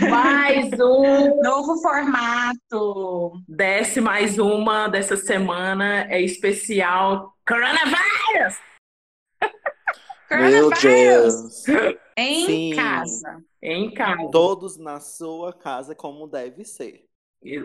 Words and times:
Mais 0.00 0.72
um. 0.74 1.42
Novo 1.42 1.80
formato. 1.82 3.42
Desce 3.48 4.00
mais 4.00 4.38
uma 4.38 4.88
dessa 4.88 5.16
semana. 5.16 6.06
É 6.08 6.20
especial 6.20 7.34
Coronavirus! 7.46 8.58
Meu 10.30 10.70
Coronavírus. 10.70 11.64
Deus! 11.64 11.98
Em 12.16 12.46
Sim. 12.46 12.76
casa. 12.76 13.42
Em 13.62 13.90
casa. 13.92 14.30
Todos 14.30 14.76
na 14.76 15.00
sua 15.00 15.52
casa 15.52 15.94
como 15.94 16.26
deve 16.26 16.64
ser, 16.64 17.04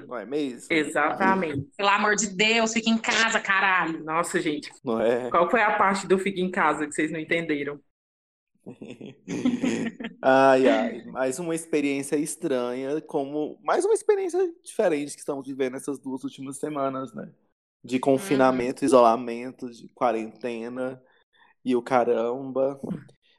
não 0.08 0.18
é 0.18 0.26
mesmo? 0.26 0.68
Exatamente. 0.72 1.68
Pelo 1.76 1.90
amor 1.90 2.16
de 2.16 2.28
Deus, 2.28 2.74
fica 2.74 2.90
em 2.90 2.98
casa, 2.98 3.40
caralho. 3.40 4.04
Nossa, 4.04 4.40
gente. 4.40 4.72
Não 4.84 5.02
é? 5.02 5.30
Qual 5.30 5.50
foi 5.50 5.62
a 5.62 5.76
parte 5.78 6.08
do 6.08 6.18
Fica 6.18 6.40
em 6.40 6.50
Casa 6.50 6.88
que 6.88 6.94
vocês 6.94 7.12
não 7.12 7.20
entenderam? 7.20 7.80
Ai, 10.22 10.70
ai, 10.70 11.04
mais 11.06 11.38
uma 11.38 11.54
experiência 11.54 12.16
estranha, 12.16 13.02
como 13.02 13.60
mais 13.62 13.84
uma 13.84 13.94
experiência 13.94 14.40
diferente 14.64 15.14
que 15.14 15.20
estamos 15.20 15.46
vivendo 15.46 15.76
essas 15.76 16.00
duas 16.00 16.24
últimas 16.24 16.58
semanas, 16.58 17.14
né? 17.14 17.30
De 17.84 18.00
confinamento, 18.00 18.86
isolamento, 18.86 19.70
de 19.70 19.90
quarentena 19.90 21.02
e 21.64 21.76
o 21.76 21.82
caramba. 21.82 22.80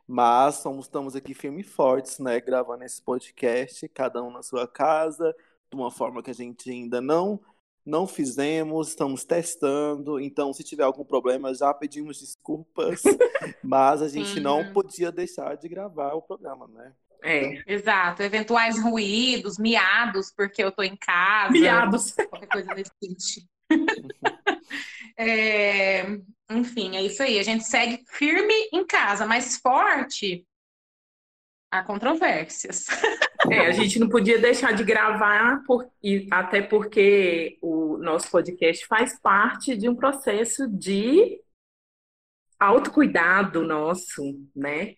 Mas 0.07 0.57
somos, 0.57 0.85
estamos 0.85 1.17
aqui 1.17 1.33
firmes 1.33 1.67
e 1.67 1.71
fortes, 1.71 2.19
né? 2.19 2.39
Gravando 2.41 2.85
esse 2.85 3.01
podcast, 3.01 3.89
cada 3.89 4.23
um 4.23 4.31
na 4.31 4.43
sua 4.43 4.69
casa, 4.69 5.35
de 5.71 5.77
uma 5.77 5.91
forma 5.91 6.23
que 6.23 6.31
a 6.31 6.35
gente 6.35 6.71
ainda 6.71 7.01
não 7.01 7.41
não 7.85 8.07
fizemos, 8.07 8.89
estamos 8.89 9.25
testando. 9.25 10.19
Então, 10.19 10.53
se 10.53 10.65
tiver 10.65 10.85
algum 10.85 11.05
problema, 11.05 11.55
já 11.55 11.73
pedimos 11.75 12.19
desculpas. 12.21 13.03
Mas 13.63 14.01
a 14.01 14.09
gente 14.09 14.41
não 14.41 14.65
Sim. 14.65 14.73
podia 14.73 15.13
deixar 15.13 15.57
de 15.57 15.69
gravar 15.69 16.15
o 16.15 16.23
programa, 16.23 16.67
né? 16.69 16.93
É. 17.23 17.63
Exato. 17.67 18.23
Eventuais 18.23 18.83
ruídos, 18.83 19.59
miados, 19.59 20.33
porque 20.35 20.63
eu 20.63 20.73
tô 20.73 20.83
em 20.83 20.97
casa. 20.97 21.53
Miados. 21.53 22.13
Qualquer 22.31 22.47
coisa 22.47 22.75
nesse 22.75 22.93
sentido. 23.03 23.47
É, 25.17 26.03
enfim, 26.51 26.97
é 26.97 27.03
isso 27.03 27.23
aí. 27.23 27.39
A 27.39 27.43
gente 27.45 27.63
segue 27.63 28.03
firme 28.09 28.53
em 28.73 28.85
casa, 28.85 29.25
mas 29.25 29.59
forte 29.59 30.45
há 31.79 31.83
controvérsias. 31.83 32.87
É, 33.51 33.67
a 33.67 33.73
gente 33.73 33.99
não 33.99 34.09
podia 34.09 34.39
deixar 34.39 34.73
de 34.73 34.83
gravar, 34.83 35.63
por, 35.67 35.87
e 36.03 36.27
até 36.31 36.63
porque 36.63 37.59
o 37.61 37.99
nosso 37.99 38.31
podcast 38.31 38.87
faz 38.87 39.21
parte 39.21 39.77
de 39.77 39.87
um 39.87 39.95
processo 39.95 40.67
de 40.67 41.43
autocuidado 42.59 43.63
nosso, 43.63 44.23
né? 44.57 44.95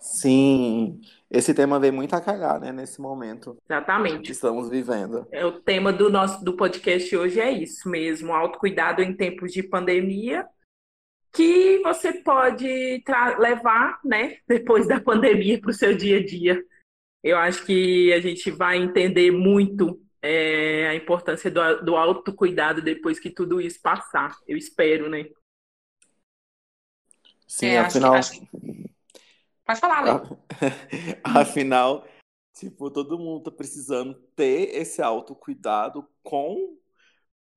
Sim, 0.00 1.00
esse 1.30 1.54
tema 1.54 1.78
veio 1.78 1.92
muito 1.92 2.12
a 2.12 2.20
cagar, 2.20 2.58
né, 2.58 2.72
nesse 2.72 3.00
momento 3.00 3.54
que 3.54 3.72
Exatamente. 3.72 4.32
estamos 4.32 4.68
vivendo. 4.68 5.24
É, 5.30 5.46
o 5.46 5.60
tema 5.60 5.92
do 5.92 6.10
nosso 6.10 6.44
do 6.44 6.56
podcast 6.56 7.16
hoje 7.16 7.38
é 7.38 7.52
isso 7.52 7.88
mesmo, 7.88 8.32
autocuidado 8.32 9.00
em 9.00 9.14
tempos 9.14 9.52
de 9.52 9.62
pandemia, 9.62 10.44
que 11.32 11.78
você 11.82 12.12
pode 12.22 13.02
levar, 13.38 14.00
né, 14.04 14.38
depois 14.46 14.86
da 14.86 15.00
pandemia 15.00 15.60
para 15.60 15.70
o 15.70 15.74
seu 15.74 15.96
dia 15.96 16.18
a 16.18 16.24
dia. 16.24 16.64
Eu 17.22 17.36
acho 17.38 17.64
que 17.66 18.12
a 18.12 18.20
gente 18.20 18.50
vai 18.50 18.78
entender 18.78 19.30
muito 19.30 20.00
é, 20.22 20.88
a 20.88 20.94
importância 20.94 21.50
do, 21.50 21.84
do 21.84 21.96
autocuidado 21.96 22.82
depois 22.82 23.18
que 23.20 23.30
tudo 23.30 23.60
isso 23.60 23.80
passar. 23.80 24.36
Eu 24.46 24.56
espero, 24.56 25.08
né? 25.08 25.26
Sim, 27.46 27.68
É, 27.68 27.78
acho 27.78 27.98
que- 27.98 27.98
afinal, 27.98 28.14
acho 28.14 28.40
Pode 29.64 29.80
falar, 29.80 30.02
Lê. 30.02 30.10
afinal, 31.22 32.06
tipo, 32.54 32.90
todo 32.90 33.18
mundo 33.18 33.44
tá 33.44 33.50
precisando 33.50 34.14
ter 34.34 34.74
esse 34.74 35.00
autocuidado 35.00 36.08
com 36.22 36.76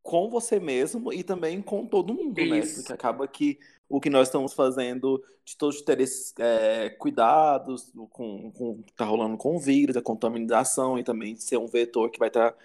com 0.03 0.29
você 0.29 0.59
mesmo 0.59 1.11
e 1.11 1.23
também 1.23 1.61
com 1.61 1.85
todo 1.85 2.13
mundo, 2.13 2.35
né? 2.35 2.59
Isso. 2.59 2.75
Porque 2.75 2.93
acaba 2.93 3.27
que 3.27 3.57
o 3.89 3.99
que 3.99 4.09
nós 4.09 4.27
estamos 4.27 4.53
fazendo 4.53 5.23
de 5.45 5.57
todos 5.57 5.81
ter 5.81 5.99
esses 5.99 6.33
é, 6.37 6.89
cuidados 6.89 7.91
com, 8.11 8.51
com 8.51 8.71
o 8.71 8.83
que 8.83 8.93
tá 8.93 9.05
rolando 9.05 9.37
com 9.37 9.55
o 9.55 9.59
vírus, 9.59 9.97
a 9.97 10.01
contaminação 10.01 10.99
e 10.99 11.03
também 11.03 11.35
ser 11.37 11.57
um 11.57 11.67
vetor 11.67 12.09
que 12.11 12.19
vai 12.19 12.27
estar 12.27 12.55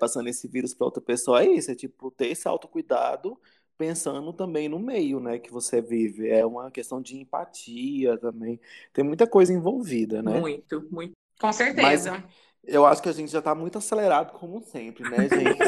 passando 0.00 0.28
esse 0.28 0.48
vírus 0.48 0.74
para 0.74 0.84
outra 0.86 1.00
pessoa, 1.00 1.44
é 1.44 1.48
isso, 1.48 1.70
é 1.70 1.76
tipo 1.76 2.10
ter 2.10 2.26
esse 2.26 2.48
autocuidado 2.48 3.38
pensando 3.78 4.30
também 4.34 4.68
no 4.68 4.78
meio, 4.78 5.20
né, 5.20 5.38
que 5.38 5.50
você 5.50 5.80
vive. 5.80 6.28
É 6.28 6.44
uma 6.44 6.70
questão 6.70 7.00
de 7.00 7.16
empatia 7.16 8.18
também. 8.18 8.60
Tem 8.92 9.02
muita 9.02 9.26
coisa 9.26 9.54
envolvida, 9.54 10.22
né? 10.22 10.38
Muito, 10.38 10.86
muito. 10.90 11.12
Com 11.40 11.50
certeza. 11.50 12.22
Eu 12.62 12.84
acho 12.86 13.02
que 13.02 13.08
a 13.08 13.12
gente 13.12 13.30
já 13.32 13.40
tá 13.42 13.54
muito 13.54 13.78
acelerado, 13.78 14.32
como 14.38 14.62
sempre, 14.62 15.08
né, 15.08 15.28
gente? 15.28 15.58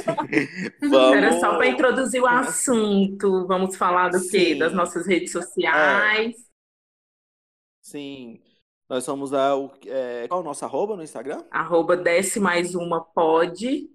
Era 1.15 1.33
só 1.41 1.57
para 1.57 1.67
Vamos. 1.67 1.69
introduzir 1.69 2.23
o 2.23 2.27
assunto. 2.27 3.47
Vamos 3.47 3.77
falar 3.77 4.11
do 4.11 4.29
quê? 4.29 4.55
Sim. 4.55 4.59
Das 4.59 4.73
nossas 4.73 5.07
redes 5.07 5.33
sociais. 5.33 6.37
Sim. 7.81 8.41
Nós 8.89 9.05
somos 9.05 9.33
a. 9.33 9.57
o- 9.57 9.73
é, 9.87 10.29
qual 10.29 10.41
é 10.41 10.43
o 10.43 10.47
nosso 10.47 10.65
arroba 10.65 10.97
no 10.97 11.03
Instagram? 11.03 11.45
arroba 11.51 11.97
desce 11.97 12.41
mais 12.41 12.75
uma 12.75 13.05
pod. 13.05 13.89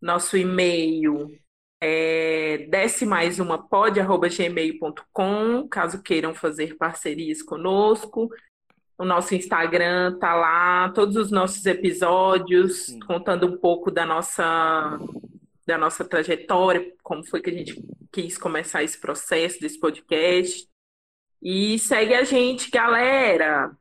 Nosso 0.00 0.36
e-mail 0.36 1.28
é 1.80 2.66
desce 2.68 3.06
mais 3.06 3.38
uma 3.38 3.68
pod, 3.68 4.00
arroba 4.00 4.28
gmail.com, 4.28 5.68
caso 5.68 6.02
queiram 6.02 6.34
fazer 6.34 6.76
parcerias 6.76 7.42
conosco. 7.42 8.28
O 9.02 9.04
nosso 9.04 9.34
Instagram 9.34 10.16
tá 10.20 10.32
lá, 10.32 10.88
todos 10.90 11.16
os 11.16 11.32
nossos 11.32 11.66
episódios, 11.66 12.86
Sim. 12.86 13.00
contando 13.00 13.48
um 13.48 13.58
pouco 13.58 13.90
da 13.90 14.06
nossa 14.06 14.96
da 15.66 15.76
nossa 15.76 16.04
trajetória, 16.04 16.94
como 17.02 17.26
foi 17.26 17.42
que 17.42 17.50
a 17.50 17.52
gente 17.52 17.84
quis 18.12 18.38
começar 18.38 18.84
esse 18.84 18.96
processo 19.00 19.60
desse 19.60 19.80
podcast. 19.80 20.68
E 21.42 21.80
segue 21.80 22.14
a 22.14 22.22
gente, 22.22 22.70
galera. 22.70 23.76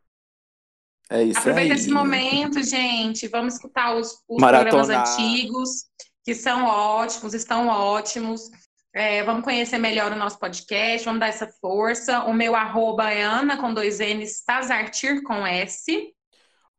É 1.07 1.21
isso 1.21 1.37
Aproveita 1.37 1.75
aí. 1.75 1.79
esse 1.79 1.91
momento, 1.91 2.63
gente. 2.63 3.27
Vamos 3.27 3.53
escutar 3.53 3.95
os, 3.95 4.23
os 4.27 4.41
programas 4.41 4.89
antigos, 4.89 5.85
que 6.25 6.33
são 6.33 6.65
ótimos, 6.65 7.35
estão 7.35 7.67
ótimos. 7.67 8.49
É, 8.93 9.23
vamos 9.23 9.43
conhecer 9.43 9.77
melhor 9.77 10.11
o 10.11 10.17
nosso 10.17 10.37
podcast, 10.37 11.05
vamos 11.05 11.21
dar 11.21 11.27
essa 11.27 11.47
força. 11.47 12.25
O 12.25 12.33
meu 12.33 12.55
arroba 12.55 13.09
é 13.09 13.23
Ana 13.23 13.57
com 13.57 13.73
dois 13.73 13.99
N's, 13.99 14.43
Tazartir 14.43 15.23
com 15.23 15.45
S. 15.45 16.13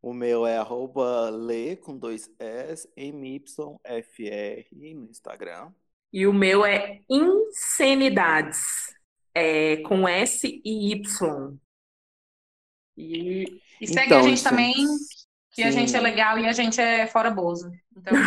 O 0.02 0.12
meu 0.12 0.46
é 0.46 0.58
arroba 0.58 1.30
lê 1.30 1.76
com 1.76 1.96
dois 1.96 2.28
S, 2.38 2.88
MYFR 2.96 4.66
no 4.94 5.10
Instagram. 5.10 5.72
E 6.12 6.26
o 6.26 6.32
meu 6.32 6.64
é 6.66 7.00
Insanidades, 7.08 8.94
é, 9.34 9.78
com 9.78 10.06
S 10.06 10.46
e 10.46 10.92
Y. 10.92 11.58
E 12.96 13.60
E 13.80 13.86
segue 13.86 14.06
Então, 14.06 14.18
a 14.18 14.22
gente 14.22 14.42
gente, 14.42 14.42
também, 14.42 14.74
que 15.52 15.62
a 15.62 15.70
sim. 15.70 15.80
gente 15.80 15.94
é 15.94 16.00
legal 16.00 16.38
e 16.38 16.46
a 16.46 16.52
gente 16.52 16.80
é 16.80 17.06
fora 17.06 17.30
bozo. 17.30 17.70
Então, 17.94 18.14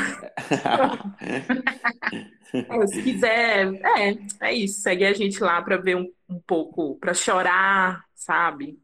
é, 2.53 2.87
se 2.87 3.01
quiser, 3.01 3.73
é, 3.83 4.15
é 4.41 4.53
isso. 4.53 4.81
Segue 4.81 5.05
a 5.05 5.13
gente 5.13 5.41
lá 5.41 5.59
para 5.61 5.77
ver 5.77 5.97
um, 5.97 6.07
um 6.29 6.39
pouco, 6.39 6.99
para 6.99 7.15
chorar, 7.15 8.05
sabe? 8.13 8.79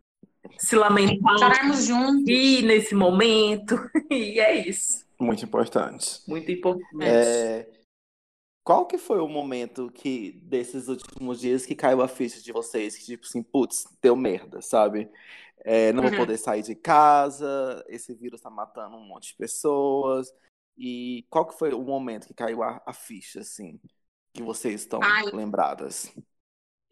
Se 0.58 0.76
lamentar, 0.76 1.38
chorarmos 1.38 1.86
juntos. 1.86 2.28
rir 2.28 2.64
nesse 2.64 2.96
momento. 2.96 3.80
E 4.12 4.42
é 4.42 4.68
isso. 4.68 5.06
Muito 5.18 5.46
importante. 5.46 6.20
Muito 6.28 6.52
importante. 6.52 7.06
É, 7.06 7.66
Qual 8.64 8.86
que 8.86 8.98
foi 8.98 9.20
o 9.20 9.28
momento 9.28 9.92
que, 9.92 10.40
desses 10.44 10.88
últimos 10.88 11.40
dias, 11.40 11.66
que 11.66 11.76
caiu 11.76 12.02
a 12.02 12.08
ficha 12.08 12.42
de 12.42 12.52
vocês? 12.52 12.98
Que 12.98 13.06
tipo 13.06 13.26
assim, 13.26 13.42
putz, 13.42 13.86
deu 14.02 14.16
merda, 14.16 14.62
sabe? 14.62 15.10
É, 15.64 15.94
não 15.94 16.04
vou 16.04 16.12
Uhum. 16.12 16.18
poder 16.18 16.38
sair 16.38 16.64
de 16.64 16.76
casa, 16.76 17.84
esse 17.88 18.14
vírus 18.16 18.42
tá 18.42 18.50
matando 18.50 18.98
um 18.98 19.06
monte 19.08 19.30
de 19.30 19.36
pessoas. 19.38 20.28
E 20.78 21.26
qual 21.30 21.48
que 21.48 21.58
foi 21.58 21.74
o 21.74 21.82
momento 21.84 22.28
que 22.28 22.34
caiu 22.34 22.64
a, 22.64 22.82
a 22.86 22.94
ficha, 22.94 23.42
assim, 23.42 23.80
que 24.34 24.42
vocês 24.42 24.82
estão 24.82 25.02
Ai. 25.02 25.26
lembradas? 25.32 26.12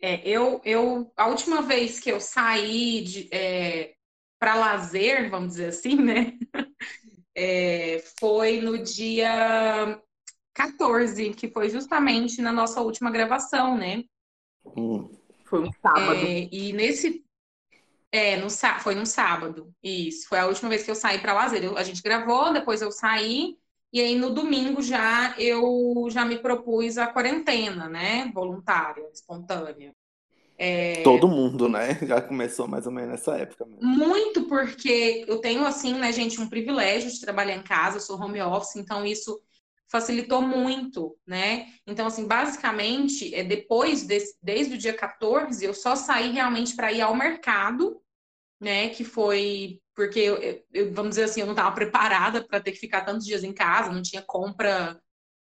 É, 0.02 0.22
eu, 0.28 0.62
eu, 0.64 1.12
a 1.18 1.28
última 1.28 1.62
vez 1.62 2.00
que 2.00 2.10
eu 2.12 2.22
saí 2.22 3.02
de, 3.04 3.30
é, 3.34 3.94
para 4.40 4.56
lazer, 4.56 5.30
vamos 5.30 5.50
dizer 5.50 5.68
assim, 5.68 5.96
né? 5.96 6.38
É, 7.36 8.00
foi 8.20 8.60
no 8.60 8.78
dia 8.84 10.02
14, 10.54 11.34
que 11.34 11.48
foi 11.50 11.70
justamente 11.70 12.42
na 12.42 12.52
nossa 12.52 12.82
última 12.82 13.12
gravação, 13.12 13.78
né? 13.78 14.04
Hum. 14.64 15.10
Foi 15.46 15.60
um 15.60 15.72
sábado. 15.82 16.20
É, 16.22 16.50
e 16.52 16.74
nesse. 16.74 17.24
É, 18.12 18.38
no, 18.38 18.50
foi 18.50 18.96
no 18.96 19.06
sábado. 19.06 19.74
Isso. 19.84 20.28
Foi 20.28 20.40
a 20.40 20.48
última 20.48 20.70
vez 20.70 20.84
que 20.84 20.92
eu 20.92 20.96
saí 20.96 21.20
para 21.20 21.34
lazer. 21.34 21.64
Eu, 21.64 21.78
a 21.78 21.84
gente 21.84 22.02
gravou, 22.02 22.52
depois 22.52 22.82
eu 22.82 22.92
saí. 22.92 23.58
E 23.92 24.00
aí 24.00 24.16
no 24.16 24.30
domingo 24.30 24.82
já 24.84 25.36
eu 25.40 26.08
já 26.12 26.24
me 26.24 26.38
propus 26.38 26.98
a 26.98 27.08
quarentena, 27.08 27.90
né? 27.90 28.32
Voluntária, 28.34 29.08
espontânea. 29.12 29.94
É... 30.60 31.02
Todo 31.04 31.30
mundo, 31.30 31.70
né? 31.70 31.98
Já 32.06 32.22
começou 32.22 32.68
mais 32.68 32.86
ou 32.86 32.92
menos 32.92 33.12
nessa 33.12 33.38
época 33.38 33.66
mesmo. 33.66 33.82
Muito 33.82 34.44
porque 34.44 35.24
eu 35.26 35.38
tenho, 35.38 35.66
assim, 35.66 35.94
né, 35.94 36.12
gente, 36.12 36.42
um 36.42 36.50
privilégio 36.50 37.10
de 37.10 37.22
trabalhar 37.22 37.56
em 37.56 37.64
casa, 37.64 37.96
eu 37.96 38.02
sou 38.02 38.22
home 38.22 38.42
office, 38.42 38.76
então 38.76 39.06
isso 39.06 39.40
facilitou 39.92 40.42
muito, 40.42 41.18
né? 41.26 41.68
Então, 41.86 42.08
assim, 42.08 42.28
basicamente, 42.28 43.34
é 43.34 43.44
depois 43.44 44.04
desse, 44.04 44.38
desde 44.42 44.76
o 44.76 44.78
dia 44.78 44.94
14, 44.94 45.66
eu 45.66 45.74
só 45.74 45.96
saí 45.96 46.32
realmente 46.32 46.76
para 46.76 46.92
ir 46.92 47.02
ao 47.02 47.16
mercado, 47.16 48.02
né? 48.62 48.90
Que 48.90 49.04
foi 49.04 49.82
porque 50.00 50.20
eu, 50.20 50.64
eu, 50.74 50.94
vamos 50.94 51.10
dizer 51.10 51.24
assim, 51.24 51.42
eu 51.42 51.46
não 51.46 51.52
estava 51.52 51.76
preparada 51.76 52.42
para 52.42 52.62
ter 52.62 52.72
que 52.72 52.80
ficar 52.80 53.02
tantos 53.02 53.26
dias 53.26 53.44
em 53.44 53.52
casa, 53.52 53.92
não 53.92 54.02
tinha 54.02 54.22
compra 54.22 54.98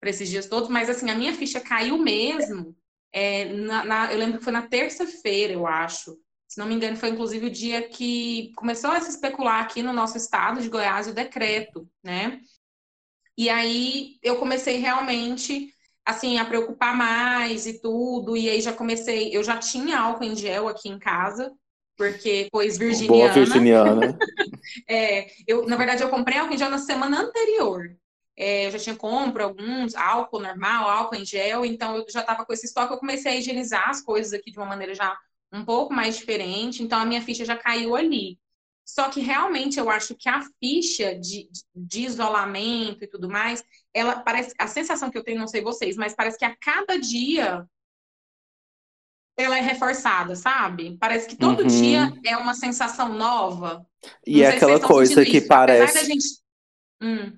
para 0.01 0.11
esses 0.11 0.29
dias 0.29 0.49
todos, 0.49 0.69
mas 0.69 0.91
assim, 0.91 1.09
a 1.09 1.15
minha 1.15 1.33
ficha 1.33 1.61
caiu 1.61 1.97
mesmo. 1.97 2.75
É, 3.13 3.45
na, 3.45 3.85
na, 3.85 4.13
eu 4.13 4.19
lembro 4.19 4.39
que 4.39 4.45
foi 4.45 4.53
na 4.53 4.67
terça-feira, 4.67 5.53
eu 5.53 5.69
acho. 5.69 6.19
Se 6.49 6.59
não 6.59 6.67
me 6.67 6.75
engano, 6.75 6.97
foi 6.97 7.11
inclusive 7.11 7.47
o 7.47 7.51
dia 7.51 7.89
que 7.89 8.51
começou 8.57 8.91
a 8.91 9.01
se 9.01 9.11
especular 9.11 9.63
aqui 9.63 9.85
no 9.85 9.93
nosso 9.93 10.17
estado 10.17 10.61
de 10.61 10.69
Goiás 10.69 11.07
o 11.07 11.15
decreto, 11.15 11.89
né? 12.03 12.41
E 13.41 13.49
aí 13.49 14.19
eu 14.23 14.37
comecei 14.37 14.77
realmente 14.77 15.73
assim 16.05 16.37
a 16.37 16.45
preocupar 16.45 16.95
mais 16.95 17.67
e 17.67 17.81
tudo, 17.81 18.37
e 18.37 18.51
aí 18.51 18.61
já 18.61 18.71
comecei, 18.71 19.35
eu 19.35 19.43
já 19.43 19.57
tinha 19.57 19.99
álcool 19.99 20.25
em 20.25 20.37
gel 20.37 20.69
aqui 20.69 20.91
em 20.91 20.99
casa, 20.99 21.51
porque 21.97 22.49
pois 22.53 22.77
virginiana. 22.77 23.33
Boa 23.33 23.33
virginiana. 23.33 24.19
é, 24.87 25.31
eu, 25.47 25.67
na 25.67 25.77
verdade, 25.77 26.03
eu 26.03 26.11
comprei 26.11 26.37
álcool 26.37 26.53
em 26.53 26.59
gel 26.59 26.69
na 26.69 26.77
semana 26.77 27.19
anterior. 27.19 27.97
É, 28.37 28.67
eu 28.67 28.73
já 28.73 28.79
tinha 28.79 28.97
compro 28.97 29.43
alguns, 29.43 29.95
álcool 29.95 30.41
normal, 30.41 30.91
álcool 30.91 31.17
em 31.17 31.25
gel, 31.25 31.65
então 31.65 31.97
eu 31.97 32.05
já 32.11 32.21
estava 32.21 32.45
com 32.45 32.53
esse 32.53 32.67
estoque, 32.67 32.93
eu 32.93 32.99
comecei 32.99 33.33
a 33.33 33.37
higienizar 33.37 33.89
as 33.89 34.03
coisas 34.03 34.35
aqui 34.35 34.51
de 34.51 34.59
uma 34.59 34.67
maneira 34.67 34.95
já 34.95 35.17
um 35.51 35.65
pouco 35.65 35.95
mais 35.95 36.19
diferente, 36.19 36.83
então 36.83 37.01
a 37.01 37.07
minha 37.07 37.23
ficha 37.23 37.47
já 37.47 37.57
caiu 37.57 37.97
ali. 37.97 38.39
Só 38.91 39.09
que 39.09 39.21
realmente 39.21 39.79
eu 39.79 39.89
acho 39.89 40.17
que 40.17 40.29
a 40.29 40.43
ficha 40.59 41.15
de, 41.15 41.49
de 41.73 42.01
isolamento 42.01 43.05
e 43.05 43.07
tudo 43.07 43.29
mais, 43.29 43.63
ela 43.95 44.19
parece, 44.19 44.53
a 44.59 44.67
sensação 44.67 45.11
que 45.11 45.17
eu 45.17 45.23
tenho, 45.23 45.39
não 45.39 45.47
sei 45.47 45.63
vocês, 45.63 45.97
mas 45.97 46.13
parece 46.13 46.37
que 46.37 46.45
a 46.45 46.57
cada 46.57 46.99
dia 46.99 47.65
ela 49.37 49.57
é 49.57 49.61
reforçada, 49.61 50.35
sabe? 50.35 50.97
Parece 50.99 51.29
que 51.29 51.37
todo 51.37 51.61
uhum. 51.61 51.69
dia 51.69 52.13
é 52.27 52.37
uma 52.37 52.53
sensação 52.53 53.15
nova. 53.15 53.87
E 54.27 54.43
é 54.43 54.49
aquela 54.49 54.81
coisa 54.81 55.25
que 55.25 55.39
isso. 55.39 55.47
parece. 55.47 56.05
Gente... 56.07 56.27
Hum. 57.01 57.33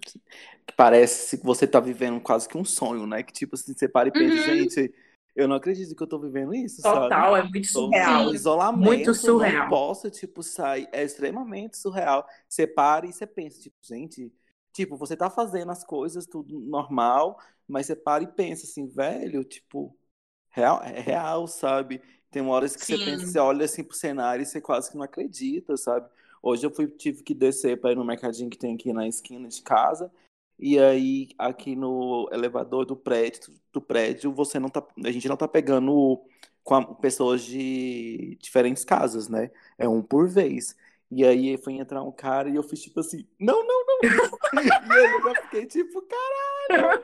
Parece 0.75 1.37
que 1.37 1.45
você 1.45 1.67
tá 1.67 1.81
vivendo 1.81 2.19
quase 2.19 2.49
que 2.49 2.57
um 2.57 2.65
sonho, 2.65 3.07
né? 3.07 3.23
Que 3.23 3.33
tipo 3.33 3.57
assim, 3.57 3.75
você 3.75 3.87
para 3.87 4.09
e 4.09 4.13
pensa, 4.13 4.35
uhum. 4.35 4.57
gente, 4.57 4.93
eu 5.35 5.49
não 5.49 5.57
acredito 5.57 5.95
que 5.95 6.03
eu 6.03 6.07
tô 6.07 6.19
vivendo 6.19 6.55
isso. 6.55 6.83
Total, 6.83 7.35
sabe? 7.35 7.47
é 7.47 7.51
muito 7.51 7.67
surreal. 7.67 8.35
Isolamento, 8.35 8.85
muito 8.85 9.15
surreal. 9.15 9.65
Não 9.65 9.71
posso, 9.71 10.11
tipo, 10.11 10.43
sair. 10.43 10.89
É 10.93 11.03
extremamente 11.03 11.77
surreal. 11.79 12.27
Você 12.49 12.67
para 12.67 13.07
e 13.07 13.13
você 13.13 13.27
pensa, 13.27 13.61
tipo, 13.61 13.77
gente. 13.83 14.33
Tipo, 14.73 14.97
você 14.97 15.15
tá 15.17 15.29
fazendo 15.29 15.71
as 15.71 15.85
coisas 15.85 16.27
tudo 16.27 16.59
normal, 16.59 17.39
mas 17.69 17.87
você 17.87 17.95
para 17.95 18.25
e 18.25 18.27
pensa 18.27 18.65
assim, 18.65 18.87
velho, 18.87 19.45
tipo, 19.45 19.95
real, 20.49 20.83
é 20.83 20.99
real, 20.99 21.47
sabe? 21.47 22.01
Tem 22.31 22.43
horas 22.43 22.75
que 22.75 22.85
Sim. 22.85 22.97
você 22.97 23.05
pensa, 23.05 23.27
você 23.27 23.39
olha 23.39 23.67
assim 23.67 23.85
pro 23.85 23.95
cenário 23.95 24.43
e 24.43 24.47
você 24.47 24.61
quase 24.63 24.91
que 24.91 24.97
não 24.97 25.05
acredita, 25.05 25.77
sabe? 25.77 26.09
Hoje 26.43 26.65
eu 26.65 26.71
fui, 26.71 26.89
tive 26.89 27.23
que 27.23 27.35
descer 27.35 27.79
para 27.81 27.93
ir 27.93 27.97
no 27.97 28.05
mercadinho 28.05 28.49
que 28.49 28.59
tem 28.59 28.75
aqui 28.75 28.93
na 28.93 29.07
esquina 29.07 29.47
de 29.47 29.61
casa. 29.63 30.11
E 30.59 30.79
aí, 30.79 31.29
aqui 31.39 31.75
no 31.75 32.29
elevador 32.33 32.85
do 32.85 32.97
prédio, 32.97 33.53
do 33.73 33.81
prédio, 33.81 34.33
você 34.33 34.59
não 34.59 34.69
tá. 34.69 34.87
A 35.05 35.11
gente 35.11 35.29
não 35.29 35.37
tá 35.37 35.49
pegando 35.49 36.21
com 36.63 36.75
a, 36.75 36.95
pessoas 36.95 37.43
de 37.43 38.37
diferentes 38.41 38.85
casas, 38.85 39.29
né? 39.29 39.51
É 39.77 39.89
um 39.89 40.03
por 40.03 40.29
vez. 40.29 40.77
E 41.11 41.25
aí 41.25 41.57
foi 41.59 41.75
entrar 41.75 42.03
um 42.03 42.13
cara 42.13 42.49
e 42.49 42.57
eu 42.57 42.63
fiz 42.63 42.81
tipo 42.83 43.01
assim, 43.01 43.27
não, 43.39 43.67
não, 43.67 43.85
não. 43.85 44.01
e 44.63 44.93
aí 44.93 45.13
eu 45.13 45.23
já 45.23 45.43
fiquei 45.43 45.67
tipo, 45.67 46.03
caralho. 46.03 47.03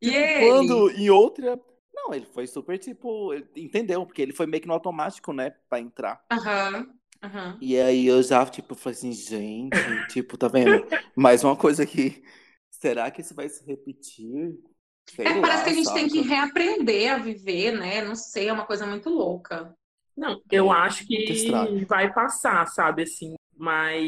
E 0.00 0.10
tipo, 0.10 0.46
quando 0.46 0.90
em 0.92 1.10
outra, 1.10 1.60
não, 1.92 2.14
ele 2.14 2.26
foi 2.26 2.46
super, 2.46 2.78
tipo, 2.78 3.34
entendeu, 3.56 4.06
porque 4.06 4.22
ele 4.22 4.32
foi 4.32 4.46
meio 4.46 4.60
que 4.60 4.68
no 4.68 4.74
automático, 4.74 5.32
né, 5.32 5.54
pra 5.68 5.80
entrar. 5.80 6.24
Aham. 6.30 6.78
Uhum. 6.78 7.00
Uhum. 7.22 7.58
E 7.60 7.78
aí 7.78 8.06
eu 8.06 8.22
já, 8.22 8.46
tipo, 8.46 8.74
falei 8.74 8.96
assim, 8.96 9.12
gente, 9.12 9.76
tipo, 10.08 10.38
tá 10.38 10.48
vendo? 10.48 10.86
Mais 11.14 11.44
uma 11.44 11.54
coisa 11.54 11.82
aqui. 11.82 12.22
Será 12.80 13.10
que 13.10 13.20
isso 13.20 13.34
vai 13.34 13.48
se 13.48 13.64
repetir? 13.64 14.58
Sei 15.08 15.26
é, 15.26 15.34
lá, 15.34 15.40
parece 15.40 15.64
que 15.64 15.70
a 15.70 15.74
gente 15.74 15.86
sabe? 15.86 16.00
tem 16.00 16.08
que 16.08 16.20
reaprender 16.20 17.12
a 17.12 17.18
viver, 17.18 17.72
né? 17.72 18.02
Não 18.02 18.14
sei, 18.14 18.48
é 18.48 18.52
uma 18.52 18.64
coisa 18.64 18.86
muito 18.86 19.10
louca. 19.10 19.74
Não, 20.16 20.40
eu 20.50 20.70
acho 20.70 21.06
que 21.06 21.50
vai 21.86 22.12
passar, 22.12 22.66
sabe, 22.66 23.02
assim, 23.02 23.34
mas... 23.56 24.04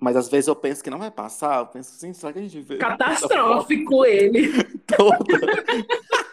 Mas 0.00 0.16
às 0.16 0.28
vezes 0.28 0.48
eu 0.48 0.56
penso 0.56 0.82
que 0.82 0.90
não 0.90 0.98
vai 0.98 1.10
passar, 1.10 1.60
eu 1.60 1.66
penso 1.66 1.94
assim, 1.94 2.12
será 2.12 2.32
que 2.32 2.38
a 2.38 2.42
gente 2.42 2.60
vê... 2.60 2.78
Catastrófico 2.78 4.04
ele. 4.04 4.52
Toda. 4.86 5.18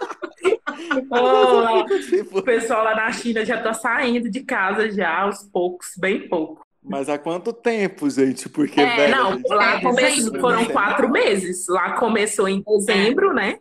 Oh, 1.09 2.37
o 2.37 2.43
pessoal 2.43 2.83
lá 2.83 2.95
na 2.95 3.11
China 3.11 3.45
já 3.45 3.61
tá 3.61 3.73
saindo 3.73 4.29
de 4.29 4.43
casa 4.43 4.91
já, 4.91 5.21
aos 5.21 5.43
poucos, 5.43 5.93
bem 5.97 6.27
pouco. 6.27 6.65
Mas 6.87 7.09
há 7.09 7.17
quanto 7.17 7.51
tempo, 7.51 8.09
gente? 8.09 8.47
Porque, 8.47 8.79
é, 8.79 8.95
velho, 8.95 9.15
não, 9.15 9.41
lá 9.49 9.81
começou, 9.81 10.39
foram 10.39 10.65
quatro 10.65 11.09
meses. 11.09 11.67
Lá 11.67 11.97
começou 11.97 12.47
em 12.47 12.61
dezembro, 12.61 13.33
né? 13.33 13.59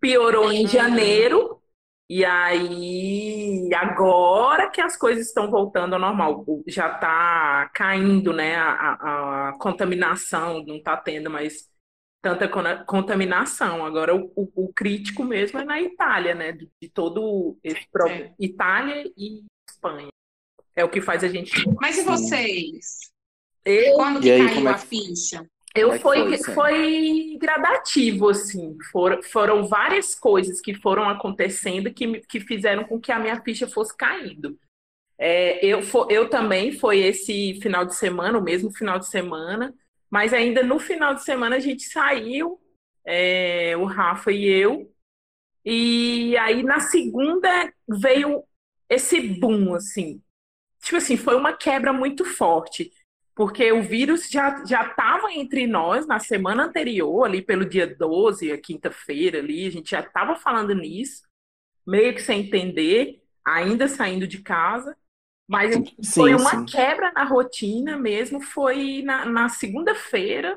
Piorou 0.00 0.50
em 0.50 0.66
janeiro. 0.66 1.60
E 2.08 2.24
aí, 2.24 3.68
agora 3.74 4.70
que 4.70 4.80
as 4.80 4.96
coisas 4.96 5.26
estão 5.26 5.50
voltando 5.50 5.94
ao 5.94 6.00
normal, 6.00 6.44
já 6.66 6.88
tá 6.88 7.68
caindo, 7.74 8.32
né? 8.32 8.56
A, 8.56 8.70
a, 8.70 9.48
a 9.48 9.58
contaminação, 9.58 10.64
não 10.64 10.80
tá 10.80 10.96
tendo 10.96 11.28
mais 11.28 11.68
tanta 12.22 12.48
contaminação. 12.84 13.84
Agora, 13.84 14.14
o, 14.14 14.32
o, 14.36 14.64
o, 14.64 14.72
crítico 14.72 15.24
mesmo 15.24 15.58
é 15.58 15.64
na 15.64 15.80
Itália, 15.80 16.34
né? 16.34 16.52
De, 16.52 16.70
de 16.80 16.88
todo 16.88 17.58
esse 17.62 17.86
é. 18.08 18.34
Itália 18.38 19.04
e 19.16 19.44
Espanha. 19.68 20.08
É 20.76 20.84
o 20.84 20.88
que 20.88 21.00
faz 21.00 21.24
a 21.24 21.28
gente. 21.28 21.52
Mas 21.80 21.98
e 21.98 22.02
vocês? 22.02 23.10
Eu... 23.64 23.94
Quando 23.94 24.20
que 24.20 24.30
aí, 24.30 24.46
caiu 24.46 24.68
é... 24.68 24.70
a 24.70 24.78
ficha? 24.78 25.44
Eu 25.74 25.92
é 25.92 25.98
foi, 25.98 26.38
foi, 26.38 26.54
foi, 26.54 27.38
gradativo, 27.40 28.28
assim. 28.28 28.76
For, 28.90 29.22
foram 29.24 29.66
várias 29.66 30.14
coisas 30.14 30.60
que 30.60 30.74
foram 30.74 31.08
acontecendo 31.08 31.92
que, 31.92 32.20
que 32.20 32.40
fizeram 32.40 32.84
com 32.84 33.00
que 33.00 33.12
a 33.12 33.18
minha 33.18 33.40
ficha 33.42 33.66
fosse 33.66 33.94
caindo. 33.96 34.58
É, 35.18 35.64
eu, 35.64 35.80
eu 36.10 36.28
também 36.28 36.72
foi 36.72 37.00
esse 37.00 37.58
final 37.60 37.84
de 37.84 37.94
semana, 37.94 38.38
o 38.38 38.42
mesmo 38.42 38.70
final 38.70 38.98
de 38.98 39.08
semana, 39.08 39.74
mas 40.10 40.32
ainda 40.32 40.62
no 40.62 40.78
final 40.78 41.14
de 41.14 41.24
semana 41.24 41.56
a 41.56 41.60
gente 41.60 41.84
saiu, 41.84 42.60
é, 43.04 43.76
o 43.76 43.84
Rafa 43.84 44.30
e 44.30 44.44
eu, 44.46 44.92
e 45.64 46.36
aí 46.36 46.62
na 46.62 46.80
segunda 46.80 47.72
veio 47.88 48.44
esse 48.88 49.20
boom, 49.20 49.74
assim. 49.74 50.22
Tipo 50.86 50.98
assim, 50.98 51.16
foi 51.16 51.34
uma 51.34 51.52
quebra 51.52 51.92
muito 51.92 52.24
forte, 52.24 52.92
porque 53.34 53.72
o 53.72 53.82
vírus 53.82 54.30
já 54.30 54.64
já 54.64 54.86
estava 54.86 55.32
entre 55.32 55.66
nós 55.66 56.06
na 56.06 56.20
semana 56.20 56.66
anterior, 56.66 57.24
ali 57.24 57.42
pelo 57.42 57.68
dia 57.68 57.92
12, 57.92 58.52
a 58.52 58.60
quinta-feira 58.60 59.40
ali, 59.40 59.66
a 59.66 59.70
gente 59.70 59.90
já 59.90 59.98
estava 59.98 60.36
falando 60.36 60.72
nisso, 60.76 61.22
meio 61.84 62.14
que 62.14 62.22
sem 62.22 62.42
entender, 62.42 63.20
ainda 63.44 63.88
saindo 63.88 64.28
de 64.28 64.40
casa. 64.40 64.96
Mas 65.48 65.74
sim, 65.74 65.96
foi 66.14 66.34
uma 66.36 66.50
sim. 66.50 66.64
quebra 66.66 67.10
na 67.10 67.24
rotina 67.24 67.96
mesmo, 67.98 68.40
foi 68.40 69.02
na, 69.02 69.26
na 69.26 69.48
segunda-feira 69.48 70.56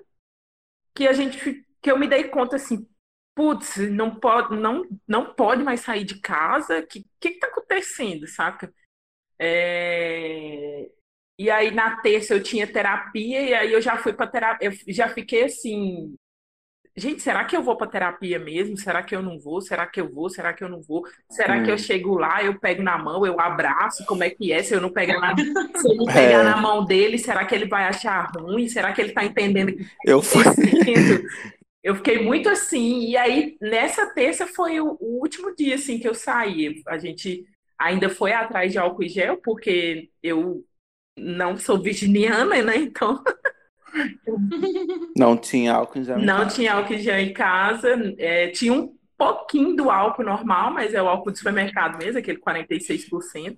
que 0.94 1.08
a 1.08 1.14
gente 1.14 1.66
que 1.82 1.92
eu 1.92 1.98
me 1.98 2.08
dei 2.08 2.26
conta 2.26 2.58
assim, 2.58 2.88
putz, 3.34 3.78
não 3.78 4.14
pode, 4.14 4.56
não, 4.56 4.88
não 5.08 5.34
pode 5.34 5.64
mais 5.64 5.80
sair 5.80 6.04
de 6.04 6.20
casa, 6.20 6.82
o 6.82 6.86
que, 6.86 7.04
que, 7.20 7.32
que 7.32 7.40
tá 7.40 7.48
acontecendo, 7.48 8.28
saca? 8.28 8.72
É... 9.39 10.89
E 11.38 11.50
aí 11.50 11.72
na 11.72 11.98
terça 11.98 12.34
eu 12.34 12.43
tinha 12.43 12.67
terapia, 12.67 13.41
e 13.41 13.53
aí 13.53 13.72
eu 13.72 13.81
já 13.81 13.98
fui 13.98 14.12
para 14.12 14.27
terapia, 14.27 14.69
eu 14.69 14.93
já 14.93 15.08
fiquei 15.08 15.46
assim, 15.46 16.13
gente, 16.98 17.22
será 17.22 17.46
que 17.46 17.55
eu 17.55 17.63
vou 17.63 17.77
para 17.77 17.88
terapia 17.88 18.38
mesmo? 18.38 18.77
Será 18.77 19.01
que 19.01 19.15
eu 19.15 19.22
não 19.22 19.39
vou? 19.39 19.62
Será 19.62 19.88
que 19.88 20.01
eu 20.01 20.13
vou? 20.13 20.29
Será 20.29 20.53
que 20.53 20.63
eu 20.63 20.67
não 20.67 20.81
vou? 20.81 21.05
Será 21.31 21.58
hum. 21.58 21.63
que 21.63 21.72
eu 21.72 21.77
chego 21.77 22.15
lá, 22.15 22.43
eu 22.43 22.60
pego 22.60 22.84
na 22.84 22.98
mão, 22.98 23.25
eu 23.25 23.39
abraço? 23.39 24.05
Como 24.05 24.24
é 24.24 24.29
que 24.29 24.51
é? 24.51 24.62
Se 24.62 24.75
eu 24.75 24.81
não 24.81 24.91
pegar 24.91 25.19
na, 25.19 25.36
se 25.36 25.89
eu 25.89 25.96
não 25.96 26.05
pegar 26.12 26.41
é. 26.41 26.43
na 26.43 26.58
mão 26.58 26.84
dele, 26.84 27.17
será 27.17 27.46
que 27.46 27.55
ele 27.55 27.67
vai 27.67 27.86
achar 27.86 28.29
ruim? 28.36 28.67
Será 28.67 28.91
que 28.91 29.01
ele 29.01 29.13
tá 29.13 29.24
entendendo? 29.24 29.74
Eu 30.05 30.22
fui 30.22 30.43
eu 31.84 31.96
fiquei 31.96 32.22
muito 32.22 32.50
assim. 32.50 33.05
E 33.08 33.17
aí, 33.17 33.58
nessa 33.62 34.05
terça 34.08 34.46
foi 34.46 34.79
o, 34.79 34.98
o 35.00 35.22
último 35.22 35.55
dia 35.55 35.75
assim 35.75 35.98
que 35.98 36.08
eu 36.08 36.13
saí. 36.13 36.81
A 36.88 36.98
gente 36.98 37.46
ainda 37.80 38.10
foi 38.10 38.34
atrás 38.34 38.72
de 38.72 38.78
álcool 38.78 39.04
e 39.04 39.10
gel, 39.10 39.38
porque 39.38 40.10
eu 40.22 40.66
não 41.18 41.58
sou 41.58 41.82
virginiana, 41.82 42.62
né? 42.62 42.76
Então. 42.78 43.24
Não 45.18 45.36
tinha 45.36 45.74
álcool 45.74 46.00
em 46.00 46.04
gel. 46.04 46.20
Em 46.20 46.26
não 46.26 46.44
casa. 46.44 46.56
tinha 46.56 46.74
álcool 46.74 46.94
em 46.94 47.00
gel 47.00 47.20
em 47.20 47.34
casa. 47.34 48.16
É, 48.18 48.50
tinha 48.50 48.74
um 48.74 48.96
pouquinho 49.18 49.76
do 49.76 49.90
álcool 49.90 50.24
normal, 50.24 50.72
mas 50.72 50.94
é 50.94 51.02
o 51.02 51.08
álcool 51.08 51.32
do 51.32 51.38
supermercado 51.38 51.98
mesmo, 51.98 52.20
aquele 52.20 52.40
46%. 52.40 53.58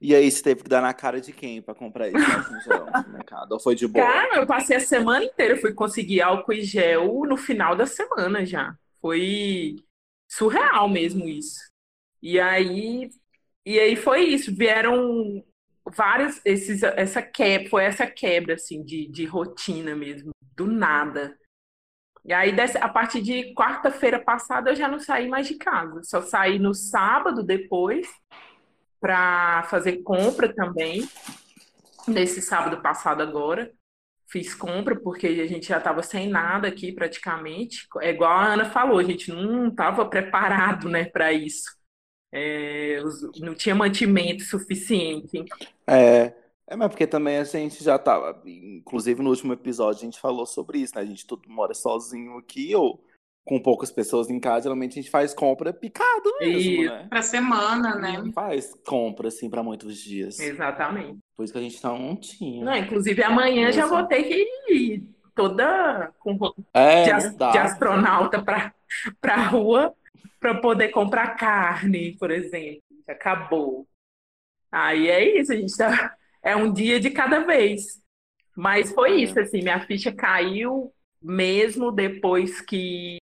E 0.00 0.16
aí, 0.16 0.28
você 0.28 0.42
teve 0.42 0.64
que 0.64 0.68
dar 0.68 0.82
na 0.82 0.92
cara 0.92 1.20
de 1.20 1.32
quem 1.32 1.62
pra 1.62 1.76
comprar 1.76 2.08
esse 2.08 2.16
álcool 2.16 2.56
em 2.56 2.60
gel 2.60 2.86
no 2.86 2.98
supermercado? 2.98 3.52
Ou 3.52 3.60
foi 3.60 3.74
de 3.76 3.86
boa? 3.86 4.04
Cara, 4.04 4.36
eu 4.36 4.46
passei 4.46 4.76
a 4.76 4.80
semana 4.80 5.24
inteira, 5.24 5.56
fui 5.58 5.72
conseguir 5.72 6.22
álcool 6.22 6.54
e 6.54 6.62
gel 6.62 7.22
no 7.24 7.36
final 7.36 7.76
da 7.76 7.86
semana 7.86 8.44
já. 8.44 8.74
Foi 9.00 9.76
surreal 10.28 10.88
mesmo 10.88 11.28
isso. 11.28 11.71
E 12.22 12.38
aí, 12.38 13.10
e 13.66 13.78
aí 13.78 13.96
foi 13.96 14.22
isso. 14.22 14.54
Vieram 14.54 15.44
vários 15.96 16.40
esses 16.44 16.82
essa 16.82 17.20
quebra, 17.22 17.68
foi 17.68 17.84
essa 17.84 18.06
quebra 18.06 18.54
assim 18.54 18.84
de, 18.84 19.08
de 19.10 19.24
rotina 19.24 19.94
mesmo, 19.94 20.30
do 20.56 20.66
nada. 20.66 21.36
E 22.24 22.32
aí 22.32 22.54
a 22.80 22.88
partir 22.88 23.20
de 23.20 23.52
quarta-feira 23.54 24.20
passada 24.22 24.70
eu 24.70 24.76
já 24.76 24.88
não 24.88 25.00
saí 25.00 25.28
mais 25.28 25.48
de 25.48 25.56
casa, 25.56 26.02
só 26.04 26.22
saí 26.22 26.58
no 26.58 26.72
sábado 26.72 27.42
depois 27.42 28.08
para 29.00 29.64
fazer 29.64 30.02
compra 30.02 30.54
também. 30.54 31.08
Nesse 32.06 32.42
sábado 32.42 32.82
passado 32.82 33.22
agora, 33.22 33.72
fiz 34.28 34.54
compra 34.54 34.98
porque 34.98 35.26
a 35.26 35.46
gente 35.46 35.68
já 35.68 35.78
estava 35.78 36.02
sem 36.02 36.28
nada 36.28 36.68
aqui 36.68 36.92
praticamente. 36.92 37.86
É 38.00 38.10
igual 38.10 38.32
a 38.32 38.54
Ana 38.54 38.64
falou, 38.64 38.98
a 38.98 39.04
gente 39.04 39.30
não 39.32 39.68
estava 39.68 40.04
preparado, 40.08 40.88
né, 40.88 41.04
para 41.04 41.32
isso. 41.32 41.81
É, 42.32 42.98
não 43.40 43.54
tinha 43.54 43.74
mantimento 43.74 44.42
suficiente. 44.42 45.44
É, 45.86 46.32
é, 46.66 46.76
mas 46.76 46.88
porque 46.88 47.06
também 47.06 47.36
a 47.36 47.44
gente 47.44 47.84
já 47.84 47.98
tava, 47.98 48.40
inclusive 48.46 49.22
no 49.22 49.28
último 49.30 49.52
episódio 49.52 50.00
a 50.00 50.04
gente 50.04 50.18
falou 50.18 50.46
sobre 50.46 50.78
isso, 50.78 50.94
né? 50.94 51.02
A 51.02 51.04
gente 51.04 51.26
tudo 51.26 51.48
mora 51.50 51.74
sozinho 51.74 52.38
aqui 52.38 52.74
ou 52.74 53.04
com 53.44 53.60
poucas 53.60 53.90
pessoas 53.90 54.30
em 54.30 54.38
casa, 54.38 54.62
geralmente 54.62 54.92
a 54.92 55.02
gente 55.02 55.10
faz 55.10 55.34
compra 55.34 55.72
picado 55.72 56.32
mesmo, 56.40 56.82
E- 56.84 56.88
né? 56.88 57.06
Pra 57.10 57.22
semana, 57.22 57.96
né? 57.96 58.18
Não 58.24 58.32
faz 58.32 58.72
compra 58.86 59.28
assim 59.28 59.50
pra 59.50 59.62
muitos 59.62 59.98
dias. 59.98 60.38
Exatamente. 60.38 61.18
Por 61.36 61.42
isso 61.44 61.52
que 61.52 61.58
a 61.58 61.62
gente 61.62 61.82
não 61.82 62.16
tinha. 62.16 62.64
Não, 62.64 62.76
inclusive 62.76 63.22
amanhã 63.22 63.70
já 63.72 63.84
vou 63.86 64.04
ter 64.04 64.22
que 64.22 64.46
ir 64.72 65.02
toda 65.34 66.12
com 66.20 66.34
roupa 66.34 66.62
É, 66.72 67.04
de, 67.18 67.36
de 67.36 67.58
astronauta 67.58 68.40
para 68.42 68.72
para 69.20 69.36
rua 69.48 69.92
para 70.42 70.60
poder 70.60 70.90
comprar 70.90 71.36
carne, 71.36 72.16
por 72.18 72.30
exemplo. 72.32 72.82
Acabou. 73.08 73.88
Aí 74.72 75.08
é 75.08 75.40
isso, 75.40 75.52
a 75.52 75.56
gente 75.56 75.76
tá 75.76 76.16
é 76.42 76.56
um 76.56 76.72
dia 76.72 77.00
de 77.00 77.10
cada 77.10 77.40
vez. 77.40 78.02
Mas 78.56 78.92
foi 78.92 79.22
isso, 79.22 79.38
assim, 79.40 79.62
minha 79.62 79.86
ficha 79.86 80.12
caiu 80.14 80.92
mesmo 81.22 81.92
depois 81.92 82.60
que 82.60 83.18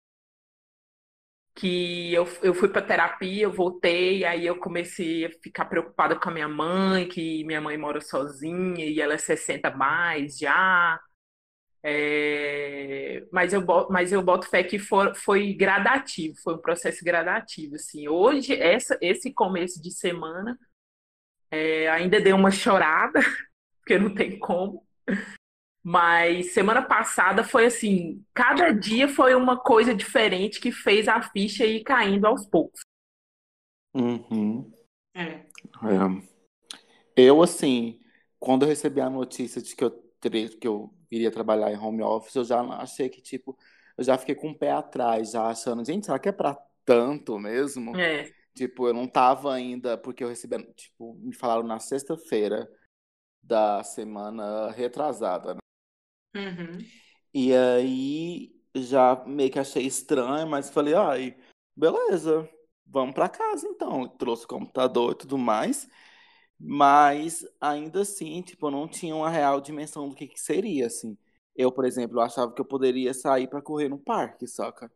que 1.55 2.13
eu, 2.13 2.25
eu 2.43 2.55
fui 2.55 2.69
para 2.69 2.83
terapia, 2.83 3.45
eu 3.45 3.53
voltei, 3.53 4.25
aí 4.25 4.45
eu 4.47 4.59
comecei 4.59 5.25
a 5.25 5.31
ficar 5.43 5.65
preocupada 5.67 6.15
com 6.19 6.29
a 6.29 6.33
minha 6.33 6.49
mãe, 6.49 7.09
que 7.09 7.45
minha 7.45 7.61
mãe 7.63 7.79
mora 7.79 8.01
sozinha 8.01 8.85
e 8.85 9.01
ela 9.01 9.15
é 9.15 9.19
60 9.19 9.71
mais 9.71 10.39
já. 10.39 11.01
É, 11.83 13.25
mas 13.31 13.53
eu 13.53 13.61
boto, 13.63 13.93
mas 13.93 14.13
eu 14.13 14.23
boto 14.23 14.49
fé 14.49 14.63
que 14.65 14.79
for, 14.79 15.15
foi 15.15 15.53
gradativo, 15.53 16.37
foi 16.43 16.55
um 16.55 16.61
processo 16.61 17.05
gradativo, 17.05 17.77
assim. 17.77 18.09
Hoje, 18.09 18.55
essa, 18.55 18.99
esse 19.01 19.33
começo 19.33 19.81
de 19.81 19.91
semana, 19.91 20.59
é, 21.51 21.89
ainda 21.89 22.21
deu 22.21 22.37
uma 22.37 22.51
chorada, 22.51 23.21
porque 23.79 23.99
não 23.99 24.15
tem 24.15 24.39
como. 24.39 24.85
Mas 25.83 26.53
semana 26.53 26.83
passada 26.83 27.45
foi 27.45 27.67
assim, 27.67 28.25
cada 28.35 28.73
dia 28.73 29.07
foi 29.07 29.37
uma 29.37 29.57
coisa 29.57 29.95
diferente 29.95 30.61
que 30.61 30.73
fez 30.73 31.07
a 31.07 31.23
ficha 31.23 31.65
ir 31.65 31.85
caindo 31.85 32.27
aos 32.27 32.45
poucos. 32.45 32.81
Uhum. 33.95 34.69
É. 35.15 35.23
É. 35.23 35.47
Eu, 37.17 37.41
assim, 37.41 38.01
quando 38.39 38.63
eu 38.63 38.69
recebi 38.69 39.01
a 39.01 39.09
notícia 39.09 39.63
de 39.63 39.75
que 39.75 39.85
eu 39.85 40.06
teria, 40.31 40.49
que 40.49 40.67
eu 40.67 40.93
iria 41.11 41.31
trabalhar 41.31 41.71
em 41.73 41.79
home 41.79 42.03
office, 42.03 42.35
eu 42.35 42.45
já 42.45 42.61
achei 42.61 43.09
que, 43.09 43.21
tipo, 43.21 43.57
eu 43.97 44.05
já 44.05 44.19
fiquei 44.19 44.35
com 44.35 44.51
o 44.51 44.59
pé 44.59 44.71
atrás, 44.71 45.31
já 45.31 45.47
achando, 45.47 45.85
gente, 45.85 46.07
será 46.07 46.19
que 46.19 46.29
é 46.29 46.33
pra 46.33 46.57
tanto 46.85 47.39
mesmo? 47.39 47.97
É, 47.97 48.31
Tipo, 48.57 48.89
eu 48.89 48.95
não 48.95 49.07
tava 49.07 49.53
ainda, 49.53 49.99
porque 49.99 50.25
eu 50.25 50.29
recebi, 50.29 50.63
tipo, 50.73 51.13
me 51.17 51.35
falaram 51.35 51.63
na 51.63 51.79
sexta-feira 51.79 52.67
da 53.43 53.85
semana 53.85 54.71
retrasada, 54.71 55.55
né? 55.55 55.61
Uhum. 56.35 56.79
E 57.35 57.55
aí 57.55 58.57
já 58.75 59.23
meio 59.27 59.51
que 59.51 59.59
achei 59.59 59.85
estranho, 59.87 60.49
mas 60.49 60.71
falei, 60.71 60.95
ai, 60.95 61.37
beleza, 61.77 62.49
vamos 62.87 63.15
pra 63.15 63.29
casa 63.29 63.69
então. 63.69 64.03
Eu 64.03 64.09
Trouxe 64.09 64.47
o 64.47 64.49
computador 64.49 65.13
e 65.13 65.19
tudo 65.19 65.37
mais, 65.37 65.87
mas 66.59 67.45
ainda 67.61 68.01
assim, 68.03 68.43
tipo, 68.43 68.67
eu 68.67 68.71
não 68.71 68.89
tinha 68.89 69.15
uma 69.15 69.31
real 69.31 69.61
dimensão 69.61 70.09
do 70.09 70.15
que 70.15 70.27
que 70.27 70.41
seria, 70.41 70.87
assim. 70.87 71.17
Eu, 71.55 71.73
por 71.73 71.85
exemplo, 71.85 72.21
achava 72.21 72.53
que 72.53 72.61
eu 72.61 72.65
poderia 72.65 73.15
sair 73.15 73.49
pra 73.49 73.63
correr 73.63 73.89
no 73.89 73.99
parque, 73.99 74.47
saca? 74.47 74.91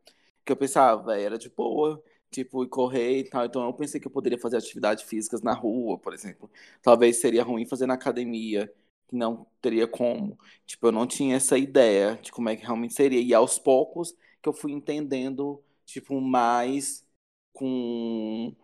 Que 0.44 0.52
eu 0.52 0.56
pensava, 0.56 1.18
era 1.18 1.38
de 1.38 1.48
boa, 1.50 2.02
tipo, 2.30 2.64
ir 2.64 2.68
correr 2.68 3.18
e 3.20 3.24
tal. 3.30 3.44
Então 3.46 3.64
eu 3.66 3.72
pensei 3.74 4.00
que 4.00 4.06
eu 4.06 4.10
poderia 4.10 4.38
fazer 4.38 4.56
atividades 4.56 5.04
físicas 5.04 5.42
na 5.42 5.52
rua, 5.54 5.98
por 5.98 6.12
exemplo. 6.14 6.50
Talvez 6.82 7.20
seria 7.20 7.42
ruim 7.44 7.66
fazer 7.66 7.86
na 7.86 7.94
academia, 7.94 8.72
que 9.08 9.16
não 9.16 9.46
teria 9.60 9.86
como. 9.86 10.38
Tipo, 10.66 10.88
eu 10.88 10.92
não 10.92 11.06
tinha 11.06 11.36
essa 11.36 11.58
ideia 11.58 12.18
de 12.22 12.30
como 12.32 12.48
é 12.48 12.56
que 12.56 12.62
realmente 12.64 12.94
seria. 12.94 13.20
E 13.20 13.34
aos 13.34 13.58
poucos 13.58 14.14
que 14.42 14.48
eu 14.48 14.52
fui 14.52 14.72
entendendo, 14.72 15.62
tipo, 15.84 16.20
mais 16.20 17.04
com 17.52 18.54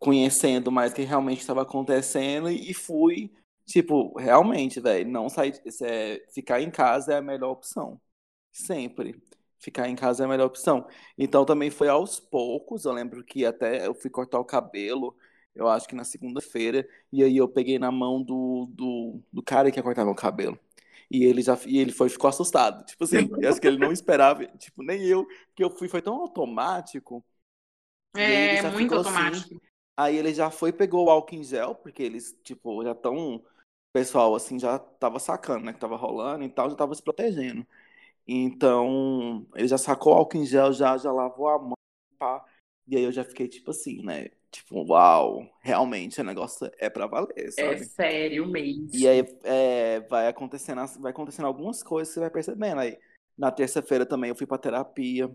conhecendo 0.00 0.72
mais 0.72 0.92
o 0.92 0.96
que 0.96 1.02
realmente 1.02 1.40
estava 1.40 1.62
acontecendo 1.62 2.50
e 2.50 2.74
fui, 2.74 3.32
tipo, 3.66 4.18
realmente, 4.18 4.80
velho, 4.80 5.08
não 5.10 5.28
sair, 5.28 5.54
é, 5.82 6.24
ficar 6.34 6.60
em 6.62 6.70
casa 6.70 7.14
é 7.14 7.18
a 7.18 7.22
melhor 7.22 7.52
opção. 7.52 8.00
Sempre. 8.52 9.22
Ficar 9.58 9.88
em 9.88 9.96
casa 9.96 10.24
é 10.24 10.26
a 10.26 10.28
melhor 10.28 10.46
opção. 10.46 10.86
Então 11.18 11.44
também 11.44 11.70
foi 11.70 11.88
aos 11.88 12.18
poucos, 12.18 12.84
eu 12.86 12.92
lembro 12.92 13.22
que 13.24 13.44
até 13.44 13.86
eu 13.86 13.94
fui 13.94 14.10
cortar 14.10 14.40
o 14.40 14.44
cabelo, 14.44 15.14
eu 15.54 15.68
acho 15.68 15.86
que 15.86 15.94
na 15.94 16.04
segunda-feira, 16.04 16.88
e 17.12 17.22
aí 17.22 17.36
eu 17.36 17.48
peguei 17.48 17.78
na 17.78 17.92
mão 17.92 18.22
do, 18.22 18.66
do, 18.72 19.20
do 19.32 19.42
cara 19.42 19.70
que 19.70 19.78
ia 19.78 19.82
cortar 19.82 20.04
meu 20.04 20.14
cabelo. 20.14 20.58
E 21.10 21.24
ele 21.24 21.42
já 21.42 21.58
e 21.66 21.78
ele 21.78 21.92
foi 21.92 22.08
ficou 22.08 22.28
assustado. 22.28 22.84
Tipo 22.86 23.04
assim, 23.04 23.28
eu 23.40 23.50
acho 23.50 23.60
que 23.60 23.66
ele 23.66 23.78
não 23.78 23.92
esperava, 23.92 24.46
tipo, 24.58 24.82
nem 24.82 25.04
eu, 25.04 25.26
porque 25.48 25.64
eu 25.64 25.70
fui, 25.70 25.88
foi 25.88 26.00
tão 26.00 26.14
automático. 26.14 27.24
É 28.14 28.62
muito 28.70 28.94
assim, 28.94 29.08
automático. 29.08 29.60
Aí 30.00 30.16
ele 30.16 30.32
já 30.32 30.50
foi, 30.50 30.72
pegou 30.72 31.06
o 31.06 31.10
álcool 31.10 31.34
em 31.34 31.44
gel, 31.44 31.74
porque 31.74 32.02
eles, 32.02 32.34
tipo, 32.42 32.82
já 32.82 32.94
tão. 32.94 33.36
O 33.36 33.44
pessoal, 33.92 34.34
assim, 34.34 34.58
já 34.58 34.78
tava 34.78 35.18
sacando, 35.18 35.66
né? 35.66 35.74
Que 35.74 35.78
tava 35.78 35.96
rolando 35.96 36.42
e 36.42 36.48
tal, 36.48 36.70
já 36.70 36.76
tava 36.76 36.94
se 36.94 37.02
protegendo. 37.02 37.66
Então, 38.26 39.46
ele 39.54 39.68
já 39.68 39.76
sacou 39.76 40.14
o 40.14 40.16
álcool 40.16 40.38
em 40.38 40.46
gel, 40.46 40.72
já, 40.72 40.96
já 40.96 41.12
lavou 41.12 41.48
a 41.48 41.58
mão, 41.58 41.74
pá. 42.18 42.42
E 42.88 42.96
aí 42.96 43.02
eu 43.02 43.12
já 43.12 43.24
fiquei, 43.24 43.46
tipo 43.46 43.72
assim, 43.72 44.02
né? 44.02 44.28
Tipo, 44.50 44.82
uau, 44.88 45.46
realmente 45.60 46.18
o 46.18 46.24
negócio 46.24 46.70
é 46.78 46.88
pra 46.88 47.06
valer, 47.06 47.34
é 47.36 47.50
sabe? 47.50 47.84
sério 47.84 48.46
mesmo. 48.46 48.88
E 48.94 49.06
aí 49.06 49.24
é, 49.44 50.00
vai 50.00 50.28
acontecendo, 50.28 50.80
vai 50.98 51.12
acontecendo 51.12 51.44
algumas 51.46 51.82
coisas 51.82 52.08
que 52.08 52.14
você 52.14 52.20
vai 52.20 52.30
percebendo. 52.30 52.80
Aí 52.80 52.98
na 53.36 53.50
terça-feira 53.50 54.06
também 54.06 54.30
eu 54.30 54.36
fui 54.36 54.46
pra 54.46 54.56
terapia. 54.56 55.30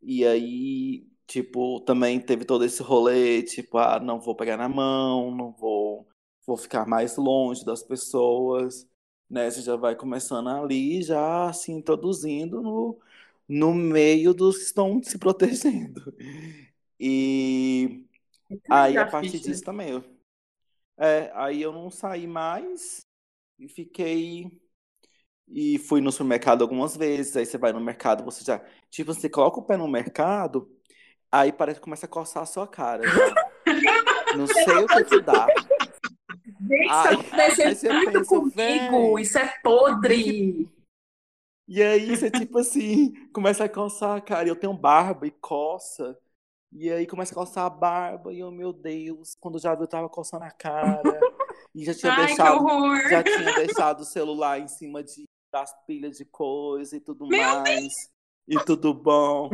E 0.00 0.24
aí, 0.24 1.06
tipo, 1.26 1.80
também 1.80 2.20
teve 2.20 2.44
todo 2.44 2.64
esse 2.64 2.82
rolê, 2.82 3.42
tipo, 3.42 3.78
ah, 3.78 3.98
não 4.00 4.20
vou 4.20 4.34
pegar 4.34 4.56
na 4.56 4.68
mão, 4.68 5.34
não 5.34 5.52
vou, 5.52 6.06
vou 6.46 6.56
ficar 6.56 6.86
mais 6.86 7.16
longe 7.16 7.64
das 7.64 7.82
pessoas, 7.82 8.88
né? 9.28 9.50
Você 9.50 9.62
já 9.62 9.76
vai 9.76 9.96
começando 9.96 10.48
ali, 10.48 11.02
já 11.02 11.52
se 11.52 11.72
introduzindo 11.72 12.62
no, 12.62 12.98
no 13.48 13.74
meio 13.74 14.32
dos 14.32 14.58
que 14.58 14.64
estão 14.64 15.02
se 15.02 15.18
protegendo. 15.18 16.14
E 16.98 18.06
aí, 18.70 18.96
a 18.96 19.06
partir 19.06 19.32
fiz, 19.32 19.40
né? 19.42 19.52
disso 19.52 19.64
também, 19.64 19.90
eu, 19.90 20.04
é, 20.96 21.30
aí 21.34 21.60
eu 21.60 21.72
não 21.72 21.90
saí 21.90 22.26
mais 22.26 23.06
e 23.58 23.68
fiquei. 23.68 24.50
E 25.48 25.78
fui 25.78 26.00
no 26.00 26.10
supermercado 26.10 26.62
algumas 26.62 26.96
vezes. 26.96 27.36
Aí 27.36 27.46
você 27.46 27.56
vai 27.56 27.72
no 27.72 27.80
mercado, 27.80 28.24
você 28.24 28.44
já. 28.44 28.58
Tipo, 28.90 29.14
você 29.14 29.28
coloca 29.28 29.60
o 29.60 29.62
pé 29.62 29.76
no 29.76 29.86
mercado, 29.86 30.75
aí 31.30 31.52
parece 31.52 31.80
que 31.80 31.84
começa 31.84 32.06
a 32.06 32.08
coçar 32.08 32.42
a 32.42 32.46
sua 32.46 32.66
cara. 32.66 33.02
Não 34.36 34.46
sei 34.46 34.76
o 34.76 34.86
que 34.86 35.04
que 35.04 35.20
dá. 35.20 35.46
Gente, 36.60 36.84
isso 36.84 36.92
Ai, 36.92 37.14
aconteceu 37.14 37.66
aí 37.66 37.74
você 37.74 37.92
muito 37.92 38.12
pensa, 38.12 38.24
comigo. 38.28 38.54
véi. 39.14 39.22
Isso 39.22 39.38
é 39.38 39.54
podre. 39.62 40.70
E 41.68 41.82
aí 41.82 42.16
você, 42.16 42.30
tipo 42.30 42.58
assim, 42.58 43.12
começa 43.32 43.64
a 43.64 43.68
coçar, 43.68 44.22
cara. 44.22 44.48
Eu 44.48 44.56
tenho 44.56 44.72
barba 44.72 45.26
e 45.26 45.30
coça. 45.30 46.16
E 46.72 46.90
aí 46.90 47.06
começa 47.06 47.32
a 47.32 47.36
coçar 47.36 47.64
a 47.64 47.70
barba. 47.70 48.32
E 48.32 48.40
eu, 48.40 48.50
meu 48.50 48.72
Deus, 48.72 49.34
quando 49.40 49.58
já 49.58 49.74
vi, 49.74 49.82
eu 49.82 49.88
tava 49.88 50.08
coçando 50.08 50.44
a 50.44 50.50
cara. 50.50 51.20
E 51.74 51.84
já 51.84 51.94
tinha 51.94 52.12
Ai, 52.14 52.20
que 52.20 52.26
deixado. 52.28 52.56
horror! 52.56 53.08
Já 53.08 53.22
tinha 53.22 53.54
deixado 53.54 54.00
o 54.00 54.04
celular 54.04 54.58
em 54.60 54.68
cima 54.68 55.02
de, 55.02 55.24
das 55.52 55.72
pilhas 55.86 56.16
de 56.16 56.24
coisa 56.24 56.96
e 56.96 57.00
tudo 57.00 57.26
Meu 57.26 57.40
mais. 57.42 57.92
E 58.48 58.56
tudo 58.64 58.94
bom. 58.94 59.50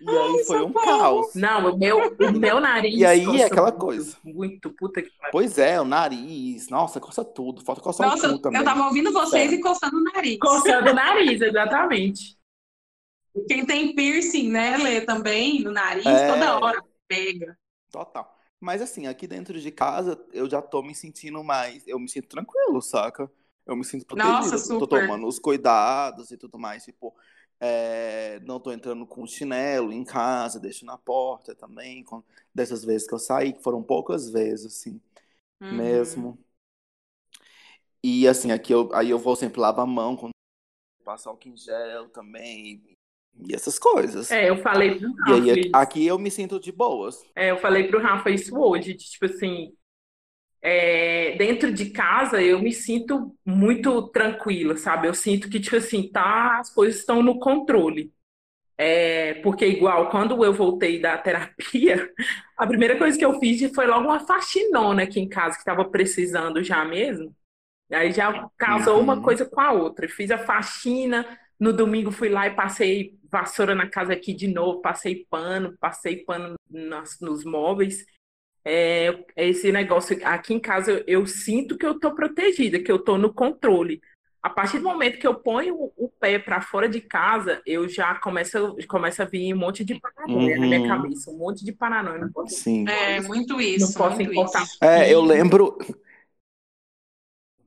E 0.00 0.08
aí 0.08 0.44
foi 0.44 0.62
um 0.64 0.72
caos. 0.72 1.34
Não, 1.34 1.74
o 1.74 1.78
meu, 1.78 1.98
o 2.18 2.32
meu 2.32 2.60
nariz. 2.60 2.94
E 2.96 3.04
aí 3.04 3.24
é 3.40 3.44
aquela 3.44 3.68
muito, 3.70 3.78
coisa. 3.80 4.16
Muito, 4.24 4.70
puta 4.70 5.02
que 5.02 5.10
pariu. 5.10 5.32
Pois 5.32 5.58
é, 5.58 5.80
o 5.80 5.84
nariz. 5.84 6.68
Nossa, 6.68 7.00
coça 7.00 7.24
tudo. 7.24 7.62
Falta 7.62 7.80
coçar 7.80 8.08
Nossa, 8.08 8.28
o 8.28 8.32
cu 8.34 8.38
também. 8.38 8.60
eu 8.60 8.64
tava 8.64 8.84
ouvindo 8.86 9.12
vocês 9.12 9.50
Sério. 9.50 9.58
e 9.58 9.60
coçando 9.60 9.96
o 9.96 10.02
nariz. 10.04 10.38
Coçando 10.38 10.90
o 10.90 10.94
nariz, 10.94 11.40
exatamente. 11.40 12.38
Quem 13.46 13.64
tem 13.64 13.94
piercing, 13.94 14.48
né, 14.50 14.76
Lê, 14.78 15.00
também 15.02 15.62
no 15.62 15.70
nariz, 15.70 16.06
É. 16.06 16.32
toda 16.32 16.58
hora 16.58 16.82
pega. 17.06 17.56
Total. 17.90 18.36
Mas 18.60 18.82
assim, 18.82 19.06
aqui 19.06 19.26
dentro 19.26 19.60
de 19.60 19.70
casa, 19.70 20.20
eu 20.32 20.50
já 20.50 20.60
tô 20.60 20.82
me 20.82 20.94
sentindo 20.94 21.42
mais. 21.44 21.86
Eu 21.86 21.98
me 22.00 22.08
sinto 22.08 22.28
tranquilo, 22.28 22.82
saca? 22.82 23.30
Eu 23.64 23.76
me 23.76 23.84
sinto 23.84 24.04
protegido. 24.06 24.34
Nossa, 24.34 24.50
Tô 24.52 24.80
super. 24.80 25.02
tomando 25.02 25.26
os 25.26 25.38
cuidados 25.38 26.30
e 26.32 26.36
tudo 26.36 26.58
mais. 26.58 26.84
Tipo, 26.84 27.14
é, 27.60 28.40
não 28.40 28.60
tô 28.60 28.72
entrando 28.72 29.06
com 29.06 29.26
chinelo 29.26 29.92
em 29.92 30.04
casa, 30.04 30.60
deixo 30.60 30.84
na 30.86 30.98
porta 30.98 31.54
também. 31.54 32.04
com- 32.04 32.22
dessas 32.54 32.84
vezes 32.84 33.06
que 33.08 33.14
eu 33.14 33.18
saí, 33.18 33.52
que 33.52 33.62
foram 33.62 33.82
poucas 33.82 34.30
vezes, 34.30 34.66
assim, 34.66 35.00
Uhum. 35.60 35.76
mesmo. 35.76 36.38
E 38.02 38.28
assim, 38.28 38.50
aqui 38.52 38.72
eu, 38.72 38.90
aí 38.94 39.10
eu 39.10 39.18
vou 39.18 39.34
sempre 39.36 39.60
lavar 39.60 39.84
a 39.84 39.86
mão 39.86 40.16
quando 40.16 40.32
passar 41.04 41.30
álcool 41.30 41.48
em 41.48 41.56
gel 41.56 42.08
também. 42.10 42.82
E 43.48 43.54
essas 43.54 43.78
coisas. 43.78 44.30
É, 44.30 44.48
eu 44.50 44.56
falei 44.58 44.98
pro 44.98 45.12
E 45.26 45.32
Rafa. 45.32 45.44
aí 45.50 45.60
isso. 45.60 45.70
aqui 45.72 46.06
eu 46.06 46.18
me 46.18 46.30
sinto 46.30 46.60
de 46.60 46.72
boas. 46.72 47.24
É, 47.34 47.50
eu 47.50 47.58
falei 47.58 47.88
pro 47.88 48.00
Rafa 48.00 48.30
isso 48.30 48.56
hoje, 48.58 48.94
de, 48.94 49.10
tipo 49.10 49.26
assim, 49.26 49.72
é, 50.68 51.36
dentro 51.38 51.72
de 51.72 51.90
casa 51.90 52.42
eu 52.42 52.60
me 52.60 52.72
sinto 52.72 53.34
muito 53.44 54.08
tranquila, 54.10 54.76
sabe? 54.76 55.08
Eu 55.08 55.14
sinto 55.14 55.48
que, 55.48 55.60
tipo 55.60 55.76
assim, 55.76 56.10
tá, 56.10 56.58
as 56.60 56.70
coisas 56.74 57.00
estão 57.00 57.22
no 57.22 57.38
controle. 57.38 58.12
É, 58.76 59.34
porque 59.42 59.66
igual, 59.66 60.10
quando 60.10 60.44
eu 60.44 60.52
voltei 60.52 61.00
da 61.00 61.18
terapia, 61.18 62.10
a 62.56 62.66
primeira 62.66 62.96
coisa 62.98 63.18
que 63.18 63.24
eu 63.24 63.38
fiz 63.40 63.60
foi 63.74 63.86
logo 63.86 64.04
uma 64.06 64.20
faxinona 64.20 65.02
aqui 65.04 65.20
em 65.20 65.28
casa, 65.28 65.54
que 65.56 65.60
estava 65.60 65.84
precisando 65.84 66.62
já 66.62 66.84
mesmo. 66.84 67.34
Aí 67.92 68.12
já 68.12 68.48
casou 68.58 68.98
Uhum. 68.98 69.04
uma 69.04 69.22
coisa 69.22 69.46
com 69.46 69.60
a 69.60 69.72
outra. 69.72 70.08
Fiz 70.08 70.30
a 70.30 70.38
faxina, 70.38 71.26
no 71.58 71.72
domingo 71.72 72.10
fui 72.12 72.28
lá 72.28 72.46
e 72.46 72.54
passei 72.54 73.18
vassoura 73.30 73.74
na 73.74 73.88
casa 73.88 74.12
aqui 74.12 74.34
de 74.34 74.48
novo, 74.48 74.80
passei 74.82 75.26
pano, 75.30 75.76
passei 75.80 76.24
pano 76.24 76.54
nas- 76.70 77.20
nos 77.20 77.44
móveis. 77.44 78.04
É, 78.68 79.24
esse 79.36 79.72
negócio 79.72 80.18
aqui 80.26 80.52
em 80.54 80.60
casa 80.60 80.92
eu, 80.92 81.04
eu 81.22 81.26
sinto 81.26 81.76
que 81.78 81.86
eu 81.86 81.98
tô 81.98 82.14
protegida, 82.14 82.78
que 82.82 82.90
eu 82.92 82.98
tô 83.02 83.16
no 83.18 83.32
controle. 83.32 84.00
A 84.42 84.50
partir 84.50 84.78
do 84.78 84.84
momento 84.84 85.18
que 85.18 85.26
eu 85.26 85.34
ponho 85.40 85.74
o, 85.76 85.92
o 85.96 86.08
pé 86.20 86.38
para 86.38 86.60
fora 86.60 86.88
de 86.88 87.00
casa, 87.00 87.62
eu 87.66 87.88
já 87.88 88.14
começo, 88.16 88.76
começa 88.88 89.22
a 89.24 89.26
vir 89.26 89.54
um 89.54 89.58
monte 89.58 89.84
de 89.84 89.98
paranoia 90.00 90.58
na 90.58 90.66
minha 90.66 90.82
Uhum. 90.82 90.82
cabeça, 90.82 91.30
um 91.30 91.38
monte 91.38 91.64
de 91.64 91.72
paranoia. 91.72 92.18
Não 92.18 92.30
posso, 92.32 92.54
Sim. 92.62 92.86
É, 92.86 93.20
muito 93.20 93.60
não 93.76 93.92
isso, 93.92 93.92
posso 93.92 94.22
muito 94.22 94.32
importar. 94.32 94.66
isso. 94.66 94.78
É, 94.82 95.12
eu 95.12 95.20
lembro, 95.22 95.78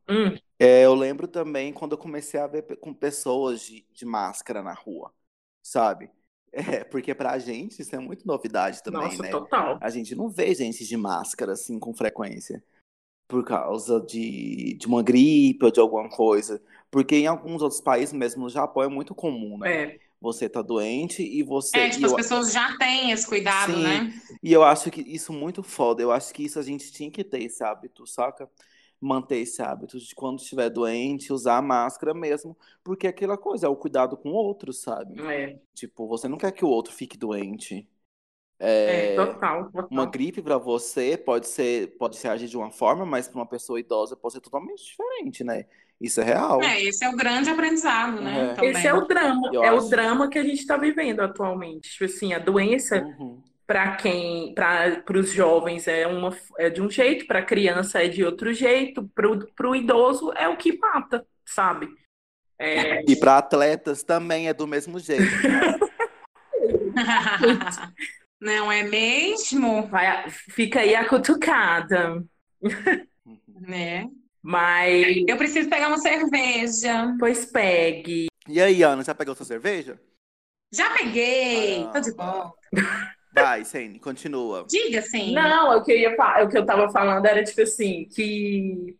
Hum, 0.07 0.37
é, 0.59 0.85
eu 0.85 0.93
lembro 0.95 1.27
também 1.27 1.73
quando 1.73 1.93
eu 1.93 1.97
comecei 1.97 2.39
a 2.39 2.47
ver 2.47 2.63
com 2.79 2.93
pessoas 2.93 3.61
de, 3.61 3.85
de 3.91 4.05
máscara 4.05 4.61
na 4.61 4.73
rua, 4.73 5.13
sabe? 5.61 6.11
É, 6.53 6.83
porque 6.83 7.15
pra 7.15 7.39
gente 7.39 7.81
isso 7.81 7.95
é 7.95 7.99
muito 7.99 8.27
novidade 8.27 8.83
também, 8.83 9.01
nossa, 9.03 9.23
né? 9.23 9.29
total. 9.29 9.77
A 9.79 9.89
gente 9.89 10.13
não 10.15 10.29
vê 10.29 10.53
gente 10.53 10.85
de 10.85 10.97
máscara 10.97 11.53
assim 11.53 11.79
com 11.79 11.93
frequência 11.93 12.61
por 13.27 13.45
causa 13.45 14.01
de, 14.01 14.73
de 14.73 14.85
uma 14.87 15.01
gripe 15.01 15.63
ou 15.63 15.71
de 15.71 15.79
alguma 15.79 16.09
coisa. 16.09 16.61
Porque 16.91 17.15
em 17.15 17.27
alguns 17.27 17.61
outros 17.61 17.79
países, 17.79 18.11
mesmo 18.13 18.43
no 18.43 18.49
Japão, 18.49 18.83
é 18.83 18.89
muito 18.89 19.15
comum, 19.15 19.57
né? 19.57 19.83
É, 19.83 19.99
Você 20.19 20.49
tá 20.49 20.61
doente 20.61 21.23
e 21.23 21.41
você. 21.41 21.77
É, 21.79 21.89
tipo, 21.89 22.05
eu- 22.05 22.09
as 22.09 22.15
pessoas 22.15 22.51
já 22.51 22.77
têm 22.77 23.11
esse 23.11 23.25
cuidado, 23.25 23.73
Sim. 23.73 23.83
né? 23.83 24.13
E 24.43 24.51
eu 24.51 24.61
acho 24.63 24.91
que 24.91 24.99
isso 25.01 25.31
muito 25.31 25.63
foda. 25.63 26.01
Eu 26.01 26.11
acho 26.11 26.33
que 26.33 26.43
isso 26.43 26.59
a 26.59 26.61
gente 26.61 26.91
tinha 26.91 27.09
que 27.09 27.23
ter 27.23 27.41
esse 27.41 27.63
hábito, 27.63 28.05
saca? 28.05 28.49
Manter 29.01 29.37
esse 29.39 29.61
hábito 29.63 29.99
de 29.99 30.15
quando 30.15 30.39
estiver 30.39 30.69
doente, 30.69 31.33
usar 31.33 31.57
a 31.57 31.61
máscara 31.61 32.13
mesmo. 32.13 32.57
Porque 32.83 33.07
é 33.07 33.09
aquela 33.09 33.37
coisa, 33.37 33.65
é 33.67 33.69
o 33.69 33.75
cuidado 33.75 34.17
com 34.17 34.29
o 34.31 34.33
outro, 34.35 34.71
sabe? 34.73 35.23
é, 35.23 35.61
Tipo, 35.73 36.07
você 36.07 36.27
não 36.27 36.37
quer 36.37 36.51
que 36.53 36.65
o 36.65 36.69
outro 36.69 36.93
fique 36.93 37.17
doente. 37.17 37.89
é, 38.85 39.07
É, 39.07 39.11
total, 39.13 39.71
uma 39.89 40.05
total. 40.05 40.07
gripe 40.07 40.41
pra 40.41 40.57
você 40.57 41.17
pode 41.17 41.47
ser, 41.47 41.97
pode 41.97 42.17
ser 42.17 42.29
agir 42.29 42.47
de 42.49 42.57
uma 42.57 42.71
forma, 42.71 43.05
mas 43.05 43.27
pra 43.27 43.37
uma 43.39 43.45
pessoa 43.47 43.79
idosa 43.79 44.15
pode 44.17 44.33
ser 44.35 44.41
totalmente 44.41 44.83
diferente, 44.85 45.43
né? 45.43 45.65
Isso 45.99 46.21
é 46.21 46.23
real. 46.23 46.75
É, 46.75 46.83
esse 46.83 47.03
é 47.03 47.09
o 47.09 47.15
grande 47.15 47.49
aprendizado, 47.49 48.21
né? 48.21 48.53
É. 48.53 48.55
Esse 48.59 48.87
é 48.87 48.93
o 48.93 49.05
drama, 49.07 49.51
Eu 49.51 49.63
é 49.63 49.71
acho. 49.71 49.87
o 49.87 49.89
drama 49.89 50.29
que 50.29 50.37
a 50.37 50.43
gente 50.43 50.59
está 50.59 50.77
vivendo 50.77 51.21
atualmente. 51.21 51.89
Tipo 51.91 52.05
assim, 52.05 52.33
a 52.33 52.39
doença 52.39 53.03
Uhum. 53.03 53.43
Para 53.71 53.95
quem, 53.95 54.53
para 54.53 55.17
os 55.17 55.31
jovens 55.31 55.87
é 55.87 56.05
uma 56.05 56.35
é 56.57 56.69
de 56.69 56.81
um 56.81 56.89
jeito, 56.89 57.25
para 57.25 57.39
a 57.39 57.45
criança 57.45 58.03
é 58.03 58.09
de 58.09 58.21
outro 58.21 58.53
jeito, 58.53 59.09
para 59.15 59.69
o 59.69 59.73
idoso 59.73 60.33
é 60.33 60.45
o 60.49 60.57
que 60.57 60.77
mata, 60.77 61.25
sabe? 61.45 61.87
É, 62.59 63.01
E 63.07 63.15
pra 63.15 63.37
atletas 63.37 64.03
também 64.03 64.49
é 64.49 64.53
do 64.53 64.67
mesmo 64.67 64.99
jeito. 64.99 65.23
Não 68.41 68.69
é 68.69 68.83
mesmo? 68.83 69.87
vai, 69.87 70.29
fica 70.29 70.81
aí 70.81 70.93
a 70.93 71.07
cutucada. 71.07 72.21
Né? 73.47 74.09
Mas, 74.41 75.23
Eu 75.27 75.37
preciso 75.37 75.69
pegar 75.69 75.87
uma 75.87 75.99
cerveja. 75.99 77.15
pois 77.19 77.45
pegue. 77.45 78.25
E 78.49 78.59
aí, 78.59 78.81
Ana, 78.81 79.03
já 79.03 79.13
pegou 79.13 79.35
sua 79.35 79.45
cerveja? 79.45 80.01
Já 80.73 80.89
peguei, 80.95 81.85
tô 81.93 81.99
de 81.99 82.09
Ah, 82.17 82.17
boa. 82.17 82.53
Vai, 83.33 83.63
Sene, 83.63 83.99
continua. 83.99 84.65
Diga 84.69 85.01
sim. 85.01 85.33
Não, 85.33 85.77
o 85.77 85.83
que 85.83 85.91
eu 85.91 85.97
ia 85.97 86.15
fa- 86.15 86.43
o 86.43 86.49
que 86.49 86.57
eu 86.57 86.65
tava 86.65 86.89
falando 86.91 87.25
era 87.25 87.43
tipo 87.43 87.61
assim, 87.61 88.05
que 88.13 88.95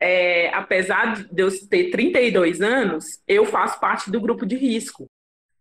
é, 0.00 0.48
apesar 0.54 1.24
de 1.24 1.42
eu 1.42 1.48
ter 1.68 1.90
32 1.90 2.60
anos, 2.60 3.20
eu 3.26 3.44
faço 3.44 3.80
parte 3.80 4.10
do 4.10 4.20
grupo 4.20 4.46
de 4.46 4.56
risco, 4.56 5.06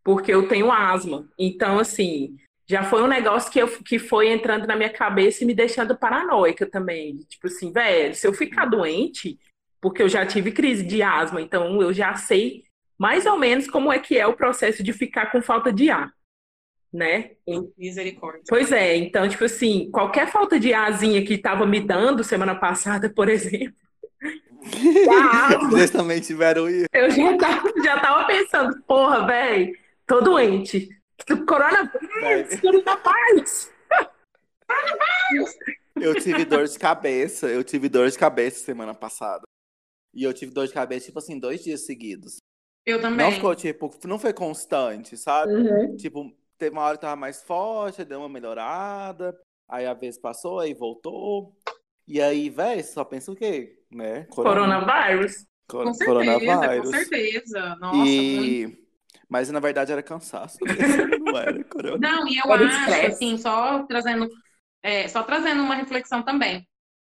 porque 0.04 0.34
eu 0.34 0.48
tenho 0.48 0.72
asma. 0.72 1.28
Então, 1.40 1.80
assim, 1.80 2.36
já 2.68 2.84
foi 2.84 3.02
um 3.04 3.08
negócio 3.08 3.52
que, 3.52 3.60
eu, 3.60 3.68
que 3.84 3.98
foi 3.98 4.30
entrando 4.30 4.68
na 4.68 4.76
minha 4.76 4.92
cabeça 4.92 5.44
e 5.44 5.48
me 5.48 5.54
deixando 5.56 5.98
paranoica 5.98 6.66
também. 6.70 7.18
Tipo 7.30 7.48
assim, 7.48 7.72
velho, 7.72 8.14
se 8.14 8.28
eu 8.28 8.34
ficar 8.34 8.66
doente, 8.66 9.40
porque 9.82 10.04
eu 10.04 10.10
já 10.10 10.26
tive 10.26 10.52
crise 10.52 10.84
de 10.86 11.02
asma, 11.02 11.42
então 11.42 11.82
eu 11.82 11.92
já 11.94 12.14
sei 12.16 12.64
mais 12.98 13.26
ou 13.26 13.38
menos 13.38 13.68
como 13.68 13.92
é 13.92 13.98
que 14.00 14.18
é 14.18 14.28
o 14.28 14.36
processo 14.36 14.84
de 14.84 14.94
ficar 14.94 15.32
com 15.32 15.42
falta 15.42 15.74
de 15.74 15.90
ar, 15.90 16.12
né? 16.94 17.32
Misericórdia. 17.78 18.44
Pois 18.48 18.72
é, 18.72 18.96
então, 18.96 19.28
tipo 19.28 19.44
assim, 19.44 19.90
qualquer 19.92 20.32
falta 20.32 20.60
de 20.60 20.74
arzinha 20.74 21.26
que 21.26 21.38
tava 21.38 21.66
me 21.66 21.82
dando 21.82 22.24
semana 22.24 22.56
passada, 22.56 23.10
por 23.10 23.28
exemplo, 23.28 23.74
Ah. 25.10 25.58
Vocês 25.70 25.92
também 25.92 26.22
tiveram 26.22 26.70
isso? 26.70 26.88
eu 26.94 27.12
já 27.12 27.38
tava, 27.38 27.74
já 27.84 28.00
tava 28.00 28.26
pensando, 28.26 28.82
porra, 28.84 29.26
velho, 29.26 29.78
tô 30.08 30.22
doente. 30.22 30.90
Coronavírus, 31.48 32.60
coronavírus. 32.60 33.70
Eu 35.96 36.16
tive 36.16 36.46
dor 36.46 36.68
de 36.68 36.80
cabeça. 36.80 37.48
Eu 37.48 37.64
tive 37.64 37.88
dor 37.88 38.10
de 38.10 38.18
cabeça 38.18 38.64
semana 38.64 38.94
passada. 38.94 39.44
E 40.14 40.24
eu 40.24 40.34
tive 40.34 40.54
dor 40.54 40.68
de 40.68 40.74
cabeça, 40.74 41.08
tipo 41.08 41.20
assim, 41.20 41.40
dois 41.40 41.64
dias 41.64 41.86
seguidos. 41.86 42.38
Eu 42.86 43.00
também. 43.00 43.26
Não 43.26 43.32
ficou, 43.32 43.56
tipo, 43.56 43.92
não 44.06 44.20
foi 44.20 44.34
constante, 44.34 45.16
sabe? 45.16 45.54
Uhum. 45.54 45.96
Tipo, 45.96 46.36
teve 46.64 46.76
uma 46.76 46.84
hora 46.84 46.98
que 46.98 47.02
tava 47.02 47.16
mais 47.16 47.42
forte, 47.42 48.06
deu 48.06 48.20
uma 48.20 48.30
melhorada. 48.30 49.38
Aí 49.68 49.86
a 49.86 49.94
vez 49.94 50.18
passou, 50.18 50.60
aí 50.60 50.74
voltou. 50.74 51.54
E 52.08 52.22
aí, 52.22 52.50
véi, 52.50 52.84
só 52.84 53.04
pensa 53.04 53.32
o 53.32 53.36
quê? 53.36 53.80
Né? 53.92 54.24
Coronavírus. 54.26 55.46
Cor- 55.68 55.84
Com 55.86 55.94
certeza, 55.94 56.16
com 56.78 56.86
coronavírus. 56.86 56.90
certeza. 56.90 57.76
Nossa, 57.76 58.22
muito. 58.22 58.70
E... 58.70 58.78
Mas 59.30 59.50
na 59.50 59.60
verdade 59.60 59.92
era 59.92 60.04
cansaço. 60.04 60.58
não 61.20 61.38
era 61.38 61.64
corona. 61.66 61.98
Não, 61.98 62.28
e 62.28 62.38
eu 62.38 62.52
Era 62.52 62.66
acho, 62.66 63.08
assim, 63.08 63.38
só 63.38 63.84
trazendo, 63.86 64.30
é, 64.82 65.08
só 65.08 65.24
trazendo 65.24 65.64
uma 65.64 65.76
reflexão 65.76 66.24
também. 66.24 66.68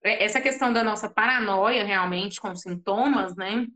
É, 0.03 0.23
Essa 0.23 0.41
questão 0.41 0.71
da 0.71 0.83
nossa 0.83 1.09
paranoia 1.09 1.83
realmente 1.83 2.39
com 2.39 2.55
sintomas, 2.55 3.35
né? 3.35 3.67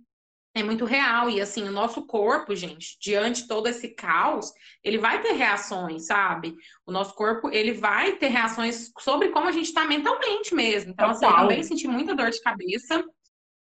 É 0.55 0.63
muito 0.63 0.85
real. 0.85 1.29
E 1.29 1.39
assim, 1.39 1.67
o 1.67 1.71
nosso 1.71 2.05
corpo, 2.05 2.55
gente, 2.55 2.97
diante 2.99 3.43
de 3.43 3.47
todo 3.47 3.67
esse 3.67 3.89
caos, 3.89 4.51
ele 4.83 4.97
vai 4.97 5.21
ter 5.21 5.33
reações, 5.33 6.07
sabe? 6.07 6.55
O 6.85 6.91
nosso 6.91 7.13
corpo, 7.13 7.49
ele 7.49 7.73
vai 7.73 8.13
ter 8.17 8.27
reações 8.27 8.91
sobre 8.99 9.29
como 9.29 9.47
a 9.47 9.51
gente 9.51 9.67
está 9.67 9.85
mentalmente 9.85 10.53
mesmo. 10.55 10.91
Então, 10.91 11.09
assim, 11.09 11.25
eu 11.25 11.35
também 11.35 11.63
senti 11.63 11.88
muita 11.88 12.15
dor 12.15 12.31
de 12.31 12.41
cabeça. 12.41 13.03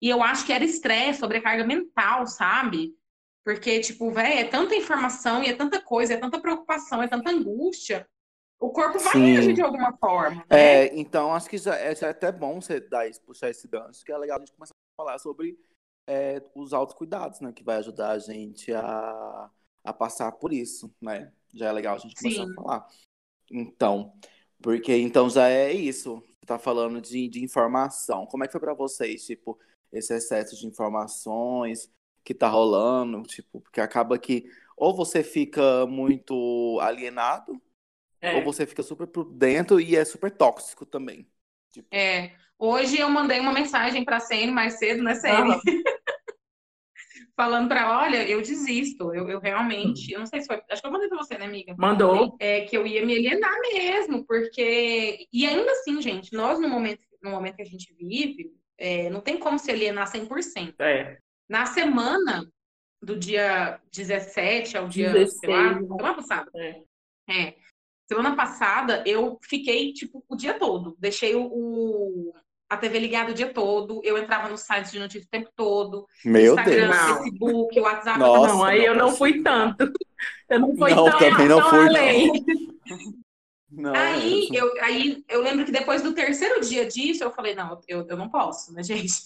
E 0.01 0.09
eu 0.09 0.21
acho 0.21 0.45
que 0.45 0.53
era 0.53 0.63
estresse, 0.63 1.19
sobrecarga 1.19 1.65
mental, 1.65 2.27
sabe? 2.27 2.93
Porque, 3.43 3.79
tipo, 3.79 4.11
velho, 4.11 4.39
é 4.39 4.43
tanta 4.43 4.75
informação 4.75 5.43
e 5.43 5.47
é 5.47 5.53
tanta 5.53 5.81
coisa, 5.81 6.13
é 6.13 6.17
tanta 6.17 6.39
preocupação, 6.39 7.01
é 7.01 7.07
tanta 7.07 7.31
angústia. 7.31 8.07
O 8.59 8.71
corpo 8.71 8.97
vai 8.99 9.13
Sim. 9.13 9.25
reagir 9.25 9.53
de 9.53 9.61
alguma 9.61 9.95
forma. 9.97 10.45
né? 10.49 10.85
É, 10.85 10.99
então 10.99 11.33
acho 11.33 11.49
que 11.49 11.57
já 11.57 11.75
é, 11.75 11.93
já 11.93 12.07
é 12.07 12.09
até 12.09 12.31
bom 12.31 12.59
você 12.59 12.79
dar, 12.79 13.07
puxar 13.25 13.49
esse 13.49 13.67
gancho, 13.67 14.03
que 14.03 14.11
é 14.11 14.17
legal 14.17 14.37
a 14.37 14.39
gente 14.39 14.53
começar 14.53 14.73
a 14.73 15.03
falar 15.03 15.19
sobre 15.19 15.57
é, 16.07 16.41
os 16.55 16.73
autocuidados, 16.73 17.39
né? 17.39 17.51
Que 17.51 17.63
vai 17.63 17.77
ajudar 17.77 18.11
a 18.11 18.19
gente 18.19 18.71
a, 18.73 19.49
a 19.83 19.93
passar 19.93 20.31
por 20.33 20.53
isso, 20.53 20.93
né? 21.01 21.31
Já 21.53 21.67
é 21.67 21.71
legal 21.71 21.95
a 21.95 21.99
gente 21.99 22.15
começar 22.15 22.45
Sim. 22.45 22.51
a 22.51 22.55
falar. 22.55 22.87
Então, 23.51 24.13
porque 24.61 24.95
então 24.97 25.29
já 25.29 25.49
é 25.49 25.71
isso. 25.71 26.21
Tá 26.45 26.59
falando 26.59 27.01
de, 27.01 27.27
de 27.27 27.43
informação. 27.43 28.27
Como 28.27 28.43
é 28.43 28.47
que 28.47 28.51
foi 28.51 28.61
pra 28.61 28.73
vocês, 28.73 29.25
tipo, 29.25 29.57
esse 29.91 30.13
excesso 30.13 30.55
de 30.55 30.67
informações 30.67 31.91
que 32.23 32.33
tá 32.35 32.47
rolando, 32.47 33.23
tipo, 33.23 33.61
porque 33.61 33.81
acaba 33.81 34.17
que 34.19 34.45
ou 34.77 34.95
você 34.95 35.23
fica 35.23 35.85
muito 35.87 36.79
alienado, 36.81 37.59
É. 38.21 38.35
ou 38.35 38.43
você 38.43 38.65
fica 38.65 38.83
super 38.83 39.07
por 39.07 39.25
dentro 39.25 39.79
e 39.79 39.95
é 39.95 40.03
super 40.05 40.29
tóxico 40.31 40.85
também. 40.85 41.27
Tipo, 41.75 41.87
É. 41.91 42.31
Hoje 42.57 42.97
eu 42.97 43.09
mandei 43.09 43.41
uma 43.41 43.51
mensagem 43.51 44.05
pra 44.05 44.21
Sene 44.21 44.49
mais 44.49 44.79
cedo, 44.79 45.03
né? 45.03 45.11
Aham. 45.11 45.59
Falando 47.35 47.67
pra 47.67 47.81
ela, 47.81 48.03
olha, 48.03 48.29
eu 48.29 48.41
desisto. 48.41 49.13
Eu, 49.13 49.29
eu 49.29 49.41
realmente, 49.41 50.13
eu 50.13 50.19
não 50.19 50.25
sei 50.25 50.39
se 50.39 50.47
foi. 50.47 50.61
Acho 50.71 50.81
que 50.81 50.87
eu 50.87 50.91
mandei 50.91 51.09
pra 51.09 51.17
você, 51.17 51.37
né, 51.37 51.45
amiga? 51.45 51.75
Mandou. 51.77 52.37
É 52.39 52.61
que 52.61 52.77
eu 52.77 52.87
ia 52.87 53.05
me 53.05 53.13
alienar 53.13 53.59
mesmo, 53.59 54.25
porque. 54.25 55.27
E 55.33 55.45
ainda 55.45 55.69
assim, 55.69 56.01
gente, 56.01 56.33
nós 56.33 56.57
no 56.61 56.69
momento, 56.69 57.01
no 57.21 57.29
momento 57.31 57.57
que 57.57 57.61
a 57.61 57.65
gente 57.65 57.93
vive, 57.93 58.53
é, 58.77 59.09
não 59.09 59.19
tem 59.19 59.37
como 59.37 59.59
se 59.59 59.69
alienar 59.69 60.07
100%. 60.07 60.75
É. 60.79 61.17
Na 61.49 61.65
semana 61.65 62.49
do 63.01 63.17
dia 63.17 63.81
17 63.91 64.77
ao 64.77 64.87
dia, 64.87 65.11
16, 65.11 65.39
sei 65.39 65.49
lá, 65.49 65.81
né? 65.81 66.13
passada. 66.15 66.49
É. 66.55 66.81
É. 67.29 67.55
Semana 68.07 68.35
passada 68.35 69.03
eu 69.05 69.39
fiquei, 69.43 69.91
tipo, 69.93 70.23
o 70.29 70.35
dia 70.35 70.53
todo. 70.59 70.95
Deixei 70.99 71.35
o, 71.35 71.43
o- 71.45 72.33
a 72.69 72.77
TV 72.77 72.99
ligada 72.99 73.31
o 73.31 73.33
dia 73.33 73.51
todo. 73.53 74.01
Eu 74.03 74.17
entrava 74.17 74.49
no 74.49 74.57
site 74.57 74.91
de 74.91 74.99
notícias 74.99 75.25
o 75.25 75.29
tempo 75.29 75.49
todo. 75.55 76.07
meu 76.23 76.53
Instagram, 76.55 76.89
Deus. 76.89 76.95
Não. 76.97 77.17
Facebook, 77.23 77.79
WhatsApp. 77.79 78.19
Nossa, 78.19 78.53
não, 78.53 78.63
aí 78.63 78.85
eu 78.85 78.95
não 78.95 79.07
não 79.09 79.15
fui 79.15 79.41
tanto. 79.43 79.91
Eu 80.49 80.59
não 80.59 80.75
fui 80.75 80.93
Não, 80.93 81.05
tão, 81.05 81.17
também 81.19 81.47
não 81.47 81.59
tão 81.59 81.69
fui, 81.69 81.79
não. 81.79 81.85
além. 81.87 82.45
Não, 83.71 83.93
Aí 83.93 84.47
eu, 84.53 84.71
aí 84.83 85.23
eu 85.27 85.41
lembro 85.41 85.65
que 85.65 85.71
depois 85.71 86.01
do 86.01 86.13
terceiro 86.13 86.61
dia 86.61 86.85
disso, 86.85 87.23
eu 87.23 87.31
falei, 87.31 87.53
não, 87.55 87.79
eu, 87.87 88.05
eu 88.07 88.15
não 88.15 88.29
posso, 88.29 88.71
né, 88.73 88.81
gente? 88.83 89.23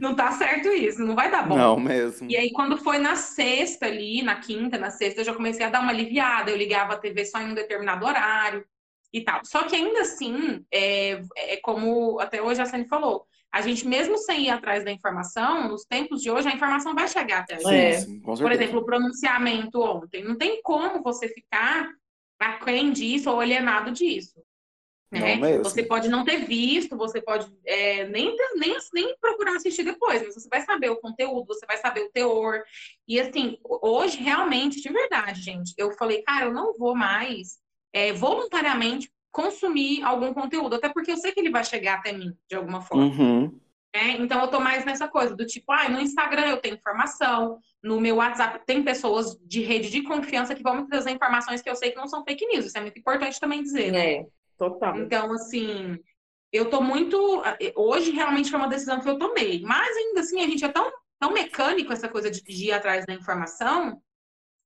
Não 0.00 0.14
tá 0.14 0.32
certo 0.32 0.68
isso, 0.68 1.04
não 1.04 1.14
vai 1.14 1.30
dar 1.30 1.46
bom. 1.46 1.56
Não 1.56 1.78
mesmo. 1.80 2.30
E 2.30 2.36
aí, 2.36 2.52
quando 2.52 2.76
foi 2.76 2.98
na 2.98 3.16
sexta 3.16 3.86
ali, 3.86 4.22
na 4.22 4.36
quinta, 4.36 4.78
na 4.78 4.90
sexta, 4.90 5.20
eu 5.20 5.24
já 5.24 5.34
comecei 5.34 5.64
a 5.64 5.70
dar 5.70 5.80
uma 5.80 5.90
aliviada. 5.92 6.50
Eu 6.50 6.56
ligava 6.56 6.94
a 6.94 6.98
TV 6.98 7.24
só 7.24 7.40
em 7.40 7.50
um 7.50 7.54
determinado 7.54 8.04
horário 8.04 8.64
e 9.12 9.22
tal. 9.22 9.40
Só 9.44 9.64
que 9.64 9.76
ainda 9.76 10.00
assim, 10.00 10.64
é, 10.72 11.22
é 11.36 11.56
como 11.62 12.18
até 12.20 12.40
hoje 12.42 12.60
a 12.60 12.66
Sani 12.66 12.86
falou, 12.88 13.26
a 13.52 13.60
gente 13.60 13.86
mesmo 13.86 14.16
sem 14.16 14.46
ir 14.46 14.50
atrás 14.50 14.82
da 14.84 14.90
informação, 14.90 15.68
nos 15.68 15.84
tempos 15.84 16.22
de 16.22 16.30
hoje, 16.30 16.48
a 16.48 16.54
informação 16.54 16.94
vai 16.94 17.06
chegar 17.06 17.40
até 17.40 17.56
a 17.56 17.58
gente. 17.58 17.68
Sim, 17.68 17.74
É. 17.74 17.92
sim, 17.92 18.20
com 18.20 18.34
Por 18.34 18.50
exemplo, 18.50 18.80
o 18.80 18.84
pronunciamento 18.84 19.80
ontem. 19.80 20.24
Não 20.24 20.36
tem 20.36 20.62
como 20.62 21.02
você 21.02 21.28
ficar 21.28 21.88
aquém 22.40 22.90
disso 22.90 23.30
ou 23.30 23.40
alienado 23.40 23.90
disso. 23.92 24.40
Né? 25.12 25.36
Não. 25.36 25.62
Você 25.62 25.82
pode 25.82 26.08
não 26.08 26.24
ter 26.24 26.46
visto, 26.46 26.96
você 26.96 27.20
pode 27.20 27.46
é, 27.66 28.06
nem, 28.08 28.34
nem, 28.54 28.76
nem 28.94 29.14
procurar 29.20 29.56
assistir 29.56 29.82
depois, 29.82 30.22
mas 30.22 30.34
você 30.34 30.48
vai 30.48 30.62
saber 30.62 30.88
o 30.88 30.96
conteúdo, 30.96 31.46
você 31.46 31.66
vai 31.66 31.76
saber 31.76 32.00
o 32.00 32.10
teor. 32.10 32.62
E 33.06 33.20
assim, 33.20 33.58
hoje, 33.62 34.16
realmente, 34.16 34.80
de 34.80 34.88
verdade, 34.88 35.42
gente, 35.42 35.74
eu 35.76 35.92
falei, 35.92 36.22
cara, 36.22 36.46
eu 36.46 36.54
não 36.54 36.72
vou 36.78 36.94
mais 36.94 37.58
é, 37.92 38.10
voluntariamente 38.14 39.12
consumir 39.30 40.02
algum 40.02 40.32
conteúdo, 40.32 40.76
até 40.76 40.88
porque 40.88 41.12
eu 41.12 41.16
sei 41.18 41.30
que 41.32 41.40
ele 41.40 41.50
vai 41.50 41.64
chegar 41.64 41.98
até 41.98 42.12
mim 42.12 42.34
de 42.48 42.56
alguma 42.56 42.80
forma. 42.80 43.04
Uhum. 43.04 43.60
né? 43.94 44.16
Então 44.18 44.40
eu 44.40 44.48
tô 44.48 44.60
mais 44.60 44.84
nessa 44.84 45.08
coisa 45.08 45.36
do 45.36 45.46
tipo, 45.46 45.70
ah, 45.72 45.90
no 45.90 46.00
Instagram 46.00 46.46
eu 46.48 46.58
tenho 46.58 46.76
informação, 46.76 47.58
no 47.82 48.00
meu 48.00 48.16
WhatsApp 48.16 48.64
tem 48.64 48.82
pessoas 48.82 49.38
de 49.42 49.60
rede 49.60 49.90
de 49.90 50.02
confiança 50.02 50.54
que 50.54 50.62
vão 50.62 50.76
me 50.76 50.86
trazer 50.86 51.10
informações 51.10 51.60
que 51.60 51.68
eu 51.68 51.76
sei 51.76 51.90
que 51.90 51.96
não 51.96 52.08
são 52.08 52.24
fake 52.24 52.46
news. 52.46 52.66
Isso 52.66 52.78
é 52.78 52.80
muito 52.80 52.98
importante 52.98 53.38
também 53.38 53.62
dizer, 53.62 53.92
né? 53.92 54.26
Total. 54.58 54.96
Então, 54.98 55.32
assim, 55.32 55.98
eu 56.52 56.68
tô 56.70 56.80
muito. 56.80 57.42
Hoje 57.76 58.10
realmente 58.10 58.50
foi 58.50 58.58
uma 58.58 58.68
decisão 58.68 59.00
que 59.00 59.08
eu 59.08 59.18
tomei. 59.18 59.62
Mas 59.62 59.96
ainda 59.96 60.20
assim, 60.20 60.40
a 60.40 60.46
gente 60.46 60.64
é 60.64 60.68
tão, 60.68 60.90
tão 61.18 61.32
mecânico 61.32 61.92
essa 61.92 62.08
coisa 62.08 62.30
de 62.30 62.42
de 62.42 62.66
ir 62.66 62.72
atrás 62.72 63.04
da 63.06 63.14
informação 63.14 64.00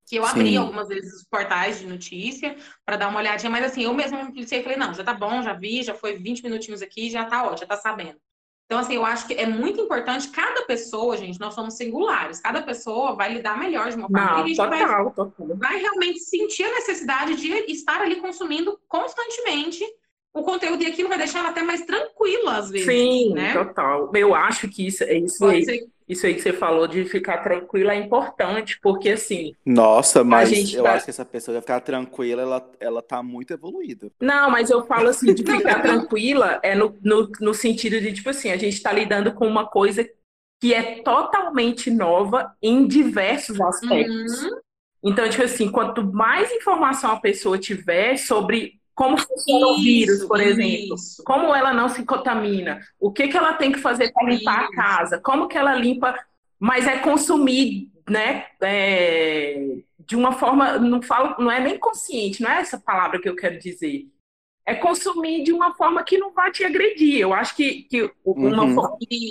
que 0.06 0.16
eu 0.16 0.24
abri 0.24 0.50
Sim. 0.50 0.58
algumas 0.58 0.88
vezes 0.88 1.12
os 1.14 1.24
portais 1.24 1.80
de 1.80 1.86
notícia 1.86 2.56
para 2.84 2.96
dar 2.96 3.08
uma 3.08 3.18
olhadinha, 3.18 3.50
mas 3.50 3.64
assim, 3.64 3.82
eu 3.82 3.92
mesma 3.92 4.22
me 4.22 4.32
policiei 4.32 4.60
e 4.60 4.62
falei, 4.62 4.78
não, 4.78 4.94
já 4.94 5.02
tá 5.02 5.12
bom, 5.12 5.42
já 5.42 5.52
vi, 5.52 5.82
já 5.82 5.94
foi 5.94 6.16
20 6.16 6.42
minutinhos 6.44 6.80
aqui, 6.80 7.10
já 7.10 7.24
tá 7.24 7.42
ótimo, 7.42 7.58
já 7.58 7.66
tá 7.66 7.76
sabendo. 7.76 8.20
Então, 8.66 8.80
assim, 8.80 8.96
eu 8.96 9.06
acho 9.06 9.28
que 9.28 9.34
é 9.34 9.46
muito 9.46 9.80
importante, 9.80 10.28
cada 10.28 10.62
pessoa, 10.62 11.16
gente, 11.16 11.38
nós 11.38 11.54
somos 11.54 11.76
singulares, 11.76 12.40
cada 12.40 12.60
pessoa 12.62 13.14
vai 13.14 13.32
lidar 13.32 13.58
melhor 13.58 13.90
de 13.90 13.96
uma 13.96 14.08
forma. 14.08 14.26
Não, 14.26 14.38
e 14.38 14.42
a 14.42 14.46
gente 14.48 14.56
vai 14.56 14.80
total, 14.80 15.10
total. 15.12 15.56
vai 15.56 15.78
realmente 15.78 16.18
sentir 16.18 16.64
a 16.64 16.74
necessidade 16.74 17.36
de 17.36 17.48
estar 17.70 18.00
ali 18.00 18.16
consumindo 18.16 18.76
constantemente 18.88 19.84
o 20.34 20.42
conteúdo 20.42 20.82
e 20.82 20.86
aquilo 20.86 21.08
vai 21.08 21.16
deixar 21.16 21.38
ela 21.38 21.50
até 21.50 21.62
mais 21.62 21.82
tranquila 21.82 22.56
às 22.56 22.68
vezes, 22.68 22.86
Sim, 22.86 23.32
né? 23.34 23.52
total. 23.52 24.10
Eu 24.14 24.34
acho 24.34 24.68
que 24.68 24.86
isso, 24.86 25.04
isso, 25.04 25.38
Pode 25.38 25.56
aí, 25.56 25.64
ser 25.64 25.88
isso 26.08 26.24
aí 26.26 26.34
que 26.34 26.40
você 26.40 26.52
falou 26.52 26.86
de 26.86 27.04
ficar 27.04 27.38
tranquila 27.38 27.92
é 27.92 27.96
importante, 27.96 28.78
porque 28.80 29.10
assim, 29.10 29.52
Nossa, 29.64 30.22
mas 30.22 30.48
gente 30.48 30.76
eu 30.76 30.84
tá- 30.84 30.94
acho 30.94 31.04
que 31.04 31.10
essa 31.10 31.24
pessoa 31.24 31.54
vai 31.54 31.62
ficar 31.62 31.80
tranquila, 31.80 32.42
ela, 32.42 32.70
ela 32.78 33.02
tá 33.02 33.22
muito 33.22 33.52
evoluída. 33.52 34.10
Não, 34.20 34.50
mas 34.50 34.70
eu 34.70 34.86
falo 34.86 35.08
assim, 35.08 35.34
de 35.34 35.42
ficar 35.44 35.82
tranquila 35.82 36.60
é 36.62 36.74
no, 36.74 36.96
no, 37.02 37.28
no 37.40 37.54
sentido 37.54 38.00
de, 38.00 38.12
tipo 38.12 38.30
assim, 38.30 38.50
a 38.50 38.56
gente 38.56 38.74
está 38.74 38.92
lidando 38.92 39.34
com 39.34 39.46
uma 39.46 39.66
coisa 39.66 40.08
que 40.60 40.72
é 40.72 41.02
totalmente 41.02 41.90
nova 41.90 42.54
em 42.62 42.86
diversos 42.86 43.60
aspectos. 43.60 44.42
Uhum. 44.42 44.60
Então, 45.04 45.28
tipo 45.28 45.42
assim, 45.44 45.70
quanto 45.70 46.02
mais 46.04 46.50
informação 46.52 47.10
a 47.10 47.20
pessoa 47.20 47.58
tiver 47.58 48.16
sobre 48.16 48.80
como 48.96 49.18
funciona 49.18 49.66
o 49.68 49.74
Isso, 49.74 49.84
vírus, 49.84 50.24
por 50.24 50.40
exemplo, 50.40 50.96
isso. 50.96 51.22
como 51.24 51.54
ela 51.54 51.72
não 51.74 51.88
se 51.88 52.04
contamina, 52.04 52.80
o 52.98 53.12
que 53.12 53.28
que 53.28 53.36
ela 53.36 53.54
tem 53.54 53.70
que 53.72 53.78
fazer 53.78 54.12
para 54.12 54.26
limpar 54.28 54.60
a 54.60 54.64
Isso. 54.64 54.72
casa, 54.72 55.20
como 55.20 55.48
que 55.48 55.58
ela 55.58 55.74
limpa, 55.76 56.18
mas 56.58 56.86
é 56.88 56.98
consumir, 56.98 57.90
né, 58.08 58.46
é, 58.62 59.76
de 60.00 60.16
uma 60.16 60.32
forma, 60.32 60.78
não 60.78 61.02
falo, 61.02 61.36
não 61.42 61.50
é 61.52 61.60
nem 61.60 61.78
consciente, 61.78 62.42
não 62.42 62.50
é 62.50 62.60
essa 62.60 62.78
palavra 62.80 63.20
que 63.20 63.28
eu 63.28 63.36
quero 63.36 63.58
dizer. 63.58 64.06
É 64.68 64.74
consumir 64.74 65.44
de 65.44 65.52
uma 65.52 65.74
forma 65.74 66.02
que 66.02 66.18
não 66.18 66.32
vai 66.32 66.50
te 66.50 66.64
agredir. 66.64 67.20
Eu 67.20 67.32
acho 67.32 67.54
que, 67.54 67.84
que 67.84 68.10
uma, 68.24 68.64
Uhum. 68.64 68.76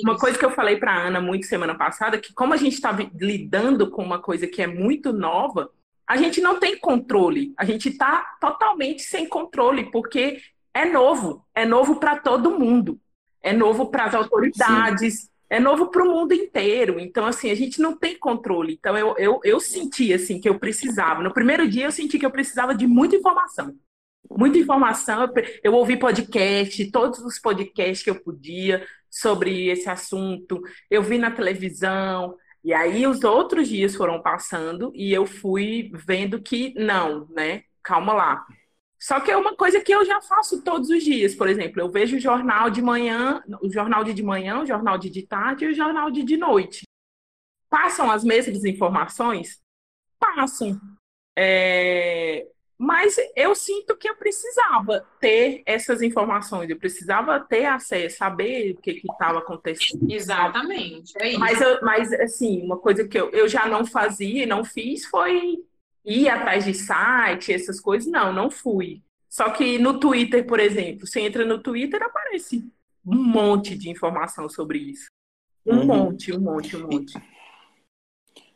uma 0.03 0.17
coisa 0.17 0.39
que 0.39 0.45
eu 0.45 0.51
falei 0.51 0.77
para 0.77 0.95
Ana 0.95 1.19
muito 1.19 1.45
semana 1.45 1.75
passada, 1.75 2.17
que 2.19 2.33
como 2.33 2.53
a 2.53 2.57
gente 2.57 2.75
está 2.75 2.91
lidando 3.19 3.91
com 3.91 4.03
uma 4.03 4.19
coisa 4.19 4.47
que 4.47 4.61
é 4.61 4.67
muito 4.67 5.11
nova, 5.11 5.69
a 6.07 6.17
gente 6.17 6.39
não 6.39 6.59
tem 6.59 6.77
controle. 6.77 7.53
A 7.57 7.65
gente 7.65 7.89
está 7.89 8.37
totalmente 8.39 9.01
sem 9.01 9.27
controle, 9.27 9.89
porque 9.91 10.39
é 10.73 10.85
novo. 10.85 11.45
É 11.55 11.65
novo 11.65 11.95
para 11.99 12.17
todo 12.17 12.59
mundo. 12.59 12.99
É 13.41 13.51
novo 13.53 13.87
para 13.87 14.05
as 14.05 14.13
autoridades. 14.13 15.29
É 15.49 15.59
novo 15.59 15.87
para 15.87 16.03
o 16.03 16.11
mundo 16.11 16.33
inteiro. 16.33 16.99
Então, 16.99 17.25
assim, 17.25 17.49
a 17.49 17.55
gente 17.55 17.79
não 17.81 17.95
tem 17.95 18.17
controle. 18.17 18.73
Então, 18.73 18.97
eu, 18.97 19.15
eu, 19.17 19.39
eu 19.43 19.59
senti, 19.59 20.13
assim, 20.13 20.39
que 20.39 20.49
eu 20.49 20.59
precisava. 20.59 21.23
No 21.23 21.33
primeiro 21.33 21.67
dia, 21.67 21.85
eu 21.85 21.91
senti 21.91 22.19
que 22.19 22.25
eu 22.25 22.31
precisava 22.31 22.75
de 22.75 22.85
muita 22.85 23.15
informação. 23.15 23.75
Muita 24.29 24.57
informação. 24.57 25.31
Eu 25.63 25.73
ouvi 25.73 25.97
podcast, 25.97 26.91
todos 26.91 27.19
os 27.19 27.39
podcasts 27.39 28.03
que 28.03 28.09
eu 28.09 28.19
podia 28.19 28.85
sobre 29.09 29.69
esse 29.69 29.89
assunto. 29.89 30.61
Eu 30.89 31.01
vi 31.01 31.17
na 31.17 31.31
televisão. 31.31 32.35
E 32.65 32.73
aí, 32.73 33.07
os 33.07 33.23
outros 33.23 33.69
dias 33.69 33.95
foram 33.95 34.21
passando 34.23 34.91
e 34.95 35.13
eu 35.13 35.27
fui 35.27 35.91
vendo 35.93 36.41
que 36.41 36.73
não, 36.75 37.27
né? 37.29 37.63
Calma 37.83 38.11
lá. 38.13 38.45
Só 38.99 39.19
que 39.19 39.29
é 39.31 39.37
uma 39.37 39.55
coisa 39.55 39.81
que 39.81 39.93
eu 39.93 40.03
já 40.03 40.21
faço 40.21 40.63
todos 40.63 40.89
os 40.89 41.03
dias. 41.03 41.35
Por 41.35 41.47
exemplo, 41.47 41.79
eu 41.79 41.91
vejo 41.91 42.17
o 42.17 42.19
jornal 42.19 42.71
de 42.71 42.81
manhã, 42.81 43.43
o 43.61 43.71
jornal 43.71 44.03
de 44.03 44.13
de 44.15 44.23
manhã, 44.23 44.61
o 44.61 44.65
jornal 44.65 44.97
de 44.97 45.11
de 45.11 45.21
tarde 45.27 45.65
e 45.65 45.67
o 45.69 45.75
jornal 45.75 46.09
de 46.09 46.23
de 46.23 46.37
noite. 46.37 46.85
Passam 47.69 48.11
as 48.11 48.23
mesmas 48.23 48.65
informações? 48.65 49.61
Passam. 50.19 50.79
É, 51.37 52.47
Mas 52.77 53.15
eu 53.35 53.55
sinto 53.55 53.95
que 53.95 54.07
eu 54.09 54.15
precisava 54.17 55.05
ter 55.19 55.63
essas 55.65 56.01
informações, 56.01 56.69
eu 56.69 56.77
precisava 56.77 57.39
ter 57.39 57.65
acesso, 57.65 58.17
saber 58.17 58.71
o 58.71 58.81
que 58.81 59.01
estava 59.09 59.39
acontecendo. 59.39 60.11
Exatamente. 60.11 61.13
É 61.21 61.29
isso. 61.29 61.39
Mas, 61.39 61.61
eu- 61.61 61.79
mas, 61.81 62.13
assim, 62.13 62.61
uma 62.61 62.77
coisa 62.77 63.07
que 63.07 63.17
eu, 63.17 63.29
eu 63.31 63.47
já 63.47 63.65
não 63.65 63.85
fazia 63.85 64.43
e 64.43 64.45
não 64.45 64.65
fiz 64.65 65.05
foi 65.05 65.63
ir 66.03 66.27
atrás 66.29 66.65
de 66.65 66.73
site, 66.73 67.53
essas 67.53 67.79
coisas. 67.79 68.11
Não, 68.11 68.33
não 68.33 68.51
fui. 68.51 69.01
Só 69.29 69.49
que 69.49 69.77
no 69.79 69.99
Twitter, 69.99 70.45
por 70.45 70.59
exemplo, 70.59 71.07
você 71.07 71.21
entra 71.21 71.45
no 71.45 71.59
Twitter, 71.59 72.01
aparece 72.03 72.69
um 73.05 73.15
monte 73.15 73.77
de 73.77 73.89
informação 73.89 74.49
sobre 74.49 74.79
isso. 74.79 75.07
Um 75.65 75.77
Uhum. 75.79 75.85
monte, 75.85 76.33
um 76.33 76.39
monte, 76.39 76.75
um 76.75 76.87
monte. 76.87 77.13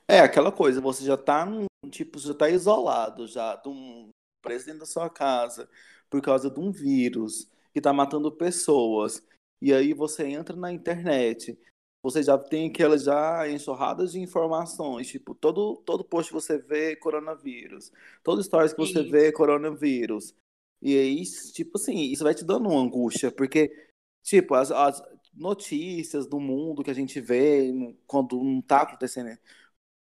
É 0.08 0.20
aquela 0.20 0.52
coisa, 0.52 0.82
você 0.82 1.06
já 1.06 1.16
tá 1.18 1.46
num, 1.46 1.66
tipo, 1.88 2.20
já 2.20 2.34
tá 2.34 2.50
isolado 2.50 3.28
já 3.28 3.56
de 3.56 3.70
um 3.70 4.10
presidente 4.42 4.80
da 4.80 4.86
sua 4.86 5.10
casa 5.10 5.70
por 6.10 6.22
causa 6.22 6.50
de 6.50 6.60
um 6.60 6.72
vírus 6.72 7.50
que 7.74 7.80
tá 7.80 7.94
matando 7.94 8.32
pessoas. 8.32 9.24
E 9.62 9.74
aí 9.74 9.94
você 9.94 10.26
entra 10.26 10.56
na 10.56 10.72
internet, 10.72 11.58
você 12.02 12.24
já 12.24 12.38
tem 12.38 12.70
aquelas 12.70 13.04
já 13.04 13.50
enxurradas 13.50 14.14
de 14.14 14.20
informações, 14.20 15.08
tipo, 15.08 15.36
todo, 15.36 15.78
todo 15.86 16.04
post 16.04 16.30
que 16.30 16.34
você 16.34 16.58
vê 16.58 16.96
coronavírus, 16.96 17.92
todo 18.24 18.44
stories 18.44 18.74
que 18.74 18.80
você 18.80 19.02
Isso. 19.02 19.12
vê 19.12 19.32
coronavírus. 19.32 20.34
E 20.82 20.98
aí, 20.98 21.24
tipo 21.54 21.78
assim, 21.78 22.10
isso 22.10 22.24
vai 22.24 22.34
te 22.34 22.46
dando 22.46 22.70
uma 22.70 22.82
angústia, 22.82 23.30
porque, 23.30 23.70
tipo, 24.24 24.56
as, 24.56 24.72
as 24.72 25.04
notícias 25.34 26.26
do 26.26 26.40
mundo 26.40 26.84
que 26.84 26.90
a 26.90 26.96
gente 26.96 27.20
vê 27.20 27.70
quando 28.08 28.42
não 28.42 28.62
tá 28.62 28.84
acontecendo, 28.84 29.38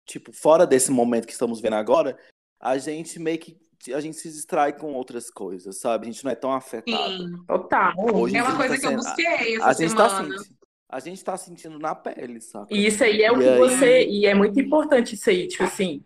tipo, 0.07 0.31
fora 0.31 0.65
desse 0.65 0.89
momento 0.91 1.25
que 1.27 1.33
estamos 1.33 1.59
vendo 1.61 1.75
agora, 1.75 2.17
a 2.59 2.77
gente 2.77 3.19
meio 3.19 3.37
que, 3.37 3.57
a 3.93 3.99
gente 3.99 4.17
se 4.17 4.29
distrai 4.31 4.73
com 4.73 4.93
outras 4.93 5.29
coisas, 5.29 5.77
sabe? 5.79 6.07
A 6.07 6.11
gente 6.11 6.23
não 6.23 6.31
é 6.31 6.35
tão 6.35 6.51
afetado. 6.51 7.17
Sim. 7.17 7.45
Total. 7.45 7.93
Hoje 7.97 8.35
É 8.37 8.41
uma 8.41 8.49
dia 8.51 8.57
coisa 8.57 8.73
tá 8.75 8.79
que 8.79 8.85
eu 8.85 8.89
sendo- 8.89 9.03
busquei 9.03 9.55
essa 9.57 9.65
a 9.67 9.73
gente 9.73 9.95
tá 9.95 10.09
semana. 10.09 10.37
sentindo, 10.37 10.57
a 10.89 10.99
gente 10.99 11.23
tá 11.23 11.37
sentindo 11.37 11.79
na 11.79 11.93
pele, 11.93 12.41
saca? 12.41 12.73
E 12.73 12.87
isso 12.87 13.03
aí 13.03 13.21
é 13.21 13.31
o 13.31 13.35
E 13.35 13.43
que 13.43 13.49
aí? 13.49 13.57
você. 13.59 14.05
E 14.07 14.25
é 14.25 14.33
muito 14.33 14.59
importante 14.59 15.13
isso 15.15 15.29
aí. 15.29 15.47
Tipo 15.47 15.63
assim, 15.65 16.03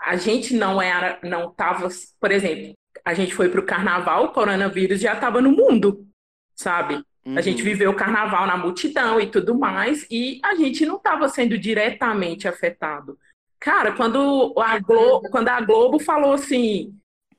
a 0.00 0.16
gente 0.16 0.54
não 0.54 0.80
era, 0.80 1.18
não 1.24 1.50
tava. 1.50 1.88
Por 2.20 2.30
exemplo, 2.30 2.74
a 3.04 3.14
gente 3.14 3.34
foi 3.34 3.48
pro 3.48 3.64
carnaval, 3.66 4.26
o 4.26 4.32
coronavírus 4.32 5.00
já 5.00 5.16
tava 5.16 5.40
no 5.40 5.50
mundo, 5.50 6.06
sabe? 6.54 7.02
A 7.36 7.40
gente 7.42 7.58
Uhum. 7.58 7.64
viveu 7.64 7.90
o 7.90 7.96
carnaval 7.96 8.46
na 8.46 8.56
multidão 8.56 9.20
e 9.20 9.30
tudo 9.30 9.54
mais, 9.58 10.06
e 10.10 10.40
a 10.42 10.54
gente 10.54 10.86
não 10.86 10.96
estava 10.96 11.28
sendo 11.28 11.58
diretamente 11.58 12.48
afetado. 12.48 13.18
Cara, 13.60 13.92
quando 13.92 14.54
a 14.58 14.78
Globo, 14.78 15.28
quando 15.30 15.48
a 15.48 15.60
Globo 15.60 15.98
falou 15.98 16.32
assim, 16.34 16.94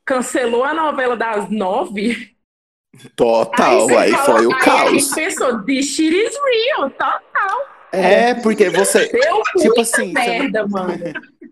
cancelou 0.06 0.64
a 0.64 0.74
novela 0.74 1.16
das 1.16 1.50
nove, 1.50 2.36
Total, 3.16 3.82
você 3.88 3.96
aí 3.96 4.12
fala- 4.12 4.26
foi 4.26 4.48
o 4.48 4.54
aí 4.54 4.60
a 4.62 4.64
caos. 4.66 4.92
gente 4.92 5.16
pensou, 5.16 5.64
this 5.64 5.86
shit 5.86 6.14
is 6.14 6.36
real, 6.36 6.90
tá? 6.92 7.22
É, 7.92 8.34
porque 8.36 8.70
você, 8.70 9.08
Deu 9.10 9.22
tipo 9.44 9.60
muita 9.66 9.82
assim, 9.82 10.12
você 10.14 10.14
não- 10.14 10.14
merda, 10.14 10.68
mano. 10.68 10.94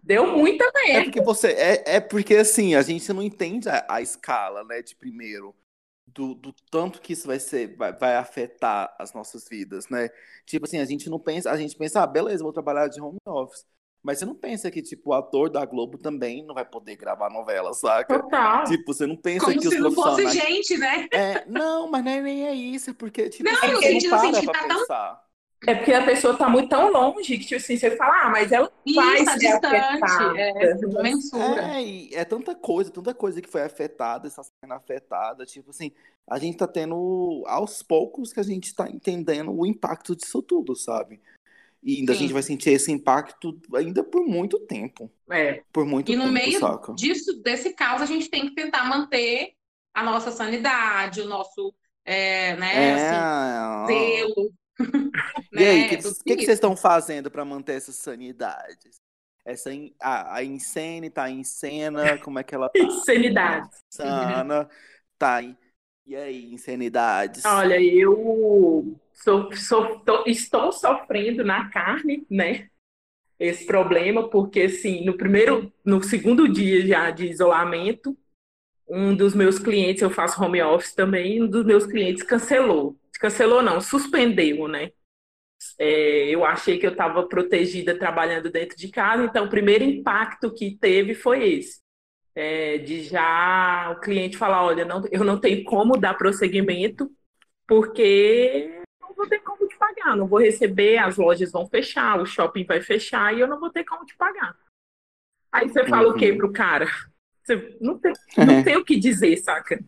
Deu 0.04 0.28
muita 0.38 0.66
É 0.66 0.72
merda. 0.88 1.04
porque 1.06 1.22
você. 1.22 1.48
É, 1.50 1.96
é 1.96 2.00
porque 2.00 2.36
assim, 2.36 2.76
a 2.76 2.82
gente 2.82 3.12
não 3.12 3.24
entende 3.24 3.68
a, 3.70 3.86
a 3.90 4.02
escala, 4.02 4.64
né, 4.64 4.82
de 4.82 4.96
primeiro. 4.96 5.56
Do, 6.08 6.34
do 6.34 6.54
tanto 6.72 7.02
que 7.02 7.14
isso 7.14 7.28
vai 7.28 7.40
ser, 7.40 7.76
vai, 7.76 7.92
vai 7.94 8.16
afetar 8.16 8.96
as 8.98 9.14
nossas 9.14 9.48
vidas, 9.48 9.88
né? 9.90 10.10
Tipo 10.46 10.66
assim, 10.66 10.80
a 10.80 10.86
gente 10.86 11.10
não 11.10 11.20
pensa, 11.20 11.52
a 11.52 11.58
gente 11.58 11.76
pensa, 11.76 12.02
ah, 12.02 12.08
beleza, 12.08 12.44
vou 12.44 12.54
trabalhar 12.54 12.88
de 12.88 13.00
home 13.02 13.18
office. 13.26 13.66
Mas 14.08 14.20
você 14.20 14.26
não 14.26 14.36
pensa 14.36 14.72
que, 14.72 14.82
tipo, 14.82 15.10
o 15.10 15.14
ator 15.14 15.50
da 15.50 15.66
Globo 15.66 15.98
também 15.98 16.42
não 16.42 16.56
vai 16.56 16.64
poder 16.64 16.96
gravar 16.96 17.30
novela, 17.30 17.74
saca? 17.74 18.22
Total. 18.22 18.64
Tipo, 18.64 18.94
você 18.94 19.06
não 19.06 19.18
pensa 19.18 19.48
Como 19.48 19.60
que 19.60 19.68
os 19.68 19.74
se 19.74 19.80
não 19.82 19.92
fosse 19.92 20.22
profissionais. 20.22 20.48
gente, 20.50 20.78
né? 20.78 21.08
É, 21.12 21.44
não, 21.46 21.92
mas 21.92 22.06
não 22.06 22.12
é 22.12 22.22
nem 22.22 22.48
é 22.48 22.54
isso, 22.54 22.92
é 22.92 22.94
porque, 22.94 23.28
tipo, 23.28 23.44
Não, 23.44 23.52
assim, 23.58 23.68
você 23.76 24.08
não 24.08 24.16
assim, 24.16 24.32
para 24.32 24.40
de 24.40 24.46
pra 24.46 24.54
tá 24.62 24.68
tão- 24.70 24.78
pensar. 24.80 25.28
É 25.66 25.76
porque 25.76 25.92
a 25.92 26.06
pessoa 26.06 26.38
tá 26.38 26.48
muito 26.48 26.70
tão 26.70 26.90
longe 26.90 27.38
que, 27.38 27.44
tipo 27.44 27.56
assim, 27.56 27.76
você 27.76 27.98
fala, 27.98 28.28
ah, 28.28 28.30
mas 28.30 28.50
ela 28.52 28.72
vai 28.96 29.16
Isso, 29.16 29.26
tá 29.26 29.32
ser 29.32 29.40
distante. 29.40 29.76
afetada. 29.76 30.40
É, 30.40 30.76
mensura. 31.04 31.62
É, 31.76 31.84
e 31.84 32.16
é 32.16 32.24
tanta 32.24 32.56
coisa, 32.56 32.90
tanta 32.90 33.14
coisa 33.14 33.42
que 33.42 33.50
foi 33.50 33.62
afetada, 33.64 34.26
está 34.28 34.42
sendo 34.44 34.74
afetada. 34.74 35.46
Tipo 35.46 35.72
assim, 35.72 35.92
a 36.30 36.40
gente 36.40 36.56
tá 36.58 36.68
tendo, 36.68 37.44
aos 37.48 37.84
poucos, 37.84 38.32
que 38.32 38.40
a 38.40 38.44
gente 38.44 38.74
tá 38.74 38.88
entendendo 38.90 39.52
o 39.52 39.66
impacto 39.66 40.16
disso 40.16 40.42
tudo, 40.44 40.76
sabe? 40.78 41.20
E 41.84 41.98
ainda 41.98 42.14
a 42.14 42.16
Sim. 42.16 42.22
gente 42.24 42.34
vai 42.34 42.44
sentir 42.44 42.72
esse 42.72 42.92
impacto 42.92 43.60
ainda 43.74 44.04
por 44.04 44.26
muito 44.26 44.60
tempo. 44.60 45.12
É. 45.32 45.64
Por 45.72 45.86
muito 45.86 46.12
E 46.12 46.16
no 46.16 46.24
tempo, 46.24 46.34
meio 46.34 46.60
saca? 46.60 46.94
disso, 46.94 47.42
desse 47.42 47.74
caos, 47.74 48.02
a 48.02 48.06
gente 48.06 48.30
tem 48.30 48.50
que 48.50 48.56
tentar 48.56 48.86
manter 48.86 49.54
a 49.94 50.04
nossa 50.04 50.32
sanidade, 50.32 51.22
o 51.22 51.28
nosso, 51.28 51.74
é, 52.06 52.56
né, 52.58 52.94
assim, 52.94 53.16
É. 53.16 53.86
zelo. 53.88 54.54
E 55.52 55.66
aí, 55.66 55.78
o 55.80 55.82
né, 55.82 55.88
que, 55.90 55.98
que, 55.98 56.36
que 56.38 56.46
vocês 56.46 56.58
estão 56.58 56.76
fazendo 56.76 57.32
para 57.32 57.44
manter 57.46 57.74
essa 57.74 57.92
sanidade? 57.92 58.90
Essa 59.46 59.74
in, 59.74 59.94
a, 60.00 60.36
a 60.36 60.44
Insane 60.44 61.10
tá 61.10 61.30
em 61.30 61.44
cena, 61.44 62.18
como 62.20 62.38
é 62.38 62.44
que 62.44 62.54
ela 62.54 62.70
tá? 62.70 62.80
Insanidade. 62.80 63.70
Sana, 63.90 64.70
tá. 65.18 65.42
E 66.06 66.16
aí, 66.16 66.54
insanidades? 66.54 67.44
Olha, 67.46 67.82
eu 67.82 69.00
sou, 69.18 69.54
sou- 69.56 70.00
tô- 70.00 70.24
estou 70.28 70.72
sofrendo 70.72 71.44
na 71.44 71.70
carne, 71.70 72.26
né? 72.30 72.70
Esse 73.40 73.66
problema, 73.66 74.30
porque 74.30 74.62
assim, 74.64 75.06
no 75.06 75.18
primeiro, 75.18 75.72
no 75.86 76.02
segundo 76.04 76.48
dia 76.48 76.86
já 76.86 77.12
de 77.12 77.28
isolamento, 77.28 78.18
um 78.90 79.16
dos 79.16 79.36
meus 79.36 79.60
clientes, 79.60 80.02
eu 80.02 80.10
faço 80.10 80.42
home 80.44 80.62
office 80.62 80.94
também, 80.94 81.44
um 81.44 81.48
dos 81.48 81.66
meus 81.66 81.86
clientes 81.86 82.24
cancelou. 82.24 82.98
Cancelou 83.20 83.62
não, 83.62 83.82
suspendeu, 83.82 84.68
né? 84.68 84.92
É, 85.80 86.30
eu 86.30 86.46
achei 86.46 86.78
que 86.80 86.86
eu 86.86 86.92
estava 86.92 87.28
protegida 87.28 87.98
trabalhando 87.98 88.50
dentro 88.52 88.78
de 88.78 88.90
casa, 88.90 89.24
então 89.26 89.46
o 89.46 89.50
primeiro 89.50 89.84
impacto 89.84 90.54
que 90.54 90.78
teve 90.78 91.14
foi 91.16 91.54
esse. 91.54 91.80
É, 92.36 92.78
de 92.80 93.04
já 93.04 93.92
o 93.98 94.00
cliente 94.02 94.38
falar, 94.38 94.64
olha, 94.64 94.86
não, 94.86 95.04
eu 95.12 95.24
não 95.24 95.40
tenho 95.40 95.64
como 95.64 95.98
dar 95.98 96.16
prosseguimento, 96.16 97.12
porque 97.68 98.82
vou 99.18 99.28
ter 99.28 99.40
como 99.40 99.68
te 99.68 99.78
pagar, 99.78 100.16
não 100.16 100.28
vou 100.28 100.40
receber, 100.40 100.98
as 100.98 101.18
lojas 101.18 101.52
vão 101.52 101.68
fechar, 101.68 102.22
o 102.22 102.26
shopping 102.26 102.64
vai 102.64 102.82
fechar 102.82 103.36
e 103.36 103.40
eu 103.42 103.48
não 103.48 103.60
vou 103.60 103.70
ter 103.70 103.84
como 103.84 104.06
te 104.06 104.16
pagar. 104.16 104.56
Aí 105.52 105.68
você 105.68 105.86
fala 105.86 106.10
o 106.10 106.16
quê 106.16 106.32
Uhum. 106.32 106.38
pro 106.38 106.54
cara? 106.54 106.86
Você 107.44 107.78
não 107.82 107.98
tem, 107.98 108.14
não 108.38 108.64
tem 108.64 108.78
o 108.78 108.86
que 108.86 108.98
dizer, 108.98 109.36
saca? 109.38 109.84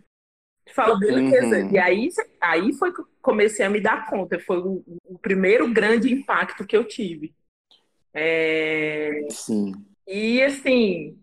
Fala, 0.73 0.99
beleza. 0.99 1.57
Uhum. 1.57 1.71
E 1.71 1.77
aí, 1.77 2.09
aí 2.41 2.73
foi 2.73 2.93
que 2.93 3.01
eu 3.01 3.07
comecei 3.21 3.65
a 3.65 3.69
me 3.69 3.79
dar 3.81 4.07
conta. 4.09 4.39
Foi 4.39 4.57
o, 4.59 4.83
o 5.05 5.17
primeiro 5.19 5.71
grande 5.71 6.11
impacto 6.13 6.65
que 6.65 6.75
eu 6.77 6.83
tive. 6.83 7.33
É, 8.13 9.27
Sim. 9.29 9.73
e 10.07 10.41
assim, 10.41 11.19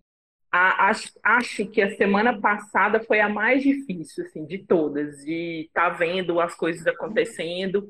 a- 0.57 0.89
acho, 0.91 1.13
acho 1.23 1.67
que 1.67 1.83
a 1.83 1.97
semana 1.97 2.41
passada 2.41 3.01
foi 3.03 3.21
a 3.21 3.29
mais 3.29 3.63
difícil, 3.63 4.25
assim, 4.25 4.45
de 4.47 4.59
todas, 4.59 5.25
de 5.25 5.67
estar 5.67 5.91
vendo 5.91 6.41
as 6.41 6.55
coisas 6.55 6.87
acontecendo. 6.87 7.89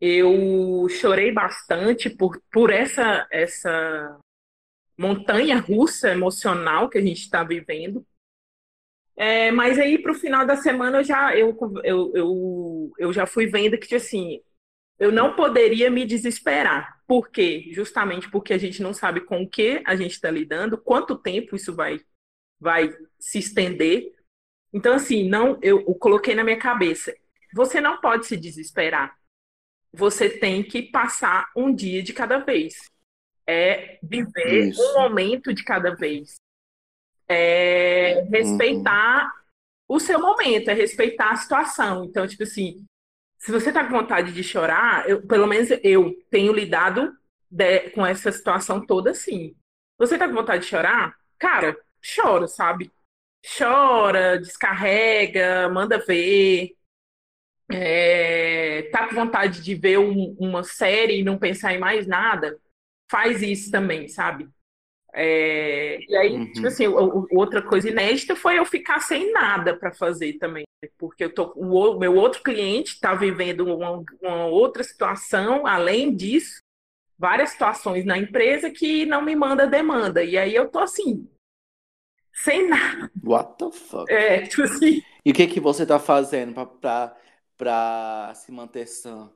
Eu 0.00 0.88
chorei 0.88 1.32
bastante 1.32 2.10
por, 2.10 2.40
por 2.52 2.70
essa, 2.70 3.26
essa 3.30 4.18
montanha 4.98 5.58
russa 5.58 6.10
emocional 6.10 6.88
que 6.88 6.98
a 6.98 7.02
gente 7.02 7.20
está 7.20 7.44
vivendo. 7.44 8.04
É, 9.16 9.50
mas 9.50 9.78
aí, 9.78 9.98
para 10.00 10.12
o 10.12 10.14
final 10.14 10.46
da 10.46 10.56
semana, 10.56 10.98
eu 10.98 11.04
já, 11.04 11.36
eu, 11.36 11.56
eu, 11.84 12.12
eu, 12.14 12.92
eu 12.98 13.12
já 13.12 13.26
fui 13.26 13.46
vendo 13.46 13.76
que, 13.78 13.94
assim, 13.94 14.40
eu 15.00 15.10
não 15.10 15.34
poderia 15.34 15.90
me 15.90 16.04
desesperar. 16.04 17.02
Por 17.06 17.30
quê? 17.30 17.70
Justamente 17.72 18.30
porque 18.30 18.52
a 18.52 18.58
gente 18.58 18.82
não 18.82 18.92
sabe 18.92 19.22
com 19.22 19.42
o 19.42 19.48
que 19.48 19.82
a 19.86 19.96
gente 19.96 20.12
está 20.12 20.30
lidando, 20.30 20.76
quanto 20.76 21.16
tempo 21.16 21.56
isso 21.56 21.74
vai, 21.74 21.98
vai 22.60 22.94
se 23.18 23.38
estender. 23.38 24.14
Então, 24.70 24.92
assim, 24.92 25.26
não, 25.26 25.58
eu, 25.62 25.80
eu 25.80 25.94
coloquei 25.94 26.34
na 26.34 26.44
minha 26.44 26.58
cabeça, 26.58 27.16
você 27.54 27.80
não 27.80 27.98
pode 27.98 28.26
se 28.26 28.36
desesperar. 28.36 29.18
Você 29.92 30.28
tem 30.28 30.62
que 30.62 30.82
passar 30.82 31.50
um 31.56 31.74
dia 31.74 32.02
de 32.02 32.12
cada 32.12 32.38
vez. 32.38 32.74
É 33.46 33.98
viver 34.02 34.68
Isso. 34.68 34.80
um 34.82 35.00
momento 35.00 35.52
de 35.52 35.64
cada 35.64 35.96
vez. 35.96 36.36
É 37.26 38.20
respeitar 38.30 39.32
o 39.88 39.98
seu 39.98 40.20
momento, 40.20 40.68
é 40.68 40.74
respeitar 40.74 41.30
a 41.30 41.36
situação. 41.36 42.04
Então, 42.04 42.28
tipo 42.28 42.42
assim, 42.44 42.84
se 43.40 43.52
você 43.52 43.72
tá 43.72 43.84
com 43.86 43.92
vontade 43.92 44.32
de 44.34 44.44
chorar, 44.44 45.08
eu, 45.10 45.26
pelo 45.26 45.48
menos 45.48 45.70
eu 45.84 46.14
tenho 46.30 46.52
lidado 46.54 47.12
de- 47.50 47.90
com 47.92 48.06
essa 48.06 48.32
situação 48.32 48.86
toda 48.86 49.12
assim. 49.12 49.56
Você 49.98 50.18
tá 50.18 50.28
com 50.28 50.34
vontade 50.34 50.64
de 50.64 50.70
chorar? 50.70 51.16
Cara, 51.38 51.76
chora, 52.16 52.48
sabe? 52.48 52.92
Chora, 53.58 54.38
descarrega, 54.40 55.68
manda 55.70 55.98
ver. 55.98 56.76
É, 57.72 58.82
tá 58.92 59.08
com 59.08 59.14
vontade 59.14 59.62
de 59.62 59.74
ver 59.74 59.98
um- 59.98 60.34
uma 60.38 60.64
série 60.64 61.20
e 61.20 61.24
não 61.24 61.38
pensar 61.38 61.72
em 61.74 61.78
mais 61.78 62.06
nada? 62.06 62.58
Faz 63.10 63.42
isso 63.42 63.70
também, 63.70 64.08
sabe? 64.08 64.48
É, 65.12 65.98
e 66.08 66.16
aí, 66.16 66.32
Uhum. 66.36 66.52
tipo 66.52 66.66
assim, 66.66 66.86
outra 66.86 67.60
coisa 67.62 67.88
inédita 67.90 68.36
foi 68.36 68.58
eu 68.58 68.64
ficar 68.64 69.00
sem 69.00 69.32
nada 69.32 69.76
para 69.76 69.92
fazer 69.92 70.34
também, 70.34 70.64
porque 70.98 71.24
eu 71.24 71.34
tô, 71.34 71.52
o 71.56 71.96
o 71.96 71.98
meu 71.98 72.14
outro 72.14 72.42
cliente 72.42 72.94
está 72.94 73.14
vivendo 73.14 73.66
uma, 73.66 74.02
uma 74.22 74.46
outra 74.46 74.84
situação, 74.84 75.66
além 75.66 76.14
disso, 76.14 76.60
várias 77.18 77.50
situações 77.50 78.04
na 78.04 78.16
empresa 78.16 78.70
que 78.70 79.04
não 79.04 79.20
me 79.22 79.34
manda 79.34 79.66
demanda. 79.66 80.22
E 80.22 80.38
aí 80.38 80.54
eu 80.54 80.68
tô 80.70 80.78
assim, 80.78 81.28
sem 82.32 82.68
nada. 82.68 83.10
What 83.22 83.58
the 83.58 83.70
fuck? 83.72 84.10
É, 84.10 84.42
tipo 84.46 84.62
assim, 84.62 85.02
E 85.24 85.30
o 85.30 85.34
que 85.34 85.46
que 85.46 85.60
você 85.60 85.84
tá 85.84 85.98
fazendo 85.98 86.54
pra 87.56 88.32
se 88.34 88.50
manter 88.52 88.86
sã 88.86 89.30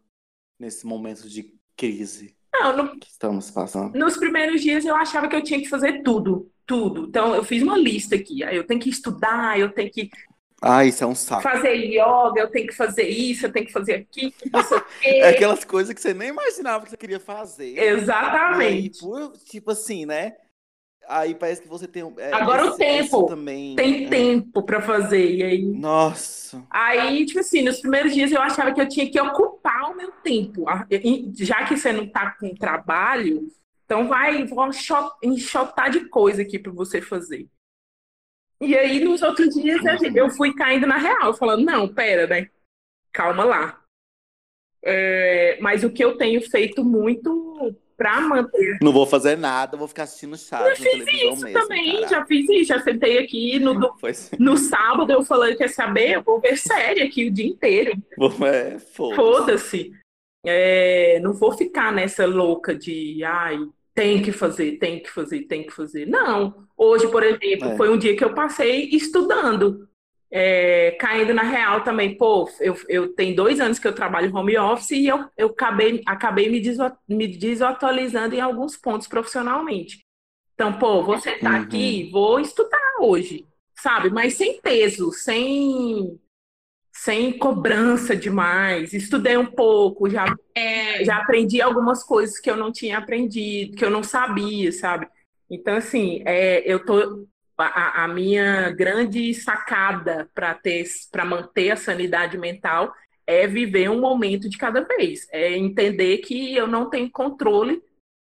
nesse 0.59 0.87
momento 0.87 1.29
de 1.29 1.55
crise? 1.77 2.37
Não, 2.61 2.77
no, 2.77 2.93
estamos 3.07 3.51
passando. 3.51 3.95
nos 3.95 4.17
primeiros 4.17 4.61
dias 4.63 4.85
eu 4.85 4.95
achava 4.97 5.29
que 5.29 5.37
eu 5.37 5.43
tinha 5.43 5.61
que 5.61 5.69
fazer 5.69 6.03
tudo, 6.03 6.51
tudo. 6.67 7.07
Então 7.09 7.35
eu 7.35 7.45
fiz 7.45 7.63
uma 7.63 7.77
lista 7.79 8.15
aqui. 8.17 8.43
Aí 8.45 8.57
eu 8.57 8.67
tenho 8.67 8.81
que 8.81 8.91
estudar, 8.91 9.59
eu 9.59 9.73
tenho 9.73 9.91
que 9.91 10.11
Ah, 10.61 10.85
isso 10.85 11.05
é 11.05 11.07
um 11.07 11.15
saco. 11.15 11.43
fazer 11.43 11.75
yoga, 11.75 12.41
eu 12.41 12.51
tenho 12.51 12.67
que 12.69 12.75
fazer 12.75 13.09
isso, 13.09 13.47
eu 13.47 13.53
tenho 13.53 13.67
que 13.67 13.73
fazer 13.73 13.95
aquilo, 13.95 14.33
não 14.53 14.63
sei 14.63 14.79
o 14.79 14.85
quê. 15.01 15.09
É 15.21 15.29
aquelas 15.31 15.65
coisas 15.65 15.95
que 15.95 16.01
você 16.01 16.15
nem 16.15 16.29
imaginava 16.31 16.85
que 16.85 16.91
você 16.91 16.97
queria 16.97 17.21
fazer. 17.21 17.79
Aí, 17.79 17.99
Exatamente. 17.99 18.99
por, 18.99 19.33
tipo 19.45 19.71
assim, 19.71 20.07
né? 20.07 20.37
Aí 21.09 21.35
parece 21.35 21.63
que 21.63 21.69
você 21.69 21.87
tem. 21.87 22.03
é, 22.19 22.33
Agora 22.33 22.67
o 22.67 22.77
tempo. 22.77 23.27
também. 23.27 23.77
Tem 23.77 24.07
é. 24.07 24.09
tempo 24.09 24.63
pra 24.63 24.81
fazer. 24.81 25.31
E 25.35 25.43
aí 25.43 25.63
Nossa. 25.65 26.65
Aí, 26.71 27.27
tipo 27.27 27.41
assim, 27.41 27.63
nos 27.63 27.81
primeiros 27.81 28.15
dias 28.15 28.31
eu 28.33 28.41
achava 28.41 28.73
que 28.73 28.81
eu 28.81 28.89
tinha 28.89 29.11
que 29.11 29.21
ocupar 29.21 29.91
o 29.91 29.97
meu 29.97 30.11
tempo. 30.23 30.69
A- 30.69 30.87
e- 30.91 31.31
Já 31.35 31.65
que 31.67 31.77
você 31.77 31.93
não 31.93 32.09
tá 32.09 32.31
com 32.39 32.55
trabalho, 32.55 33.49
então 33.85 34.09
vai 34.09 34.45
vou 34.47 34.67
enxo- 34.69 35.13
enxotar 35.23 35.91
de 35.91 36.09
coisa 36.09 36.43
aqui 36.43 36.59
pra 36.59 36.73
você 36.73 37.01
fazer. 37.03 37.47
E 38.61 38.77
aí, 38.77 39.05
nos 39.05 39.21
outros 39.21 39.55
dias, 39.55 39.81
eu 40.15 40.31
fui 40.31 40.55
caindo 40.55 40.87
na 40.87 40.97
real, 40.97 41.35
falando, 41.35 41.65
não, 41.65 41.93
pera, 41.93 42.27
né? 42.27 42.49
Calma 43.13 43.45
lá. 43.45 43.81
É, 44.83 45.59
mas 45.61 45.83
o 45.85 45.91
que 45.91 46.05
eu 46.05 46.17
tenho 46.17 46.41
feito 46.51 46.85
muito 46.85 47.75
pra 47.97 48.21
manter 48.21 48.79
Não 48.83 48.93
vou 48.93 49.07
fazer 49.07 49.37
nada, 49.37 49.77
vou 49.77 49.89
ficar 49.89 50.05
assistindo 50.05 50.37
chato 50.37 50.69
na 50.69 50.75
televisão 50.75 51.33
isso 51.35 51.45
mesmo. 51.45 51.61
também, 51.61 52.09
já 52.09 52.25
fiz 52.27 52.49
isso, 52.49 52.65
já 52.69 52.81
sentei 52.83 53.19
aqui 53.19 53.59
no, 53.59 53.75
do- 53.79 53.95
assim. 54.07 54.37
no 54.39 54.57
sábado, 54.57 55.13
eu 55.13 55.23
falei, 55.25 55.55
quer 55.57 55.69
saber? 55.69 56.13
Eu 56.17 56.23
vou 56.23 56.41
ver 56.41 56.57
série 56.57 57.03
aqui 57.03 57.29
o 57.29 57.33
dia 57.33 57.47
inteiro. 57.47 57.93
É, 58.47 58.79
foda 58.79 59.15
Foda-se. 59.17 59.93
É, 60.47 61.19
não 61.23 61.33
vou 61.33 61.53
ficar 61.53 61.93
nessa 61.93 62.27
louca 62.27 62.75
de, 62.75 63.23
ai, 63.25 63.59
tem 63.95 64.21
que 64.21 64.31
fazer, 64.33 64.73
tem 64.79 65.01
que 65.03 65.11
fazer, 65.11 65.43
tem 65.45 65.65
que 65.65 65.73
fazer. 65.73 66.07
Não. 66.07 66.67
Hoje, 66.77 67.09
por 67.09 67.23
exemplo, 67.23 67.69
É. 67.71 67.77
foi 67.77 67.89
um 67.91 67.97
dia 67.97 68.17
que 68.17 68.25
eu 68.25 68.35
passei 68.35 68.89
estudando, 68.91 69.89
é, 70.35 70.93
caindo 71.01 71.35
na 71.35 71.45
real 71.45 71.83
também. 71.85 72.17
Pô, 72.19 72.51
eu, 72.61 72.77
eu 72.89 73.15
tenho 73.15 73.37
dois 73.37 73.61
anos 73.61 73.79
que 73.79 73.89
eu 73.89 73.95
trabalho 73.95 74.35
home 74.37 74.59
office 74.59 74.93
e 74.93 75.07
eu, 75.07 75.27
eu 75.39 75.49
acabei, 75.51 76.03
acabei 76.07 76.51
me, 76.51 76.61
deso- 76.61 76.93
me 77.09 77.29
desatualizando 77.29 78.35
em 78.35 78.41
alguns 78.41 78.77
pontos 78.77 79.09
profissionalmente. 79.09 80.05
Então, 80.55 80.73
pô, 80.79 81.03
você 81.05 81.39
tá 81.39 81.51
Uhum. 81.53 81.63
aqui, 81.63 82.11
vou 82.13 82.41
estudar 82.41 82.79
hoje, 83.01 83.47
sabe? 83.77 84.11
Mas 84.11 84.35
sem 84.35 84.61
peso, 84.61 85.13
sem 85.13 86.19
sem 86.93 87.37
cobrança 87.39 88.15
demais. 88.17 88.93
Estudei 88.93 89.37
um 89.37 89.47
pouco, 89.47 90.09
já, 90.09 90.27
É, 90.55 91.05
já 91.05 91.19
aprendi 91.19 91.61
algumas 91.61 92.03
coisas 92.05 92.39
que 92.39 92.51
eu 92.51 92.57
não 92.57 92.73
tinha 92.73 92.99
aprendido, 92.99 93.77
que 93.77 93.85
eu 93.85 93.91
não 93.91 94.03
sabia, 94.03 94.71
sabe? 94.73 95.09
Então, 95.51 95.77
assim, 95.77 96.23
é, 96.27 96.63
eu 96.71 96.85
tô. 96.85 97.27
A, 97.57 98.05
a 98.05 98.09
minha 98.09 98.71
grande 98.73 99.33
sacada 99.35 100.29
para 100.35 100.55
ter, 100.55 100.85
para 101.13 101.25
manter 101.25 101.71
a 101.71 101.77
sanidade 101.77 102.37
mental 102.37 102.93
é 103.27 103.47
viver 103.47 103.89
um 103.89 104.01
momento 104.01 104.49
de 104.49 104.59
cada 104.59 104.83
vez. 104.83 105.27
É 105.31 105.57
entender 105.57 106.19
que 106.19 106.55
eu 106.55 106.67
não 106.67 106.91
tenho 106.91 107.11
controle, 107.11 107.83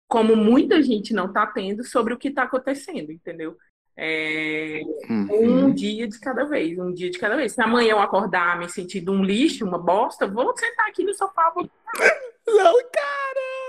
como 0.08 0.36
muita 0.36 0.82
gente 0.82 1.12
não 1.12 1.26
está 1.26 1.46
tendo, 1.46 1.82
sobre 1.84 2.14
o 2.14 2.18
que 2.18 2.28
está 2.28 2.44
acontecendo, 2.44 3.10
entendeu? 3.10 3.56
É, 3.98 4.80
um 5.10 5.64
Uhum. 5.64 5.74
dia 5.74 6.06
de 6.06 6.20
cada 6.20 6.44
vez, 6.44 6.78
um 6.78 6.92
dia 6.92 7.10
de 7.10 7.18
cada 7.18 7.34
vez. 7.34 7.52
Se 7.52 7.62
amanhã 7.62 7.92
eu 7.92 7.98
acordar 7.98 8.58
me 8.58 8.68
sentindo 8.68 9.10
um 9.10 9.24
lixo, 9.24 9.64
uma 9.64 9.78
bosta, 9.78 10.26
vou 10.26 10.56
sentar 10.56 10.86
aqui 10.88 11.02
no 11.02 11.14
sofá. 11.14 11.50
Vou... 11.54 11.68
Não, 12.46 12.74
cara! 12.92 13.65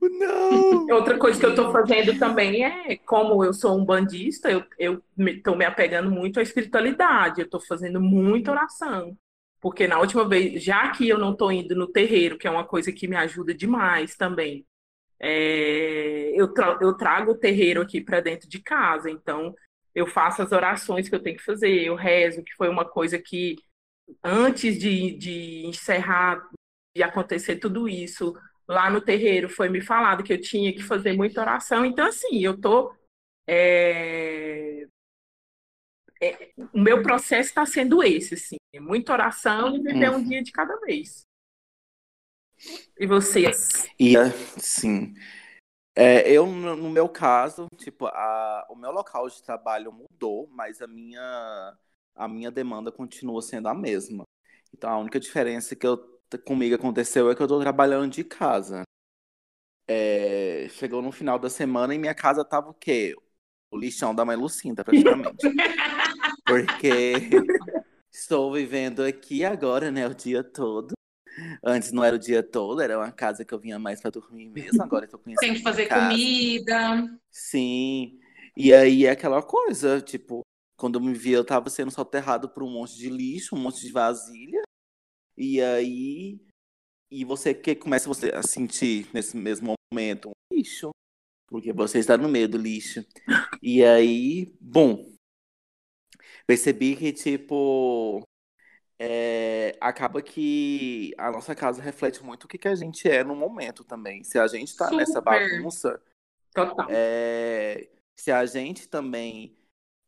Não! 0.00 0.86
Outra 0.90 1.18
coisa 1.18 1.38
que 1.40 1.46
eu 1.46 1.54
tô 1.54 1.72
fazendo 1.72 2.18
também 2.18 2.64
é, 2.64 2.96
como 2.98 3.42
eu 3.44 3.52
sou 3.54 3.76
um 3.78 3.84
bandista, 3.84 4.50
eu, 4.50 4.64
eu 4.78 5.02
me, 5.16 5.40
tô 5.40 5.54
me 5.56 5.64
apegando 5.64 6.10
muito 6.10 6.38
à 6.38 6.42
espiritualidade, 6.42 7.40
eu 7.40 7.48
tô 7.48 7.58
fazendo 7.60 8.00
muita 8.00 8.50
oração. 8.52 9.16
Porque 9.60 9.86
na 9.86 9.98
última 9.98 10.28
vez, 10.28 10.62
já 10.62 10.90
que 10.90 11.08
eu 11.08 11.18
não 11.18 11.34
tô 11.34 11.50
indo 11.50 11.74
no 11.74 11.86
terreiro, 11.88 12.36
que 12.38 12.46
é 12.46 12.50
uma 12.50 12.66
coisa 12.66 12.92
que 12.92 13.08
me 13.08 13.16
ajuda 13.16 13.54
demais 13.54 14.14
também, 14.16 14.66
é, 15.20 16.32
eu, 16.34 16.48
tra- 16.52 16.78
eu 16.82 16.94
trago 16.96 17.32
o 17.32 17.38
terreiro 17.38 17.82
aqui 17.82 18.00
para 18.00 18.20
dentro 18.20 18.48
de 18.48 18.60
casa, 18.62 19.10
então 19.10 19.54
eu 19.94 20.06
faço 20.06 20.42
as 20.42 20.52
orações 20.52 21.08
que 21.08 21.14
eu 21.14 21.22
tenho 21.22 21.36
que 21.36 21.44
fazer, 21.44 21.84
eu 21.84 21.94
rezo, 21.96 22.42
que 22.44 22.54
foi 22.56 22.68
uma 22.68 22.84
coisa 22.84 23.18
que 23.18 23.56
antes 24.22 24.78
de, 24.78 25.16
de 25.16 25.66
encerrar, 25.66 26.42
de 26.96 27.02
acontecer 27.02 27.56
tudo 27.56 27.88
isso, 27.88 28.34
lá 28.68 28.90
no 28.90 29.00
terreiro 29.00 29.48
foi 29.48 29.68
me 29.68 29.80
falado 29.80 30.22
que 30.24 30.32
eu 30.32 30.40
tinha 30.40 30.72
que 30.74 30.82
fazer 30.82 31.12
muita 31.14 31.40
oração, 31.40 31.84
então 31.84 32.06
assim, 32.06 32.40
eu 32.44 32.58
tô. 32.60 32.94
é, 33.46 34.86
é, 36.20 36.50
o 36.72 36.80
meu 36.80 37.02
processo 37.02 37.48
está 37.50 37.66
sendo 37.66 38.02
esse, 38.02 38.34
assim, 38.34 38.56
muita 38.80 39.12
oração 39.12 39.74
e 39.76 39.82
viver 39.82 40.10
um 40.10 40.14
Uhum. 40.18 40.24
dia 40.24 40.42
de 40.42 40.52
cada 40.52 40.76
vez. 40.80 41.24
E 42.98 43.06
vocês? 43.06 43.88
E 43.98 44.16
assim, 44.16 45.14
é, 45.96 46.30
eu 46.30 46.46
no 46.46 46.76
no 46.76 46.90
meu 46.90 47.08
caso, 47.08 47.66
tipo, 47.76 48.06
a, 48.06 48.66
o 48.70 48.76
meu 48.76 48.90
local 48.92 49.28
de 49.28 49.42
trabalho 49.42 49.92
mudou, 49.92 50.48
mas 50.50 50.82
a 50.82 50.86
minha 50.86 51.76
a 52.14 52.28
minha 52.28 52.50
demanda 52.50 52.92
continua 52.92 53.42
sendo 53.42 53.68
a 53.68 53.74
mesma. 53.74 54.24
Então 54.72 54.90
a 54.90 54.98
única 54.98 55.20
diferença 55.20 55.76
que 55.76 55.86
eu, 55.86 56.13
comigo 56.38 56.74
aconteceu 56.74 57.30
é 57.30 57.34
que 57.34 57.42
eu 57.42 57.48
tô 57.48 57.60
trabalhando 57.60 58.10
de 58.10 58.24
casa. 58.24 58.82
É, 59.86 60.66
chegou 60.70 61.02
no 61.02 61.12
final 61.12 61.38
da 61.38 61.50
semana 61.50 61.94
e 61.94 61.98
minha 61.98 62.14
casa 62.14 62.44
tava 62.44 62.70
o 62.70 62.74
quê? 62.74 63.14
O 63.70 63.76
lixão 63.76 64.14
da 64.14 64.24
mãe 64.24 64.36
Lucinda, 64.36 64.84
praticamente. 64.84 65.36
Porque 66.46 67.30
estou 68.12 68.52
vivendo 68.52 69.02
aqui 69.02 69.44
agora, 69.44 69.90
né, 69.90 70.06
o 70.06 70.14
dia 70.14 70.42
todo. 70.42 70.92
Antes 71.62 71.90
não 71.90 72.04
era 72.04 72.16
o 72.16 72.18
dia 72.18 72.42
todo, 72.42 72.80
era 72.80 72.96
uma 72.98 73.10
casa 73.10 73.44
que 73.44 73.52
eu 73.52 73.58
vinha 73.58 73.78
mais 73.78 74.00
pra 74.00 74.10
dormir 74.10 74.48
mesmo. 74.48 74.82
Agora 74.82 75.04
eu 75.04 75.10
tô 75.10 75.18
conhecendo 75.18 75.48
tem 75.48 75.54
que 75.54 75.62
fazer 75.62 75.86
casa. 75.86 76.10
comida. 76.10 77.18
Sim. 77.30 78.18
E 78.56 78.72
aí 78.72 79.06
é 79.06 79.10
aquela 79.10 79.42
coisa, 79.42 80.00
tipo, 80.00 80.42
quando 80.76 80.98
eu 80.98 81.02
me 81.02 81.14
vi, 81.14 81.32
eu 81.32 81.44
tava 81.44 81.68
sendo 81.70 81.90
soterrado 81.90 82.48
por 82.48 82.62
um 82.62 82.70
monte 82.70 82.96
de 82.96 83.10
lixo, 83.10 83.56
um 83.56 83.58
monte 83.58 83.80
de 83.80 83.90
vasilha. 83.90 84.62
E 85.36 85.60
aí. 85.60 86.40
E 87.10 87.24
você 87.24 87.54
que 87.54 87.74
começa 87.74 88.08
você 88.08 88.30
a 88.34 88.42
sentir 88.42 89.08
nesse 89.12 89.36
mesmo 89.36 89.74
momento 89.92 90.30
um 90.30 90.56
lixo. 90.56 90.90
Porque 91.46 91.72
você 91.72 91.98
está 91.98 92.16
no 92.16 92.28
meio 92.28 92.48
do 92.48 92.58
lixo. 92.58 93.04
E 93.62 93.84
aí, 93.84 94.52
bom. 94.60 95.12
Percebi 96.46 96.96
que, 96.96 97.12
tipo. 97.12 98.22
é, 98.98 99.76
acaba 99.80 100.20
que 100.22 101.12
a 101.16 101.30
nossa 101.30 101.54
casa 101.54 101.82
reflete 101.82 102.22
muito 102.22 102.44
o 102.44 102.48
que, 102.48 102.58
que 102.58 102.68
a 102.68 102.74
gente 102.74 103.08
é 103.08 103.22
no 103.22 103.34
momento 103.36 103.84
também. 103.84 104.24
Se 104.24 104.38
a 104.38 104.46
gente 104.46 104.76
tá 104.76 104.90
nessa 104.90 105.20
bagunça. 105.20 106.02
Total. 106.52 106.86
É, 106.90 107.88
se 108.18 108.30
a 108.30 108.44
gente 108.46 108.88
também. 108.88 109.56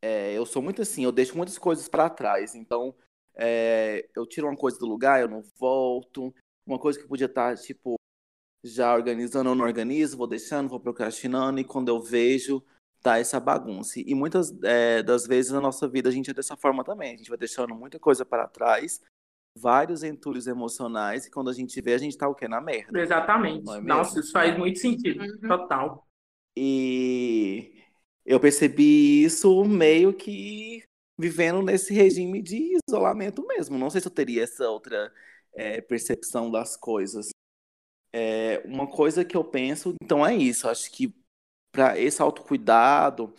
é, 0.02 0.32
eu 0.32 0.46
sou 0.46 0.62
muito 0.62 0.82
assim, 0.82 1.04
eu 1.04 1.12
deixo 1.12 1.36
muitas 1.36 1.58
coisas 1.58 1.88
para 1.88 2.10
trás. 2.10 2.54
Então, 2.54 2.94
é, 3.36 4.08
eu 4.16 4.26
tiro 4.26 4.48
uma 4.48 4.56
coisa 4.56 4.78
do 4.78 4.86
lugar, 4.86 5.20
eu 5.20 5.28
não 5.28 5.42
volto. 5.58 6.34
Uma 6.66 6.78
coisa 6.78 6.98
que 6.98 7.06
podia 7.06 7.26
estar, 7.26 7.56
tipo, 7.56 7.96
já 8.64 8.94
organizando, 8.94 9.50
eu 9.50 9.54
não 9.54 9.64
organizo, 9.64 10.16
vou 10.16 10.26
deixando, 10.26 10.68
vou 10.68 10.80
procrastinando, 10.80 11.60
e 11.60 11.64
quando 11.64 11.88
eu 11.88 12.00
vejo, 12.00 12.62
tá 13.02 13.18
essa 13.18 13.38
bagunça. 13.38 14.00
E 14.00 14.14
muitas 14.14 14.52
é, 14.64 15.02
das 15.02 15.26
vezes 15.26 15.52
na 15.52 15.60
nossa 15.60 15.86
vida 15.86 16.08
a 16.08 16.12
gente 16.12 16.30
é 16.30 16.34
dessa 16.34 16.56
forma 16.56 16.82
também. 16.82 17.14
A 17.14 17.16
gente 17.16 17.28
vai 17.28 17.38
deixando 17.38 17.74
muita 17.74 17.98
coisa 18.00 18.24
para 18.24 18.48
trás, 18.48 19.00
vários 19.56 20.02
entulhos 20.02 20.46
emocionais, 20.46 21.26
e 21.26 21.30
quando 21.30 21.50
a 21.50 21.52
gente 21.52 21.80
vê, 21.80 21.94
a 21.94 21.98
gente 21.98 22.18
tá 22.18 22.28
o 22.28 22.34
quê? 22.34 22.48
Na 22.48 22.60
merda. 22.60 23.00
Exatamente. 23.00 23.64
Não 23.64 23.74
é? 23.74 23.80
Nossa, 23.80 24.18
isso 24.18 24.32
faz 24.32 24.58
muito 24.58 24.78
sentido. 24.78 25.22
Uhum. 25.22 25.48
Total. 25.48 26.06
E 26.56 27.72
eu 28.24 28.40
percebi 28.40 29.22
isso 29.22 29.64
meio 29.64 30.12
que 30.12 30.82
vivendo 31.18 31.62
nesse 31.62 31.94
regime 31.94 32.42
de 32.42 32.78
isolamento 32.88 33.46
mesmo. 33.46 33.78
Não 33.78 33.90
sei 33.90 34.00
se 34.00 34.08
eu 34.08 34.12
teria 34.12 34.44
essa 34.44 34.68
outra 34.68 35.12
é, 35.54 35.80
percepção 35.80 36.50
das 36.50 36.76
coisas. 36.76 37.30
É, 38.12 38.62
uma 38.64 38.86
coisa 38.86 39.24
que 39.24 39.36
eu 39.36 39.44
penso, 39.44 39.94
então 40.02 40.26
é 40.26 40.34
isso. 40.34 40.68
Acho 40.68 40.90
que 40.90 41.14
para 41.72 41.98
esse 41.98 42.22
autocuidado 42.22 43.34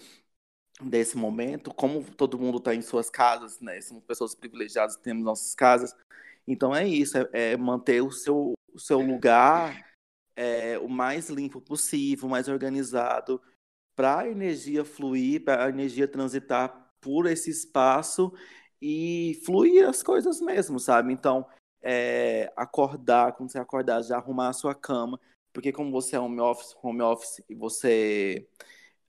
desse 0.81 1.17
momento, 1.17 1.73
como 1.73 2.03
todo 2.15 2.37
mundo 2.37 2.59
está 2.59 2.75
em 2.75 2.81
suas 2.81 3.09
casas, 3.09 3.59
né? 3.59 3.81
Somos 3.81 4.03
pessoas 4.03 4.35
privilegiadas, 4.35 4.95
temos 4.97 5.23
nossas 5.23 5.55
casas. 5.55 5.95
Então 6.47 6.75
é 6.75 6.87
isso, 6.87 7.17
é, 7.17 7.27
é 7.33 7.57
manter 7.57 8.01
o 8.01 8.11
seu, 8.11 8.53
o 8.73 8.79
seu 8.79 9.01
lugar 9.01 9.87
é, 10.37 10.77
o 10.77 10.87
mais 10.87 11.29
limpo 11.29 11.59
possível, 11.59 12.29
mais 12.29 12.47
organizado, 12.47 13.41
para 13.95 14.19
a 14.19 14.29
energia 14.29 14.85
fluir, 14.85 15.43
para 15.43 15.65
a 15.65 15.69
energia 15.69 16.07
transitar 16.07 16.86
por 17.01 17.25
esse 17.25 17.49
espaço 17.49 18.33
e 18.81 19.41
fluir 19.45 19.87
as 19.87 20.03
coisas 20.03 20.39
mesmo, 20.41 20.79
sabe? 20.79 21.13
Então, 21.13 21.45
é, 21.81 22.51
acordar, 22.55 23.33
quando 23.33 23.51
você 23.51 23.59
acordar, 23.59 24.01
já 24.03 24.17
arrumar 24.17 24.49
a 24.49 24.53
sua 24.53 24.75
cama, 24.75 25.19
Porque 25.53 25.71
como 25.71 25.91
você 25.91 26.15
é 26.15 26.19
home 26.19 26.39
office, 26.39 26.75
home 26.83 27.01
office 27.01 27.41
e 27.49 27.55
você 27.55 28.47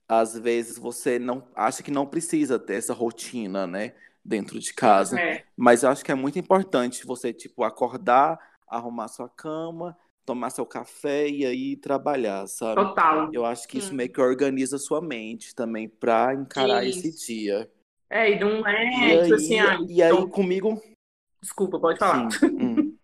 às 0.07 0.37
vezes 0.39 0.79
você 0.79 1.19
não 1.19 1.47
acha 1.55 1.83
que 1.83 1.91
não 1.91 2.07
precisa 2.07 2.57
ter 2.57 2.73
essa 2.73 2.93
rotina, 2.93 3.67
né, 3.67 3.93
dentro 4.25 4.59
de 4.59 4.73
casa. 4.73 5.19
É. 5.19 5.45
Mas 5.55 5.83
eu 5.83 5.89
acho 5.89 6.03
que 6.03 6.11
é 6.11 6.15
muito 6.15 6.39
importante 6.39 7.05
você 7.05 7.31
tipo 7.31 7.63
acordar, 7.63 8.39
arrumar 8.67 9.07
sua 9.09 9.29
cama, 9.29 9.95
tomar 10.25 10.49
seu 10.49 10.65
café 10.65 11.27
e 11.27 11.45
aí 11.45 11.75
trabalhar, 11.75 12.47
sabe? 12.47 12.81
Total. 12.81 13.29
Eu 13.33 13.45
acho 13.45 13.67
que 13.67 13.77
isso 13.77 13.93
meio 13.93 14.11
que 14.11 14.21
organiza 14.21 14.75
a 14.75 14.79
sua 14.79 15.01
mente 15.01 15.53
também 15.53 15.87
para 15.87 16.33
encarar 16.33 16.85
esse 16.85 17.09
Isso. 17.09 17.27
dia. 17.27 17.71
É, 18.09 18.31
e 18.31 18.39
não 18.39 18.67
é, 18.67 18.89
E 18.89 19.11
tipo 19.21 19.33
aí, 19.33 19.33
assim, 19.33 19.59
ai, 19.59 19.77
e 19.87 20.03
aí 20.03 20.09
tô- 20.09 20.27
comigo 20.29 20.81
Desculpa, 21.41 21.79
pode 21.79 21.99
falar. 21.99 22.29
Sim. 22.31 22.47
hum. 22.59 22.97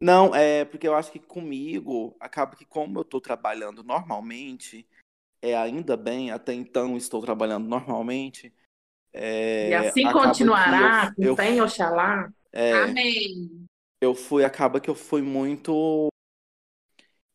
Não, 0.00 0.34
é 0.34 0.64
porque 0.64 0.86
eu 0.86 0.94
acho 0.94 1.10
que 1.10 1.18
comigo 1.18 2.14
acaba 2.20 2.54
que 2.54 2.64
como 2.64 2.98
eu 2.98 3.02
estou 3.02 3.20
trabalhando 3.20 3.82
normalmente, 3.82 4.86
é 5.40 5.56
ainda 5.56 5.96
bem, 5.96 6.30
até 6.30 6.52
então 6.52 6.96
estou 6.96 7.20
trabalhando 7.22 7.66
normalmente. 7.66 8.52
é, 9.12 9.70
E 9.70 9.74
assim 9.74 10.02
continuará, 10.12 11.14
eu, 11.18 11.24
eu, 11.24 11.36
com 11.36 11.42
fé 11.42 11.50
em 11.50 11.60
Oxalá. 11.62 12.30
é, 12.52 12.72
Amém. 12.72 13.66
eu 14.00 14.14
fui, 14.14 14.44
acaba 14.44 14.80
que 14.80 14.90
eu 14.90 14.94
fui 14.94 15.22
muito 15.22 16.08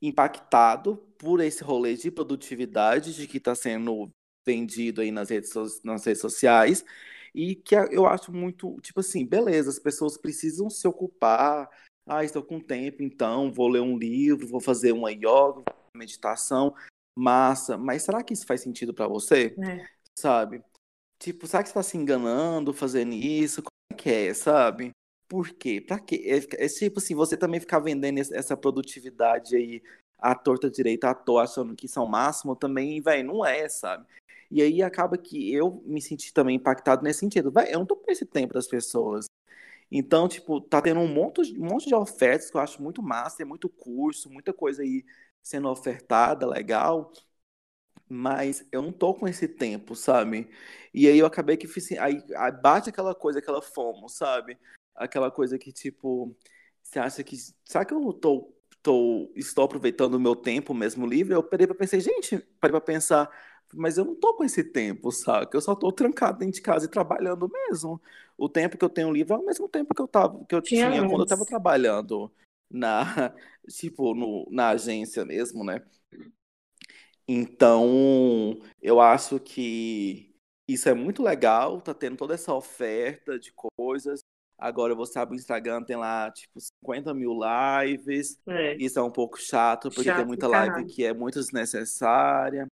impactado 0.02 0.98
por 1.18 1.40
esse 1.42 1.64
rolê 1.64 1.96
de 1.96 2.10
produtividade 2.12 3.14
de 3.14 3.28
que 3.28 3.38
está 3.38 3.54
sendo 3.56 4.10
vendido 4.46 5.02
aí 5.02 5.12
nas 5.12 5.30
redes, 5.30 5.52
so- 5.52 5.82
nas 5.84 6.06
redes 6.06 6.22
sociais 6.22 6.84
e 7.34 7.56
que 7.56 7.76
eu 7.76 8.06
acho 8.06 8.32
muito, 8.32 8.78
tipo 8.82 9.00
assim, 9.00 9.26
beleza, 9.26 9.70
as 9.70 9.80
pessoas 9.80 10.18
precisam 10.18 10.70
se 10.70 10.88
ocupar, 10.88 11.70
ah, 12.06 12.24
estou 12.24 12.44
com 12.44 12.60
tempo, 12.60 13.02
então 13.02 13.52
vou 13.52 13.68
ler 13.68 13.82
um 13.82 13.98
livro, 13.98 14.48
vou 14.48 14.60
fazer 14.60 14.92
uma 14.92 15.12
yoga, 15.12 15.64
meditação, 15.96 16.76
massa, 17.18 17.78
mas 17.78 18.04
será 18.04 18.24
que 18.24 18.34
isso 18.34 18.46
faz 18.46 18.62
sentido 18.62 18.94
para 18.94 19.08
você? 19.08 19.56
É. 19.60 19.86
Sabe? 20.18 20.62
Tipo, 21.20 21.48
será 21.48 21.64
que 21.64 21.70
você 21.70 21.72
está 21.72 21.84
se 21.84 21.98
enganando 21.98 22.74
fazendo 22.74 23.14
isso? 23.14 23.62
Como 23.62 23.94
é 23.94 23.96
que 23.96 24.10
é, 24.10 24.34
sabe? 24.34 24.92
Por 25.30 25.50
quê? 25.54 25.80
Pra 25.80 26.00
quê? 26.00 26.24
É, 26.26 26.66
é 26.66 26.68
tipo 26.68 27.00
assim, 27.00 27.16
você 27.16 27.38
também 27.38 27.60
ficar 27.60 27.80
vendendo 27.80 28.20
essa 28.20 28.58
produtividade 28.58 29.56
aí 29.56 29.82
à 30.20 30.36
torta 30.36 30.70
direita, 30.70 31.10
à 31.10 31.16
toa, 31.16 31.44
achando 31.44 31.76
que 31.76 31.86
isso 31.86 31.98
é 32.00 32.02
o 32.02 32.08
máximo, 32.08 32.56
também, 32.56 33.00
velho, 33.02 33.28
não 33.28 33.46
é, 33.46 33.70
sabe? 33.70 34.06
E 34.52 34.62
aí 34.62 34.84
acaba 34.84 35.18
que 35.18 35.54
eu 35.54 35.82
me 35.86 36.02
senti 36.02 36.34
também 36.34 36.58
impactado 36.58 37.04
nesse 37.04 37.20
sentido. 37.22 37.52
Véi, 37.52 37.74
eu 37.74 37.80
não 37.80 37.86
tô 37.86 37.96
com 37.96 38.12
esse 38.12 38.26
tempo 38.26 38.54
das 38.54 38.68
pessoas. 38.68 39.28
Então, 39.92 40.28
tipo, 40.28 40.62
tá 40.62 40.82
tendo 40.82 41.00
um 41.02 41.08
monte, 41.08 41.42
um 41.60 41.66
monte 41.70 41.88
de 41.88 41.96
ofertas 41.96 42.50
que 42.52 42.58
eu 42.58 42.62
acho 42.62 42.82
muito 42.82 43.04
massa, 43.04 43.38
tem 43.38 43.46
muito 43.46 43.70
curso, 43.70 44.30
muita 44.30 44.54
coisa 44.54 44.82
aí 44.84 45.06
sendo 45.44 45.70
ofertada, 45.70 46.48
legal, 46.48 47.12
mas 48.10 48.66
eu 48.72 48.82
não 48.82 48.92
tô 48.92 49.14
com 49.14 49.28
esse 49.28 49.48
tempo, 49.48 49.96
sabe? 49.96 50.50
E 50.94 51.08
aí 51.08 51.18
eu 51.18 51.26
acabei 51.26 51.56
que 51.58 51.68
fiz 51.68 51.86
assim, 51.86 51.98
aí, 51.98 52.22
aí 52.36 52.52
bate 52.52 52.90
aquela 52.90 53.16
coisa, 53.16 53.40
aquela 53.40 53.62
fomo, 53.62 54.10
sabe? 54.10 54.58
Aquela 54.96 55.32
coisa 55.32 55.58
que, 55.58 55.72
tipo, 55.72 56.36
você 56.84 57.00
acha 57.00 57.24
que, 57.24 57.38
será 57.66 57.86
que 57.86 57.94
eu 57.94 58.14
tô, 58.14 58.54
tô, 58.82 59.32
estou 59.36 59.64
aproveitando 59.66 60.16
o 60.16 60.20
meu 60.20 60.36
tempo 60.36 60.74
mesmo 60.74 61.06
livre? 61.08 61.34
Eu 61.34 61.44
parei 61.44 61.66
pra 61.68 61.76
pensar, 61.76 62.00
gente, 62.00 62.38
parei 62.60 62.72
pra 62.72 62.82
pensar, 62.82 63.30
mas 63.74 63.98
eu 63.98 64.06
não 64.06 64.16
tô 64.16 64.34
com 64.34 64.44
esse 64.44 64.64
tempo, 64.64 65.12
sabe? 65.12 65.50
Eu 65.54 65.62
só 65.62 65.76
tô 65.76 65.92
trancado 65.92 66.40
dentro 66.40 66.56
de 66.56 66.62
casa 66.62 66.86
e 66.86 66.90
trabalhando 66.90 67.50
mesmo. 67.50 68.02
O 68.38 68.50
tempo 68.50 68.78
que 68.78 68.86
eu 68.86 68.90
tenho 68.90 69.12
livre 69.12 69.34
é 69.34 69.38
o 69.38 69.46
mesmo 69.46 69.68
tempo 69.70 69.94
que 69.94 70.02
eu 70.02 70.08
tava, 70.08 70.44
que 70.46 70.56
eu 70.56 70.62
Tinha 70.62 70.90
quando 70.90 71.22
eu 71.22 71.26
tava 71.26 71.46
trabalhando 71.46 72.32
na, 72.70 73.04
tipo, 73.70 74.14
no, 74.14 74.48
na 74.50 74.70
agência 74.70 75.24
mesmo, 75.26 75.64
né? 75.64 75.84
Então, 77.28 78.60
eu 78.82 79.00
acho 79.00 79.40
que 79.40 80.36
isso 80.68 80.90
é 80.90 80.94
muito 80.94 81.22
legal, 81.22 81.82
tá 81.82 81.94
tendo 81.94 82.18
toda 82.18 82.34
essa 82.34 82.54
oferta 82.54 83.38
de 83.38 83.54
coisas. 83.78 84.22
Agora 84.58 84.94
você 84.94 85.18
abre 85.18 85.36
o 85.36 85.40
Instagram, 85.40 85.84
tem 85.84 85.96
lá, 85.96 86.30
tipo, 86.32 86.60
50 86.60 87.14
mil 87.14 87.34
lives. 87.34 88.40
É. 88.48 88.76
Isso 88.76 89.00
é 89.00 89.02
um 89.02 89.12
pouco 89.12 89.40
chato, 89.40 89.90
porque 89.90 90.04
Chato 90.04 90.18
tem 90.18 90.26
muita 90.26 90.48
live 90.48 90.70
caralho. 90.70 90.88
que 90.88 91.04
é 91.04 91.14
muito 91.14 91.40
desnecessária. 91.40 92.68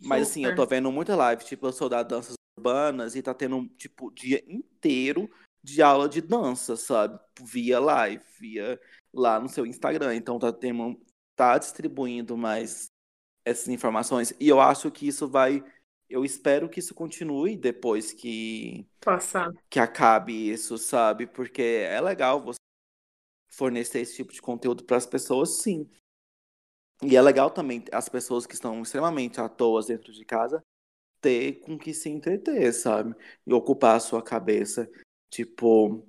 Mas 0.00 0.28
assim, 0.28 0.44
eu 0.44 0.54
tô 0.54 0.66
vendo 0.66 0.90
muita 0.90 1.16
live, 1.16 1.44
tipo, 1.44 1.66
eu 1.66 1.72
sou 1.72 1.88
da 1.88 2.02
danças 2.02 2.34
urbanas 2.58 3.14
e 3.14 3.22
tá 3.22 3.32
tendo, 3.32 3.66
tipo, 3.76 4.10
dia 4.10 4.42
inteiro 4.46 5.30
de 5.62 5.80
aula 5.80 6.08
de 6.08 6.20
dança, 6.20 6.76
sabe? 6.76 7.18
Via 7.40 7.80
live, 7.80 8.22
via 8.38 8.80
lá 9.12 9.40
no 9.40 9.48
seu 9.48 9.64
Instagram. 9.64 10.14
Então 10.14 10.38
tá 10.38 10.52
tendo, 10.52 11.00
tá 11.34 11.56
distribuindo 11.56 12.36
mais 12.36 12.86
essas 13.44 13.68
informações. 13.68 14.34
E 14.38 14.48
eu 14.48 14.60
acho 14.60 14.90
que 14.90 15.06
isso 15.06 15.28
vai. 15.28 15.64
Eu 16.08 16.24
espero 16.24 16.68
que 16.68 16.80
isso 16.80 16.94
continue 16.94 17.56
depois 17.56 18.12
que, 18.12 18.86
Passar. 19.00 19.50
que 19.70 19.80
acabe 19.80 20.50
isso, 20.50 20.76
sabe? 20.76 21.26
Porque 21.26 21.62
é 21.62 22.00
legal 22.00 22.40
você 22.40 22.58
fornecer 23.50 24.00
esse 24.00 24.16
tipo 24.16 24.32
de 24.32 24.42
conteúdo 24.42 24.84
para 24.84 24.96
as 24.96 25.06
pessoas, 25.06 25.62
sim. 25.62 25.88
E 27.06 27.16
é 27.16 27.22
legal 27.22 27.50
também 27.50 27.84
as 27.92 28.08
pessoas 28.08 28.46
que 28.46 28.54
estão 28.54 28.82
extremamente 28.82 29.40
à 29.40 29.48
toa 29.48 29.82
dentro 29.82 30.12
de 30.12 30.24
casa 30.24 30.62
ter 31.20 31.60
com 31.60 31.78
que 31.78 31.94
se 31.94 32.10
entreter, 32.10 32.70
sabe? 32.72 33.14
E 33.46 33.52
ocupar 33.54 33.96
a 33.96 34.00
sua 34.00 34.22
cabeça. 34.22 34.90
Tipo, 35.30 36.06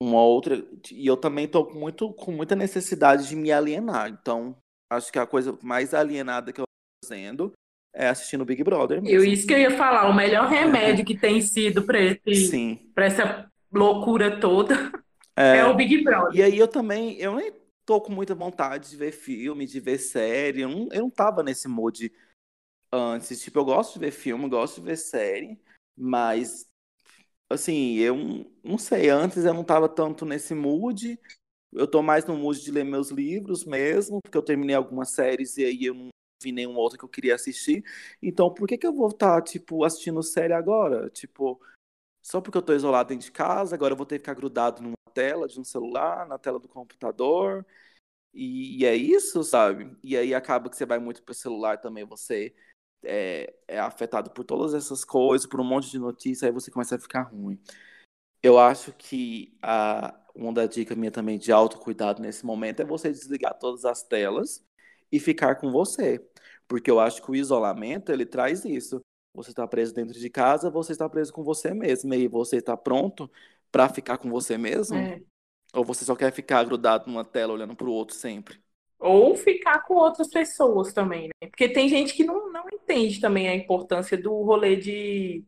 uma 0.00 0.22
outra. 0.22 0.62
E 0.92 1.06
eu 1.06 1.16
também 1.16 1.48
tô 1.48 1.64
com 1.64 1.78
muito, 1.78 2.12
com 2.12 2.30
muita 2.30 2.54
necessidade 2.54 3.26
de 3.26 3.34
me 3.36 3.50
alienar. 3.50 4.08
Então, 4.10 4.56
acho 4.92 5.10
que 5.10 5.18
a 5.18 5.26
coisa 5.26 5.58
mais 5.62 5.94
alienada 5.94 6.52
que 6.52 6.60
eu 6.60 6.64
tô 6.64 7.08
fazendo 7.08 7.52
é 7.94 8.08
assistindo 8.08 8.44
Big 8.44 8.62
Brother 8.62 8.98
Eu, 8.98 9.02
mesmo. 9.02 9.24
isso 9.24 9.46
que 9.46 9.54
eu 9.54 9.58
ia 9.58 9.70
falar, 9.76 10.08
o 10.08 10.14
melhor 10.14 10.46
remédio 10.48 11.04
que 11.04 11.16
tem 11.16 11.40
sido 11.40 11.82
para 11.82 11.98
esse, 12.00 12.34
Sim. 12.50 12.90
para 12.94 13.06
essa 13.06 13.50
loucura 13.72 14.38
toda 14.40 14.92
É, 15.36 15.58
é 15.58 15.64
o 15.64 15.74
Big 15.74 16.02
Brother. 16.02 16.34
E 16.36 16.42
aí 16.42 16.58
eu 16.58 16.68
também, 16.68 17.16
eu 17.18 17.34
nem 17.36 17.52
tô 17.84 18.00
com 18.00 18.12
muita 18.12 18.34
vontade 18.34 18.90
de 18.90 18.96
ver 18.96 19.12
filme, 19.12 19.66
de 19.66 19.80
ver 19.80 19.98
série. 19.98 20.62
Eu 20.62 20.68
não, 20.68 20.88
eu 20.92 21.02
não 21.02 21.10
tava 21.10 21.42
nesse 21.42 21.68
mood 21.68 22.12
antes. 22.92 23.40
Tipo, 23.42 23.60
eu 23.60 23.64
gosto 23.64 23.94
de 23.94 24.00
ver 24.00 24.12
filme, 24.12 24.48
gosto 24.48 24.76
de 24.80 24.86
ver 24.86 24.96
série, 24.98 25.60
mas 25.96 26.68
assim, 27.48 27.94
eu 27.98 28.16
não- 28.64 28.78
sei, 28.78 29.08
antes 29.10 29.44
eu 29.44 29.54
não 29.54 29.64
tava 29.64 29.88
tanto 29.88 30.24
nesse 30.24 30.54
mood. 30.54 31.18
Eu 31.72 31.88
tô 31.88 32.02
mais 32.02 32.26
no 32.26 32.36
mood 32.36 32.60
de 32.62 32.70
ler 32.72 32.84
meus 32.84 33.10
livros 33.10 33.64
mesmo, 33.64 34.20
porque 34.22 34.38
eu 34.38 34.42
terminei 34.42 34.76
algumas 34.76 35.10
séries 35.10 35.56
e 35.58 35.64
aí 35.64 35.84
eu 35.86 35.94
não 35.94 36.08
vi 36.42 36.52
nenhuma 36.52 36.80
outra 36.80 36.98
que 36.98 37.04
eu 37.04 37.08
queria 37.08 37.34
assistir. 37.36 37.84
Então, 38.22 38.52
por 38.54 38.68
que 38.68 38.78
que 38.78 38.86
eu 38.86 38.94
vou 38.94 39.08
estar, 39.10 39.42
tipo, 39.42 39.84
assistindo 39.84 40.22
série 40.22 40.52
agora? 40.54 41.10
Tipo, 41.10 41.60
só 42.22 42.40
porque 42.40 42.58
eu 42.58 42.62
tô 42.62 42.74
isolado 42.74 43.10
dentro 43.10 43.26
de 43.26 43.32
casa, 43.32 43.74
agora 43.76 43.92
eu 43.94 43.98
vou 43.98 44.06
ter 44.06 44.16
que 44.16 44.22
ficar 44.24 44.34
grudado 44.34 44.82
numa 44.82 44.94
tela 45.14 45.48
de 45.48 45.60
um 45.60 45.64
celular, 45.64 46.26
na 46.26 46.38
tela 46.38 46.58
do 46.58 46.68
computador. 46.68 47.64
E, 48.34 48.80
e 48.80 48.86
é 48.86 48.94
isso, 48.96 49.44
sabe? 49.44 49.96
E 50.02 50.16
aí 50.16 50.34
acaba 50.34 50.68
que 50.70 50.76
você 50.76 50.86
vai 50.86 50.98
muito 50.98 51.22
pro 51.22 51.34
celular 51.34 51.78
também, 51.80 52.04
você 52.04 52.54
é, 53.04 53.54
é 53.68 53.78
afetado 53.78 54.30
por 54.30 54.44
todas 54.44 54.74
essas 54.74 55.04
coisas, 55.04 55.46
por 55.46 55.60
um 55.60 55.64
monte 55.64 55.90
de 55.90 55.98
notícias, 55.98 56.44
aí 56.44 56.52
você 56.52 56.70
começa 56.70 56.96
a 56.96 56.98
ficar 56.98 57.22
ruim. 57.22 57.60
Eu 58.42 58.58
acho 58.58 58.92
que 58.94 59.56
a, 59.62 60.14
uma 60.34 60.52
da 60.52 60.66
dica 60.66 60.94
minha 60.96 61.10
também 61.10 61.38
de 61.38 61.52
autocuidado 61.52 62.20
nesse 62.22 62.44
momento 62.44 62.80
é 62.80 62.84
você 62.84 63.10
desligar 63.10 63.58
todas 63.58 63.84
as 63.84 64.02
telas 64.02 64.64
e 65.10 65.20
ficar 65.20 65.56
com 65.56 65.70
você. 65.70 66.22
Porque 66.68 66.90
eu 66.90 67.00
acho 67.00 67.22
que 67.22 67.30
o 67.30 67.36
isolamento, 67.36 68.12
ele 68.12 68.26
traz 68.26 68.64
isso. 68.64 69.00
Você 69.34 69.50
está 69.50 69.66
preso 69.66 69.94
dentro 69.94 70.18
de 70.18 70.30
casa, 70.30 70.70
você 70.70 70.92
está 70.92 71.08
preso 71.08 71.32
com 71.32 71.42
você 71.42 71.72
mesmo. 71.74 72.12
E 72.14 72.28
você 72.28 72.58
está 72.58 72.76
pronto 72.76 73.30
para 73.74 73.88
ficar 73.88 74.18
com 74.18 74.30
você 74.30 74.56
mesmo? 74.56 74.96
É. 74.96 75.20
Ou 75.74 75.84
você 75.84 76.04
só 76.04 76.14
quer 76.14 76.32
ficar 76.32 76.62
grudado 76.62 77.10
numa 77.10 77.24
tela 77.24 77.52
olhando 77.52 77.74
pro 77.74 77.90
outro 77.90 78.14
sempre? 78.14 78.62
Ou 79.00 79.34
ficar 79.34 79.80
com 79.80 79.94
outras 79.94 80.28
pessoas 80.28 80.92
também, 80.92 81.24
né? 81.24 81.48
Porque 81.48 81.68
tem 81.68 81.88
gente 81.88 82.14
que 82.14 82.22
não, 82.22 82.52
não 82.52 82.66
entende 82.72 83.20
também 83.20 83.48
a 83.48 83.54
importância 83.56 84.16
do 84.16 84.32
rolê 84.42 84.76
de 84.76 85.44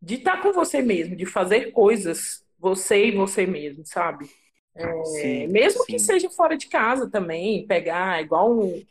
de 0.00 0.16
estar 0.16 0.42
com 0.42 0.52
você 0.52 0.82
mesmo, 0.82 1.16
de 1.16 1.24
fazer 1.24 1.72
coisas 1.72 2.44
você 2.58 3.06
e 3.06 3.10
você 3.12 3.46
mesmo, 3.46 3.86
sabe? 3.86 4.28
É, 4.74 5.04
Sim, 5.04 5.46
mesmo 5.46 5.86
que 5.86 5.98
sim. 5.98 6.04
seja 6.04 6.28
fora 6.28 6.58
de 6.58 6.66
casa 6.68 7.10
também, 7.10 7.66
pegar 7.66 8.20
igual 8.20 8.52
o, 8.52 8.82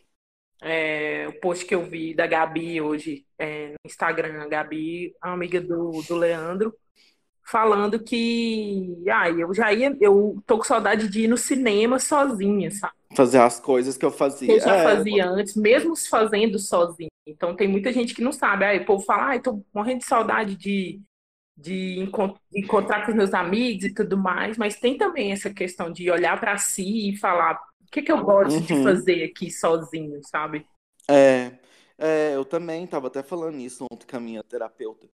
é, 0.59 1.27
o 1.27 1.39
post 1.39 1.63
que 1.65 1.75
eu 1.75 1.83
vi 1.85 2.15
da 2.15 2.25
Gabi 2.25 2.81
hoje 2.81 3.27
é, 3.37 3.69
no 3.69 3.75
Instagram, 3.85 4.41
a 4.41 4.47
Gabi, 4.47 5.15
a 5.21 5.33
amiga 5.33 5.61
do, 5.61 6.01
do 6.01 6.15
Leandro, 6.15 6.75
falando 7.45 8.03
que 8.03 8.95
ah, 9.11 9.29
eu 9.29 9.53
já 9.53 9.71
ia, 9.73 9.95
eu 10.01 10.41
tô 10.45 10.57
com 10.57 10.63
saudade 10.63 11.07
de 11.09 11.21
ir 11.23 11.27
no 11.27 11.37
cinema 11.37 11.99
sozinha, 11.99 12.71
sabe? 12.71 12.93
Fazer 13.15 13.39
as 13.39 13.59
coisas 13.61 13.95
que 13.97 14.05
eu 14.05 14.11
que 14.43 14.51
fazia. 14.51 14.53
eu 14.53 14.59
já 14.59 14.77
É, 14.77 14.77
fazia 14.77 15.25
antes, 15.29 15.55
mesmo 15.55 15.95
se 15.95 16.09
fazendo 16.09 16.59
sozinho. 16.59 17.09
Então 17.25 17.55
tem 17.55 17.67
muita 17.67 17.91
gente 17.93 18.13
que 18.13 18.21
não 18.21 18.31
sabe. 18.31 18.65
Aí 18.65 18.79
o 18.79 18.85
povo 18.85 19.03
fala, 19.05 19.27
ai, 19.27 19.41
tô 19.41 19.63
morrendo 19.73 19.99
de 19.99 20.05
saudade 20.05 20.55
de, 20.57 21.01
de 21.57 21.99
encon- 21.99 22.37
encontrar 22.53 23.05
com 23.05 23.11
os 23.11 23.17
meus 23.17 23.33
amigos 23.33 23.85
e 23.85 23.93
tudo 23.93 24.17
mais, 24.17 24.57
mas 24.57 24.79
tem 24.79 24.97
também 24.97 25.31
essa 25.33 25.53
questão 25.53 25.91
de 25.91 26.11
olhar 26.11 26.39
para 26.39 26.57
si 26.57 27.11
e 27.11 27.17
falar, 27.17 27.59
que, 27.91 28.01
que 28.01 28.11
eu 28.11 28.23
gosto 28.23 28.63
de 28.63 28.75
Uhum. 28.75 28.81
fazer 28.81 29.23
aqui 29.25 29.51
sozinho, 29.51 30.19
sabe? 30.23 30.67
É, 31.09 31.57
é, 31.97 32.35
eu 32.35 32.45
também 32.45 32.83
estava 32.85 33.07
até 33.07 33.21
falando 33.23 33.57
isso 33.59 33.85
ontem 33.91 34.07
com 34.07 34.17
a 34.17 34.19
minha 34.19 34.43
terapeuta, 34.43 35.07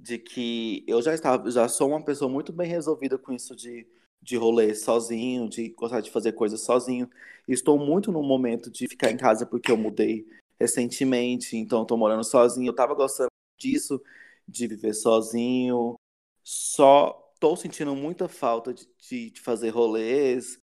de 0.00 0.18
que 0.18 0.82
eu 0.86 1.02
já 1.02 1.12
estava, 1.14 1.50
já 1.50 1.68
sou 1.68 1.90
uma 1.90 2.02
pessoa 2.02 2.30
muito 2.30 2.52
bem 2.52 2.68
resolvida 2.68 3.18
com 3.18 3.32
isso 3.32 3.54
de, 3.54 3.86
de 4.22 4.36
rolê 4.36 4.74
sozinho, 4.74 5.48
de 5.48 5.68
gostar 5.70 6.00
de 6.00 6.10
fazer 6.10 6.32
coisas 6.32 6.62
sozinho. 6.62 7.08
Estou 7.46 7.78
muito 7.78 8.10
no 8.10 8.22
momento 8.22 8.70
de 8.70 8.88
ficar 8.88 9.10
em 9.10 9.16
casa 9.16 9.44
porque 9.44 9.70
eu 9.70 9.76
mudei 9.76 10.26
recentemente, 10.58 11.56
então 11.56 11.82
estou 11.82 11.98
morando 11.98 12.24
sozinho. 12.24 12.68
Eu 12.68 12.72
estava 12.72 12.94
gostando 12.94 13.28
disso, 13.58 14.02
de 14.48 14.66
viver 14.66 14.94
sozinho. 14.94 15.96
Só 16.42 17.32
estou 17.34 17.56
sentindo 17.56 17.94
muita 17.94 18.26
falta 18.28 18.72
de, 18.72 18.88
de, 18.98 19.30
de 19.30 19.40
fazer 19.40 19.68
rolês 19.70 20.58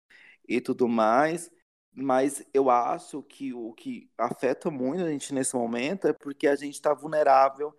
e 0.48 0.60
tudo 0.62 0.88
mais. 0.88 1.50
Mas 1.92 2.42
eu 2.54 2.70
acho 2.70 3.22
que 3.22 3.52
o 3.52 3.72
que 3.74 4.10
afeta 4.18 4.70
muito 4.70 5.02
a 5.02 5.10
gente 5.10 5.34
nesse 5.34 5.54
momento 5.56 6.06
é 6.08 6.12
porque 6.12 6.46
a 6.46 6.56
gente 6.56 6.74
está 6.74 6.94
vulnerável, 6.94 7.74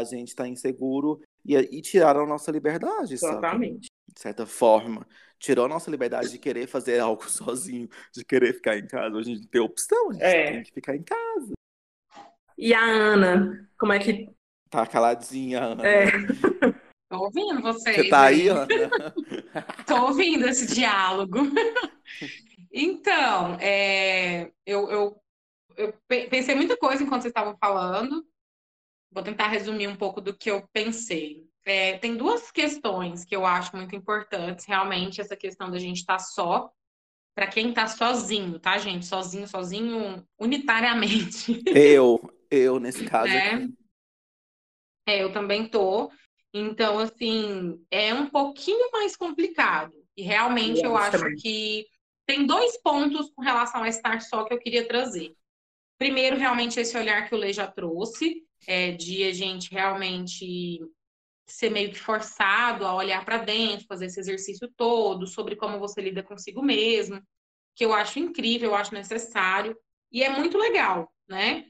a 0.00 0.04
gente 0.04 0.28
está 0.28 0.46
inseguro 0.48 1.20
e, 1.44 1.54
e 1.56 1.82
tiraram 1.82 2.22
a 2.22 2.26
nossa 2.26 2.50
liberdade, 2.50 3.18
sabe? 3.18 3.32
Exatamente. 3.32 3.88
De 4.14 4.20
certa 4.20 4.46
forma. 4.46 5.06
Tirou 5.38 5.64
a 5.64 5.68
nossa 5.68 5.90
liberdade 5.90 6.30
de 6.30 6.38
querer 6.38 6.66
fazer 6.66 6.98
algo 7.00 7.24
sozinho, 7.30 7.88
de 8.14 8.24
querer 8.24 8.54
ficar 8.54 8.76
em 8.78 8.86
casa. 8.86 9.14
Hoje 9.16 9.32
a 9.32 9.34
gente 9.34 9.48
tem 9.48 9.60
opção, 9.60 10.10
a 10.10 10.12
gente 10.14 10.22
É. 10.24 10.50
tem 10.52 10.62
que 10.62 10.72
ficar 10.72 10.96
em 10.96 11.02
casa. 11.02 11.52
E 12.56 12.72
a 12.74 12.84
Ana, 12.84 13.68
como 13.78 13.92
é 13.92 13.98
que. 13.98 14.30
Tá 14.70 14.86
caladinha, 14.86 15.62
Ana. 15.62 15.86
É. 15.86 16.04
Tô 17.10 17.24
ouvindo 17.24 17.60
vocês. 17.60 17.96
Você 17.96 18.08
tá 18.08 18.22
aí? 18.22 18.48
Ana? 18.48 18.66
Tô 19.86 20.06
ouvindo 20.06 20.48
esse 20.48 20.66
diálogo. 20.74 21.38
Então, 22.72 23.56
é, 23.60 24.50
eu, 24.64 24.88
eu, 24.90 25.22
eu 25.76 25.92
pe- 26.08 26.26
pensei 26.28 26.54
muita 26.54 26.76
coisa 26.76 27.02
enquanto 27.02 27.22
vocês 27.22 27.30
estavam 27.30 27.54
falando. 27.60 28.24
Vou 29.12 29.22
tentar 29.22 29.48
resumir 29.48 29.86
um 29.88 29.96
pouco 29.96 30.20
do 30.20 30.36
que 30.36 30.50
eu 30.50 30.66
pensei. 30.72 31.46
É, 31.64 31.98
tem 31.98 32.16
duas 32.16 32.50
questões 32.50 33.24
que 33.24 33.36
eu 33.36 33.46
acho 33.46 33.76
muito 33.76 33.94
importantes, 33.94 34.64
realmente, 34.64 35.20
essa 35.20 35.36
questão 35.36 35.70
da 35.70 35.78
gente 35.78 35.98
estar 35.98 36.18
só, 36.18 36.72
para 37.34 37.46
quem 37.46 37.68
está 37.70 37.86
sozinho, 37.86 38.58
tá, 38.58 38.78
gente? 38.78 39.06
Sozinho, 39.06 39.46
sozinho, 39.46 40.26
unitariamente. 40.38 41.62
Eu, 41.74 42.20
eu 42.50 42.78
nesse 42.80 43.04
caso 43.04 43.32
né? 43.32 43.68
É, 45.06 45.22
eu 45.22 45.32
também 45.32 45.66
tô. 45.66 46.10
Então, 46.54 46.98
assim, 46.98 47.82
é 47.90 48.12
um 48.12 48.28
pouquinho 48.28 48.90
mais 48.92 49.16
complicado. 49.16 49.92
E 50.16 50.22
realmente 50.22 50.80
eu 50.80 50.90
Eu 50.90 50.96
acho 50.96 51.18
também. 51.18 51.36
que 51.36 51.86
tem 52.26 52.46
dois 52.46 52.80
pontos 52.82 53.30
com 53.34 53.42
relação 53.42 53.82
a 53.82 53.88
estar 53.88 54.20
só 54.20 54.44
que 54.44 54.52
eu 54.52 54.58
queria 54.58 54.86
trazer. 54.86 55.34
Primeiro, 55.98 56.36
realmente, 56.36 56.78
esse 56.78 56.96
olhar 56.96 57.28
que 57.28 57.34
o 57.34 57.38
Lê 57.38 57.52
já 57.52 57.66
trouxe, 57.66 58.44
é, 58.66 58.92
de 58.92 59.24
a 59.24 59.32
gente 59.32 59.70
realmente 59.70 60.80
ser 61.46 61.70
meio 61.70 61.90
que 61.90 61.98
forçado 61.98 62.86
a 62.86 62.94
olhar 62.94 63.24
para 63.24 63.38
dentro, 63.38 63.86
fazer 63.86 64.06
esse 64.06 64.20
exercício 64.20 64.70
todo, 64.76 65.26
sobre 65.26 65.56
como 65.56 65.78
você 65.78 66.00
lida 66.00 66.22
consigo 66.22 66.62
mesmo, 66.62 67.20
que 67.74 67.84
eu 67.84 67.92
acho 67.92 68.18
incrível, 68.18 68.70
eu 68.70 68.74
acho 68.74 68.94
necessário, 68.94 69.76
e 70.10 70.22
é 70.22 70.30
muito 70.30 70.56
legal, 70.58 71.12
né? 71.28 71.66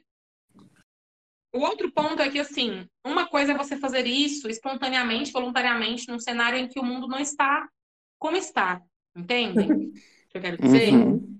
O 1.54 1.60
outro 1.60 1.92
ponto 1.92 2.20
é 2.22 2.30
que, 2.30 2.38
assim, 2.38 2.88
uma 3.04 3.28
coisa 3.28 3.52
é 3.52 3.56
você 3.56 3.76
fazer 3.76 4.06
isso 4.06 4.48
espontaneamente, 4.48 5.32
voluntariamente, 5.32 6.08
num 6.08 6.18
cenário 6.18 6.58
em 6.58 6.66
que 6.66 6.80
o 6.80 6.84
mundo 6.84 7.06
não 7.06 7.18
está 7.18 7.68
como 8.18 8.36
está. 8.36 8.80
Entendem? 9.14 9.68
o 9.92 10.28
que 10.30 10.38
eu 10.38 10.40
quero 10.40 10.56
dizer? 10.56 10.94
Uhum. 10.94 11.31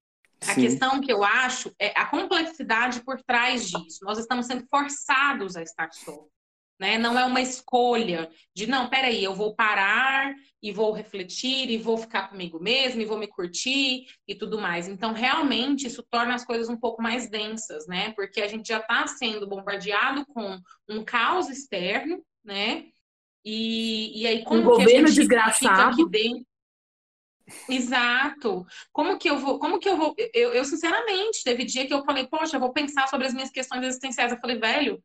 A 0.43 0.55
Sim. 0.55 0.63
questão 0.63 1.01
que 1.01 1.13
eu 1.13 1.23
acho 1.23 1.73
é 1.79 1.93
a 1.99 2.07
complexidade 2.07 3.03
por 3.05 3.23
trás 3.23 3.71
disso. 3.71 4.01
Nós 4.03 4.19
estamos 4.19 4.47
sendo 4.47 4.67
forçados 4.69 5.57
a 5.57 5.63
estar 5.63 5.93
só. 5.93 6.27
Né? 6.81 6.99
Não 6.99 7.17
é 7.17 7.25
uma 7.25 7.41
escolha 7.41 8.29
de, 8.53 8.67
não, 8.67 8.91
peraí, 8.91 9.23
eu 9.23 9.35
vou 9.35 9.55
parar 9.55 10.35
e 10.61 10.73
vou 10.73 10.91
refletir 10.91 11.71
e 11.71 11.79
vou 11.79 11.97
ficar 11.97 12.29
comigo 12.29 12.59
mesmo 12.61 13.01
e 13.01 13.05
vou 13.05 13.17
me 13.17 13.29
curtir 13.29 14.07
e 14.27 14.35
tudo 14.35 14.61
mais. 14.61 14.89
Então, 14.89 15.13
realmente, 15.13 15.87
isso 15.87 16.05
torna 16.11 16.35
as 16.35 16.45
coisas 16.45 16.69
um 16.69 16.77
pouco 16.77 17.01
mais 17.01 17.31
densas, 17.31 17.87
né? 17.87 18.13
Porque 18.13 18.41
a 18.41 18.49
gente 18.49 18.67
já 18.67 18.79
está 18.79 19.07
sendo 19.07 19.47
bombardeado 19.47 20.27
com 20.27 20.59
um 20.89 21.05
caos 21.05 21.49
externo, 21.49 22.21
né? 22.45 22.87
E, 23.45 24.21
e 24.21 24.27
aí, 24.27 24.45
como 24.45 24.61
Um 24.63 24.65
que 24.65 24.83
a 24.83 24.85
governo 24.85 25.11
desgraçado. 25.11 25.59
fica 25.59 25.89
aqui 25.89 26.09
dentro? 26.09 26.52
Exato. 27.69 28.67
Como 28.93 29.19
que 29.19 29.31
eu 29.31 29.39
vou, 29.39 29.59
como 29.59 29.79
que 29.79 29.89
eu 29.89 29.97
vou, 29.97 30.15
eu, 30.35 30.53
eu, 30.53 30.65
sinceramente, 30.65 31.45
teve 31.45 31.65
dia 31.65 31.87
que 31.87 31.95
eu 31.95 32.05
falei, 32.05 32.27
poxa, 32.27 32.57
eu 32.57 32.61
vou 32.61 32.73
pensar 32.73 33.09
sobre 33.09 33.27
as 33.27 33.35
minhas 33.35 33.51
questões 33.51 33.85
existenciais. 33.85 34.33
Eu 34.33 34.39
falei, 34.39 34.59
velho, 34.59 35.03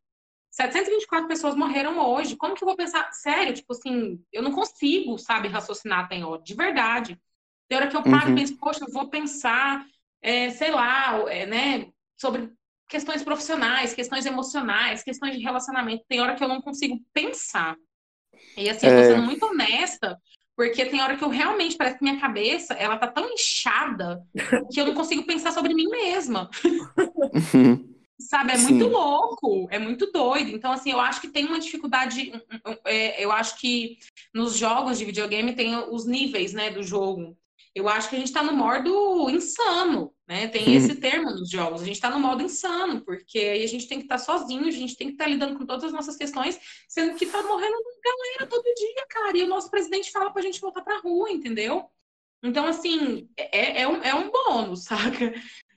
724 0.52 1.28
pessoas 1.28 1.56
morreram 1.56 1.98
hoje. 2.00 2.36
Como 2.36 2.56
que 2.56 2.64
eu 2.64 2.68
vou 2.68 2.76
pensar? 2.76 3.12
Sério, 3.14 3.54
tipo 3.54 3.74
assim, 3.74 4.20
eu 4.34 4.42
não 4.42 4.52
consigo, 4.52 5.18
sabe, 5.18 5.48
raciocinar 5.48 6.10
tem 6.10 6.24
hora, 6.24 6.42
de 6.42 6.56
verdade. 6.56 7.20
Tem 7.68 7.78
hora 7.78 7.88
que 7.88 7.96
eu 7.96 8.04
paro 8.04 8.30
Uhum. 8.30 8.34
e 8.34 8.36
penso, 8.36 8.58
poxa, 8.58 8.84
eu 8.86 8.92
vou 8.92 9.10
pensar, 9.10 9.86
é, 10.22 10.50
sei 10.50 10.72
lá, 10.72 11.18
é, 11.30 11.46
né, 11.46 11.88
sobre 12.18 12.52
questões 12.88 13.22
profissionais, 13.24 13.94
questões 13.94 14.26
emocionais, 14.26 15.04
questões 15.04 15.36
de 15.38 15.44
relacionamento. 15.44 16.06
Tem 16.08 16.22
hora 16.22 16.36
que 16.36 16.44
eu 16.44 16.48
não 16.48 16.62
consigo 16.62 17.00
pensar. 17.14 17.76
E 18.58 18.70
assim, 18.70 18.88
eu 18.88 18.94
tô 18.96 19.00
É. 19.02 19.04
sendo 19.04 19.24
muito 19.24 19.46
honesta, 19.46 20.20
porque 20.58 20.84
tem 20.88 21.00
hora 21.00 21.16
que 21.16 21.24
eu 21.24 21.30
realmente 21.30 21.78
parece 21.78 22.00
que 22.00 22.04
minha 22.04 22.20
cabeça, 22.20 22.74
ela 22.74 22.98
tá 22.98 23.06
tão 23.06 23.32
inchada 23.32 24.26
que 24.74 24.82
eu 24.82 24.88
não 24.88 24.96
consigo 24.96 25.24
pensar 25.24 25.52
sobre 25.52 25.72
mim 25.76 25.88
mesma. 25.88 26.50
Uhum. 26.66 27.96
Sabe, 28.20 28.54
é 28.54 28.58
Sim. 28.58 28.74
muito 28.74 28.88
louco, 28.88 29.68
é 29.70 29.78
muito 29.78 30.12
doido. 30.12 30.50
Então, 30.50 30.72
assim, 30.72 30.92
eu 30.92 31.00
acho 31.00 31.22
que 31.22 31.28
tem 31.28 31.46
uma 31.46 31.60
dificuldade. 31.60 32.34
é, 32.84 33.24
Eu 33.24 33.32
acho 33.32 33.60
que 33.60 34.00
nos 34.34 34.58
jogos 34.58 34.98
de 34.98 35.06
videogame 35.06 35.54
tem 35.54 35.76
os 35.76 36.08
níveis, 36.08 36.52
né, 36.52 36.72
do 36.72 36.82
jogo. 36.82 37.38
Eu 37.76 37.88
acho 37.88 38.10
que 38.10 38.16
a 38.16 38.20
gente 38.20 38.34
tá 38.34 38.42
no 38.42 38.54
modo 38.54 39.30
insano, 39.30 40.12
né? 40.28 40.48
Tem 40.48 40.76
esse 40.76 40.96
termo 40.96 41.32
nos 41.32 41.50
jogos. 41.50 41.82
A 41.82 41.86
gente 41.86 42.02
tá 42.02 42.10
no 42.10 42.20
modo 42.20 42.44
insano, 42.44 43.02
porque 43.06 43.40
aí 43.40 43.64
a 43.64 43.68
gente 43.68 43.88
tem 43.88 44.00
que 44.00 44.06
estar 44.06 44.18
sozinho, 44.18 44.68
a 44.68 44.72
gente 44.72 44.96
tem 44.98 45.08
que 45.08 45.14
estar 45.14 45.28
lidando 45.28 45.58
com 45.58 45.66
todas 45.66 45.86
as 45.86 45.94
nossas 45.94 46.18
questões, 46.18 46.60
sendo 46.88 47.16
que 47.16 47.26
tá 47.26 47.42
morrendo 47.42 47.78
galera 48.04 48.48
todo 48.48 48.64
dia, 48.64 49.06
cara. 49.10 49.38
E 49.38 49.44
o 49.44 49.48
nosso 49.48 49.70
presidente 49.70 50.12
fala 50.12 50.32
pra 50.32 50.42
gente 50.42 50.60
voltar 50.60 50.82
pra 50.82 51.00
rua, 51.00 51.32
entendeu? 51.32 51.90
Então, 52.44 52.68
assim, 52.68 53.30
é, 53.36 53.82
é, 53.82 53.88
um, 53.88 54.04
é 54.04 54.14
um 54.14 54.30
bônus, 54.30 54.84
saca? 54.86 55.34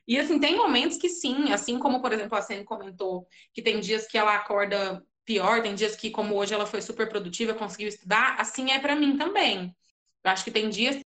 E 0.06 0.18
assim, 0.18 0.40
tem 0.40 0.56
momentos 0.56 0.96
que 0.96 1.08
sim, 1.08 1.52
assim 1.52 1.78
como, 1.78 2.00
por 2.00 2.12
exemplo, 2.12 2.36
a 2.36 2.42
Senna 2.42 2.64
comentou 2.64 3.28
que 3.54 3.62
tem 3.62 3.78
dias 3.78 4.06
que 4.06 4.18
ela 4.18 4.34
acorda 4.34 5.04
pior, 5.24 5.62
tem 5.62 5.74
dias 5.74 5.94
que, 5.94 6.10
como 6.10 6.34
hoje, 6.34 6.52
ela 6.52 6.66
foi 6.66 6.82
super 6.82 7.08
produtiva, 7.08 7.54
conseguiu 7.54 7.88
estudar, 7.88 8.34
assim 8.38 8.72
é 8.72 8.80
para 8.80 8.96
mim 8.96 9.16
também. 9.16 9.74
Eu 10.24 10.30
acho 10.32 10.42
que 10.42 10.50
tem 10.50 10.68
dias 10.68 11.00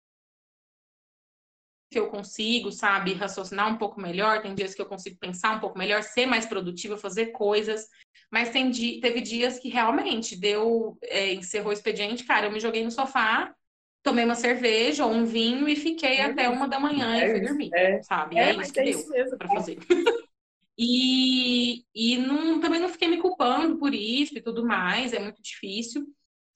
que 1.93 1.99
eu 1.99 2.07
consigo, 2.07 2.71
sabe, 2.71 3.13
raciocinar 3.13 3.71
um 3.71 3.77
pouco 3.77 4.01
melhor, 4.01 4.41
tem 4.41 4.55
dias 4.55 4.73
que 4.73 4.81
eu 4.81 4.85
consigo 4.85 5.17
pensar 5.19 5.55
um 5.55 5.59
pouco 5.59 5.77
melhor, 5.77 6.01
ser 6.03 6.25
mais 6.25 6.45
produtiva, 6.45 6.97
fazer 6.97 7.27
coisas, 7.27 7.87
mas 8.31 8.49
tem 8.49 8.71
di 8.71 8.99
teve 8.99 9.21
dias 9.21 9.59
que 9.59 9.69
realmente 9.69 10.35
deu, 10.35 10.97
é, 11.03 11.33
encerrou 11.33 11.69
o 11.69 11.73
expediente, 11.73 12.25
cara, 12.25 12.47
eu 12.47 12.51
me 12.51 12.59
joguei 12.59 12.83
no 12.83 12.91
sofá, 12.91 13.53
tomei 14.01 14.25
uma 14.25 14.35
cerveja 14.35 15.05
ou 15.05 15.11
um 15.11 15.23
vinho 15.23 15.69
e 15.69 15.75
fiquei 15.75 16.17
É 16.17 16.25
até 16.25 16.49
uma 16.49 16.67
da 16.67 16.79
manhã 16.79 17.15
É 17.15 17.27
e 17.27 17.31
fui 17.31 17.39
isso, 17.39 17.47
dormir, 17.47 17.69
é. 17.73 18.01
sabe? 18.01 18.37
É, 18.37 18.49
É, 18.49 18.55
isso 18.55 18.73
que 18.73 18.79
é 18.79 18.83
deu 18.83 18.99
isso 18.99 19.09
mesmo. 19.09 19.37
para 19.37 19.47
fazer. 19.47 19.77
E, 20.75 21.85
e 21.93 22.17
não, 22.17 22.59
também 22.59 22.79
não 22.79 22.89
fiquei 22.89 23.07
me 23.07 23.21
culpando 23.21 23.77
por 23.77 23.93
isso 23.93 24.35
e 24.35 24.41
tudo 24.41 24.65
mais, 24.65 25.13
é 25.13 25.19
muito 25.19 25.39
difícil, 25.39 26.03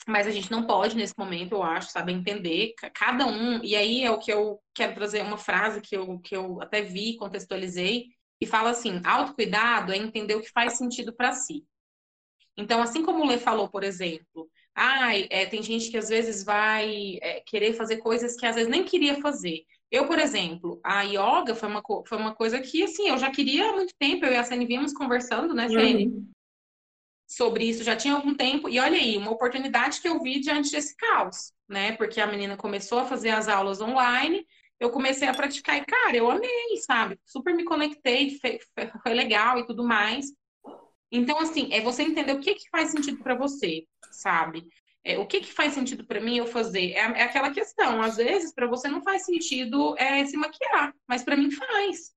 mas 0.07 0.27
a 0.27 0.31
gente 0.31 0.51
não 0.51 0.65
pode 0.65 0.95
nesse 0.95 1.13
momento, 1.17 1.53
eu 1.53 1.63
acho, 1.63 1.89
saber 1.91 2.13
entender 2.13 2.73
ca- 2.77 2.89
cada 2.89 3.25
um. 3.27 3.63
E 3.63 3.75
aí 3.75 4.03
é 4.03 4.11
o 4.11 4.19
que 4.19 4.31
eu 4.31 4.59
quero 4.73 4.95
trazer 4.95 5.21
uma 5.21 5.37
frase 5.37 5.81
que 5.81 5.95
eu, 5.97 6.19
que 6.19 6.35
eu 6.35 6.61
até 6.61 6.81
vi, 6.81 7.17
contextualizei, 7.17 8.07
e 8.41 8.45
fala 8.45 8.69
assim: 8.71 9.01
autocuidado 9.05 9.91
é 9.93 9.97
entender 9.97 10.35
o 10.35 10.41
que 10.41 10.51
faz 10.51 10.73
sentido 10.77 11.13
para 11.15 11.33
si. 11.33 11.65
Então, 12.57 12.81
assim 12.81 13.03
como 13.03 13.23
o 13.23 13.27
Lê 13.27 13.37
falou, 13.37 13.69
por 13.69 13.83
exemplo, 13.83 14.49
ai, 14.75 15.27
é, 15.29 15.45
tem 15.45 15.61
gente 15.61 15.91
que 15.91 15.97
às 15.97 16.09
vezes 16.09 16.43
vai 16.43 17.17
é, 17.21 17.41
querer 17.45 17.73
fazer 17.73 17.97
coisas 17.97 18.35
que 18.35 18.45
às 18.45 18.55
vezes 18.55 18.69
nem 18.69 18.83
queria 18.83 19.21
fazer. 19.21 19.63
Eu, 19.91 20.07
por 20.07 20.19
exemplo, 20.19 20.79
a 20.83 21.03
yoga 21.03 21.55
foi 21.55 21.69
uma, 21.69 21.81
foi 22.07 22.17
uma 22.17 22.33
coisa 22.35 22.59
que, 22.59 22.83
assim, 22.83 23.09
eu 23.09 23.17
já 23.17 23.31
queria 23.31 23.69
há 23.69 23.73
muito 23.73 23.93
tempo, 23.99 24.25
eu 24.25 24.33
e 24.33 24.35
a 24.37 24.43
Sene 24.43 24.65
vínhamos 24.65 24.91
conversando, 24.93 25.53
né, 25.53 25.69
Sene, 25.69 26.05
Uhum. 26.05 26.31
Sobre 27.27 27.65
isso 27.65 27.83
já 27.83 27.95
tinha 27.95 28.13
algum 28.13 28.33
tempo. 28.33 28.69
E 28.69 28.79
olha 28.79 28.97
aí, 28.97 29.17
uma 29.17 29.31
oportunidade 29.31 29.99
que 29.99 30.07
eu 30.07 30.19
vi 30.21 30.39
diante 30.39 30.71
desse 30.71 30.95
caos, 30.95 31.51
né, 31.67 31.91
porque 31.93 32.21
a 32.21 32.27
menina 32.27 32.55
começou 32.55 32.99
a 32.99 33.05
fazer 33.05 33.29
as 33.29 33.47
aulas 33.47 33.81
online, 33.81 34.45
eu 34.79 34.89
comecei 34.89 35.27
a 35.27 35.33
praticar 35.33 35.77
e, 35.77 35.85
cara, 35.85 36.15
eu 36.15 36.29
amei, 36.29 36.77
sabe? 36.85 37.19
Super 37.25 37.53
me 37.53 37.63
conectei, 37.63 38.37
foi 38.39 39.13
legal 39.13 39.59
e 39.59 39.65
tudo 39.65 39.83
mais. 39.83 40.27
Então, 41.11 41.39
assim, 41.39 41.69
é 41.71 41.81
você 41.81 42.03
entender 42.03 42.33
o 42.33 42.39
que, 42.39 42.53
que 42.53 42.69
faz 42.69 42.91
sentido 42.91 43.23
para 43.23 43.35
você, 43.35 43.85
sabe? 44.11 44.67
É, 45.03 45.17
o 45.17 45.25
que, 45.25 45.39
que 45.39 45.53
faz 45.53 45.73
sentido 45.73 46.05
para 46.05 46.19
mim 46.19 46.37
eu 46.37 46.45
fazer? 46.45 46.91
É, 46.91 46.99
é 46.99 47.23
aquela 47.23 47.51
questão. 47.51 48.01
Às 48.01 48.17
vezes, 48.17 48.53
para 48.53 48.67
você 48.67 48.87
não 48.87 49.01
faz 49.01 49.25
sentido 49.25 49.95
é, 49.97 50.25
se 50.25 50.37
maquiar, 50.37 50.93
mas 51.07 51.23
para 51.23 51.37
mim 51.37 51.49
faz. 51.49 52.11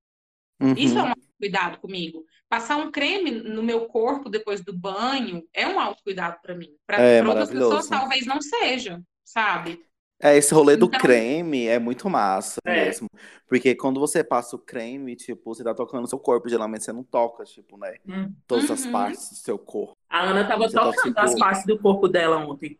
Uhum. 0.61 0.73
Isso 0.77 0.97
é 0.99 1.03
um 1.03 1.13
cuidado 1.39 1.79
comigo. 1.79 2.23
Passar 2.51 2.75
um 2.75 2.91
creme 2.91 3.31
no 3.31 3.63
meu 3.63 3.85
corpo 3.85 4.29
depois 4.29 4.59
do 4.59 4.73
banho 4.77 5.41
é 5.53 5.65
um 5.65 5.79
autocuidado 5.79 6.35
para 6.43 6.53
mim. 6.53 6.67
Para 6.85 6.99
É, 7.01 7.23
outras 7.23 7.49
pessoas 7.49 7.87
talvez 7.87 8.25
não 8.25 8.41
seja, 8.41 9.01
sabe? 9.23 9.81
É, 10.21 10.35
esse 10.35 10.53
rolê 10.53 10.75
do 10.75 10.87
Então- 10.87 10.99
creme 10.99 11.65
é 11.67 11.79
muito 11.79 12.09
massa 12.09 12.59
É. 12.67 12.87
mesmo. 12.87 13.07
Porque 13.47 13.73
quando 13.73 14.01
você 14.01 14.21
passa 14.21 14.57
o 14.57 14.59
creme, 14.59 15.15
tipo, 15.15 15.55
você 15.55 15.63
tá 15.63 15.73
tocando 15.73 16.03
o 16.03 16.07
seu 16.07 16.19
corpo, 16.19 16.49
geralmente 16.49 16.83
você 16.83 16.91
não 16.91 17.03
toca, 17.05 17.45
tipo, 17.45 17.77
né? 17.77 17.95
Hum. 18.05 18.33
Todas 18.45 18.69
as 18.69 18.83
Uhum. 18.83 18.91
partes 18.91 19.29
do 19.29 19.35
seu 19.35 19.57
corpo. 19.57 19.95
A 20.09 20.19
Ana 20.21 20.45
tava 20.45 20.67
Você 20.67 20.75
tá, 20.75 20.81
tocando 20.83 21.03
tipo- 21.07 21.19
as 21.21 21.39
partes 21.39 21.65
do 21.65 21.79
corpo 21.79 22.09
dela 22.09 22.35
ontem. 22.35 22.77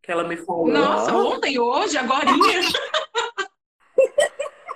Que 0.00 0.12
ela 0.12 0.22
me 0.22 0.36
falou. 0.36 0.68
Nossa, 0.68 1.10
Ah. 1.10 1.16
ontem, 1.24 1.58
hoje, 1.58 1.98
agorinha. 1.98 2.60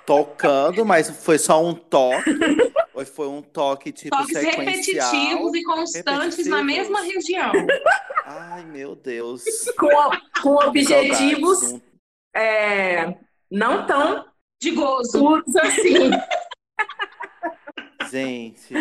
Tocando, 0.05 0.85
mas 0.85 1.09
foi 1.23 1.37
só 1.37 1.63
um 1.63 1.73
toque. 1.73 2.29
ou 2.93 3.05
foi 3.05 3.27
um 3.27 3.41
toque, 3.41 3.91
tipo, 3.91 4.15
Toques 4.15 4.37
sequencial. 4.37 5.11
repetitivos 5.11 5.53
e 5.55 5.63
constantes 5.63 6.47
na 6.47 6.57
repetitivos. 6.57 6.63
mesma 6.65 7.01
região. 7.01 7.51
Ai, 8.25 8.65
meu 8.65 8.95
Deus. 8.95 9.43
Com, 9.77 9.89
com 10.41 10.55
objetivos 10.67 11.75
é, 12.35 13.15
não 13.49 13.85
tão 13.85 14.25
De 14.61 14.71
gozo. 14.71 15.43
assim. 15.61 16.11
Gente, 18.09 18.73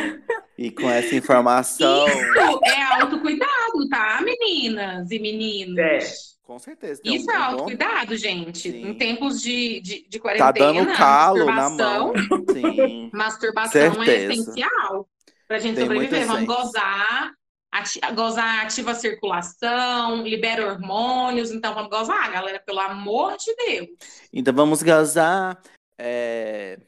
e 0.59 0.71
com 0.73 0.91
essa 0.91 1.15
informação, 1.15 2.07
Isso 2.09 2.61
é 2.65 2.83
autocuidado, 3.01 3.50
tá, 3.91 4.21
meninas 4.23 5.11
e 5.11 5.19
meninos? 5.19 5.79
É. 5.79 5.99
com 6.43 6.59
certeza. 6.59 7.01
tem 7.03 7.15
Isso 7.15 7.27
um- 7.31 7.33
é 7.33 7.37
um 7.37 7.41
bom- 7.41 7.47
autocuidado, 7.53 8.17
gente. 8.17 8.71
Sim. 8.73 8.89
Em 8.89 8.95
tempos 8.95 9.41
de, 9.43 9.81
de, 9.81 10.09
de 10.09 10.19
Tá 10.19 10.23
quarentena, 10.23 10.53
dando 10.85 10.97
calo 10.97 11.45
na 11.45 11.53
masturbação, 11.71 12.13
mão. 12.13 12.45
Sim. 12.53 13.11
masturbação 13.15 13.81
é 13.83 13.91
Certeza. 13.91 14.33
essencial 14.33 15.09
pra 15.47 15.59
gente 15.59 15.77
Tem 15.77 15.85
sobreviver. 15.85 16.27
Vamos 16.27 16.45
gozar, 16.47 17.33
ati 17.73 18.01
gozar 18.15 18.65
ativa 18.65 18.91
a 18.91 18.95
circulação, 18.95 20.23
libera 20.25 20.67
hormônios, 20.67 21.51
então 21.53 21.73
vamos 21.75 21.91
gozar, 21.91 22.33
galera, 22.33 22.59
pelo 22.65 22.81
amor 22.81 23.37
de 23.37 23.55
Deus. 23.55 23.89
Então 24.33 24.53
vamos 24.55 24.83
gozar. 24.83 25.61
É, 25.97 26.79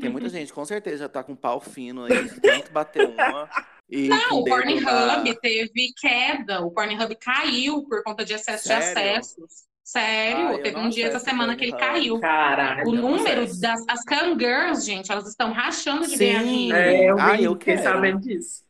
Tem 0.00 0.08
muita 0.10 0.28
gente, 0.30 0.52
com 0.52 0.64
certeza, 0.64 0.98
já 0.98 1.08
tá 1.08 1.22
com 1.22 1.34
pau 1.36 1.60
fino 1.60 2.04
aí, 2.04 2.28
tanto 2.40 2.72
bater 2.72 3.06
uma. 3.08 3.48
E 3.88 4.08
Não, 4.08 4.40
o 4.40 4.44
Pornhub 4.44 4.82
na- 4.84 5.34
teve 5.40 5.92
queda, 5.96 6.60
o 6.60 6.70
Pornhub 6.72 7.14
caiu 7.16 7.84
por 7.84 8.02
conta 8.02 8.24
de 8.24 8.32
excesso 8.34 8.64
Sério? 8.66 8.82
de 8.84 8.90
acessos. 9.00 9.66
Sério, 9.84 10.56
Ah, 10.56 10.58
teve 10.62 10.76
um 10.76 10.88
dia 10.88 11.06
essa 11.06 11.20
semana 11.20 11.54
que 11.54 11.62
ele 11.64 11.76
caiu. 11.76 12.18
Caralho. 12.18 12.88
O 12.88 12.92
número 12.92 13.46
das 13.60 13.80
as 13.88 14.02
Kangirls, 14.02 14.84
gente, 14.84 15.12
elas 15.12 15.28
estão 15.28 15.52
rachando 15.52 16.04
de 16.08 16.16
ganhar 16.16 16.40
Sim. 16.42 16.46
dinheiro. 16.48 16.76
É, 16.76 17.10
eu 17.10 17.18
Ah, 17.20 17.40
eu 17.40 17.52
fiquei 17.52 17.74
quero. 17.76 17.84
sabendo 17.88 18.20
disso. 18.20 18.64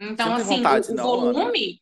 Então, 0.00 0.34
assim, 0.34 0.56
vontade, 0.56 0.90
o, 0.90 0.94
não, 0.94 1.14
Ana? 1.14 1.32
volume. 1.32 1.80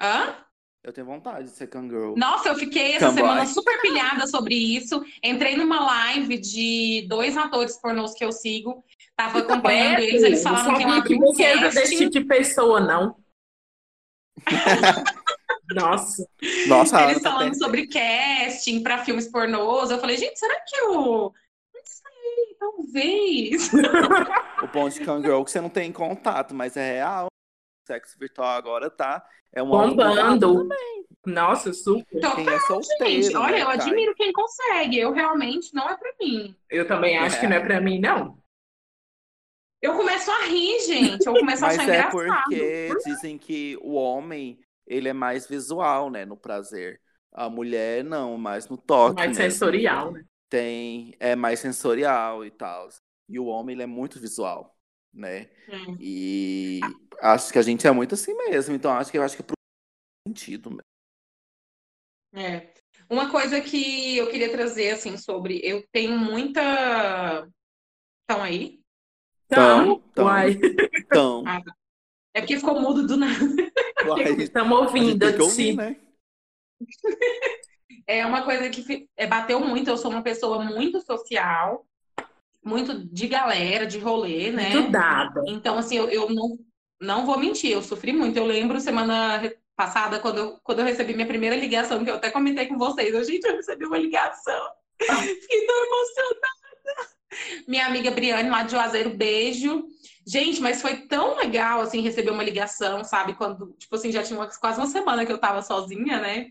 Hã? 0.00 0.34
Eu 0.82 0.92
tenho 0.92 1.06
vontade 1.06 1.44
de 1.44 1.50
ser 1.50 1.66
cangirl. 1.68 2.14
Nossa, 2.16 2.48
eu 2.48 2.54
fiquei 2.56 2.92
essa 2.94 3.06
Camboy. 3.06 3.22
semana 3.22 3.46
super 3.46 3.80
pilhada 3.82 4.26
sobre 4.26 4.54
isso. 4.54 5.02
Entrei 5.22 5.54
numa 5.56 5.78
live 5.84 6.38
de 6.38 7.06
dois 7.08 7.36
atores 7.36 7.78
pornôs 7.80 8.14
que 8.14 8.24
eu 8.24 8.32
sigo. 8.32 8.82
Tava 9.20 9.40
acompanhando 9.40 9.98
eles, 9.98 10.22
eles 10.22 10.42
não 10.42 10.56
falavam 10.56 11.02
que 11.02 11.14
você 11.18 11.42
era 11.42 11.68
desse 11.68 11.98
tipo 11.98 12.10
de 12.10 12.24
pessoa, 12.24 12.80
não. 12.80 13.16
Nossa. 15.74 16.26
Nossa, 16.66 17.02
Eles 17.10 17.22
tá 17.22 17.32
falando 17.32 17.54
sobre 17.56 17.86
casting 17.86 18.82
para 18.82 19.04
filmes 19.04 19.28
pornôs. 19.30 19.90
Eu 19.90 19.98
falei, 19.98 20.16
gente, 20.16 20.38
será 20.38 20.58
que 20.66 20.74
eu. 20.76 21.32
Não 21.74 21.82
sei, 21.84 22.56
talvez. 22.58 23.70
O 24.62 24.66
bom 24.72 24.88
de 24.88 25.00
Kangirl 25.00 25.40
é 25.40 25.44
que 25.44 25.50
você 25.50 25.60
não 25.60 25.68
tem 25.68 25.92
contato, 25.92 26.54
mas 26.54 26.76
é 26.78 26.92
real. 26.94 27.26
O 27.26 27.86
sexo 27.86 28.18
virtual 28.18 28.48
agora 28.56 28.88
tá. 28.90 29.22
É 29.52 29.62
um 29.62 29.68
Bombando. 29.68 30.66
Nossa, 31.26 31.72
super. 31.74 32.06
Então, 32.16 32.34
Quem 32.36 32.48
é 32.48 32.58
solteiro. 32.60 33.22
gente, 33.22 33.36
olha, 33.36 33.52
né, 33.56 33.62
eu 33.62 33.68
admiro 33.68 34.14
quem 34.14 34.32
consegue. 34.32 34.98
Eu 34.98 35.12
realmente 35.12 35.74
não 35.74 35.88
é 35.90 35.94
pra 35.96 36.10
mim. 36.18 36.56
Eu 36.70 36.88
também 36.88 37.18
acho 37.18 37.36
É. 37.36 37.40
que 37.40 37.46
não 37.46 37.56
é 37.56 37.60
pra 37.60 37.80
mim, 37.80 38.00
não. 38.00 38.38
Eu 39.82 39.96
começo 39.96 40.30
a 40.30 40.44
rir, 40.46 40.80
gente. 40.80 41.26
Eu 41.26 41.32
começo 41.34 41.64
a 41.64 41.68
Mas 41.68 41.78
achar 41.78 41.88
é 41.88 41.98
engraçado. 42.08 42.10
porque 42.10 42.90
dizem 43.04 43.38
que 43.38 43.78
o 43.80 43.94
homem, 43.94 44.58
ele 44.86 45.08
é 45.08 45.12
mais 45.12 45.46
visual, 45.46 46.10
né, 46.10 46.24
no 46.24 46.36
prazer. 46.36 47.00
A 47.32 47.48
mulher 47.48 48.04
não, 48.04 48.36
mais 48.36 48.68
no 48.68 48.76
toque 48.76 49.16
Mais 49.16 49.36
mesmo. 49.38 49.50
sensorial, 49.50 50.12
né? 50.12 50.24
Tem, 50.48 51.14
é 51.20 51.36
mais 51.36 51.60
sensorial 51.60 52.44
e 52.44 52.50
tal. 52.50 52.88
E 53.28 53.38
o 53.38 53.46
homem, 53.46 53.74
ele 53.74 53.82
é 53.84 53.86
muito 53.86 54.18
visual, 54.18 54.76
né? 55.14 55.48
Hum. 55.68 55.96
E 56.00 56.80
acho 57.20 57.52
que 57.52 57.58
a 57.58 57.62
gente 57.62 57.86
é 57.86 57.90
muito 57.92 58.14
assim 58.14 58.34
mesmo. 58.34 58.74
Então 58.74 58.92
acho 58.92 59.10
que 59.10 59.18
eu 59.18 59.22
acho 59.22 59.36
que 59.36 59.42
é 59.42 59.44
pro 59.46 59.54
sentido 60.26 60.70
mesmo. 60.70 60.82
É. 62.34 62.72
Uma 63.08 63.30
coisa 63.30 63.60
que 63.60 64.16
eu 64.16 64.30
queria 64.30 64.50
trazer, 64.52 64.90
assim, 64.90 65.16
sobre. 65.16 65.60
Eu 65.64 65.84
tenho 65.92 66.16
muita. 66.18 67.48
Estão 68.22 68.42
aí? 68.42 68.79
Então, 69.50 70.02
Então, 70.12 70.26
uai, 70.26 70.58
Então, 70.94 71.44
Ah, 71.46 71.60
É 72.34 72.40
porque 72.40 72.56
ficou 72.56 72.80
mudo 72.80 73.06
do 73.06 73.16
nada. 73.16 73.34
estamos 74.38 74.78
ouvindo 74.78 75.26
ouvir, 75.26 75.50
si. 75.50 75.72
né? 75.74 75.96
É 78.06 78.26
uma 78.26 78.42
coisa 78.42 78.68
que 78.70 79.08
é, 79.16 79.26
bateu 79.26 79.60
muito. 79.60 79.88
Eu 79.88 79.96
sou 79.96 80.10
uma 80.10 80.22
pessoa 80.22 80.64
muito 80.64 81.00
social, 81.00 81.86
muito 82.64 83.04
de 83.06 83.28
galera, 83.28 83.86
de 83.86 83.98
rolê, 83.98 84.50
né? 84.50 84.70
Muito 84.70 84.90
dada. 84.90 85.42
Então, 85.46 85.78
assim, 85.78 85.96
eu, 85.96 86.08
eu 86.08 86.28
não, 86.28 86.58
não 87.00 87.24
vou 87.24 87.38
mentir, 87.38 87.70
eu 87.70 87.82
sofri 87.82 88.12
muito. 88.12 88.36
Eu 88.36 88.46
lembro 88.46 88.80
semana 88.80 89.40
passada, 89.76 90.18
quando 90.18 90.38
eu, 90.38 90.58
quando 90.64 90.80
eu 90.80 90.84
recebi 90.84 91.14
minha 91.14 91.26
primeira 91.26 91.54
ligação, 91.54 92.04
que 92.04 92.10
eu 92.10 92.16
até 92.16 92.30
comentei 92.30 92.66
com 92.66 92.76
vocês. 92.76 93.14
Eu, 93.14 93.22
gente, 93.22 93.44
eu 93.44 93.54
recebi 93.56 93.86
uma 93.86 93.98
ligação. 93.98 94.60
Fiquei 94.98 95.66
tão 95.66 95.84
emocionada. 95.84 97.19
Minha 97.66 97.86
amiga 97.86 98.10
Briane, 98.10 98.48
lá 98.50 98.62
de 98.62 98.72
Juazeiro, 98.72 99.10
beijo. 99.16 99.84
Gente, 100.26 100.60
mas 100.60 100.82
foi 100.82 101.06
tão 101.06 101.36
legal, 101.36 101.80
assim, 101.80 102.00
receber 102.00 102.30
uma 102.30 102.42
ligação, 102.44 103.02
sabe? 103.04 103.34
Quando, 103.34 103.74
tipo 103.78 103.94
assim, 103.96 104.12
já 104.12 104.22
tinha 104.22 104.38
uma- 104.38 104.48
quase 104.48 104.78
uma 104.78 104.86
semana 104.86 105.24
que 105.24 105.32
eu 105.32 105.38
tava 105.38 105.62
sozinha, 105.62 106.20
né? 106.20 106.48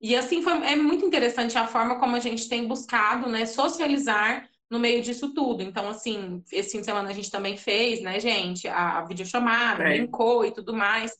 E 0.00 0.14
assim, 0.16 0.42
foi, 0.42 0.52
é 0.66 0.76
muito 0.76 1.04
interessante 1.04 1.56
a 1.56 1.66
forma 1.66 1.98
como 1.98 2.16
a 2.16 2.20
gente 2.20 2.48
tem 2.48 2.66
buscado, 2.66 3.28
né, 3.28 3.46
socializar 3.46 4.48
no 4.70 4.78
meio 4.78 5.02
disso 5.02 5.32
tudo. 5.32 5.62
Então, 5.62 5.88
assim, 5.88 6.42
esse 6.52 6.72
fim 6.72 6.80
de 6.80 6.84
semana 6.86 7.08
a 7.10 7.12
gente 7.12 7.30
também 7.30 7.56
fez, 7.56 8.02
né, 8.02 8.20
gente, 8.20 8.68
a, 8.68 8.98
a 8.98 9.04
videochamada, 9.04 9.82
É. 9.84 9.88
brincou 9.98 10.44
e 10.44 10.50
tudo 10.52 10.74
mais. 10.74 11.12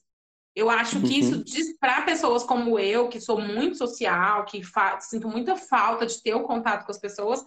Eu 0.55 0.71
acho 0.71 1.01
que 1.01 1.21
Uhum. 1.21 1.43
isso, 1.47 1.79
para 1.81 2.03
pessoas 2.03 2.45
como 2.45 2.79
eu, 2.79 3.09
que 3.09 3.21
sou 3.21 3.41
muito 3.41 3.77
social, 3.77 4.45
que 4.45 4.63
sinto 5.01 5.29
muita 5.29 5.57
falta 5.57 6.07
de 6.07 6.23
ter 6.23 6.35
o 6.35 6.45
contato 6.45 6.85
com 6.85 6.93
as 6.93 7.01
pessoas, 7.01 7.45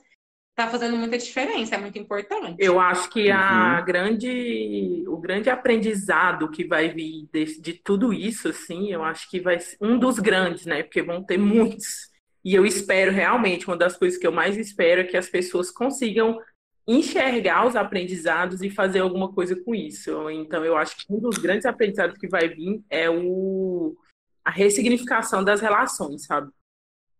tá 0.58 0.68
fazendo 0.68 0.97
muita 0.97 1.20
diferença, 1.20 1.76
é 1.76 1.78
muito 1.78 1.99
importante. 1.99 2.55
Eu 2.58 2.80
acho 2.80 3.12
que 3.12 3.30
a 3.30 3.78
Uhum. 3.78 3.86
grande, 3.86 5.03
o 5.08 5.16
grande 5.18 5.51
aprendizado 5.51 6.49
que 6.49 6.66
vai 6.66 6.89
vir 6.89 7.30
de, 7.32 7.62
de 7.62 7.74
tudo 7.76 8.12
isso, 8.12 8.49
assim, 8.49 8.91
eu 8.91 9.03
acho 9.03 9.30
que 9.30 9.39
vai 9.39 9.60
ser 9.60 9.78
um 9.80 9.99
dos 9.99 10.18
grandes, 10.18 10.66
né? 10.66 10.82
Porque 10.82 11.03
vão 11.03 11.24
ter 11.24 11.38
muitos. 11.38 12.10
E 12.43 12.55
eu 12.55 12.66
espero 12.66 13.12
realmente, 13.12 13.68
uma 13.68 13.78
das 13.78 13.95
coisas 13.95 14.18
que 14.20 14.26
eu 14.26 14.32
mais 14.32 14.58
espero 14.58 15.01
é 15.01 15.03
que 15.03 15.16
as 15.16 15.30
pessoas 15.30 15.70
consigam 15.70 16.39
enxergar 16.88 17.68
os 17.68 17.76
aprendizados 17.76 18.62
e 18.64 18.70
fazer 18.72 18.99
alguma 18.99 19.32
coisa 19.32 19.55
com 19.64 19.76
isso. 19.76 20.28
Então, 20.32 20.66
eu 20.66 20.76
acho 20.76 20.97
que 20.97 21.05
um 21.14 21.20
dos 21.20 21.38
grandes 21.38 21.68
aprendizados 21.68 22.18
que 22.18 22.28
vai 22.28 22.47
vir 22.49 22.82
é 22.89 23.08
o, 23.10 23.95
a 24.43 24.49
ressignificação 24.49 25.43
das 25.43 25.62
relações, 25.62 26.26
sabe? 26.26 26.49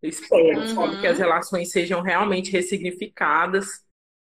Espero, 0.07 0.59
Uhum. 0.59 0.67
sabe, 0.75 0.99
que 1.01 1.07
as 1.07 1.17
relações 1.17 1.71
sejam 1.71 2.01
realmente 2.01 2.51
ressignificadas, 2.51 3.83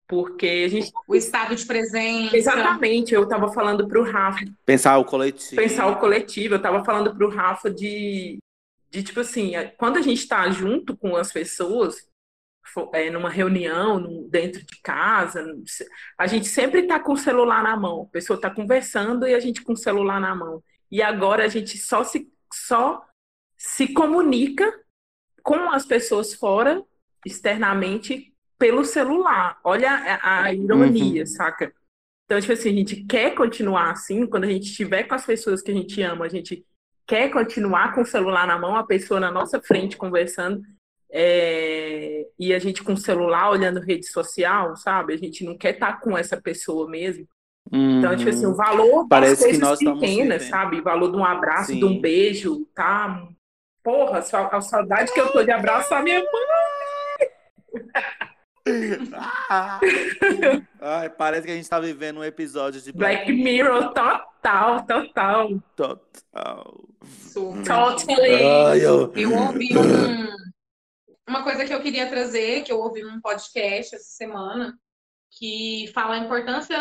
porque 0.06 0.64
a 0.64 0.68
gente 0.68 0.90
O 1.06 1.14
estado 1.14 1.54
de 1.54 1.66
presença. 1.66 2.36
Exatamente, 2.36 3.14
eu 3.14 3.24
estava 3.24 3.52
falando 3.52 3.86
para 3.86 4.00
o 4.00 4.04
Rafa, 4.04 4.44
Pensar 4.64 4.98
o 4.98 5.04
coletivo. 5.04 5.56
pensar 5.60 5.86
o 5.86 5.96
coletivo, 5.96 6.54
eu 6.54 6.58
estava 6.58 6.84
falando 6.84 7.14
para 7.14 7.26
o 7.26 7.30
Rafa 7.30 7.70
de, 7.70 8.38
de, 8.90 9.02
tipo 9.02 9.20
assim, 9.20 9.52
quando 9.76 9.98
a 9.98 10.02
gente 10.02 10.18
está 10.20 10.48
junto 10.50 10.96
com 10.96 11.14
as 11.16 11.30
pessoas, 11.32 12.06
é, 12.92 13.10
numa 13.10 13.30
reunião, 13.30 14.26
dentro 14.28 14.62
de 14.64 14.80
casa, 14.82 15.44
a 16.18 16.26
gente 16.26 16.46
sempre 16.48 16.80
está 16.80 17.00
com 17.00 17.12
o 17.12 17.16
celular 17.18 17.62
na 17.62 17.76
mão, 17.76 18.02
a 18.02 18.12
pessoa 18.12 18.36
está 18.36 18.50
conversando 18.50 19.26
e 19.26 19.34
a 19.34 19.40
gente 19.40 19.62
com 19.62 19.72
o 19.72 19.76
celular 19.76 20.20
na 20.20 20.34
mão. 20.34 20.62
E 20.90 21.02
agora 21.02 21.44
a 21.44 21.48
gente 21.48 21.76
só 21.78 22.02
se, 22.04 22.30
só 22.52 23.02
se 23.56 23.88
comunica 23.92 24.70
com 25.42 25.70
as 25.70 25.84
pessoas 25.84 26.34
fora, 26.34 26.82
externamente, 27.24 28.32
pelo 28.58 28.84
celular. 28.84 29.58
Olha 29.64 29.90
a, 29.90 30.44
a 30.44 30.52
ironia, 30.52 31.26
saca? 31.26 31.72
Então, 32.24 32.40
tipo 32.40 32.52
assim, 32.52 32.70
a 32.70 32.72
gente 32.72 32.96
quer 33.04 33.34
continuar 33.34 33.90
assim, 33.90 34.26
quando 34.26 34.44
a 34.44 34.48
gente 34.48 34.66
estiver 34.66 35.04
com 35.04 35.14
as 35.14 35.24
pessoas 35.24 35.62
que 35.62 35.70
a 35.70 35.74
gente 35.74 36.02
ama, 36.02 36.26
a 36.26 36.28
gente 36.28 36.64
quer 37.06 37.30
continuar 37.30 37.94
com 37.94 38.02
o 38.02 38.06
celular 38.06 38.46
na 38.46 38.58
mão, 38.58 38.76
a 38.76 38.84
pessoa 38.84 39.18
na 39.18 39.30
nossa 39.30 39.60
frente 39.62 39.96
conversando, 39.96 40.62
é, 41.10 42.26
e 42.38 42.52
a 42.52 42.58
gente 42.58 42.82
com 42.82 42.92
o 42.92 42.98
celular 42.98 43.50
olhando 43.50 43.80
rede 43.80 44.06
social, 44.06 44.76
sabe? 44.76 45.14
A 45.14 45.16
gente 45.16 45.42
não 45.42 45.56
quer 45.56 45.74
estar 45.74 45.94
tá 45.94 46.00
com 46.00 46.18
essa 46.18 46.38
pessoa 46.38 46.88
mesmo. 46.88 47.26
Uhum. 47.72 47.98
Então, 47.98 48.14
tipo 48.16 48.28
assim, 48.28 48.46
o 48.46 48.54
valor 48.54 49.06
Parece 49.08 49.58
das 49.58 49.68
coisas 49.68 49.78
pequenas, 49.78 50.42
sabe? 50.44 50.80
O 50.80 50.82
valor 50.82 51.10
de 51.10 51.16
um 51.16 51.24
abraço, 51.24 51.72
Sim. 51.72 51.78
de 51.78 51.84
um 51.84 51.98
beijo, 51.98 52.66
tá? 52.74 53.26
Porra, 53.88 54.18
a 54.18 54.60
saudade 54.60 55.10
que 55.14 55.18
eu 55.18 55.32
tô 55.32 55.42
de 55.42 55.50
abraçar 55.50 56.04
minha 56.04 56.20
mãe. 56.20 56.28
Ai, 60.78 61.08
parece 61.08 61.46
que 61.46 61.52
a 61.52 61.56
gente 61.56 61.70
tá 61.70 61.80
vivendo 61.80 62.18
um 62.18 62.24
episódio 62.24 62.82
de 62.82 62.92
Black, 62.92 63.24
Black 63.24 63.32
Mirror 63.32 63.94
total, 63.94 64.84
total. 64.84 65.58
Total. 65.74 66.84
Totally. 67.64 68.44
Ai, 68.44 68.84
eu... 68.84 69.10
eu 69.16 69.34
ouvi 69.34 69.70
um, 69.78 70.36
uma 71.26 71.42
coisa 71.42 71.64
que 71.64 71.72
eu 71.72 71.80
queria 71.80 72.10
trazer, 72.10 72.64
que 72.64 72.72
eu 72.72 72.80
ouvi 72.80 73.02
num 73.02 73.22
podcast 73.22 73.94
essa 73.94 74.04
semana, 74.04 74.78
que 75.30 75.90
fala 75.94 76.16
a 76.16 76.18
importância. 76.18 76.76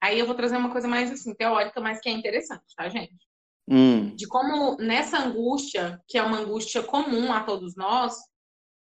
Aí 0.00 0.18
eu 0.18 0.24
vou 0.24 0.34
trazer 0.34 0.56
uma 0.56 0.72
coisa 0.72 0.88
mais 0.88 1.10
assim, 1.10 1.34
teórica, 1.34 1.78
mas 1.78 2.00
que 2.00 2.08
é 2.08 2.12
interessante, 2.12 2.74
tá, 2.74 2.88
gente? 2.88 3.29
Hum. 3.70 4.16
De 4.16 4.26
como 4.26 4.76
nessa 4.78 5.18
angústia, 5.18 6.02
que 6.08 6.18
é 6.18 6.22
uma 6.22 6.38
angústia 6.38 6.82
comum 6.82 7.32
a 7.32 7.44
todos 7.44 7.76
nós, 7.76 8.16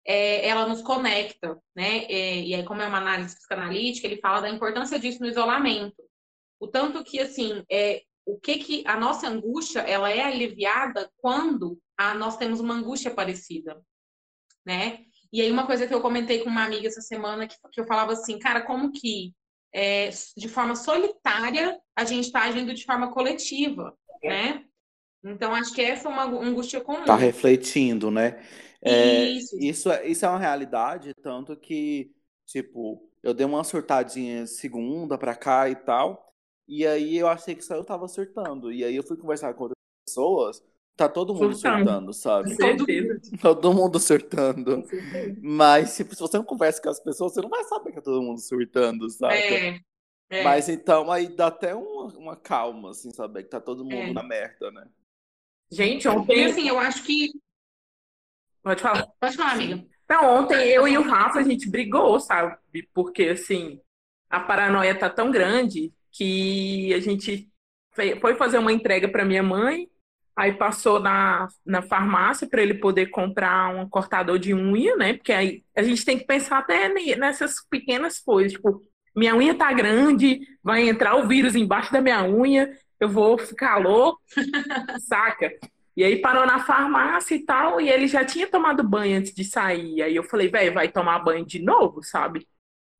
é, 0.05 0.45
ela 0.45 0.67
nos 0.67 0.81
conecta, 0.81 1.57
né? 1.73 2.03
É, 2.05 2.41
e 2.41 2.53
aí, 2.53 2.63
como 2.65 2.81
é 2.81 2.87
uma 2.87 2.97
análise 2.97 3.35
psicanalítica, 3.35 4.05
ele 4.05 4.19
fala 4.19 4.41
da 4.41 4.49
importância 4.49 4.99
disso 4.99 5.21
no 5.21 5.27
isolamento. 5.27 6.03
O 6.59 6.67
tanto 6.67 7.01
que, 7.03 7.19
assim, 7.19 7.63
é, 7.71 8.01
o 8.25 8.37
que 8.37 8.57
que 8.57 8.83
a 8.85 8.97
nossa 8.97 9.27
angústia, 9.27 9.79
ela 9.79 10.09
é 10.09 10.21
aliviada 10.21 11.09
quando 11.17 11.79
a, 11.97 12.13
nós 12.13 12.35
temos 12.35 12.59
uma 12.59 12.73
angústia 12.73 13.11
parecida, 13.11 13.81
né? 14.65 14.99
E 15.31 15.41
aí, 15.41 15.49
uma 15.49 15.65
coisa 15.65 15.87
que 15.87 15.93
eu 15.93 16.01
comentei 16.01 16.43
com 16.43 16.49
uma 16.49 16.65
amiga 16.65 16.87
essa 16.87 17.01
semana, 17.01 17.47
que, 17.47 17.55
que 17.71 17.79
eu 17.79 17.87
falava 17.87 18.11
assim, 18.11 18.37
cara, 18.37 18.61
como 18.61 18.91
que 18.91 19.33
é, 19.73 20.09
de 20.37 20.49
forma 20.49 20.75
solitária 20.75 21.79
a 21.95 22.03
gente 22.03 22.25
está 22.25 22.43
agindo 22.43 22.73
de 22.73 22.83
forma 22.85 23.11
coletiva, 23.11 23.97
né? 24.21 24.65
Então, 25.23 25.53
acho 25.53 25.73
que 25.73 25.81
essa 25.81 26.09
é 26.09 26.11
uma 26.11 26.23
angústia 26.23 26.81
comum. 26.81 27.05
Tá 27.05 27.15
refletindo, 27.15 28.11
né? 28.11 28.43
É, 28.81 29.25
isso. 29.29 29.57
Isso, 29.59 29.91
é, 29.91 30.05
isso 30.05 30.25
é 30.25 30.29
uma 30.29 30.39
realidade, 30.39 31.13
tanto 31.21 31.55
que, 31.55 32.11
tipo, 32.45 33.09
eu 33.21 33.33
dei 33.33 33.45
uma 33.45 33.63
surtadinha 33.63 34.45
segunda 34.45 35.17
pra 35.17 35.33
cá 35.33 35.69
e 35.69 35.75
tal, 35.75 36.33
e 36.67 36.85
aí 36.85 37.17
eu 37.17 37.27
achei 37.27 37.55
que 37.55 37.63
só 37.63 37.75
eu 37.75 37.85
tava 37.85 38.07
surtando. 38.09 38.71
E 38.71 38.83
aí 38.83 38.95
eu 38.95 39.03
fui 39.03 39.15
conversar 39.15 39.53
com 39.53 39.63
outras 39.63 39.77
pessoas, 40.05 40.61
tá 40.97 41.07
todo 41.07 41.33
mundo 41.33 41.55
surtando, 41.55 42.13
surtando 42.13 42.13
sabe? 42.13 42.57
Todo, 42.57 42.85
todo 43.41 43.73
mundo 43.73 43.99
surtando. 43.99 44.83
Mas, 45.41 45.95
tipo, 45.95 46.13
se 46.13 46.19
você 46.19 46.37
não 46.37 46.43
conversa 46.43 46.81
com 46.81 46.89
as 46.89 46.99
pessoas, 46.99 47.33
você 47.33 47.41
não 47.41 47.49
vai 47.49 47.63
saber 47.63 47.93
que 47.93 47.99
é 47.99 48.01
todo 48.01 48.21
mundo 48.21 48.41
surtando, 48.41 49.09
sabe? 49.09 49.35
É. 49.35 49.79
É. 50.29 50.43
Mas 50.43 50.67
então 50.67 51.11
aí 51.11 51.27
dá 51.27 51.47
até 51.47 51.75
uma, 51.75 52.05
uma 52.17 52.35
calma, 52.35 52.89
assim, 52.89 53.11
saber 53.11 53.43
que 53.43 53.49
tá 53.49 53.61
todo 53.61 53.85
mundo 53.85 53.93
é. 53.93 54.13
na 54.13 54.23
merda, 54.23 54.71
né? 54.71 54.87
Gente, 55.73 56.07
ontem. 56.07 56.45
assim, 56.45 56.67
eu 56.67 56.79
acho 56.79 57.03
que 57.03 57.31
Pode 58.63 58.81
falar. 58.81 59.07
Pode 59.19 59.35
falar, 59.35 59.51
amiga. 59.51 59.85
Então, 60.05 60.25
ontem 60.25 60.69
eu 60.69 60.87
e 60.87 60.97
o 60.97 61.01
Rafa, 61.01 61.39
a 61.39 61.43
gente 61.43 61.69
brigou, 61.69 62.19
sabe? 62.19 62.57
Porque, 62.93 63.23
assim, 63.23 63.79
a 64.29 64.39
paranoia 64.39 64.97
tá 64.97 65.09
tão 65.09 65.29
grande 65.29 65.91
que 66.11 66.93
a 66.93 66.99
gente 66.99 67.49
foi 68.21 68.35
fazer 68.35 68.57
uma 68.57 68.71
entrega 68.71 69.07
para 69.07 69.25
minha 69.25 69.43
mãe, 69.43 69.87
aí 70.35 70.53
passou 70.53 70.99
na, 70.99 71.47
na 71.65 71.81
farmácia 71.81 72.47
para 72.47 72.61
ele 72.61 72.75
poder 72.75 73.07
comprar 73.07 73.69
um 73.75 73.87
cortador 73.87 74.39
de 74.39 74.53
unha, 74.53 74.95
né? 74.95 75.13
Porque 75.13 75.33
aí 75.33 75.63
a 75.75 75.83
gente 75.83 76.05
tem 76.05 76.17
que 76.17 76.25
pensar 76.25 76.59
até 76.59 76.89
nessas 77.15 77.55
pequenas 77.69 78.19
coisas, 78.19 78.53
tipo, 78.53 78.81
minha 79.15 79.35
unha 79.35 79.53
tá 79.53 79.71
grande, 79.71 80.39
vai 80.63 80.89
entrar 80.89 81.15
o 81.15 81.27
vírus 81.27 81.55
embaixo 81.55 81.93
da 81.93 82.01
minha 82.01 82.23
unha, 82.23 82.75
eu 83.03 83.09
vou 83.09 83.37
ficar 83.37 83.77
louco, 83.77 84.21
saca? 85.07 85.51
E 85.95 86.03
aí 86.03 86.19
parou 86.19 86.45
na 86.45 86.59
farmácia 86.59 87.35
e 87.35 87.39
tal, 87.39 87.79
e 87.79 87.89
ele 87.89 88.07
já 88.07 88.25
tinha 88.25 88.47
tomado 88.47 88.83
banho 88.83 89.17
antes 89.17 89.33
de 89.33 89.43
sair. 89.43 90.01
Aí 90.01 90.15
eu 90.15 90.23
falei, 90.23 90.49
velho, 90.49 90.73
vai 90.73 90.87
tomar 90.87 91.19
banho 91.19 91.45
de 91.45 91.59
novo, 91.59 92.01
sabe? 92.03 92.47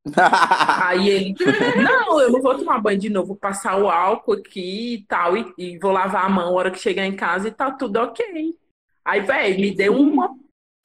aí 0.86 1.10
ele, 1.10 1.36
não, 1.82 2.20
eu 2.20 2.32
não 2.32 2.42
vou 2.42 2.58
tomar 2.58 2.80
banho 2.80 3.00
de 3.00 3.10
novo, 3.10 3.30
vou 3.30 3.38
passar 3.38 3.78
o 3.78 3.90
álcool 3.90 4.34
aqui 4.34 4.96
e 4.96 5.06
tal, 5.08 5.36
e, 5.38 5.54
e 5.58 5.80
vou 5.80 5.92
lavar 5.92 6.26
a 6.26 6.30
mão 6.30 6.52
na 6.52 6.52
hora 6.52 6.72
que 6.72 6.78
chegar 6.78 7.06
em 7.06 7.16
casa 7.16 7.48
e 7.48 7.52
tá 7.52 7.72
tudo 7.72 7.98
ok. 7.98 8.54
Aí, 9.06 9.22
velho, 9.22 9.60
me 9.60 9.72
deu 9.72 9.96
uma 9.96 10.30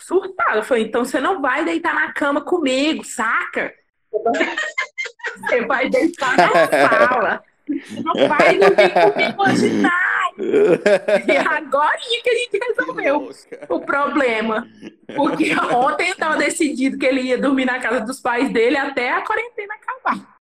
surtada. 0.00 0.58
Eu 0.58 0.64
falei, 0.64 0.84
então 0.84 1.04
você 1.04 1.20
não 1.20 1.40
vai 1.40 1.64
deitar 1.64 1.94
na 1.94 2.12
cama 2.12 2.40
comigo, 2.40 3.04
saca? 3.04 3.74
Você 5.38 5.64
vai 5.66 5.88
deitar 5.88 6.36
na 6.36 6.50
sala. 6.88 7.42
Não 8.04 8.28
vai 8.28 8.58
dormir 8.58 8.92
comigo 8.92 9.42
hoje, 9.42 9.70
não. 9.70 9.90
E 10.38 11.36
agora 11.36 11.98
que 11.98 12.30
a 12.30 12.34
gente 12.34 12.60
resolveu 12.68 13.30
o 13.68 13.80
problema. 13.80 14.68
Porque 15.16 15.52
ontem 15.74 16.10
estava 16.10 16.36
decidido 16.36 16.96
que 16.96 17.06
ele 17.06 17.22
ia 17.22 17.38
dormir 17.38 17.64
na 17.64 17.80
casa 17.80 18.04
dos 18.04 18.20
pais 18.20 18.52
dele 18.52 18.76
até 18.76 19.10
a 19.10 19.22
quarentena 19.22 19.74
acabar. 19.74 20.38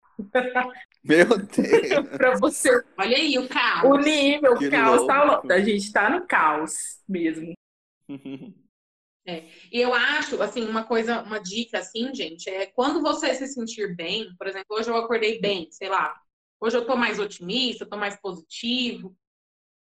Meu 1.04 1.26
Deus! 1.38 2.10
pra 2.18 2.36
você. 2.38 2.84
Olha 2.98 3.16
aí 3.16 3.38
o 3.38 3.48
caos. 3.48 3.84
O 3.90 3.98
nível, 3.98 4.58
que 4.58 4.68
o 4.68 4.72
caos 4.72 4.98
louco. 4.98 5.08
tá 5.08 5.24
louco. 5.24 5.54
A 5.54 5.60
gente 5.62 5.94
tá 5.94 6.10
no 6.10 6.28
caos 6.28 7.00
mesmo. 7.08 7.54
É. 9.28 9.46
E 9.72 9.82
eu 9.82 9.92
acho, 9.92 10.40
assim, 10.40 10.64
uma 10.68 10.84
coisa, 10.84 11.24
uma 11.24 11.40
dica, 11.40 11.80
assim, 11.80 12.14
gente, 12.14 12.48
é 12.48 12.68
quando 12.68 13.02
você 13.02 13.34
se 13.34 13.48
sentir 13.48 13.96
bem, 13.96 14.30
por 14.38 14.46
exemplo, 14.46 14.68
hoje 14.70 14.88
eu 14.88 14.96
acordei 14.96 15.42
bem, 15.42 15.68
sei 15.72 15.90
lá, 15.90 16.16
hoje 16.66 16.78
eu 16.78 16.86
tô 16.86 16.96
mais 16.96 17.20
otimista, 17.20 17.86
tô 17.86 17.96
mais 17.96 18.20
positivo, 18.20 19.16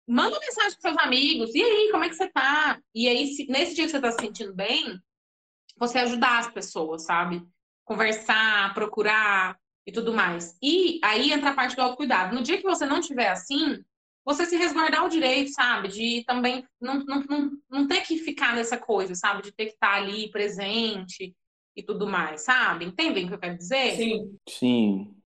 manda 0.07 0.39
mensagem 0.39 0.79
para 0.79 0.91
seus 0.91 1.05
amigos. 1.05 1.55
E 1.55 1.63
aí, 1.63 1.89
como 1.91 2.05
é 2.05 2.09
que 2.09 2.15
você 2.15 2.29
tá? 2.29 2.81
E 2.95 3.09
aí, 3.09 3.27
se, 3.27 3.47
nesse 3.47 3.75
dia 3.75 3.85
que 3.85 3.91
você 3.91 4.01
tá 4.01 4.13
se 4.13 4.21
sentindo 4.21 4.55
bem, 4.55 5.01
você 5.77 5.99
ajudar 5.99 6.39
as 6.39 6.53
pessoas, 6.53 7.05
sabe? 7.05 7.43
Conversar, 7.85 8.73
procurar 8.75 9.59
e 9.85 9.91
tudo 9.91 10.13
mais. 10.13 10.57
E 10.63 11.01
aí 11.03 11.33
entra 11.33 11.51
a 11.51 11.55
parte 11.55 11.75
do 11.75 11.83
autocuidado. 11.83 12.35
No 12.35 12.43
dia 12.43 12.59
que 12.59 12.65
você 12.65 12.87
não 12.87 13.01
tiver 13.01 13.29
assim, 13.29 13.83
você 14.25 14.47
se 14.47 14.57
resguardar 14.57 15.05
o 15.05 15.09
direito, 15.09 15.51
sabe? 15.53 15.89
De 15.89 16.25
também 16.27 16.65
não, 16.81 17.05
não, 17.05 17.23
não, 17.23 17.51
não 17.69 17.87
ter 17.89 18.03
que 18.03 18.19
ficar 18.19 18.55
nessa 18.55 18.77
coisa, 18.77 19.15
sabe? 19.17 19.43
De 19.43 19.51
ter 19.51 19.67
que 19.67 19.73
estar 19.73 19.95
ali 19.95 20.31
presente 20.31 21.35
e 21.75 21.83
tudo 21.83 22.07
mais, 22.07 22.43
sabe? 22.43 22.85
Entendem 22.85 23.25
o 23.25 23.29
que 23.29 23.35
eu 23.35 23.39
quero 23.39 23.57
dizer? 23.57 23.97
Sim. 23.97 24.39
Sim. 24.49 25.18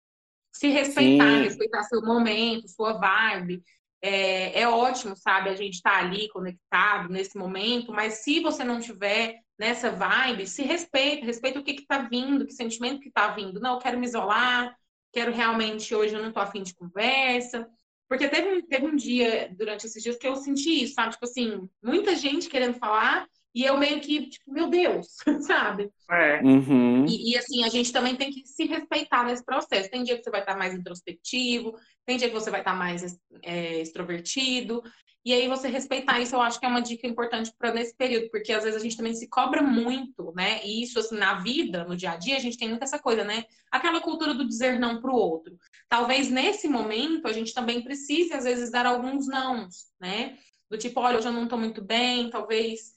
Se 0.53 0.69
respeitar, 0.69 1.39
Sim. 1.39 1.43
respeitar 1.45 1.83
seu 1.85 2.03
momento, 2.03 2.69
sua 2.69 2.93
vibe. 2.93 3.63
É, 4.05 4.61
é 4.63 4.69
ótimo, 4.69 5.17
sabe, 5.17 5.49
a 5.49 5.55
gente 5.55 5.75
estar 5.75 5.93
tá 5.93 5.99
ali 5.99 6.29
conectado 6.29 7.09
nesse 7.09 7.39
momento, 7.39 7.93
mas 7.93 8.15
se 8.25 8.41
você 8.41 8.65
não 8.65 8.81
tiver 8.81 9.39
nessa 9.59 9.93
vibe, 9.93 10.47
se 10.47 10.63
respeita, 10.63 11.25
respeita 11.25 11.61
o 11.61 11.63
que 11.63 11.71
está 11.71 11.99
vindo, 11.99 12.45
que 12.45 12.53
sentimento 12.53 13.01
que 13.01 13.09
está 13.09 13.29
vindo. 13.29 13.61
Não, 13.61 13.75
eu 13.75 13.79
quero 13.79 13.99
me 13.99 14.07
isolar, 14.07 14.77
quero 15.13 15.33
realmente, 15.33 15.95
hoje 15.95 16.15
eu 16.15 16.21
não 16.21 16.29
estou 16.29 16.43
afim 16.43 16.63
de 16.63 16.75
conversa. 16.75 17.69
Porque 18.09 18.29
teve, 18.29 18.63
teve 18.65 18.87
um 18.87 18.95
dia, 18.95 19.51
durante 19.57 19.87
esses 19.87 20.03
dias, 20.03 20.19
que 20.19 20.27
eu 20.27 20.37
senti 20.37 20.83
isso, 20.83 20.95
sabe? 20.95 21.13
Tipo 21.13 21.25
assim, 21.25 21.69
muita 21.83 22.15
gente 22.15 22.49
querendo 22.49 22.75
falar, 22.75 23.27
e 23.55 23.65
eu 23.65 23.77
meio 23.77 24.01
que, 24.01 24.31
tipo, 24.31 24.51
meu 24.51 24.69
Deus, 24.69 25.09
sabe? 25.47 25.91
É. 26.11 26.41
Uhum. 26.43 27.05
E, 27.07 27.33
e, 27.33 27.37
assim, 27.37 27.65
a 27.65 27.69
gente 27.69 27.93
também 27.93 28.17
tem 28.17 28.31
que 28.31 28.47
se 28.47 28.65
respeitar 28.65 29.25
nesse 29.25 29.45
processo. 29.45 29.91
Tem 29.91 30.03
dia 30.03 30.17
que 30.17 30.25
você 30.25 30.31
vai 30.31 30.41
estar 30.41 30.57
mais 30.57 30.75
introspectivo, 30.75 31.75
tem 32.07 32.17
dia 32.17 32.29
que 32.29 32.35
você 32.35 32.51
vai 32.51 32.61
estar 32.61 32.75
mais 32.75 33.19
é, 33.43 33.81
extrovertido. 33.81 34.83
E 35.25 35.33
aí 35.33 35.47
você 35.47 35.69
respeitar 35.69 36.19
isso, 36.19 36.35
eu 36.35 36.41
acho 36.41 36.59
que 36.59 36.67
é 36.67 36.69
uma 36.69 36.83
dica 36.83 37.07
importante 37.07 37.53
para 37.57 37.73
nesse 37.73 37.97
período, 37.97 38.29
porque 38.31 38.53
às 38.53 38.65
vezes 38.65 38.81
a 38.81 38.83
gente 38.83 38.97
também 38.97 39.15
se 39.15 39.29
cobra 39.29 39.63
muito, 39.63 40.33
né? 40.35 40.61
E 40.65 40.83
isso, 40.83 40.99
assim, 40.99 41.17
na 41.17 41.35
vida, 41.35 41.85
no 41.85 41.97
dia 41.97 42.13
a 42.13 42.17
dia, 42.17 42.37
a 42.37 42.41
gente 42.41 42.59
tem 42.59 42.69
muito 42.69 42.83
essa 42.83 42.99
coisa, 42.99 43.23
né? 43.23 43.45
Aquela 43.71 44.01
cultura 44.01 44.35
do 44.35 44.49
dizer 44.49 44.81
não 44.81 45.01
para 45.01 45.13
o 45.13 45.17
outro. 45.17 45.57
Talvez 45.89 46.29
nesse 46.29 46.67
momento 46.67 47.29
a 47.29 47.33
gente 47.33 47.55
também 47.55 47.83
precise, 47.83 48.33
às 48.33 48.45
vezes, 48.45 48.71
dar 48.71 48.85
alguns 48.85 49.29
nãos, 49.29 49.87
né? 50.01 50.39
Do 50.69 50.77
tipo, 50.77 50.99
olha, 50.99 51.19
hoje 51.19 51.29
eu 51.29 51.33
não 51.33 51.45
estou 51.45 51.59
muito 51.59 51.85
bem, 51.85 52.29
talvez 52.29 52.93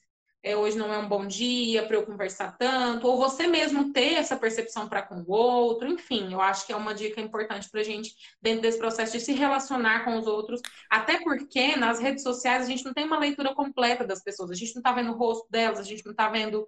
é, 0.46 0.56
hoje 0.56 0.78
não 0.78 0.94
é 0.94 0.98
um 1.00 1.10
bom 1.10 1.26
dia 1.26 1.88
para 1.88 1.98
eu 1.98 2.06
conversar 2.06 2.56
tanto, 2.58 3.08
ou 3.08 3.18
você 3.18 3.48
mesmo 3.48 3.92
ter 3.92 4.14
essa 4.14 4.38
percepção 4.38 4.88
para 4.88 5.02
com 5.02 5.16
o 5.16 5.32
outro, 5.32 5.88
enfim, 5.90 6.32
eu 6.32 6.40
acho 6.40 6.66
que 6.66 6.74
é 6.74 6.76
uma 6.76 6.94
dica 6.94 7.20
importante 7.20 7.70
para 7.70 7.82
a 7.82 7.84
gente, 7.84 8.16
dentro 8.42 8.62
desse 8.62 8.78
processo 8.78 9.14
de 9.14 9.20
se 9.22 9.34
relacionar 9.34 10.06
com 10.06 10.18
os 10.18 10.28
outros, 10.28 10.62
até 10.90 11.20
porque 11.24 11.76
nas 11.76 12.00
redes 12.00 12.24
sociais 12.24 12.64
a 12.64 12.70
gente 12.70 12.86
não 12.86 12.94
tem 12.94 13.06
uma 13.06 13.18
leitura 13.18 13.56
completa 13.56 14.06
das 14.06 14.22
pessoas, 14.24 14.52
a 14.52 14.56
gente 14.56 14.76
não 14.76 14.82
está 14.82 14.92
vendo 14.94 15.12
o 15.12 15.18
rosto 15.18 15.48
delas, 15.50 15.80
a 15.80 15.84
gente 15.84 16.06
não 16.06 16.12
está 16.12 16.30
vendo 16.30 16.68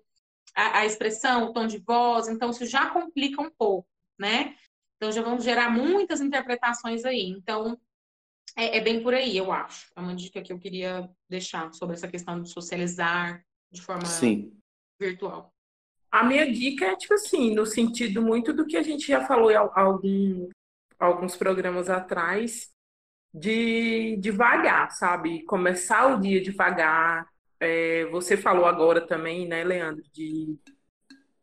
a, 0.56 0.80
a 0.80 0.86
expressão, 0.86 1.46
o 1.46 1.54
tom 1.54 1.68
de 1.68 1.78
voz, 1.78 2.28
então 2.28 2.50
isso 2.50 2.66
já 2.66 2.90
complica 2.90 3.42
um 3.42 3.52
pouco, 3.52 3.88
né? 4.20 4.56
Então 4.96 5.12
já 5.12 5.22
vamos 5.22 5.44
gerar 5.44 5.70
muitas 5.70 6.20
interpretações 6.20 7.06
aí. 7.06 7.30
Então, 7.30 7.78
É, 8.56 8.78
é 8.78 8.82
bem 8.82 9.04
por 9.04 9.14
aí, 9.14 9.38
eu 9.38 9.52
acho. 9.52 9.92
É 9.96 10.00
uma 10.02 10.16
dica 10.16 10.42
que 10.42 10.52
eu 10.52 10.58
queria 10.60 11.08
deixar 11.30 11.72
sobre 11.74 11.96
essa 11.96 12.08
questão 12.08 12.42
de 12.42 12.50
socializar 12.50 13.44
de 13.72 13.82
forma 13.82 14.06
Sim. 14.06 14.54
virtual. 15.00 15.54
A 16.12 16.24
minha 16.24 16.52
dica 16.52 16.86
é, 16.86 16.96
tipo 16.96 17.14
assim, 17.14 17.54
no 17.54 17.66
sentido 17.66 18.22
muito 18.22 18.54
do 18.54 18.66
que 18.66 18.78
a 18.78 18.84
gente 18.84 19.08
já 19.08 19.26
falou 19.26 19.52
em 19.52 19.56
algum, 19.56 20.50
alguns 20.98 21.36
programas 21.36 21.90
atrás, 21.90 22.72
de 23.34 24.18
devagar, 24.18 24.92
sabe? 24.92 25.44
Começar 25.44 26.08
o 26.08 26.20
dia 26.20 26.42
devagar. 26.42 27.28
É, 27.60 28.06
você 28.06 28.38
falou 28.38 28.66
agora 28.66 29.06
também, 29.06 29.48
né, 29.48 29.64
Leandro, 29.64 30.04
de, 30.14 30.58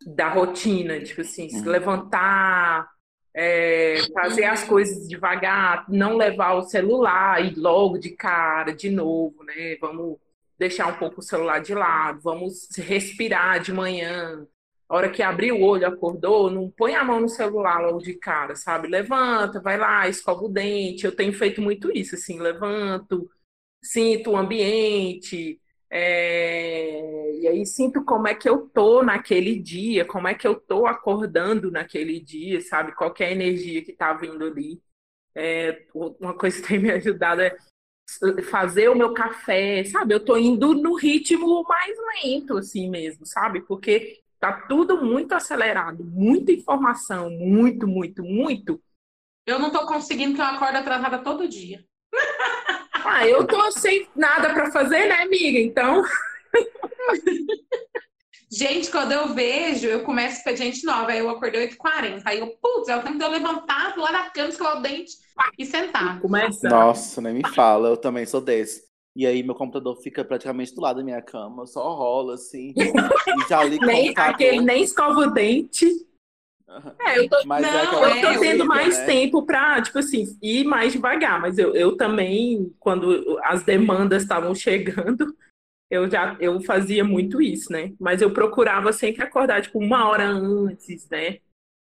da 0.06 0.28
rotina, 0.28 1.00
tipo 1.02 1.20
assim, 1.20 1.48
se 1.48 1.62
levantar, 1.62 2.88
é, 3.34 3.96
fazer 4.12 4.44
as 4.44 4.64
coisas 4.64 5.08
devagar, 5.08 5.84
não 5.88 6.16
levar 6.16 6.54
o 6.54 6.62
celular 6.62 7.44
e 7.44 7.54
logo 7.54 7.98
de 7.98 8.10
cara, 8.10 8.72
de 8.72 8.90
novo, 8.90 9.42
né? 9.44 9.76
Vamos 9.80 10.18
deixar 10.58 10.86
um 10.86 10.98
pouco 10.98 11.20
o 11.20 11.22
celular 11.22 11.60
de 11.60 11.74
lado, 11.74 12.20
vamos 12.20 12.68
respirar 12.76 13.60
de 13.60 13.72
manhã, 13.72 14.46
a 14.88 14.96
hora 14.96 15.10
que 15.10 15.22
abrir 15.22 15.52
o 15.52 15.62
olho, 15.62 15.86
acordou, 15.86 16.50
não 16.50 16.70
põe 16.70 16.94
a 16.94 17.02
mão 17.04 17.20
no 17.20 17.28
celular 17.28 17.80
logo 17.80 17.98
de 17.98 18.14
cara, 18.14 18.54
sabe? 18.54 18.86
Levanta, 18.88 19.60
vai 19.60 19.78
lá, 19.78 20.08
escova 20.08 20.44
o 20.44 20.48
dente. 20.48 21.04
Eu 21.04 21.16
tenho 21.16 21.32
feito 21.32 21.60
muito 21.62 21.90
isso, 21.96 22.14
assim, 22.14 22.38
levanto, 22.38 23.28
sinto 23.82 24.32
o 24.32 24.36
ambiente, 24.36 25.60
é... 25.90 27.40
e 27.40 27.48
aí 27.48 27.66
sinto 27.66 28.04
como 28.04 28.28
é 28.28 28.34
que 28.34 28.48
eu 28.48 28.68
tô 28.68 29.02
naquele 29.02 29.58
dia, 29.58 30.04
como 30.04 30.28
é 30.28 30.34
que 30.34 30.46
eu 30.46 30.54
tô 30.60 30.86
acordando 30.86 31.70
naquele 31.70 32.20
dia, 32.20 32.60
sabe? 32.60 32.94
Qual 32.94 33.14
é 33.20 33.24
a 33.26 33.32
energia 33.32 33.84
que 33.84 33.92
tá 33.92 34.12
vindo 34.12 34.44
ali. 34.44 34.82
É... 35.34 35.86
Uma 35.94 36.36
coisa 36.36 36.60
que 36.60 36.68
tem 36.68 36.78
me 36.78 36.90
ajudado 36.92 37.42
é 37.42 37.56
fazer 38.50 38.88
o 38.88 38.94
meu 38.94 39.12
café, 39.12 39.84
sabe? 39.84 40.14
Eu 40.14 40.24
tô 40.24 40.36
indo 40.36 40.74
no 40.74 40.94
ritmo 40.94 41.62
mais 41.64 41.96
lento, 42.22 42.58
assim 42.58 42.88
mesmo, 42.88 43.26
sabe? 43.26 43.60
Porque 43.60 44.22
Tá 44.44 44.52
tudo 44.68 45.02
muito 45.02 45.32
acelerado, 45.32 46.04
muita 46.04 46.52
informação, 46.52 47.30
muito, 47.30 47.88
muito, 47.88 48.22
muito. 48.22 48.78
Eu 49.46 49.58
não 49.58 49.72
tô 49.72 49.86
conseguindo 49.86 50.34
que 50.34 50.40
eu 50.42 50.44
acordo 50.44 50.76
atrasada 50.76 51.18
todo 51.20 51.48
dia. 51.48 51.82
Ah, 52.92 53.26
eu 53.26 53.46
tô 53.46 53.70
sem 53.72 54.06
nada 54.14 54.52
para 54.52 54.70
fazer, 54.70 55.08
né, 55.08 55.22
amiga? 55.22 55.58
Então. 55.58 56.02
Gente, 58.50 58.90
quando 58.90 59.12
eu 59.12 59.34
vejo, 59.34 59.86
eu 59.86 60.04
começo 60.04 60.38
expediente 60.38 60.84
nova, 60.84 61.10
aí 61.10 61.18
eu 61.18 61.28
acordei 61.28 61.68
8h40. 61.68 62.22
Aí 62.24 62.38
eu, 62.38 62.56
putz, 62.60 62.88
é 62.88 62.96
o 62.96 63.02
tempo 63.02 63.18
de 63.18 63.24
eu 63.24 63.30
levantar 63.30 63.96
lá 63.96 64.12
da 64.12 64.30
cama, 64.30 64.48
escovar 64.48 64.78
o 64.78 64.82
dente 64.82 65.12
e 65.58 65.66
sentar. 65.66 66.20
Começa. 66.20 66.68
Nossa, 66.68 67.20
nem 67.20 67.34
me 67.34 67.48
fala, 67.48 67.88
eu 67.88 67.96
também 67.96 68.26
sou 68.26 68.40
desse. 68.40 68.84
E 69.16 69.26
aí 69.26 69.42
meu 69.42 69.54
computador 69.54 69.96
fica 70.02 70.24
praticamente 70.24 70.74
do 70.74 70.80
lado 70.80 70.96
da 70.96 71.04
minha 71.04 71.22
cama, 71.22 71.66
só 71.66 71.94
rola 71.94 72.34
assim. 72.34 72.74
e 72.76 73.48
já 73.48 73.62
ligo 73.62 73.86
nem, 73.86 74.12
Aquele 74.16 74.60
nem 74.60 74.82
escova 74.82 75.20
o 75.20 75.30
dente. 75.30 75.86
É, 77.06 77.18
eu 77.18 77.28
tô, 77.28 77.40
mas 77.46 77.62
não, 77.62 78.04
é 78.04 78.18
eu 78.18 78.34
tô 78.34 78.40
tendo 78.40 78.64
mais 78.64 78.98
né? 78.98 79.06
tempo 79.06 79.42
para, 79.44 79.80
tipo 79.80 79.98
assim, 79.98 80.36
ir 80.42 80.64
mais 80.64 80.92
devagar. 80.92 81.40
Mas 81.40 81.58
eu, 81.58 81.74
eu 81.74 81.96
também, 81.96 82.74
quando 82.80 83.38
as 83.44 83.62
demandas 83.62 84.22
estavam 84.22 84.54
chegando, 84.54 85.36
eu 85.90 86.10
já 86.10 86.36
eu 86.40 86.60
fazia 86.62 87.04
muito 87.04 87.40
isso, 87.40 87.72
né? 87.72 87.92
Mas 88.00 88.22
eu 88.22 88.32
procurava 88.32 88.92
sempre 88.92 89.22
acordar, 89.22 89.62
tipo, 89.62 89.78
uma 89.78 90.08
hora 90.08 90.26
antes, 90.26 91.08
né? 91.08 91.38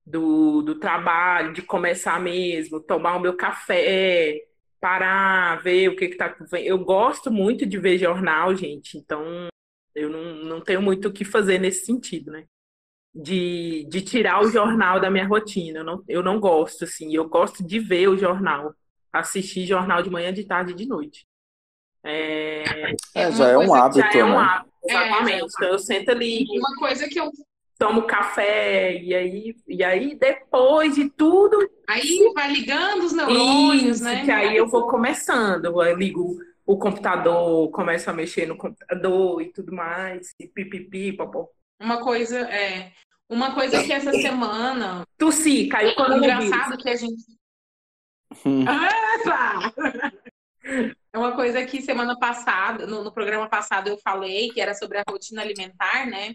Do, 0.07 0.63
do 0.63 0.75
trabalho, 0.77 1.53
de 1.55 1.63
começar 1.63 2.21
mesmo, 2.21 2.81
tomar 2.81 3.17
o 3.17 3.21
meu 3.21 3.37
café, 3.37 4.43
parar, 4.81 5.63
ver 5.63 5.89
o 5.89 5.97
que 5.97 6.09
que 6.09 6.17
tá. 6.17 6.37
Eu 6.63 6.79
gosto 6.85 7.31
muito 7.33 7.65
de 7.67 7.79
ver 7.79 7.99
jornal, 7.99 8.55
gente, 8.55 8.99
então 8.99 9.49
eu 9.95 10.11
não, 10.11 10.45
não 10.45 10.61
tenho 10.61 10.83
muito 10.83 11.09
o 11.09 11.13
que 11.13 11.25
fazer 11.25 11.59
nesse 11.59 11.87
sentido, 11.87 12.31
né? 12.33 12.45
De, 13.15 13.87
de 13.89 14.03
tirar 14.03 14.43
o 14.43 14.51
jornal 14.51 15.01
da 15.01 15.11
minha 15.11 15.27
rotina. 15.27 15.81
Eu 15.81 15.85
não, 15.85 16.05
eu 16.09 16.23
não 16.23 16.41
gosto, 16.41 16.85
assim, 16.85 17.15
eu 17.15 17.29
gosto 17.29 17.65
de 17.65 17.79
ver 17.79 18.09
o 18.09 18.17
jornal, 18.19 18.75
assistir 19.13 19.67
jornal 19.67 20.03
de 20.03 20.11
manhã, 20.11 20.33
de 20.33 20.45
tarde 20.45 20.73
e 20.73 20.77
de 20.77 20.87
noite. 20.87 21.27
É, 22.05 22.95
é 23.15 23.33
já 23.33 23.49
é 23.49 23.59
um 23.59 23.75
hábito. 23.75 24.01
Já 24.01 24.13
é 24.13 24.25
um 24.25 24.29
né? 24.29 24.37
hábito, 24.37 24.71
exatamente. 24.85 25.33
É, 25.33 25.47
então 25.47 25.69
eu 25.69 25.79
sento 25.79 26.11
ali. 26.11 26.47
Uma 26.51 26.77
coisa 26.77 27.09
que 27.09 27.19
eu 27.19 27.31
tomo 27.79 28.03
café, 28.03 29.03
e 29.03 29.15
aí, 29.15 29.57
e 29.67 29.83
aí 29.83 30.15
depois 30.15 30.95
de 30.95 31.09
tudo. 31.11 31.59
Aí 31.89 32.33
vai 32.35 32.53
ligando 32.53 33.05
os 33.05 33.13
neurônios, 33.13 33.97
isso, 33.97 34.05
né? 34.05 34.25
Que 34.25 34.31
aí 34.31 34.57
eu 34.57 34.69
vou 34.69 34.87
começando, 34.87 35.65
eu 35.65 35.97
ligo 35.97 36.39
o 36.67 36.79
computador, 36.79 37.71
começo 37.71 38.09
a 38.09 38.13
mexer 38.13 38.47
no 38.47 38.57
computador 38.57 39.43
e 39.43 39.53
tudo 39.53 39.73
mais, 39.73 40.35
e 40.39 40.47
pipipi, 40.47 41.13
papô. 41.13 41.51
Uma 41.81 42.01
coisa, 42.01 42.41
é. 42.41 42.93
Uma 43.29 43.55
coisa 43.55 43.83
que 43.83 43.93
essa 43.93 44.13
semana. 44.13 45.05
Tossi, 45.19 45.67
caiu 45.67 45.95
quando 45.95 46.19
engraçado 46.19 46.77
que 46.77 46.89
a 46.89 46.97
gente. 46.97 47.25
Hum. 48.45 48.65
É 51.15 51.19
uma 51.19 51.37
coisa 51.37 51.65
que 51.65 51.81
semana 51.81 52.19
passada, 52.19 52.87
no, 52.87 53.05
no 53.05 53.13
programa 53.13 53.49
passado, 53.49 53.89
eu 53.89 53.97
falei 53.99 54.51
que 54.51 54.61
era 54.61 54.75
sobre 54.75 54.99
a 54.99 55.05
rotina 55.09 55.43
alimentar, 55.43 56.07
né? 56.07 56.35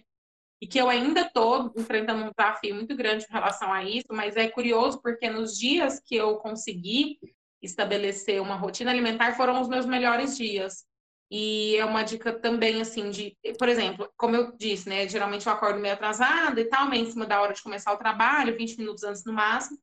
e 0.61 0.67
que 0.67 0.79
eu 0.79 0.89
ainda 0.89 1.21
estou 1.21 1.71
enfrentando 1.75 2.25
um 2.25 2.31
desafio 2.37 2.75
muito 2.75 2.95
grande 2.95 3.25
em 3.25 3.31
relação 3.31 3.71
a 3.71 3.83
isso, 3.83 4.07
mas 4.11 4.35
é 4.35 4.47
curioso 4.49 5.01
porque 5.01 5.29
nos 5.29 5.57
dias 5.57 6.01
que 6.05 6.15
eu 6.15 6.37
consegui 6.37 7.17
estabelecer 7.61 8.41
uma 8.41 8.55
rotina 8.55 8.91
alimentar 8.91 9.35
foram 9.35 9.61
os 9.61 9.69
meus 9.69 9.85
melhores 9.85 10.37
dias. 10.37 10.85
E 11.31 11.75
é 11.77 11.85
uma 11.85 12.03
dica 12.03 12.33
também, 12.33 12.81
assim, 12.81 13.09
de, 13.11 13.37
por 13.57 13.69
exemplo, 13.69 14.11
como 14.17 14.35
eu 14.35 14.51
disse, 14.57 14.89
né? 14.89 15.07
Geralmente 15.07 15.45
eu 15.45 15.53
acordo 15.53 15.79
meio 15.79 15.93
atrasada 15.93 16.59
e 16.59 16.65
tal, 16.65 16.89
meio 16.89 17.03
em 17.03 17.11
cima 17.11 17.25
da 17.25 17.39
hora 17.39 17.53
de 17.53 17.61
começar 17.61 17.93
o 17.93 17.97
trabalho, 17.97 18.57
20 18.57 18.77
minutos 18.79 19.03
antes 19.03 19.23
no 19.23 19.31
máximo. 19.31 19.77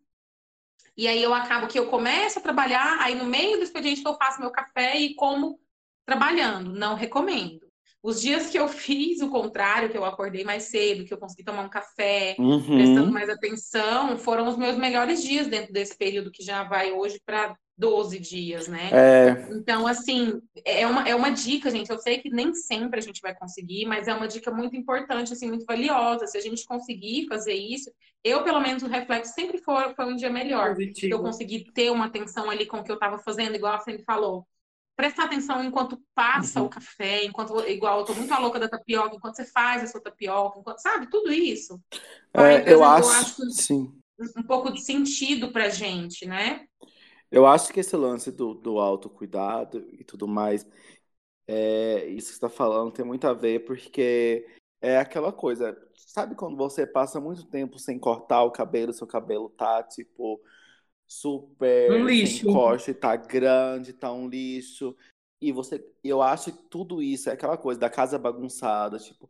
E 0.97 1.07
aí 1.07 1.23
eu 1.23 1.35
acabo 1.35 1.67
que 1.67 1.79
eu 1.79 1.87
começo 1.89 2.39
a 2.39 2.43
trabalhar, 2.43 2.99
aí 3.01 3.15
no 3.15 3.25
meio 3.27 3.59
do 3.59 3.63
expediente 3.65 4.03
eu 4.05 4.15
faço 4.15 4.41
meu 4.41 4.51
café 4.51 4.97
e 4.97 5.15
como 5.15 5.61
trabalhando. 6.07 6.73
Não 6.73 6.95
recomendo. 6.95 7.67
Os 8.03 8.21
dias 8.21 8.49
que 8.49 8.59
eu 8.59 8.69
fiz 8.69 9.21
o 9.21 9.29
contrário, 9.29 9.91
que 9.91 9.97
eu 9.99 10.05
acordei 10.05 10.45
mais 10.45 10.65
cedo, 10.65 11.05
que 11.05 11.13
eu 11.13 11.19
consegui 11.19 11.45
tomar 11.45 11.63
um 11.63 11.69
café, 11.69 12.37
Uhum. 12.39 12.63
prestando 12.77 13.13
mais 13.13 13.29
atenção, 13.29 14.17
foram 14.17 14.49
os 14.49 14.57
meus 14.57 14.77
melhores 14.77 15.23
dias 15.23 15.47
dentro 15.49 15.73
desse 15.73 15.97
período 15.97 16.31
que 16.31 16.43
já 16.43 16.63
vai 16.65 16.93
hoje 16.93 17.21
para 17.25 17.57
12 17.77 18.19
dias, 18.19 18.69
né? 18.69 18.91
É, 18.93 19.49
Então, 19.53 19.87
assim, 19.87 20.41
é 20.65 20.87
uma, 20.87 21.09
é 21.09 21.15
uma 21.15 21.31
dica, 21.31 21.71
gente. 21.71 21.91
Eu 21.91 21.99
sei 21.99 22.19
que 22.19 22.31
nem 22.31 22.55
sempre 22.55 22.99
a 22.99 23.03
gente 23.03 23.21
vai 23.21 23.35
conseguir, 23.35 23.85
mas 23.87 24.09
é 24.09 24.15
uma 24.15 24.27
dica 24.27 24.51
muito 24.51 24.75
importante, 24.77 25.33
assim, 25.33 25.49
muito 25.49 25.67
valiosa. 25.67 26.27
Se 26.27 26.39
a 26.39 26.41
gente 26.41 26.65
conseguir 26.65 27.27
fazer 27.29 27.55
isso, 27.55 27.91
eu, 28.25 28.43
pelo 28.43 28.61
menos, 28.61 28.83
o 28.83 28.89
reflexo 28.89 29.35
sempre 29.35 29.59
foi, 29.59 29.95
foi 29.95 30.07
um 30.07 30.17
dia 30.17 30.31
melhor. 30.31 30.71
Positivo. 30.71 31.15
Eu 31.15 31.21
consegui 31.21 31.71
ter 31.73 31.91
uma 31.91 32.07
atenção 32.07 32.51
ali 32.51 32.67
com 32.67 32.79
o 32.79 32.85
que 32.85 32.91
eu 32.91 32.95
estava 32.97 33.19
fazendo, 33.19 33.55
igual 33.55 33.75
a 33.75 33.81
Fê 33.81 33.99
falou 34.05 34.47
prestar 34.97 35.25
atenção 35.25 35.63
enquanto 35.63 36.01
passa 36.15 36.59
Uhum. 36.59 36.67
o 36.67 36.71
café, 36.71 37.25
enquanto, 37.25 37.61
igual, 37.69 38.01
eu 38.01 38.05
tô 38.07 38.15
muito 38.15 38.33
louca 38.41 38.59
da 38.59 38.67
tapioca, 38.69 39.15
enquanto 39.15 39.37
você 39.37 39.45
faz 39.45 39.83
a 39.83 39.87
sua 39.87 40.01
tapioca, 40.01 40.59
enquanto, 40.59 40.79
sabe, 40.79 41.11
tudo 41.11 41.31
isso. 41.31 41.79
É, 42.33 42.61
trazendo, 42.63 42.69
eu 42.71 42.83
acho, 42.83 43.51
sim. 43.51 43.93
um 44.37 44.43
pouco 44.43 44.73
de 44.73 44.81
sentido 44.81 45.53
pra 45.53 45.69
gente, 45.69 46.27
né? 46.27 46.67
Eu 47.31 47.47
acho 47.47 47.73
que 47.73 47.81
esse 47.81 47.97
lance 47.97 48.31
do, 48.31 48.55
do 48.55 48.79
autocuidado 48.79 49.79
e 49.93 50.05
tudo 50.05 50.29
mais, 50.29 50.67
é, 51.47 52.07
isso 52.07 52.29
que 52.29 52.33
você 52.33 52.47
está 52.47 52.49
falando 52.49 52.93
tem 52.93 53.05
muito 53.05 53.27
a 53.27 53.33
ver, 53.33 53.65
porque 53.65 54.47
é 54.81 54.99
aquela 54.99 55.33
coisa, 55.33 55.77
sabe 55.95 56.35
quando 56.35 56.57
você 56.57 56.87
passa 56.87 57.21
muito 57.21 57.45
tempo 57.47 57.79
sem 57.79 57.99
cortar 57.99 58.43
o 58.45 58.51
cabelo, 58.51 58.93
seu 58.93 59.07
cabelo 59.07 59.49
tá, 59.51 59.83
tipo, 59.83 60.41
super 61.07 61.93
Um 61.93 62.07
lixo. 62.07 62.47
corte, 62.53 62.93
tá 62.95 63.17
grande, 63.17 63.93
tá 63.93 64.13
um 64.13 64.29
lixo. 64.29 64.97
E 65.41 65.53
você, 65.53 65.85
eu 66.03 66.23
acho 66.23 66.53
que 66.53 66.59
tudo 66.69 67.03
isso 67.03 67.29
é 67.29 67.33
aquela 67.33 67.57
coisa 67.57 67.79
da 67.79 67.91
casa 67.91 68.19
bagunçada, 68.19 68.99
tipo, 68.99 69.29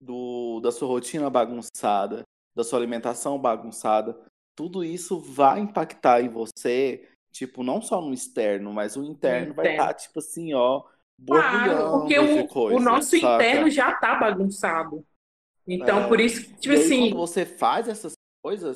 do, 0.00 0.60
da 0.60 0.72
sua 0.72 0.88
rotina 0.88 1.30
bagunçada, 1.30 2.22
da 2.54 2.64
sua 2.64 2.78
alimentação 2.78 3.38
bagunçada. 3.38 4.18
Tudo 4.54 4.84
isso 4.84 5.20
vai 5.20 5.60
impactar 5.60 6.22
em 6.22 6.28
você, 6.28 7.08
tipo, 7.32 7.62
não 7.62 7.80
só 7.82 8.00
no 8.00 8.12
externo, 8.12 8.72
mas 8.72 8.96
o 8.96 9.02
interno 9.04 9.54
vai 9.54 9.64
interno. 9.66 9.82
estar, 9.82 9.94
tipo 9.94 10.18
assim, 10.18 10.54
ó, 10.54 10.84
Claro, 11.26 11.68
borbulhando 11.68 12.00
porque 12.00 12.18
de 12.18 12.42
o, 12.42 12.48
coisa, 12.48 12.80
o 12.80 12.82
nosso 12.82 13.16
saca? 13.16 13.44
interno 13.44 13.70
já 13.70 13.92
tá 13.94 14.14
bagunçado. 14.16 15.04
Então, 15.66 16.00
É. 16.00 16.08
por 16.08 16.20
isso, 16.20 16.42
tipo 16.56 16.68
E 16.68 16.76
aí, 16.76 16.84
assim, 16.84 17.10
quando 17.10 17.16
você 17.16 17.46
faz 17.46 17.88
essas 17.88 18.12
coisas, 18.42 18.74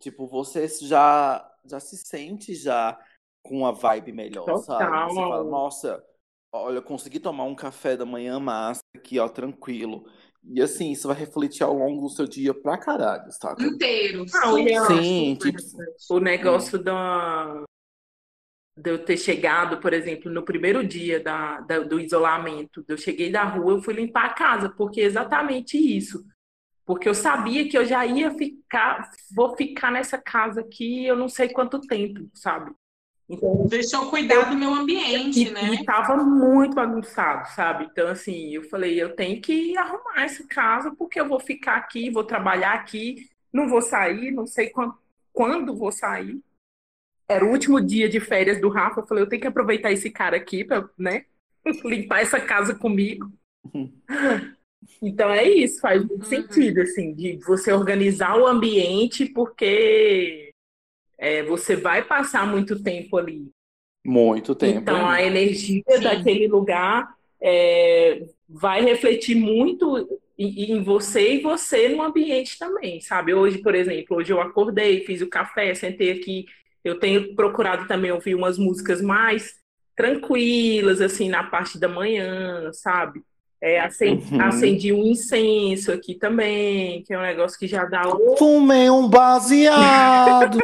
tipo, 0.00 0.26
você 0.26 0.66
já, 0.68 1.44
já 1.64 1.80
se 1.80 1.96
sente 1.96 2.54
já 2.54 2.98
com 3.42 3.58
uma 3.58 3.72
vibe 3.72 4.12
melhor, 4.12 4.56
sabe? 4.58 4.90
Total. 4.90 5.10
Você 5.10 5.20
fala, 5.20 5.44
nossa, 5.44 6.04
olha, 6.52 6.76
eu 6.78 6.82
consegui 6.82 7.18
tomar 7.18 7.44
um 7.44 7.54
café 7.54 7.96
da 7.96 8.04
manhã 8.06 8.38
massa 8.38 8.80
aqui, 8.96 9.18
ó, 9.18 9.28
tranquilo. 9.28 10.04
E 10.44 10.62
assim, 10.62 10.92
isso 10.92 11.08
vai 11.08 11.16
refletir 11.16 11.62
ao 11.62 11.74
longo 11.74 12.02
do 12.02 12.08
seu 12.08 12.26
dia 12.26 12.54
pra 12.54 12.78
caralho, 12.78 13.30
saca? 13.32 13.66
Inteiro. 13.66 14.24
Ah, 14.34 14.46
Sim, 14.86 15.34
super 15.34 15.52
tipo, 15.52 16.14
o 16.14 16.20
negócio 16.20 16.78
da, 16.82 17.64
de 18.78 18.90
eu 18.90 19.04
ter 19.04 19.16
chegado, 19.16 19.78
por 19.78 19.92
exemplo, 19.92 20.30
no 20.30 20.44
primeiro 20.44 20.86
dia 20.86 21.20
da, 21.20 21.60
da, 21.60 21.80
do 21.80 22.00
isolamento, 22.00 22.84
eu 22.86 22.96
cheguei 22.96 23.30
da 23.30 23.44
rua, 23.44 23.72
eu 23.72 23.82
fui 23.82 23.94
limpar 23.94 24.26
a 24.26 24.34
casa, 24.34 24.68
porque 24.68 25.00
é 25.00 25.04
exatamente 25.04 25.76
isso. 25.76 26.24
Porque 26.86 27.08
eu 27.08 27.14
sabia 27.14 27.68
que 27.68 27.76
eu 27.76 27.84
já 27.84 28.06
ia 28.06 28.30
ficar, 28.30 29.10
vou 29.34 29.54
ficar 29.56 29.90
nessa 29.90 30.16
casa 30.16 30.60
aqui, 30.60 31.04
eu 31.04 31.16
não 31.16 31.28
sei 31.28 31.48
quanto 31.48 31.80
tempo, 31.80 32.30
sabe? 32.32 32.70
Então, 33.28 33.66
Deixa 33.66 33.96
eu 33.96 34.08
cuidar 34.08 34.48
do 34.48 34.56
meu 34.56 34.72
ambiente, 34.72 35.40
e, 35.40 35.50
né? 35.50 35.74
E 35.74 35.84
tava 35.84 36.16
muito 36.16 36.74
bagunçado, 36.74 37.46
sabe? 37.54 37.84
Então, 37.84 38.08
assim, 38.08 38.54
eu 38.54 38.62
falei, 38.70 39.00
eu 39.00 39.14
tenho 39.14 39.38
que 39.42 39.76
arrumar 39.76 40.22
essa 40.22 40.46
casa, 40.46 40.94
porque 40.96 41.20
eu 41.20 41.28
vou 41.28 41.38
ficar 41.38 41.76
aqui, 41.76 42.10
vou 42.10 42.24
trabalhar 42.24 42.72
aqui, 42.72 43.28
não 43.52 43.68
vou 43.68 43.82
sair, 43.82 44.30
não 44.30 44.46
sei 44.46 44.70
quando, 44.70 44.94
quando 45.30 45.76
vou 45.76 45.92
sair. 45.92 46.40
Era 47.28 47.44
o 47.44 47.50
último 47.50 47.80
dia 47.80 48.08
de 48.08 48.20
férias 48.20 48.60
do 48.60 48.68
Rafa, 48.68 49.00
eu 49.00 49.06
falei, 49.06 49.22
eu 49.22 49.28
tenho 49.28 49.42
que 49.42 49.48
aproveitar 49.48 49.92
esse 49.92 50.10
cara 50.10 50.36
aqui 50.36 50.64
para, 50.64 50.88
né, 50.98 51.26
limpar 51.84 52.20
essa 52.20 52.40
casa 52.40 52.74
comigo. 52.74 53.30
Então 55.02 55.30
é 55.30 55.46
isso, 55.46 55.80
faz 55.80 56.00
muito 56.04 56.22
uhum. 56.22 56.28
sentido, 56.28 56.80
assim, 56.80 57.12
de 57.12 57.36
você 57.44 57.72
organizar 57.72 58.38
o 58.38 58.46
ambiente, 58.46 59.26
porque 59.26 60.50
é, 61.18 61.42
você 61.42 61.76
vai 61.76 62.02
passar 62.04 62.46
muito 62.46 62.82
tempo 62.82 63.16
ali. 63.16 63.50
Muito 64.06 64.54
tempo. 64.54 64.78
Então, 64.78 65.06
a 65.06 65.22
energia 65.22 65.82
Sim. 65.86 66.00
daquele 66.00 66.46
lugar 66.46 67.12
é, 67.40 68.24
vai 68.48 68.82
refletir 68.82 69.34
muito 69.34 70.08
em, 70.38 70.72
em 70.72 70.82
você 70.82 71.34
e 71.34 71.40
você 71.40 71.88
no 71.88 72.02
ambiente 72.02 72.58
também, 72.58 73.00
sabe? 73.00 73.34
Hoje, 73.34 73.58
por 73.58 73.74
exemplo, 73.74 74.16
hoje 74.16 74.32
eu 74.32 74.40
acordei, 74.40 75.04
fiz 75.04 75.20
o 75.20 75.28
café, 75.28 75.74
sentei 75.74 76.12
aqui. 76.12 76.46
Eu 76.84 76.98
tenho 76.98 77.34
procurado 77.34 77.86
também 77.86 78.10
ouvir 78.10 78.34
umas 78.34 78.58
músicas 78.58 79.00
mais 79.00 79.54
tranquilas, 79.96 81.00
assim, 81.00 81.28
na 81.28 81.42
parte 81.42 81.78
da 81.78 81.88
manhã, 81.88 82.70
sabe? 82.72 83.22
É, 83.60 83.80
acendi, 83.80 84.32
uhum. 84.32 84.40
acendi, 84.40 84.92
um 84.92 85.02
incenso 85.02 85.90
aqui 85.90 86.14
também, 86.14 87.02
que 87.02 87.12
é 87.12 87.18
um 87.18 87.22
negócio 87.22 87.58
que 87.58 87.66
já 87.66 87.84
dá. 87.84 88.04
Fumei 88.38 88.88
um 88.88 89.08
baseado! 89.08 90.58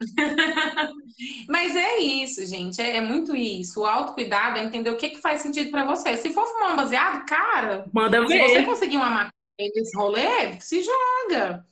Mas 1.46 1.76
é 1.76 1.98
isso, 1.98 2.46
gente. 2.46 2.80
É, 2.80 2.96
é, 2.96 3.00
muito 3.02 3.36
isso. 3.36 3.80
O 3.80 3.84
autocuidado 3.84 4.58
é 4.58 4.64
entender 4.64 4.88
o 4.88 4.96
que, 4.96 5.10
que 5.10 5.20
faz 5.20 5.42
sentido 5.42 5.70
para 5.70 5.84
você. 5.84 6.16
Se 6.16 6.32
for 6.32 6.46
fumar 6.46 6.72
um 6.72 6.76
baseado, 6.76 7.26
cara, 7.26 7.84
manda 7.92 8.24
ver. 8.24 8.42
Se 8.42 8.48
você 8.48 8.62
conseguir 8.62 8.96
uma 8.96 9.10
maconha 9.10 9.32
nesse 9.58 9.94
rolê, 9.94 10.58
se 10.60 10.82
joga. 10.82 11.66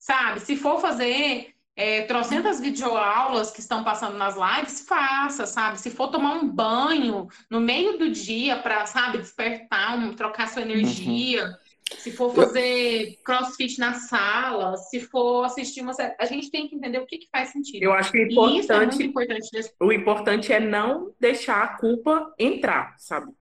Sabe? 0.00 0.40
Se 0.40 0.56
for 0.56 0.80
fazer 0.80 1.54
é, 1.78 2.02
trocentas 2.02 2.58
videoaulas 2.58 3.52
que 3.52 3.60
estão 3.60 3.84
passando 3.84 4.18
nas 4.18 4.34
lives, 4.34 4.80
faça, 4.80 5.46
sabe? 5.46 5.78
Se 5.78 5.90
for 5.90 6.08
tomar 6.08 6.32
um 6.32 6.48
banho 6.48 7.28
no 7.48 7.60
meio 7.60 7.96
do 7.96 8.10
dia 8.10 8.56
para, 8.56 8.84
sabe, 8.84 9.18
despertar, 9.18 9.96
um, 9.96 10.12
trocar 10.12 10.48
sua 10.48 10.62
energia. 10.62 11.44
Uhum. 11.44 11.54
Se 11.98 12.10
for 12.10 12.34
fazer 12.34 13.20
crossfit 13.24 13.78
na 13.78 13.94
sala, 13.94 14.76
se 14.76 15.00
for 15.00 15.44
assistir 15.44 15.80
uma 15.80 15.94
série, 15.94 16.16
a 16.18 16.26
gente 16.26 16.50
tem 16.50 16.66
que 16.66 16.74
entender 16.74 16.98
o 16.98 17.06
que, 17.06 17.16
que 17.16 17.28
faz 17.30 17.50
sentido. 17.50 17.80
Eu 17.80 17.92
acho 17.92 18.10
que 18.10 18.18
o 18.18 18.48
importante, 18.48 19.00
é 19.00 19.06
importante 19.06 19.74
o 19.80 19.92
importante 19.92 20.52
é 20.52 20.58
não 20.58 21.14
deixar 21.18 21.62
a 21.62 21.78
culpa 21.78 22.34
entrar, 22.38 22.96
sabe? 22.98 23.32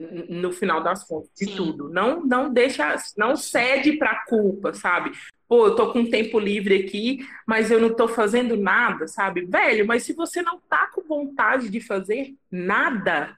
No 0.00 0.52
final 0.52 0.82
das 0.82 1.04
contas, 1.04 1.30
de 1.36 1.44
Sim. 1.44 1.56
tudo. 1.56 1.90
Não, 1.90 2.24
não 2.24 2.50
deixa, 2.50 2.96
não 3.16 3.36
cede 3.36 3.98
para 3.98 4.12
a 4.12 4.24
culpa, 4.24 4.72
sabe? 4.72 5.12
Pô, 5.48 5.66
eu 5.66 5.74
tô 5.74 5.90
com 5.92 6.04
tempo 6.04 6.38
livre 6.38 6.76
aqui, 6.76 7.26
mas 7.46 7.70
eu 7.70 7.80
não 7.80 7.94
tô 7.94 8.06
fazendo 8.06 8.54
nada, 8.54 9.08
sabe? 9.08 9.46
Velho, 9.46 9.86
mas 9.86 10.02
se 10.02 10.12
você 10.12 10.42
não 10.42 10.60
tá 10.60 10.90
com 10.92 11.02
vontade 11.02 11.70
de 11.70 11.80
fazer 11.80 12.34
nada, 12.50 13.34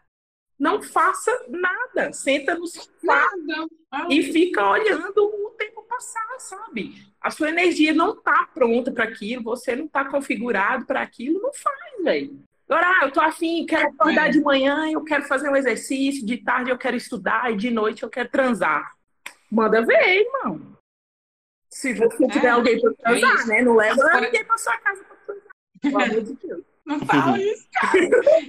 não 0.59 0.83
faça 0.83 1.31
nada. 1.49 2.13
Senta 2.13 2.57
no 2.57 2.67
sofá 2.67 3.31
e 4.09 4.25
fica 4.25 4.69
olhando 4.69 5.25
o 5.25 5.51
tempo 5.57 5.83
passar, 5.89 6.39
sabe? 6.39 6.95
A 7.21 7.31
sua 7.31 7.49
energia 7.49 7.95
não 7.95 8.17
tá 8.17 8.49
pronta 8.53 8.91
para 8.91 9.05
aquilo, 9.05 9.45
você 9.45 9.77
não 9.77 9.87
tá 9.87 10.05
configurado 10.05 10.87
para 10.87 11.01
aquilo, 11.01 11.41
não 11.41 11.53
faz, 11.53 12.05
velho. 12.05 12.41
Agora, 12.69 12.87
ah, 12.89 13.05
eu 13.05 13.13
tô 13.13 13.21
afim, 13.21 13.67
quero 13.67 13.89
acordar 13.89 14.31
de 14.31 14.41
manhã, 14.41 14.91
eu 14.91 15.03
quero 15.03 15.25
fazer 15.25 15.49
um 15.49 15.57
exercício, 15.57 16.25
de 16.25 16.39
tarde 16.39 16.71
eu 16.71 16.79
quero 16.79 16.97
estudar 16.97 17.53
e 17.53 17.57
de 17.57 17.71
noite 17.71 18.03
eu 18.03 18.11
quero 18.11 18.29
transar. 18.29 18.93
Manda 19.51 19.85
ver, 19.85 20.21
irmão. 20.21 20.80
Se 21.71 21.95
você 21.95 22.27
tiver 22.27 22.49
é, 22.49 22.51
alguém 22.51 22.81
para 22.81 22.95
transar, 22.95 23.43
é 23.43 23.47
né? 23.47 23.63
Não 23.63 23.77
leva 23.77 24.21
ninguém 24.21 24.45
para 24.45 24.59
sua 24.59 24.77
casa 24.79 25.05
para 25.05 25.17
transar. 25.17 25.53
Pelo 25.81 25.99
amor 26.03 26.23
de 26.23 26.35
Deus. 26.35 26.65
Não 26.85 27.01
fala 27.07 27.41
isso, 27.41 27.69
cara. 27.73 27.99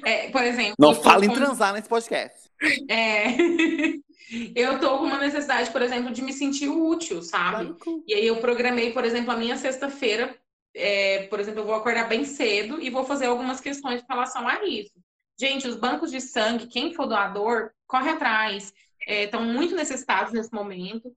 É, 0.06 0.30
por 0.32 0.42
exemplo. 0.42 0.76
Não 0.80 0.96
fala 0.96 1.26
em 1.26 1.30
com... 1.30 1.36
transar 1.36 1.74
nesse 1.74 1.88
podcast. 1.88 2.50
É. 2.90 3.28
eu 4.56 4.80
tô 4.80 4.98
com 4.98 5.06
uma 5.06 5.20
necessidade, 5.20 5.70
por 5.70 5.82
exemplo, 5.82 6.12
de 6.12 6.24
me 6.24 6.34
sentir 6.34 6.68
útil, 6.68 7.22
sabe? 7.22 7.76
E 8.08 8.14
aí 8.16 8.26
eu 8.26 8.38
programei, 8.38 8.92
por 8.92 9.06
exemplo, 9.06 9.32
a 9.32 9.38
minha 9.38 9.58
sexta-feira. 9.58 10.36
É, 10.74 11.28
por 11.28 11.40
exemplo, 11.40 11.60
eu 11.60 11.66
vou 11.66 11.76
acordar 11.76 12.08
bem 12.08 12.24
cedo 12.24 12.82
e 12.82 12.90
vou 12.90 13.04
fazer 13.04 13.26
algumas 13.28 13.60
questões 13.60 14.02
em 14.02 14.06
relação 14.10 14.48
a 14.48 14.66
isso. 14.66 14.94
Gente, 15.40 15.68
os 15.68 15.76
bancos 15.76 16.10
de 16.10 16.22
sangue, 16.22 16.68
quem 16.68 16.94
for 16.94 17.06
doador, 17.06 17.72
corre 17.86 18.10
atrás. 18.10 18.74
Estão 19.08 19.42
é, 19.42 19.46
muito 19.46 19.76
necessitados 19.76 20.34
nesse 20.34 20.54
momento. 20.54 21.12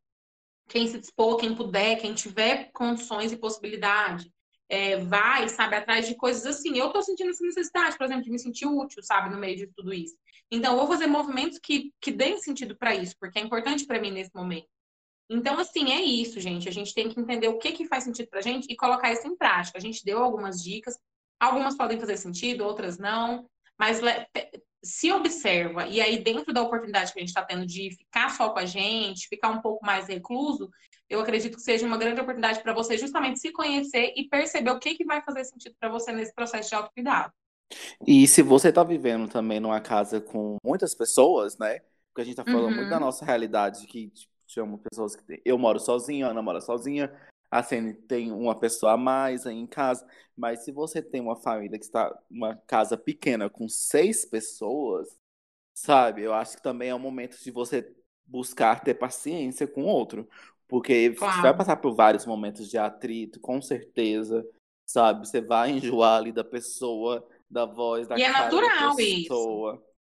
Quem 0.69 0.87
se 0.87 0.99
dispor, 0.99 1.37
quem 1.37 1.55
puder, 1.55 2.01
quem 2.01 2.15
tiver 2.15 2.71
condições 2.73 3.33
e 3.33 3.37
possibilidade, 3.37 4.33
é, 4.69 4.97
vai, 4.97 5.49
sabe, 5.49 5.77
atrás 5.77 6.07
de 6.07 6.15
coisas 6.17 6.45
assim. 6.47 6.77
Eu 6.77 6.91
tô 6.91 7.03
sentindo 7.03 7.31
essa 7.31 7.45
necessidade, 7.45 7.97
por 7.97 8.05
exemplo, 8.05 8.25
de 8.25 8.31
me 8.31 8.39
sentir 8.39 8.67
útil, 8.67 9.03
sabe, 9.03 9.31
no 9.31 9.39
meio 9.39 9.57
de 9.57 9.67
tudo 9.69 9.93
isso. 9.93 10.17
Então, 10.51 10.73
eu 10.73 10.79
vou 10.79 10.87
fazer 10.87 11.07
movimentos 11.07 11.59
que, 11.59 11.93
que 12.01 12.11
deem 12.11 12.39
sentido 12.39 12.77
para 12.77 12.95
isso, 12.95 13.15
porque 13.19 13.39
é 13.39 13.43
importante 13.43 13.87
para 13.87 14.01
mim 14.01 14.11
nesse 14.11 14.31
momento. 14.35 14.69
Então, 15.29 15.59
assim, 15.59 15.93
é 15.93 16.03
isso, 16.03 16.41
gente. 16.41 16.69
A 16.69 16.73
gente 16.73 16.93
tem 16.93 17.09
que 17.09 17.19
entender 17.19 17.49
o 17.49 17.59
que, 17.59 17.73
que 17.73 17.87
faz 17.87 18.05
sentido 18.05 18.29
pra 18.29 18.41
gente 18.41 18.67
e 18.71 18.77
colocar 18.77 19.13
isso 19.13 19.27
em 19.27 19.37
prática. 19.37 19.79
A 19.79 19.81
gente 19.81 20.05
deu 20.05 20.23
algumas 20.23 20.63
dicas, 20.63 20.99
algumas 21.41 21.77
podem 21.77 21.99
fazer 21.99 22.17
sentido, 22.17 22.65
outras 22.65 22.99
não, 22.99 23.49
mas 23.79 24.01
se 24.85 25.11
observa, 25.11 25.87
e 25.87 26.01
aí 26.01 26.23
dentro 26.23 26.53
da 26.53 26.63
oportunidade 26.63 27.13
que 27.13 27.19
a 27.19 27.23
gente 27.23 27.31
está 27.31 27.43
tendo 27.43 27.67
de 27.67 27.91
ficar 27.97 28.31
só 28.31 28.51
com 28.51 28.59
a 28.59 28.67
gente, 28.67 29.29
ficar 29.29 29.49
um 29.49 29.61
pouco 29.61 29.85
mais 29.85 30.07
recluso, 30.07 30.71
eu 31.09 31.21
acredito 31.21 31.57
que 31.57 31.63
seja 31.63 31.87
uma 31.87 31.97
grande 31.97 32.21
oportunidade 32.21 32.63
para 32.63 32.73
você 32.73 32.97
justamente 32.97 33.41
se 33.41 33.53
conhecer 33.53 34.13
e 34.17 34.29
perceber 34.29 34.71
o 34.71 34.79
que, 34.79 34.95
que 34.95 35.05
vai 35.05 35.23
fazer 35.23 35.45
sentido 35.45 35.75
para 35.79 35.89
você 35.89 36.13
nesse 36.13 36.35
processo 36.35 36.69
de 36.69 36.75
autocuidado. 36.75 37.33
E 38.07 38.27
se 38.29 38.43
você 38.43 38.69
está 38.69 38.85
vivendo 38.85 39.29
também 39.29 39.61
numa 39.61 39.81
casa 39.81 40.21
com 40.21 40.57
muitas 40.65 40.95
pessoas, 40.95 41.59
né? 41.59 41.81
Porque 42.09 42.23
a 42.23 42.25
gente 42.25 42.39
está 42.39 42.45
falando 42.45 42.69
uhum. 42.69 42.77
muito 42.77 42.91
da 42.91 42.97
uhum. 42.97 43.05
nossa 43.05 43.25
realidade, 43.25 43.87
que 43.87 44.09
tipo, 44.11 44.33
chama 44.47 44.79
pessoas 44.79 45.17
que. 45.17 45.43
Eu 45.45 45.59
moro 45.59 45.81
sozinha, 45.81 46.27
a 46.27 46.31
Ana 46.31 46.43
mora 46.43 46.61
sozinha, 46.61 47.13
a 47.55 47.63
Cene 47.63 47.95
tem 47.95 48.33
uma 48.33 48.59
pessoa 48.59 48.95
a 48.95 48.97
mais 48.97 49.47
aí 49.47 49.57
em 49.57 49.67
casa. 49.67 50.05
Mas 50.37 50.65
se 50.65 50.73
você 50.73 51.01
tem 51.01 51.21
uma 51.21 51.37
família 51.37 51.79
que 51.79 51.85
está 51.85 52.13
uma 52.29 52.57
casa 52.67 52.97
pequena 52.97 53.49
com 53.49 53.69
seis 53.69 54.25
pessoas, 54.25 55.09
sabe? 55.73 56.23
Eu 56.23 56.35
acho 56.35 56.57
que 56.57 56.63
também 56.65 56.89
é 56.89 56.95
um 56.95 56.99
momento 56.99 57.41
de 57.41 57.53
você 57.53 57.95
buscar 58.27 58.83
ter 58.83 58.95
paciência 58.95 59.69
com 59.69 59.85
o 59.85 59.87
outro. 59.87 60.29
Porque 60.67 61.11
claro. 61.11 61.37
você 61.37 61.43
vai 61.43 61.57
passar 61.57 61.77
por 61.77 61.95
vários 61.95 62.27
momentos 62.27 62.69
de 62.69 62.77
atrito, 62.77 63.39
com 63.39 63.63
certeza, 63.63 64.45
sabe? 64.85 65.25
Você 65.25 65.41
vai 65.41 65.71
enjoar 65.71 66.17
ali 66.17 66.33
da 66.33 66.43
pessoa, 66.43 67.25
da 67.49 67.65
voz, 67.65 68.09
da 68.09 68.19
e 68.19 68.23
é 68.25 68.33
cara 68.33 68.39
é 68.39 68.51
natural 68.51 68.91
da 68.91 68.97
pessoa. 68.97 69.75
Isso. 69.75 69.95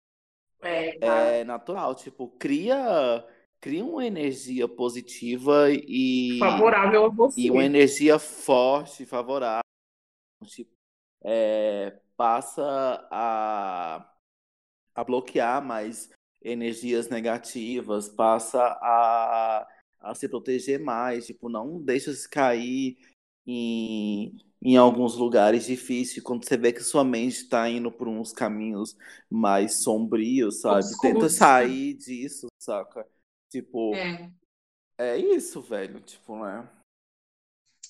É, 0.61 1.39
é 1.39 1.43
natural, 1.43 1.95
tipo, 1.95 2.29
cria 2.29 3.27
cria 3.61 3.85
uma 3.85 4.05
energia 4.05 4.67
positiva 4.67 5.67
e 5.71 6.39
favorável 6.39 7.05
a 7.05 7.09
você. 7.09 7.39
E 7.39 7.51
uma 7.51 7.63
energia 7.63 8.19
forte, 8.19 9.05
favorável. 9.05 9.61
Tipo, 10.45 10.71
é, 11.23 11.97
passa 12.17 13.07
a, 13.11 14.11
a 14.95 15.03
bloquear 15.03 15.63
mais 15.63 16.09
energias 16.43 17.07
negativas, 17.07 18.09
passa 18.09 18.59
a 18.81 19.67
a 20.01 20.15
se 20.15 20.27
proteger 20.27 20.79
mais, 20.79 21.27
tipo, 21.27 21.47
não 21.47 21.79
deixa 21.79 22.11
se 22.11 22.27
cair 22.27 22.97
em, 23.45 24.35
em 24.61 24.75
alguns 24.75 25.15
lugares 25.15 25.65
difíceis, 25.65 26.23
quando 26.23 26.43
você 26.43 26.57
vê 26.57 26.73
que 26.73 26.81
sua 26.81 27.03
mente 27.03 27.37
está 27.37 27.69
indo 27.69 27.91
por 27.91 28.07
uns 28.07 28.33
caminhos 28.33 28.97
mais 29.29 29.83
sombrios, 29.83 30.61
sabe? 30.61 30.83
Tenta 30.99 31.29
sair 31.29 31.93
disso, 31.93 32.47
saca? 32.59 33.07
Tipo, 33.51 33.93
é, 33.93 34.31
é 34.97 35.17
isso, 35.17 35.61
velho, 35.61 35.99
tipo, 35.99 36.41
né? 36.41 36.65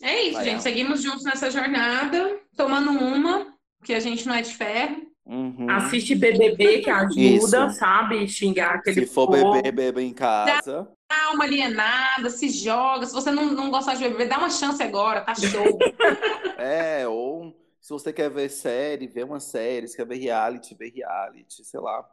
É 0.01 0.23
isso, 0.23 0.33
Vai 0.33 0.45
gente. 0.45 0.63
Seguimos 0.63 1.03
juntos 1.03 1.23
nessa 1.23 1.51
jornada, 1.51 2.39
tomando 2.57 2.89
uma, 2.89 3.55
que 3.83 3.93
a 3.93 3.99
gente 3.99 4.27
não 4.27 4.33
é 4.33 4.41
de 4.41 4.55
ferro. 4.55 5.11
Uhum. 5.23 5.69
Assiste 5.69 6.15
BBB 6.15 6.81
que 6.81 6.89
ajuda, 6.89 7.67
Isso. 7.67 7.77
sabe? 7.77 8.27
Xingar 8.27 8.75
aquele 8.75 9.05
Se 9.05 9.13
for 9.13 9.29
beber, 9.29 9.71
bebe 9.71 10.01
em 10.01 10.13
casa. 10.13 10.91
Dá 11.07 11.31
uma 11.31 11.43
alienada, 11.43 12.29
se 12.31 12.49
joga. 12.49 13.05
Se 13.05 13.13
você 13.13 13.29
não, 13.29 13.51
não 13.51 13.69
gostar 13.69 13.93
de 13.93 14.09
beber, 14.09 14.27
dá 14.27 14.39
uma 14.39 14.49
chance 14.49 14.81
agora, 14.81 15.21
tá 15.21 15.35
show. 15.35 15.77
é, 16.57 17.07
ou 17.07 17.55
Se 17.79 17.91
você 17.93 18.11
quer 18.11 18.31
ver 18.31 18.49
série, 18.49 19.05
vê 19.05 19.23
uma 19.23 19.39
série. 19.39 19.87
Se 19.87 19.95
quer 19.95 20.07
ver 20.07 20.17
reality, 20.17 20.73
vê 20.73 20.89
reality, 20.89 21.63
sei 21.63 21.79
lá. 21.79 22.03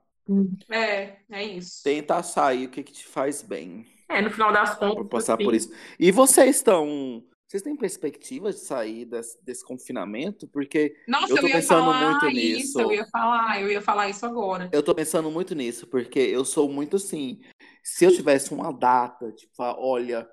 É, 0.70 1.16
é 1.31 1.45
isso. 1.45 1.83
Tenta 1.83 2.22
sair 2.22 2.66
o 2.66 2.70
que, 2.70 2.83
que 2.83 2.93
te 2.93 3.07
faz 3.07 3.43
bem. 3.43 3.87
É, 4.09 4.20
no 4.22 4.31
final 4.31 4.53
das 4.53 4.74
contas, 4.79 5.07
passar 5.09 5.35
assim, 5.35 5.45
por 5.45 5.55
isso. 5.55 5.70
E 5.99 6.11
vocês 6.11 6.57
estão. 6.57 7.24
Vocês 7.47 7.62
têm 7.62 7.76
perspectiva 7.76 8.53
de 8.53 8.59
sair 8.59 9.07
desse, 9.07 9.43
desse 9.43 9.64
confinamento? 9.64 10.47
Porque 10.49 10.95
Nossa, 11.07 11.33
Eu 11.33 11.37
eu, 11.37 11.43
tô 11.43 11.47
ia 11.49 11.55
pensando 11.55 11.85
falar 11.85 12.11
muito 12.11 12.29
isso, 12.29 12.79
nisso. 12.79 12.81
eu 12.81 12.93
ia 12.93 13.07
falar, 13.07 13.61
eu 13.62 13.70
ia 13.70 13.81
falar 13.81 14.09
isso 14.11 14.26
agora. 14.26 14.68
eu 14.70 14.83
tô 14.83 14.95
pensando 14.95 15.31
muito 15.31 15.55
nisso, 15.55 15.87
porque 15.87 16.18
eu 16.18 16.45
sou 16.45 16.68
muito 16.70 16.97
assim. 16.97 17.41
Se 17.83 18.05
eu 18.05 18.12
tivesse 18.14 18.53
uma 18.53 18.70
data, 18.70 19.33
tipo, 19.33 19.53
olha, 19.62 20.29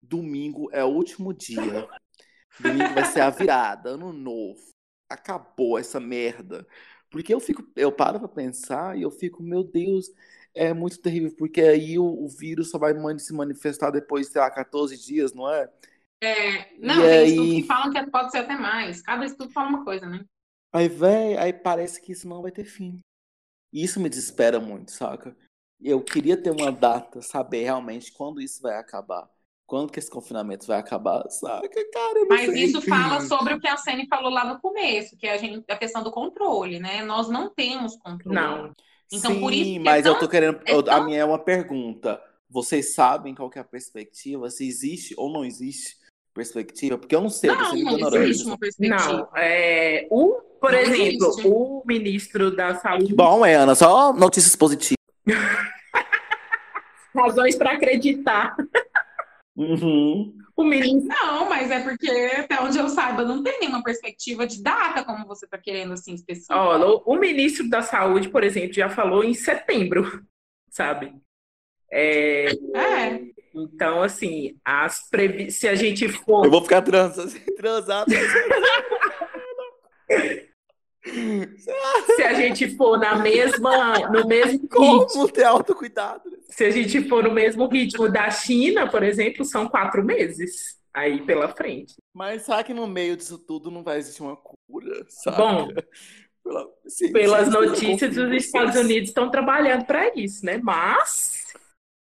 domingo 0.00 0.68
é 0.72 0.84
o 0.84 0.88
último 0.88 1.34
dia. 1.34 1.88
Domingo 2.60 2.94
vai 2.94 3.04
ser 3.04 3.20
a 3.20 3.30
virada, 3.30 3.90
ano 3.90 4.12
novo. 4.12 4.60
Acabou 5.08 5.76
essa 5.78 5.98
merda. 5.98 6.64
Porque 7.10 7.34
eu 7.34 7.40
fico, 7.40 7.64
eu 7.76 7.92
paro 7.92 8.18
pra 8.20 8.28
pensar 8.28 8.96
e 8.98 9.02
eu 9.02 9.10
fico, 9.10 9.42
meu 9.42 9.64
Deus, 9.64 10.10
é 10.54 10.72
muito 10.72 10.98
terrível, 11.00 11.34
porque 11.36 11.60
aí 11.60 11.98
o, 11.98 12.04
o 12.04 12.28
vírus 12.28 12.70
só 12.70 12.78
vai 12.78 12.94
se 13.18 13.32
manifestar 13.32 13.90
depois, 13.90 14.28
sei 14.28 14.40
lá, 14.40 14.50
14 14.50 14.96
dias, 14.96 15.32
não 15.32 15.50
é? 15.52 15.68
É, 16.22 16.76
não, 16.78 17.02
E 17.02 17.08
tem 17.08 17.22
aí? 17.22 17.30
estudos 17.30 17.54
que 17.54 17.62
falam 17.62 17.90
que 17.90 18.10
pode 18.10 18.30
ser 18.30 18.38
até 18.38 18.54
mais. 18.54 19.00
Cada 19.02 19.24
estudo 19.24 19.50
fala 19.52 19.68
uma 19.68 19.84
coisa, 19.84 20.06
né? 20.06 20.24
Aí, 20.72 20.88
véi, 20.88 21.36
aí 21.36 21.52
parece 21.52 22.00
que 22.00 22.12
isso 22.12 22.28
não 22.28 22.42
vai 22.42 22.52
ter 22.52 22.64
fim. 22.64 23.00
E 23.72 23.82
Isso 23.84 24.00
me 24.00 24.08
desespera 24.08 24.60
muito, 24.60 24.90
saca? 24.92 25.36
Eu 25.80 26.02
queria 26.04 26.36
ter 26.40 26.50
uma 26.50 26.70
data, 26.72 27.22
saber 27.22 27.62
realmente 27.64 28.12
quando 28.12 28.40
isso 28.40 28.62
vai 28.62 28.76
acabar. 28.76 29.28
Quando 29.70 29.92
que 29.92 30.00
esse 30.00 30.10
confinamento 30.10 30.66
vai 30.66 30.80
acabar, 30.80 31.22
saca? 31.30 31.68
Cara, 31.92 32.18
eu 32.18 32.26
não 32.26 32.36
Mas 32.36 32.50
sei. 32.50 32.64
isso 32.64 32.82
fala 32.82 33.20
sobre 33.20 33.54
o 33.54 33.60
que 33.60 33.68
a 33.68 33.76
Sene 33.76 34.04
falou 34.08 34.28
lá 34.28 34.44
no 34.44 34.58
começo, 34.60 35.16
que 35.16 35.28
é 35.28 35.32
a, 35.34 35.36
gente, 35.36 35.64
a 35.70 35.76
questão 35.76 36.02
do 36.02 36.10
controle, 36.10 36.80
né? 36.80 37.04
Nós 37.04 37.28
não 37.28 37.48
temos 37.54 37.94
controle. 37.96 38.34
Não. 38.34 38.72
Então, 39.12 39.32
Sim, 39.32 39.40
por 39.40 39.52
isso 39.52 39.70
que 39.70 39.76
é 39.76 39.78
mas 39.78 40.02
tão- 40.02 40.14
eu 40.14 40.18
tô 40.18 40.28
querendo. 40.28 40.58
é 40.66 40.74
eu- 40.74 40.80
A 40.80 40.82
tão- 40.82 41.04
minha 41.04 41.18
é 41.20 41.24
uma 41.24 41.38
pergunta. 41.38 42.20
Vocês 42.48 42.94
sabem 42.96 43.32
qual 43.32 43.48
que 43.48 43.58
é 43.58 43.62
a 43.62 43.64
perspectiva? 43.64 44.50
Se 44.50 44.66
existe 44.66 45.14
ou 45.16 45.32
não 45.32 45.44
existe 45.44 45.94
perspectiva? 46.34 46.98
Porque 46.98 47.14
eu 47.14 47.20
não 47.20 47.30
sei, 47.30 47.50
eu 47.50 47.54
Não, 47.54 47.64
sendo 47.70 47.84
não 47.84 47.92
ignorante. 47.92 48.28
existe 48.28 48.46
uma 48.48 48.58
perspectiva. 48.58 49.12
Não, 49.12 49.28
é, 49.36 50.04
o, 50.10 50.32
por 50.60 50.72
Não 50.72 50.78
exemplo, 50.80 51.26
existe. 51.28 51.46
o 51.46 51.82
ministro 51.86 52.50
da 52.50 52.74
Saúde, 52.74 53.14
Bom, 53.14 53.46
é, 53.46 53.54
Ana, 53.54 53.76
só 53.76 54.12
notícias 54.12 54.56
positivas. 54.56 54.96
razões 57.14 57.56
para 57.56 57.72
acreditar, 57.72 58.54
Uhum. 59.56 60.32
o 60.56 60.64
ministro 60.64 61.08
Não, 61.08 61.48
mas 61.48 61.70
é 61.70 61.80
porque, 61.80 62.08
até 62.08 62.60
onde 62.60 62.78
eu 62.78 62.88
saiba, 62.88 63.24
não 63.24 63.42
tem 63.42 63.60
nenhuma 63.60 63.82
perspectiva 63.82 64.46
de 64.46 64.62
data, 64.62 65.04
como 65.04 65.26
você 65.26 65.44
está 65.44 65.58
querendo, 65.58 65.92
assim, 65.92 66.14
específica. 66.14 66.56
Ó, 66.56 67.02
o, 67.04 67.18
ministro 67.18 67.68
da 67.68 67.82
Saúde, 67.82 68.28
por 68.28 68.44
exemplo, 68.44 68.72
já 68.72 68.88
falou 68.88 69.24
em 69.24 69.34
setembro, 69.34 70.24
sabe? 70.70 71.12
É, 71.92 72.50
É, 72.74 73.20
então, 73.54 74.02
assim, 74.02 74.56
as 74.64 75.08
previ... 75.10 75.50
se 75.50 75.66
a 75.66 75.74
gente 75.74 76.08
for. 76.08 76.44
Eu 76.44 76.50
vou 76.50 76.62
ficar 76.62 76.82
transa, 76.82 77.28
transado. 77.56 78.10
Se 82.16 82.22
a 82.22 82.34
gente 82.34 82.76
for 82.76 82.98
na 82.98 83.16
mesma, 83.16 84.08
no 84.10 84.26
mesmo 84.26 84.68
ritmo, 84.78 85.06
Como 85.06 85.28
ter 85.28 85.44
autocuidado? 85.44 86.22
se 86.50 86.64
a 86.64 86.70
gente 86.70 87.08
for 87.08 87.22
no 87.24 87.30
mesmo 87.32 87.66
ritmo 87.68 88.08
da 88.08 88.30
China, 88.30 88.88
por 88.90 89.02
exemplo, 89.02 89.44
são 89.44 89.68
quatro 89.68 90.04
meses 90.04 90.78
aí 90.92 91.24
pela 91.24 91.48
frente. 91.48 91.94
Mas 92.12 92.42
será 92.42 92.62
que 92.64 92.74
no 92.74 92.86
meio 92.86 93.16
disso 93.16 93.38
tudo 93.38 93.70
não 93.70 93.82
vai 93.82 93.98
existir 93.98 94.22
uma 94.22 94.36
cura? 94.36 95.06
Sabe? 95.08 95.36
Bom, 95.36 95.68
Pela- 96.42 96.66
sim, 96.88 97.12
pelas 97.12 97.44
sim, 97.46 97.52
notícias, 97.52 98.16
os 98.16 98.32
Estados. 98.32 98.74
Unidos 98.76 99.10
estão 99.10 99.30
trabalhando 99.30 99.84
para 99.84 100.10
isso, 100.18 100.44
né? 100.44 100.58
Mas 100.58 101.39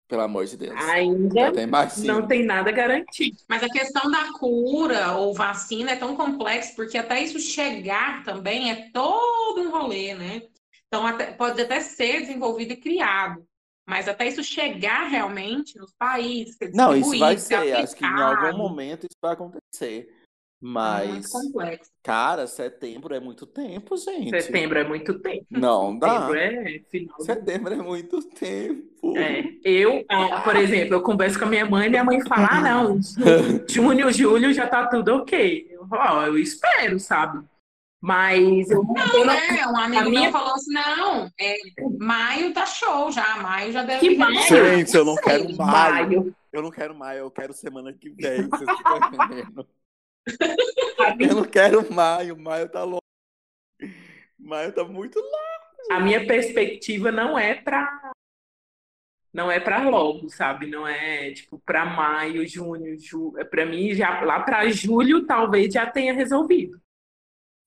Pelo 0.08 0.22
amor 0.22 0.46
de 0.46 0.56
Deus. 0.56 0.80
ainda 0.84 1.52
tem 1.52 1.66
não 2.04 2.26
tem 2.28 2.44
nada 2.44 2.70
garantido. 2.70 3.36
mas 3.48 3.62
a 3.62 3.68
questão 3.68 4.08
da 4.10 4.32
cura 4.32 5.12
ou 5.16 5.34
vacina 5.34 5.90
é 5.92 5.96
tão 5.96 6.14
complexa, 6.16 6.72
porque 6.76 6.96
até 6.96 7.20
isso 7.20 7.40
chegar 7.40 8.22
também 8.22 8.70
é 8.70 8.90
todo 8.92 9.60
um 9.62 9.70
rolê, 9.70 10.14
né? 10.14 10.42
Então, 10.86 11.04
até- 11.06 11.32
pode 11.32 11.60
até 11.60 11.80
ser 11.80 12.20
desenvolvido 12.20 12.72
e 12.72 12.76
criado, 12.76 13.44
mas 13.84 14.08
até 14.08 14.28
isso 14.28 14.42
chegar 14.44 15.08
realmente 15.08 15.76
nos 15.76 15.92
países, 15.98 16.56
Não, 16.72 16.94
isso 16.96 17.18
vai 17.18 17.36
ser. 17.36 17.74
Acho 17.74 17.96
que 17.96 18.04
em 18.04 18.08
algum 18.08 18.56
momento 18.58 19.04
isso 19.04 19.18
vai 19.20 19.32
acontecer. 19.32 20.15
É 20.66 20.72
Mas, 20.72 21.08
muito 21.08 21.30
complexo. 21.30 21.90
cara, 22.02 22.46
setembro 22.46 23.14
é 23.14 23.20
muito 23.20 23.46
tempo, 23.46 23.96
gente. 23.96 24.30
Setembro 24.42 24.78
é 24.78 24.84
muito 24.84 25.18
tempo. 25.20 25.46
Não 25.50 25.98
dá. 25.98 26.26
Setembro 26.28 26.38
é 26.38 26.80
final. 26.90 27.20
Setembro 27.20 27.74
é 27.74 27.76
muito 27.76 28.22
tempo. 28.30 29.16
É, 29.16 29.44
eu, 29.64 30.04
ah, 30.08 30.40
por 30.40 30.56
exemplo, 30.56 30.94
eu 30.94 31.02
converso 31.02 31.38
com 31.38 31.44
a 31.44 31.48
minha 31.48 31.64
mãe 31.64 31.86
e 31.86 31.90
minha 31.90 32.02
mãe 32.04 32.20
fala: 32.26 32.48
ah, 32.50 32.60
não, 32.60 32.98
junho, 33.70 34.10
julho 34.12 34.52
já 34.52 34.66
tá 34.66 34.86
tudo 34.88 35.14
ok. 35.16 35.68
Eu, 35.70 35.86
ó, 35.90 36.22
eu 36.26 36.36
espero, 36.38 36.98
sabe? 36.98 37.44
Mas 38.02 38.70
eu, 38.70 38.84
eu 39.14 39.24
não- 39.24 39.32
É, 39.32 39.66
um 39.66 39.76
amigo 39.76 40.02
a 40.02 40.04
minha- 40.10 40.20
meu 40.22 40.32
falou 40.32 40.54
assim: 40.54 40.72
não, 40.72 41.30
é, 41.40 41.56
maio 41.98 42.52
tá 42.52 42.66
show 42.66 43.10
já, 43.10 43.36
maio 43.36 43.72
já 43.72 43.82
deve 43.82 44.00
Que 44.00 44.08
vir. 44.10 44.18
maio? 44.18 44.40
Gente, 44.42 44.94
eu 44.96 45.04
não 45.04 45.16
quero 45.16 45.56
maio. 45.56 46.08
maio. 46.08 46.36
Eu 46.52 46.62
não 46.62 46.70
quero 46.70 46.94
maio, 46.94 47.18
eu 47.20 47.30
quero 47.30 47.52
semana 47.52 47.92
que 47.92 48.10
vem. 48.10 48.48
Vocês 48.48 48.70
estão 48.70 48.98
entendendo? 49.12 49.66
Eu 51.20 51.36
não 51.36 51.44
quero 51.44 51.92
maio, 51.92 52.36
maio 52.36 52.68
tá 52.68 52.82
longe. 52.82 53.00
Maio 54.38 54.72
tá 54.72 54.84
muito 54.84 55.18
longe. 55.18 55.92
a 55.92 56.00
minha 56.00 56.26
perspectiva 56.26 57.12
não 57.12 57.38
é 57.38 57.54
pra. 57.54 58.12
Não 59.32 59.50
é 59.50 59.60
pra 59.60 59.88
logo, 59.88 60.30
sabe? 60.30 60.66
Não 60.66 60.86
é 60.88 61.30
tipo 61.32 61.58
pra 61.58 61.84
maio, 61.84 62.46
junho, 62.48 62.98
julho. 62.98 63.44
Pra 63.50 63.66
mim, 63.66 63.92
já 63.94 64.20
lá 64.22 64.40
pra 64.40 64.68
julho 64.70 65.26
talvez 65.26 65.72
já 65.72 65.86
tenha 65.86 66.14
resolvido. 66.14 66.80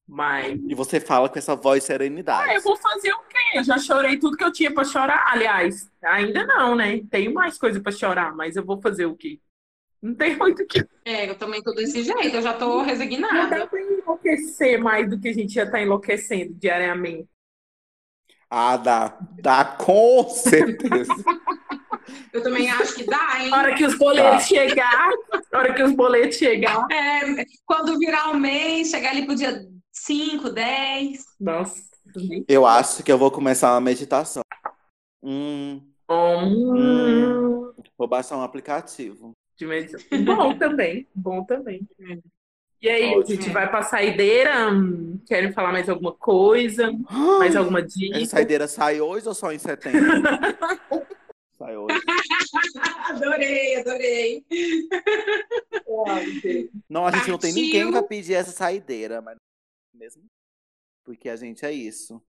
Mas 0.07 0.59
E 0.67 0.73
você 0.73 0.99
fala 0.99 1.29
com 1.29 1.37
essa 1.37 1.55
voz 1.55 1.81
de 1.81 1.85
serenidade. 1.87 2.49
Ah, 2.49 2.55
eu 2.55 2.61
vou 2.61 2.75
fazer 2.75 3.13
o 3.13 3.19
quê? 3.25 3.37
Eu 3.53 3.63
já 3.63 3.77
chorei 3.77 4.17
tudo 4.17 4.35
que 4.35 4.43
eu 4.43 4.51
tinha 4.51 4.73
pra 4.73 4.83
chorar. 4.83 5.23
Aliás, 5.27 5.87
ainda 6.01 6.47
não, 6.47 6.75
né? 6.75 7.01
Tenho 7.11 7.31
mais 7.31 7.59
coisa 7.59 7.79
pra 7.79 7.91
chorar, 7.91 8.35
mas 8.35 8.55
eu 8.55 8.65
vou 8.65 8.81
fazer 8.81 9.05
o 9.05 9.15
quê? 9.15 9.39
Não 10.01 10.15
tem 10.15 10.35
muito 10.37 10.63
o 10.63 10.67
que. 10.67 10.85
É, 11.05 11.29
eu 11.29 11.35
também 11.37 11.61
tô 11.61 11.73
desse 11.73 12.03
jeito, 12.03 12.35
eu 12.35 12.41
já 12.41 12.53
tô 12.53 12.67
Não 12.67 12.77
dá 12.77 12.83
resignada. 12.83 13.67
pra 13.67 13.81
enlouquecer 13.81 14.79
mais 14.81 15.09
do 15.09 15.19
que 15.19 15.29
a 15.29 15.33
gente 15.33 15.53
já 15.53 15.69
tá 15.69 15.81
enlouquecendo 15.81 16.53
diariamente. 16.53 17.27
Ah, 18.49 18.77
dá. 18.77 19.17
Dá 19.41 19.63
com 19.65 20.27
certeza. 20.29 21.13
Eu 22.33 22.41
também 22.41 22.69
acho 22.69 22.95
que 22.95 23.03
dá, 23.05 23.39
hein? 23.39 23.49
Na 23.49 23.57
hora 23.57 23.75
que 23.75 23.85
os 23.85 23.97
boletos 23.97 24.47
chegar, 24.47 25.09
na 25.51 25.59
hora 25.59 25.73
que 25.73 25.83
os 25.83 25.91
boletos 25.91 26.37
chegar, 26.37 26.85
É, 26.91 27.45
quando 27.65 27.97
virar 27.99 28.31
o 28.31 28.37
mês, 28.39 28.89
chegar 28.89 29.11
ali 29.11 29.25
pro 29.25 29.35
dia 29.35 29.63
5, 29.91 30.49
10. 30.49 31.23
nossa. 31.39 31.89
Eu 32.47 32.65
acho 32.65 33.03
que 33.03 33.11
eu 33.11 33.17
vou 33.17 33.29
começar 33.31 33.73
uma 33.73 33.81
meditação. 33.81 34.41
Hum, 35.23 35.81
Hum, 36.09 37.71
vou 37.97 38.07
baixar 38.07 38.37
um 38.37 38.41
aplicativo. 38.41 39.33
De. 39.59 40.17
Bom 40.23 40.57
também, 40.57 41.07
bom 41.13 41.43
também. 41.43 41.87
E 42.81 42.87
aí, 42.89 43.09
Ótimo. 43.15 43.25
gente, 43.35 43.49
vai 43.51 43.69
pra 43.69 43.81
saideira? 43.81 44.53
Querem 45.27 45.51
falar 45.51 45.73
mais 45.73 45.89
alguma 45.89 46.13
coisa? 46.13 46.89
Mais 47.37 47.55
alguma 47.55 47.81
dica? 47.81 48.17
Essa 48.17 48.27
saideira 48.37 48.67
sai 48.67 49.01
hoje 49.01 49.27
ou 49.27 49.33
só 49.35 49.51
em 49.51 49.59
setembro? 49.59 49.99
sai 51.57 51.75
hoje. 51.75 51.99
Adorei, 53.09 53.75
adorei. 53.81 54.45
Não, 56.89 57.05
a 57.05 57.11
gente 57.11 57.29
não 57.29 57.37
tem 57.37 57.51
Partiu. 57.51 57.63
ninguém 57.65 57.91
pra 57.91 58.03
pedir 58.03 58.33
essa 58.35 58.51
saideira, 58.51 59.21
mas 59.21 59.35
mesmo. 59.93 60.23
Porque 61.03 61.27
a 61.27 61.35
gente 61.35 61.65
é 61.65 61.71
isso. 61.73 62.21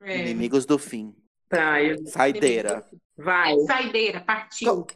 É. 0.00 0.20
Inimigos 0.20 0.64
do 0.64 0.78
fim. 0.78 1.14
Tá, 1.48 1.82
eu- 1.82 2.04
Saideira. 2.06 2.84
vai. 3.16 3.56
Saideira, 3.66 4.20
partiu. 4.20 4.86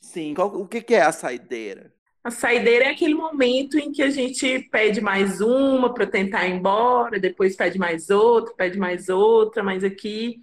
Sim, 0.00 0.34
qual- 0.34 0.54
o 0.54 0.66
que 0.66 0.80
que 0.80 0.94
é 0.94 1.02
a 1.02 1.12
saideira? 1.12 1.92
A 2.24 2.30
saideira 2.30 2.84
é 2.86 2.90
aquele 2.90 3.14
momento 3.14 3.78
em 3.78 3.90
que 3.92 4.02
a 4.02 4.10
gente 4.10 4.58
pede 4.70 5.00
mais 5.00 5.40
uma 5.40 5.94
para 5.94 6.06
tentar 6.06 6.46
ir 6.46 6.52
embora, 6.54 7.18
depois 7.18 7.56
pede 7.56 7.78
mais 7.78 8.10
outra, 8.10 8.54
pede 8.54 8.78
mais 8.78 9.08
outra, 9.08 9.62
mas 9.62 9.82
aqui 9.84 10.40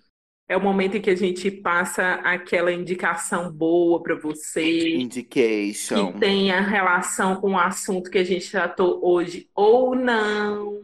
é 0.48 0.56
o 0.56 0.62
momento 0.62 0.96
em 0.98 1.02
que 1.02 1.10
a 1.10 1.16
gente 1.16 1.50
passa 1.52 2.14
aquela 2.24 2.72
indicação 2.72 3.52
boa 3.52 4.02
para 4.02 4.16
você, 4.16 4.96
Indication. 4.96 6.14
que 6.14 6.20
tenha 6.20 6.62
relação 6.62 7.36
com 7.36 7.52
o 7.54 7.60
assunto 7.60 8.10
que 8.10 8.18
a 8.20 8.24
gente 8.24 8.50
tratou 8.50 9.00
hoje 9.04 9.50
ou 9.54 9.96
não. 9.96 10.82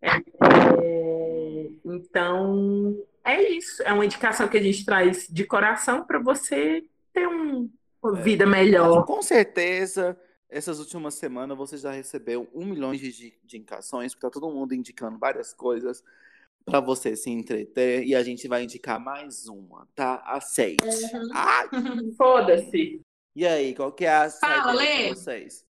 É, 0.00 0.10
então, 1.84 2.96
é 3.24 3.42
isso. 3.50 3.82
É 3.82 3.92
uma 3.92 4.04
indicação 4.04 4.48
que 4.48 4.56
a 4.56 4.62
gente 4.62 4.84
traz 4.84 5.26
de 5.28 5.44
coração 5.44 6.04
para 6.04 6.18
você 6.18 6.82
ter 7.12 7.26
um- 7.28 7.68
uma 8.02 8.20
vida 8.20 8.44
melhor. 8.44 9.04
Com 9.06 9.22
certeza, 9.22 10.18
essas 10.48 10.78
últimas 10.78 11.14
semanas 11.14 11.56
você 11.56 11.76
já 11.76 11.92
recebeu 11.92 12.48
um 12.52 12.66
milhão 12.66 12.92
de, 12.92 13.12
de 13.12 13.56
indicações, 13.56 14.12
porque 14.12 14.26
tá 14.26 14.30
todo 14.30 14.52
mundo 14.52 14.74
indicando 14.74 15.18
várias 15.18 15.54
coisas 15.54 16.02
para 16.64 16.80
você 16.80 17.16
se 17.16 17.30
entreter 17.30 18.04
e 18.04 18.14
a 18.14 18.22
gente 18.22 18.46
vai 18.46 18.64
indicar 18.64 19.00
mais 19.00 19.46
uma, 19.46 19.86
tá? 19.94 20.16
Aceite. 20.26 20.84
Uhum. 20.84 22.12
Foda-se. 22.16 23.00
E 23.34 23.46
aí, 23.46 23.74
qual 23.74 23.92
que 23.92 24.04
é 24.04 24.12
a 24.12 24.30
Fala, 24.30 24.74
saideira 24.74 25.02
de 25.02 25.20
vocês? 25.20 25.64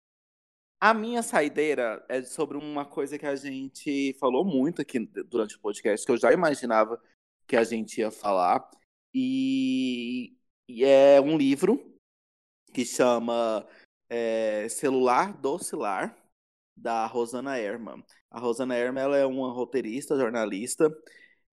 A 0.81 0.93
minha 0.93 1.23
saideira 1.23 2.05
é 2.09 2.21
sobre 2.23 2.57
uma 2.57 2.85
coisa 2.85 3.17
que 3.17 3.25
a 3.25 3.35
gente 3.35 4.13
falou 4.19 4.43
muito 4.43 4.81
aqui 4.81 4.99
durante 4.99 5.55
o 5.55 5.59
podcast, 5.59 6.05
que 6.05 6.11
eu 6.11 6.17
já 6.17 6.33
imaginava 6.33 7.01
que 7.47 7.55
a 7.55 7.63
gente 7.63 7.99
ia 7.99 8.11
falar. 8.11 8.69
E, 9.13 10.35
e 10.67 10.83
é 10.83 11.21
um 11.21 11.37
livro 11.37 11.92
que 12.73 12.85
chama 12.85 13.67
é, 14.09 14.67
Celular 14.69 15.33
Docilar, 15.39 16.17
da 16.75 17.05
Rosana 17.07 17.57
Herman. 17.57 18.03
A 18.31 18.39
Rosana 18.39 18.75
Herman 18.75 19.03
ela 19.03 19.17
é 19.17 19.25
uma 19.25 19.51
roteirista, 19.51 20.17
jornalista. 20.17 20.89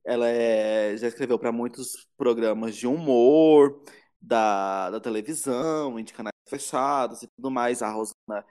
Ela 0.05 0.29
é- 0.29 0.97
já 0.97 1.09
escreveu 1.09 1.39
para 1.39 1.53
muitos 1.53 2.09
programas 2.17 2.77
de 2.77 2.87
humor, 2.87 3.83
da, 4.21 4.91
da 4.91 5.01
televisão, 5.01 6.03
de 6.03 6.13
canais 6.13 6.33
fechados 6.49 7.23
e 7.23 7.29
tudo 7.37 7.51
mais. 7.51 7.83
A 7.83 7.91
Rosana, 7.91 8.45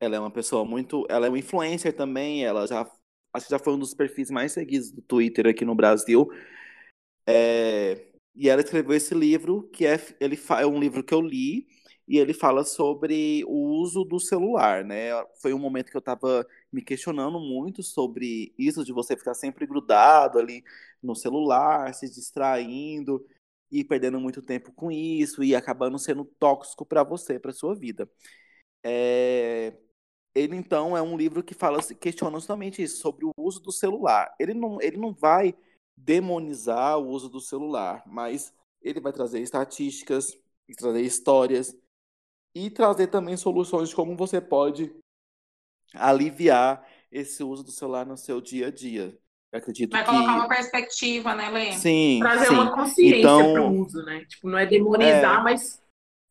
ela 0.00 0.16
é 0.16 0.20
uma 0.20 0.30
pessoa 0.30 0.64
muito, 0.64 1.06
ela 1.10 1.26
é 1.26 1.28
uma 1.30 1.38
influencer 1.38 1.94
também, 1.96 2.44
ela 2.44 2.66
já 2.66 2.82
acho 3.34 3.46
que 3.46 3.50
já 3.50 3.58
foi 3.58 3.74
um 3.74 3.78
dos 3.78 3.94
perfis 3.94 4.30
mais 4.30 4.52
seguidos 4.52 4.90
do 4.92 5.02
Twitter 5.02 5.46
aqui 5.48 5.64
no 5.64 5.74
Brasil. 5.74 6.28
É, 7.26 8.06
e 8.34 8.48
ela 8.48 8.60
escreveu 8.62 8.94
esse 8.96 9.14
livro 9.14 9.68
que 9.72 9.86
é 9.86 9.98
ele 10.20 10.38
é 10.60 10.66
um 10.66 10.78
livro 10.78 11.02
que 11.02 11.14
eu 11.14 11.20
li 11.20 11.66
e 12.06 12.18
ele 12.18 12.34
fala 12.34 12.64
sobre 12.64 13.44
o 13.46 13.80
uso 13.80 14.04
do 14.04 14.20
celular, 14.20 14.84
né? 14.84 15.10
Foi 15.40 15.54
um 15.54 15.58
momento 15.58 15.90
que 15.90 15.96
eu 15.96 16.00
estava 16.00 16.46
me 16.72 16.82
questionando 16.82 17.40
muito 17.40 17.82
sobre 17.82 18.52
isso 18.58 18.84
de 18.84 18.92
você 18.92 19.16
ficar 19.16 19.34
sempre 19.34 19.66
grudado 19.66 20.38
ali 20.38 20.62
no 21.02 21.14
celular, 21.14 21.94
se 21.94 22.08
distraindo 22.08 23.24
e 23.70 23.82
perdendo 23.84 24.20
muito 24.20 24.42
tempo 24.42 24.72
com 24.72 24.90
isso 24.90 25.42
e 25.42 25.54
acabando 25.54 25.98
sendo 25.98 26.24
tóxico 26.38 26.84
para 26.86 27.02
você, 27.02 27.38
para 27.38 27.52
sua 27.52 27.74
vida. 27.74 28.08
É, 28.84 29.74
Ele 30.34 30.56
então 30.56 30.96
é 30.96 31.02
um 31.02 31.16
livro 31.16 31.42
que 31.42 31.54
fala, 31.54 31.80
questiona 31.82 32.38
justamente 32.38 32.82
isso, 32.82 32.98
sobre 33.00 33.24
o 33.26 33.32
uso 33.38 33.60
do 33.60 33.72
celular. 33.72 34.34
Ele 34.38 34.54
não, 34.54 34.80
ele 34.82 34.96
não 34.98 35.12
vai 35.14 35.54
demonizar 35.96 36.98
o 36.98 37.08
uso 37.08 37.28
do 37.28 37.40
celular, 37.40 38.02
mas 38.06 38.52
ele 38.82 39.00
vai 39.00 39.12
trazer 39.12 39.40
estatísticas, 39.40 40.38
trazer 40.76 41.02
histórias 41.02 41.76
e 42.54 42.70
trazer 42.70 43.08
também 43.08 43.36
soluções 43.36 43.88
de 43.88 43.94
como 43.96 44.16
você 44.16 44.40
pode 44.40 44.94
aliviar 45.94 46.86
esse 47.10 47.42
uso 47.42 47.62
do 47.64 47.70
celular 47.70 48.06
no 48.06 48.16
seu 48.16 48.40
dia 48.40 48.68
a 48.68 48.70
dia. 48.70 49.18
Eu 49.52 49.58
acredito 49.58 49.92
Vai 49.92 50.04
que 50.04 50.10
colocar 50.10 50.34
uma 50.34 50.48
perspectiva, 50.48 51.34
né, 51.34 51.48
Lê? 51.50 51.72
sim, 51.74 52.18
Trazer 52.20 52.46
sim. 52.46 52.54
uma 52.54 52.72
consciência 52.74 53.18
Então- 53.18 53.52
para 53.52 53.62
o 53.62 53.80
uso, 53.80 54.02
né? 54.04 54.24
Tipo, 54.24 54.48
não 54.48 54.58
é 54.58 54.66
demonizar, 54.66 55.40
É. 55.40 55.42
mas 55.42 55.82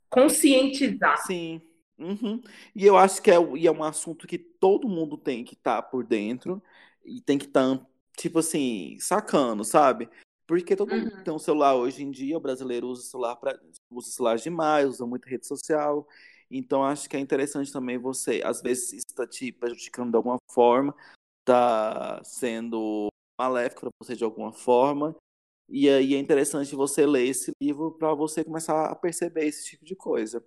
conscientizar. 0.10 1.18
Sim. 1.26 1.62
Uhum. 1.98 2.42
E 2.76 2.86
eu 2.86 2.98
acho 2.98 3.22
que 3.22 3.32
é, 3.32 3.36
e 3.56 3.68
é 3.68 3.72
um 3.72 3.84
assunto 3.84 4.28
que 4.28 4.38
todo 4.38 4.90
mundo 4.90 5.18
tem 5.18 5.44
que 5.44 5.54
estar 5.54 5.82
por 5.84 6.04
dentro 6.04 6.62
e 7.06 7.22
tem 7.22 7.38
que 7.38 7.46
estar, 7.46 7.80
tipo 8.18 8.40
assim, 8.40 8.98
sacando, 9.00 9.64
sabe? 9.64 10.10
Porque 10.48 10.76
todo 10.76 10.90
mundo 10.90 11.12
Uhum. 11.18 11.24
tem 11.24 11.34
um 11.34 11.40
celular 11.40 11.76
hoje 11.76 12.04
em 12.04 12.12
dia, 12.12 12.38
o 12.38 12.42
brasileiro 12.42 12.88
usa 12.88 13.04
celular 13.04 13.36
para 13.38 13.60
usa 13.92 14.12
celular 14.12 14.38
demais, 14.38 14.88
usa 14.90 15.06
muita 15.06 15.30
rede 15.30 15.48
social. 15.48 16.08
Então 16.52 16.84
acho 16.84 17.10
que 17.10 17.16
é 17.18 17.20
interessante 17.20 17.72
também 17.72 17.98
você, 17.98 18.42
às 18.46 18.62
vezes 18.62 18.94
isso 18.94 19.06
está 19.10 19.26
te 19.28 19.52
prejudicando 19.52 20.12
de 20.12 20.18
alguma 20.18 20.38
forma, 20.52 20.94
tá 21.46 22.22
sendo 22.24 23.08
maléfico 23.40 23.82
para 23.82 23.92
você 24.00 24.16
de 24.16 24.24
alguma 24.24 24.54
forma. 24.54 25.16
E 25.70 25.90
aí 25.90 26.16
é 26.16 26.20
interessante 26.20 26.76
você 26.76 27.06
ler 27.06 27.28
esse 27.28 27.52
livro 27.62 27.92
para 27.94 28.14
você 28.14 28.44
começar 28.44 28.86
a 28.88 28.96
perceber 28.96 29.46
esse 29.48 29.66
tipo 29.66 29.86
de 29.86 29.96
coisa. 29.96 30.44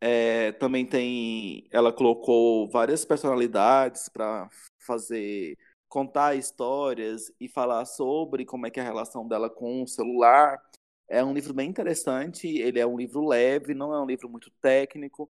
É, 0.00 0.52
também 0.52 0.86
tem, 0.86 1.66
ela 1.70 1.92
colocou 1.92 2.68
várias 2.70 3.04
personalidades 3.04 4.08
para 4.08 4.48
fazer, 4.78 5.56
contar 5.96 6.34
histórias 6.34 7.32
e 7.40 7.48
falar 7.48 7.86
sobre 7.86 8.44
como 8.44 8.66
é 8.66 8.70
que 8.70 8.78
é 8.78 8.82
a 8.82 8.86
relação 8.86 9.26
dela 9.26 9.48
com 9.48 9.82
o 9.82 9.86
celular. 9.86 10.62
É 11.08 11.24
um 11.24 11.32
livro 11.32 11.54
bem 11.54 11.70
interessante, 11.70 12.46
ele 12.46 12.78
é 12.78 12.86
um 12.86 12.98
livro 12.98 13.26
leve, 13.26 13.72
não 13.72 13.94
é 13.94 14.02
um 14.02 14.04
livro 14.04 14.28
muito 14.28 14.50
técnico, 14.60 15.26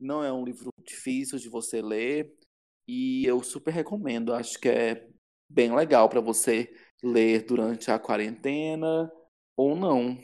não 0.00 0.24
é 0.24 0.32
um 0.32 0.42
livro 0.42 0.70
difícil 0.82 1.38
de 1.38 1.50
você 1.50 1.82
ler 1.82 2.34
e 2.88 3.26
eu 3.26 3.42
super 3.42 3.72
recomendo. 3.72 4.32
Acho 4.32 4.58
que 4.58 4.70
é 4.70 5.06
bem 5.52 5.76
legal 5.76 6.08
para 6.08 6.22
você 6.22 6.74
ler 7.02 7.44
durante 7.44 7.90
a 7.90 7.98
quarentena 7.98 9.12
ou 9.54 9.76
não. 9.76 10.16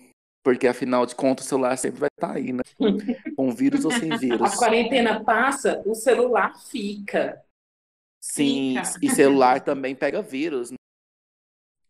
Porque 0.42 0.66
afinal 0.66 1.04
de 1.04 1.14
contas 1.14 1.44
o 1.44 1.48
celular 1.50 1.76
sempre 1.76 2.00
vai 2.00 2.08
estar 2.16 2.34
aí, 2.34 2.50
né? 2.50 2.62
Com 3.36 3.50
vírus 3.50 3.84
ou 3.84 3.90
sem 3.90 4.16
vírus. 4.16 4.54
A 4.54 4.56
quarentena 4.56 5.22
passa, 5.22 5.82
o 5.84 5.94
celular 5.94 6.58
fica. 6.70 7.44
Sim, 8.22 8.76
Fica. 8.84 8.98
e 9.06 9.10
celular 9.10 9.60
também 9.60 9.94
pega 9.96 10.22
vírus. 10.22 10.70
né? 10.70 10.76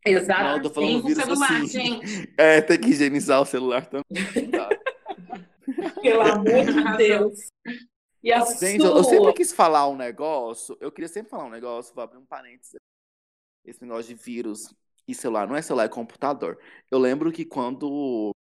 Não, 0.04 0.12
eu 0.12 0.18
Exato. 0.18 0.62
tô 0.62 0.70
falando 0.70 1.02
vírus 1.06 1.22
celular, 1.22 1.52
assim. 1.62 1.66
gente. 1.68 2.34
É, 2.38 2.60
tem 2.60 2.80
que 2.80 2.88
higienizar 2.88 3.40
o 3.40 3.44
celular 3.44 3.86
também. 3.86 4.02
Pelo 6.02 6.22
amor 6.22 6.44
de 6.64 6.96
Deus. 6.96 7.38
E 8.22 8.32
a 8.32 8.40
Gente, 8.44 8.82
eu, 8.84 8.90
sua? 8.90 8.98
eu 8.98 9.04
sempre 9.04 9.32
quis 9.34 9.52
falar 9.52 9.88
um 9.88 9.96
negócio. 9.96 10.76
Eu 10.80 10.90
queria 10.90 11.08
sempre 11.08 11.30
falar 11.30 11.44
um 11.44 11.50
negócio, 11.50 11.94
vou 11.94 12.02
abrir 12.02 12.18
um 12.18 12.24
parênteses. 12.26 12.76
Esse 13.64 13.82
negócio 13.82 14.14
de 14.14 14.20
vírus 14.20 14.74
e 15.06 15.14
celular. 15.14 15.46
Não 15.46 15.56
é 15.56 15.62
celular, 15.62 15.84
é 15.84 15.88
computador. 15.88 16.58
Eu 16.90 16.98
lembro 16.98 17.30
que 17.30 17.44
quando. 17.44 18.32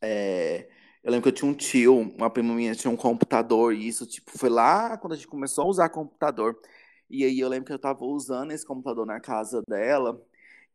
é, 0.00 0.68
eu 1.02 1.10
lembro 1.10 1.22
que 1.24 1.28
eu 1.28 1.32
tinha 1.40 1.50
um 1.50 1.54
tio, 1.54 1.98
uma 1.98 2.30
prima 2.30 2.54
minha 2.54 2.74
tinha 2.74 2.90
um 2.90 2.96
computador, 2.96 3.74
e 3.74 3.86
isso, 3.88 4.06
tipo, 4.06 4.30
foi 4.36 4.50
lá 4.50 4.96
quando 4.98 5.14
a 5.14 5.16
gente 5.16 5.28
começou 5.28 5.64
a 5.64 5.68
usar 5.68 5.88
computador. 5.88 6.58
E 7.10 7.24
aí 7.24 7.40
eu 7.40 7.48
lembro 7.48 7.66
que 7.66 7.72
eu 7.72 7.78
tava 7.78 8.04
usando 8.04 8.52
esse 8.52 8.64
computador 8.64 9.04
na 9.04 9.18
casa 9.20 9.62
dela. 9.68 10.20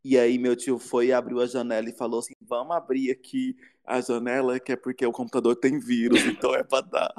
E 0.04 0.18
aí 0.18 0.38
meu 0.38 0.56
tio 0.56 0.78
foi 0.78 1.08
e 1.08 1.14
abriu 1.14 1.40
a 1.40 1.48
janela 1.48 1.90
e 1.90 1.94
falou 1.98 2.20
assim: 2.20 2.34
vamos 2.42 2.76
abrir 2.76 3.10
aqui 3.12 3.56
a 3.86 4.02
janela, 4.02 4.60
que 4.60 4.72
é 4.72 4.76
porque 4.76 5.06
o 5.06 5.12
computador 5.12 5.56
tem 5.56 5.80
vírus, 5.80 6.20
então 6.26 6.54
é 6.54 6.64
pra 6.64 6.82
dar. 6.82 7.14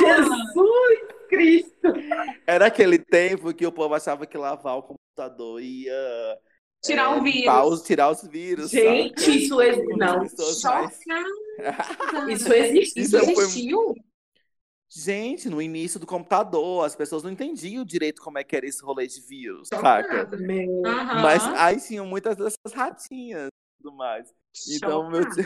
Jesus 0.00 1.00
Cristo. 1.28 1.88
Era 2.46 2.66
aquele 2.66 2.98
tempo 2.98 3.52
que 3.54 3.66
o 3.66 3.72
povo 3.72 3.94
achava 3.94 4.26
que 4.26 4.36
lavar 4.36 4.76
o 4.78 4.82
computador 4.82 5.60
ia 5.60 6.38
Tirar 6.82 7.04
é, 7.16 7.20
o 7.20 7.22
limpar 7.24 7.62
vírus. 7.62 7.80
os- 7.80 7.82
tirar 7.86 8.10
os 8.10 8.22
vírus. 8.26 8.70
Gente, 8.70 9.20
sabe? 9.20 9.36
isso 9.44 9.62
existe. 9.62 9.92
As 9.92 9.98
Não, 9.98 10.20
pessoas 10.20 10.62
mais- 10.62 10.98
Chocada. 10.98 11.28
isso 12.32 12.52
existe. 12.52 13.00
Isso 13.00 13.18
foi- 13.18 13.44
existiu? 13.44 13.94
Gente, 14.94 15.48
no 15.48 15.62
início 15.62 15.98
do 15.98 16.06
computador, 16.06 16.84
as 16.84 16.94
pessoas 16.94 17.22
não 17.22 17.30
entendiam 17.30 17.82
direito 17.82 18.20
como 18.20 18.38
é 18.38 18.44
que 18.44 18.54
era 18.54 18.66
esse 18.66 18.84
rolê 18.84 19.06
de 19.06 19.22
vírus, 19.22 19.68
saca? 19.68 20.02
Chocada. 20.02 20.36
Aham. 20.36 21.22
Mas 21.22 21.42
aí 21.58 21.80
tinham 21.80 22.06
muitas 22.06 22.36
dessas 22.36 22.74
ratinhas 22.74 23.46
e 23.48 23.82
tudo 23.82 23.96
mais. 23.96 24.30
Então, 24.68 25.10
meu 25.10 25.22
tio... 25.30 25.44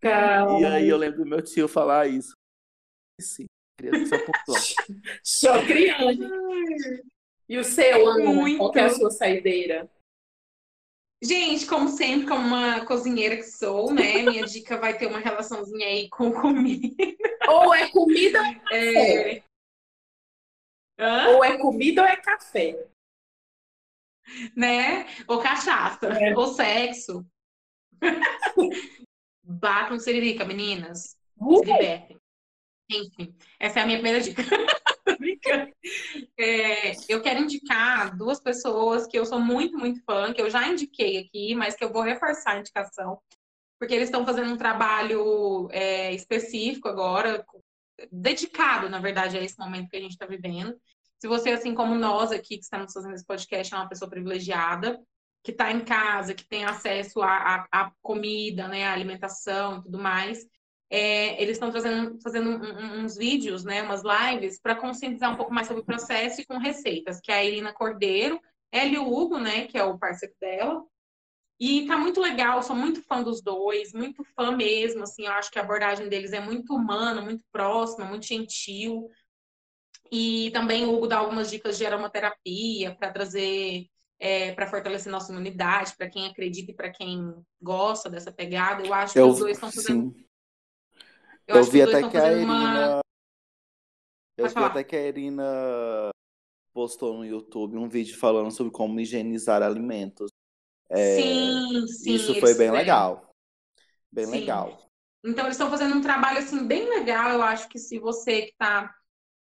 calma. 0.00 0.60
E 0.60 0.64
aí 0.64 0.88
eu 0.88 0.96
lembro 0.96 1.24
do 1.24 1.26
meu 1.26 1.42
tio 1.42 1.66
falar 1.66 2.06
isso. 2.06 2.32
Sim, 3.20 3.46
queria 3.76 4.06
só 5.24 5.62
criança. 5.66 7.02
E 7.48 7.58
o 7.58 7.64
seu, 7.64 8.06
Ana? 8.06 8.32
Muito. 8.32 8.58
Qual 8.58 8.72
é 8.76 8.84
a 8.84 8.90
sua 8.90 9.10
saideira? 9.10 9.90
Gente, 11.22 11.66
como 11.66 11.88
sempre, 11.88 12.26
como 12.26 12.46
uma 12.46 12.84
cozinheira 12.86 13.36
que 13.36 13.42
sou, 13.42 13.92
né? 13.92 14.22
Minha 14.22 14.46
dica 14.46 14.78
vai 14.78 14.96
ter 14.96 15.06
uma 15.06 15.18
relaçãozinha 15.18 15.86
aí 15.86 16.08
com 16.08 16.32
comida. 16.32 16.96
Ou 17.48 17.74
é 17.74 17.90
comida 17.90 18.38
É... 18.72 19.42
Hã? 20.98 21.28
ou 21.28 21.44
é 21.44 21.58
comida 21.58 22.02
ou 22.02 22.08
é 22.08 22.16
café? 22.16 22.86
Né? 24.56 25.06
Ou 25.26 25.40
cachaça, 25.42 26.06
É. 26.06 26.34
ou 26.36 26.54
sexo. 26.54 27.26
Batam 29.42 29.98
siririca, 29.98 30.44
meninas. 30.44 31.18
Uh, 31.38 31.58
Se 31.58 31.64
libertem. 31.72 32.20
Enfim, 32.90 33.36
essa 33.58 33.80
é 33.80 33.82
a 33.82 33.86
minha 33.86 33.98
primeira 33.98 34.20
dica. 34.20 34.42
É, 36.38 36.92
eu 37.08 37.20
quero 37.22 37.40
indicar 37.40 38.16
duas 38.16 38.40
pessoas 38.40 39.06
que 39.06 39.18
eu 39.18 39.24
sou 39.24 39.38
muito, 39.40 39.78
muito 39.78 40.02
fã, 40.04 40.32
que 40.32 40.40
eu 40.40 40.50
já 40.50 40.66
indiquei 40.68 41.18
aqui, 41.18 41.54
mas 41.54 41.74
que 41.74 41.84
eu 41.84 41.92
vou 41.92 42.02
reforçar 42.02 42.52
a 42.52 42.58
indicação, 42.60 43.18
porque 43.78 43.94
eles 43.94 44.08
estão 44.08 44.24
fazendo 44.24 44.52
um 44.52 44.56
trabalho 44.56 45.68
é, 45.72 46.12
específico 46.14 46.88
agora, 46.88 47.44
dedicado, 48.10 48.88
na 48.88 48.98
verdade, 48.98 49.36
a 49.36 49.42
esse 49.42 49.58
momento 49.58 49.88
que 49.88 49.96
a 49.96 50.00
gente 50.00 50.12
está 50.12 50.26
vivendo. 50.26 50.74
Se 51.18 51.28
você, 51.28 51.50
assim 51.50 51.74
como 51.74 51.94
nós 51.94 52.32
aqui 52.32 52.56
que 52.56 52.64
estamos 52.64 52.92
fazendo 52.92 53.14
esse 53.14 53.26
podcast, 53.26 53.74
é 53.74 53.76
uma 53.76 53.88
pessoa 53.88 54.10
privilegiada, 54.10 54.98
que 55.42 55.50
está 55.52 55.70
em 55.70 55.80
casa, 55.80 56.34
que 56.34 56.46
tem 56.46 56.64
acesso 56.64 57.22
à, 57.22 57.28
à- 57.28 57.68
à 57.72 57.92
comida, 58.02 58.68
né, 58.68 58.86
à 58.86 58.92
alimentação 58.92 59.78
e 59.78 59.82
tudo 59.82 59.98
mais, 59.98 60.46
é, 60.90 61.40
eles 61.40 61.52
estão 61.52 61.72
fazendo, 61.72 62.20
fazendo 62.20 62.50
uns 62.98 63.16
vídeos, 63.16 63.64
né, 63.64 63.80
umas 63.82 64.02
lives, 64.02 64.60
para 64.60 64.74
conscientizar 64.74 65.32
um 65.32 65.36
pouco 65.36 65.54
mais 65.54 65.68
sobre 65.68 65.82
o 65.82 65.86
processo 65.86 66.40
e 66.40 66.44
com 66.44 66.58
receitas, 66.58 67.20
que 67.20 67.30
é 67.30 67.36
a 67.36 67.44
Irina 67.44 67.72
Cordeiro, 67.72 68.40
ela 68.72 68.90
e 68.90 68.98
o 68.98 69.08
Hugo, 69.08 69.38
né, 69.38 69.66
que 69.68 69.78
é 69.78 69.84
o 69.84 69.98
parceiro 69.98 70.34
dela. 70.40 70.84
E 71.60 71.86
tá 71.86 71.96
muito 71.96 72.20
legal, 72.20 72.62
sou 72.62 72.74
muito 72.74 73.02
fã 73.02 73.22
dos 73.22 73.40
dois, 73.40 73.92
muito 73.92 74.24
fã 74.34 74.50
mesmo, 74.50 75.04
assim, 75.04 75.26
eu 75.26 75.32
acho 75.32 75.50
que 75.50 75.58
a 75.58 75.62
abordagem 75.62 76.08
deles 76.08 76.32
é 76.32 76.40
muito 76.40 76.74
humana, 76.74 77.20
muito 77.20 77.44
próxima, 77.52 78.06
muito 78.06 78.26
gentil. 78.26 79.08
E 80.10 80.50
também 80.52 80.86
o 80.86 80.94
Hugo 80.94 81.06
dá 81.06 81.18
algumas 81.18 81.50
dicas 81.50 81.78
de 81.78 81.86
aromaterapia 81.86 82.96
para 82.96 83.12
trazer, 83.12 83.86
é, 84.18 84.52
para 84.52 84.66
fortalecer 84.66 85.12
nossa 85.12 85.30
imunidade, 85.30 85.94
para 85.96 86.08
quem 86.08 86.26
acredita 86.26 86.72
e 86.72 86.74
para 86.74 86.90
quem 86.90 87.32
gosta 87.62 88.10
dessa 88.10 88.32
pegada. 88.32 88.84
Eu 88.84 88.92
acho 88.92 89.12
que 89.12 89.20
os 89.20 89.38
dois 89.38 89.56
estão 89.56 89.70
fazendo. 89.70 90.12
Sim. 90.12 90.29
Eu, 91.50 91.56
eu 91.56 91.64
vi 91.64 91.82
até 91.82 92.08
que 92.08 92.16
a 92.16 92.32
Irina. 92.32 92.44
Uma... 92.44 93.00
Eu 94.36 94.48
vi 94.48 94.58
até 94.58 94.84
que 94.84 94.96
a 94.96 95.08
Irina 95.08 96.10
postou 96.72 97.18
no 97.18 97.24
YouTube 97.24 97.76
um 97.76 97.88
vídeo 97.88 98.16
falando 98.16 98.52
sobre 98.52 98.72
como 98.72 99.00
higienizar 99.00 99.62
alimentos. 99.62 100.30
É... 100.88 101.16
Sim, 101.16 101.86
sim. 101.88 102.14
Isso 102.14 102.38
foi 102.38 102.54
bem 102.54 102.70
legal. 102.70 103.34
Bem 104.12 104.26
sim. 104.26 104.30
legal. 104.32 104.86
Então, 105.24 105.44
eles 105.44 105.56
estão 105.56 105.68
fazendo 105.68 105.96
um 105.96 106.00
trabalho, 106.00 106.38
assim, 106.38 106.66
bem 106.66 106.88
legal. 106.88 107.30
Eu 107.30 107.42
acho 107.42 107.68
que 107.68 107.78
se 107.78 107.98
você 107.98 108.42
que 108.42 108.52
está 108.52 108.94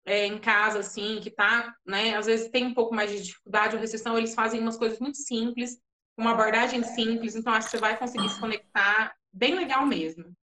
é, 0.07 0.27
em 0.27 0.39
casa, 0.39 0.79
assim, 0.81 1.21
que 1.21 1.31
tá, 1.31 1.75
né, 1.87 2.17
às 2.17 2.27
vezes 2.27 2.49
tem 2.49 2.67
um 2.67 2.75
pouco 2.75 2.95
mais 2.95 3.11
de 3.11 3.23
dificuldade 3.23 3.77
ou 3.77 3.81
restrição, 3.81 4.17
eles 4.17 4.35
fazem 4.35 4.61
umas 4.61 4.77
coisas 4.77 4.99
muito 4.99 5.19
simples, 5.19 5.79
uma 6.17 6.33
abordagem 6.33 6.83
simples, 6.83 7.37
então 7.37 7.53
acho 7.53 7.67
que 7.69 7.73
você 7.73 7.81
vai 7.81 7.97
conseguir 7.97 8.29
se 8.31 8.41
conectar 8.41 9.15
bem 9.33 9.55
legal 9.55 9.87
mesmo. 9.87 10.35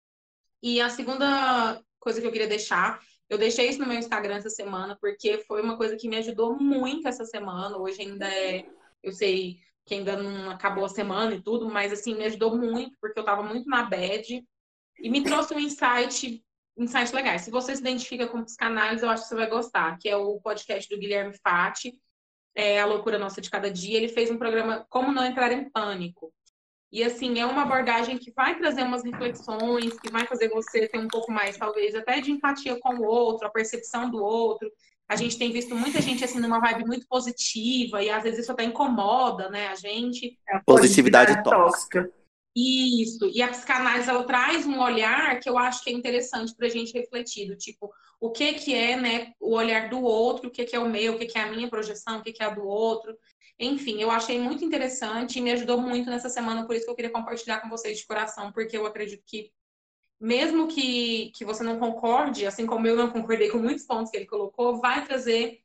E 0.61 0.81
a 0.81 0.89
segunda 0.89 1.81
coisa 1.99 2.21
que 2.21 2.27
eu 2.27 2.31
queria 2.31 2.47
deixar, 2.47 2.99
eu 3.29 3.37
deixei 3.37 3.69
isso 3.69 3.79
no 3.79 3.85
meu 3.85 3.97
Instagram 3.97 4.35
essa 4.35 4.49
semana, 4.49 4.97
porque 4.99 5.39
foi 5.39 5.61
uma 5.61 5.77
coisa 5.77 5.95
que 5.95 6.07
me 6.07 6.17
ajudou 6.17 6.57
muito 6.57 7.07
essa 7.07 7.25
semana. 7.25 7.77
Hoje 7.77 8.01
ainda 8.01 8.27
é, 8.27 8.65
eu 9.03 9.11
sei 9.11 9.57
que 9.85 9.95
ainda 9.95 10.17
não 10.17 10.49
acabou 10.49 10.85
a 10.85 10.89
semana 10.89 11.35
e 11.35 11.41
tudo, 11.41 11.69
mas 11.69 11.93
assim, 11.93 12.15
me 12.15 12.25
ajudou 12.25 12.57
muito, 12.57 12.97
porque 12.99 13.19
eu 13.19 13.25
tava 13.25 13.43
muito 13.43 13.69
na 13.69 13.83
bad 13.83 14.43
e 14.99 15.09
me 15.09 15.23
trouxe 15.23 15.53
um 15.53 15.59
insight 15.59 16.43
insights 16.77 17.11
legais. 17.11 17.41
Se 17.41 17.51
você 17.51 17.75
se 17.75 17.81
identifica 17.81 18.27
com 18.27 18.43
psicanálise, 18.43 19.03
eu 19.03 19.09
acho 19.09 19.23
que 19.23 19.29
você 19.29 19.35
vai 19.35 19.49
gostar, 19.49 19.97
que 19.97 20.07
é 20.07 20.15
o 20.15 20.39
podcast 20.39 20.87
do 20.89 20.99
Guilherme 20.99 21.33
Fati, 21.41 21.97
é 22.55 22.79
A 22.79 22.85
Loucura 22.85 23.17
Nossa 23.17 23.41
de 23.41 23.49
Cada 23.49 23.71
Dia. 23.71 23.97
Ele 23.97 24.07
fez 24.07 24.29
um 24.29 24.37
programa 24.37 24.85
Como 24.89 25.11
Não 25.11 25.25
Entrar 25.25 25.51
em 25.51 25.69
Pânico. 25.69 26.31
E, 26.91 27.03
assim, 27.03 27.37
é 27.39 27.45
uma 27.45 27.63
abordagem 27.63 28.17
que 28.17 28.31
vai 28.31 28.57
trazer 28.57 28.83
umas 28.83 29.03
reflexões, 29.03 29.99
que 29.99 30.09
vai 30.09 30.25
fazer 30.25 30.49
você 30.49 30.87
ter 30.87 30.97
um 30.97 31.07
pouco 31.07 31.31
mais, 31.31 31.57
talvez, 31.57 31.93
até 31.93 32.21
de 32.21 32.31
empatia 32.31 32.79
com 32.79 32.95
o 32.95 33.05
outro, 33.05 33.47
a 33.47 33.51
percepção 33.51 34.09
do 34.09 34.23
outro. 34.23 34.71
A 35.09 35.15
gente 35.15 35.37
tem 35.37 35.51
visto 35.51 35.75
muita 35.75 36.01
gente, 36.01 36.23
assim, 36.23 36.39
numa 36.39 36.59
vibe 36.59 36.85
muito 36.85 37.07
positiva, 37.07 38.01
e 38.01 38.09
às 38.09 38.23
vezes 38.23 38.39
isso 38.39 38.51
até 38.51 38.63
incomoda, 38.63 39.49
né, 39.49 39.67
a 39.67 39.75
gente. 39.75 40.37
É 40.47 40.57
a 40.57 40.63
positividade, 40.65 41.33
positividade 41.33 41.43
tóxica. 41.43 42.13
Isso, 42.55 43.29
e 43.31 43.41
a 43.41 43.49
psicanálise 43.49 44.09
ela 44.09 44.23
traz 44.23 44.65
um 44.65 44.81
olhar 44.81 45.39
que 45.39 45.47
eu 45.47 45.59
acho 45.59 45.83
que 45.83 45.91
é 45.91 45.93
interessante 45.93 46.55
para 46.55 46.65
a 46.65 46.69
gente 46.69 46.91
refletir, 46.91 47.47
do 47.47 47.55
tipo, 47.55 47.93
o 48.19 48.31
que 48.31 48.53
que 48.53 48.73
é, 48.73 48.95
né, 48.97 49.31
o 49.39 49.53
olhar 49.53 49.89
do 49.89 50.01
outro, 50.01 50.47
o 50.47 50.51
que 50.51 50.65
que 50.65 50.75
é 50.75 50.79
o 50.79 50.89
meu, 50.89 51.13
o 51.13 51.19
que 51.19 51.27
que 51.27 51.37
é 51.37 51.43
a 51.43 51.51
minha 51.51 51.69
projeção, 51.69 52.17
o 52.17 52.23
que 52.23 52.33
que 52.33 52.41
é 52.41 52.47
a 52.47 52.49
do 52.49 52.65
outro. 52.65 53.15
Enfim, 53.59 54.01
eu 54.01 54.11
achei 54.11 54.39
muito 54.39 54.63
interessante 54.63 55.39
e 55.39 55.41
me 55.41 55.51
ajudou 55.51 55.81
muito 55.81 56.09
nessa 56.09 56.29
semana, 56.29 56.65
por 56.65 56.75
isso 56.75 56.85
que 56.85 56.91
eu 56.91 56.95
queria 56.95 57.11
compartilhar 57.11 57.59
com 57.59 57.69
vocês 57.69 57.97
de 57.97 58.05
coração, 58.05 58.51
porque 58.51 58.77
eu 58.77 58.85
acredito 58.85 59.23
que 59.25 59.51
mesmo 60.19 60.67
que, 60.67 61.31
que 61.35 61.45
você 61.45 61.63
não 61.63 61.79
concorde, 61.79 62.45
assim 62.45 62.65
como 62.65 62.87
eu 62.87 62.95
não 62.95 63.09
concordei 63.09 63.49
com 63.49 63.59
muitos 63.59 63.85
pontos 63.85 64.11
que 64.11 64.17
ele 64.17 64.25
colocou, 64.25 64.79
vai 64.79 65.05
trazer 65.05 65.59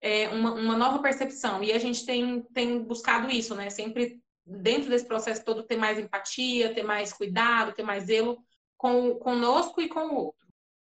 é, 0.00 0.28
uma, 0.28 0.54
uma 0.54 0.76
nova 0.76 1.00
percepção. 1.00 1.62
E 1.62 1.72
a 1.72 1.78
gente 1.78 2.06
tem, 2.06 2.42
tem 2.54 2.82
buscado 2.82 3.30
isso, 3.30 3.54
né? 3.54 3.68
Sempre 3.68 4.20
dentro 4.44 4.88
desse 4.88 5.04
processo 5.04 5.44
todo, 5.44 5.64
ter 5.64 5.76
mais 5.76 5.98
empatia, 5.98 6.72
ter 6.72 6.84
mais 6.84 7.12
cuidado, 7.12 7.74
ter 7.74 7.82
mais 7.82 8.04
zelo 8.04 8.38
com, 8.76 9.16
conosco 9.16 9.80
e 9.80 9.88
com 9.88 10.06
o 10.06 10.14
outro. 10.14 10.46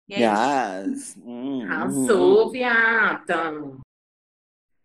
E 0.09 0.14
é 0.14 0.20
yes. 0.20 1.16
Hum, 1.24 1.62
Arrasou, 1.64 2.47
hum. 2.47 2.51
viada. 2.51 3.52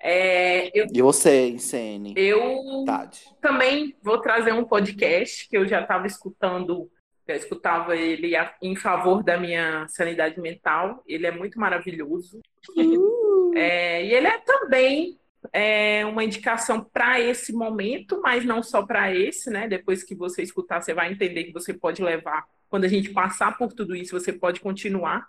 É, 0.05 0.69
eu, 0.77 0.87
e 0.93 1.01
você, 1.01 1.47
Insene? 1.47 2.13
Eu 2.17 2.83
Tade. 2.85 3.21
também 3.41 3.95
vou 4.03 4.19
trazer 4.19 4.51
um 4.51 4.65
podcast 4.65 5.47
que 5.47 5.57
eu 5.57 5.65
já 5.65 5.81
estava 5.81 6.05
escutando, 6.05 6.91
já 7.25 7.35
escutava 7.35 7.95
ele 7.95 8.33
em 8.61 8.75
favor 8.75 9.23
da 9.23 9.37
minha 9.37 9.87
sanidade 9.87 10.41
mental. 10.41 11.01
Ele 11.07 11.25
é 11.25 11.31
muito 11.31 11.57
maravilhoso. 11.57 12.41
Uh. 12.77 13.23
É, 13.55 14.03
e 14.03 14.11
ele 14.11 14.25
é 14.25 14.39
também 14.39 15.19
é 15.51 16.03
uma 16.05 16.23
indicação 16.23 16.83
para 16.83 17.19
esse 17.19 17.53
momento, 17.53 18.19
mas 18.19 18.43
não 18.43 18.63
só 18.63 18.83
para 18.83 19.13
esse, 19.13 19.51
né? 19.51 19.67
Depois 19.67 20.03
que 20.03 20.15
você 20.15 20.41
escutar, 20.41 20.81
você 20.81 20.91
vai 20.91 21.11
entender 21.11 21.43
que 21.43 21.53
você 21.53 21.71
pode 21.71 22.01
levar. 22.01 22.45
Quando 22.67 22.85
a 22.85 22.87
gente 22.87 23.11
passar 23.11 23.55
por 23.57 23.71
tudo 23.73 23.95
isso, 23.95 24.19
você 24.19 24.33
pode 24.33 24.59
continuar 24.59 25.27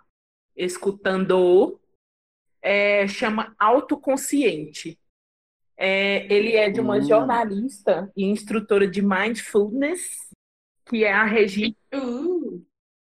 escutando. 0.55 1.79
É, 2.65 3.07
chama 3.07 3.55
Autoconsciente. 3.59 4.99
É, 5.77 6.25
ele 6.33 6.53
é 6.53 6.69
de 6.69 6.79
uma 6.79 6.97
hum. 6.97 7.01
jornalista 7.07 8.11
e 8.15 8.25
instrutora 8.25 8.87
de 8.87 9.01
mindfulness, 9.01 10.29
que 10.85 11.03
é 11.03 11.13
a 11.13 11.25
Regina, 11.25 11.75
uh. 11.93 12.65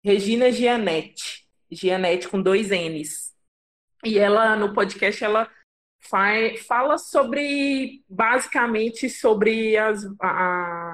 Regina 0.04 0.52
Gianetti. 0.52 1.48
Gianetti 1.72 2.28
com 2.28 2.42
dois 2.42 2.70
N's. 2.70 3.34
E 4.04 4.18
ela, 4.18 4.56
no 4.56 4.74
podcast, 4.74 5.24
ela 5.24 5.50
fala 6.68 6.98
sobre, 6.98 8.04
basicamente, 8.10 9.10
sobre 9.10 9.78
as, 9.78 10.04
as, 10.20 10.94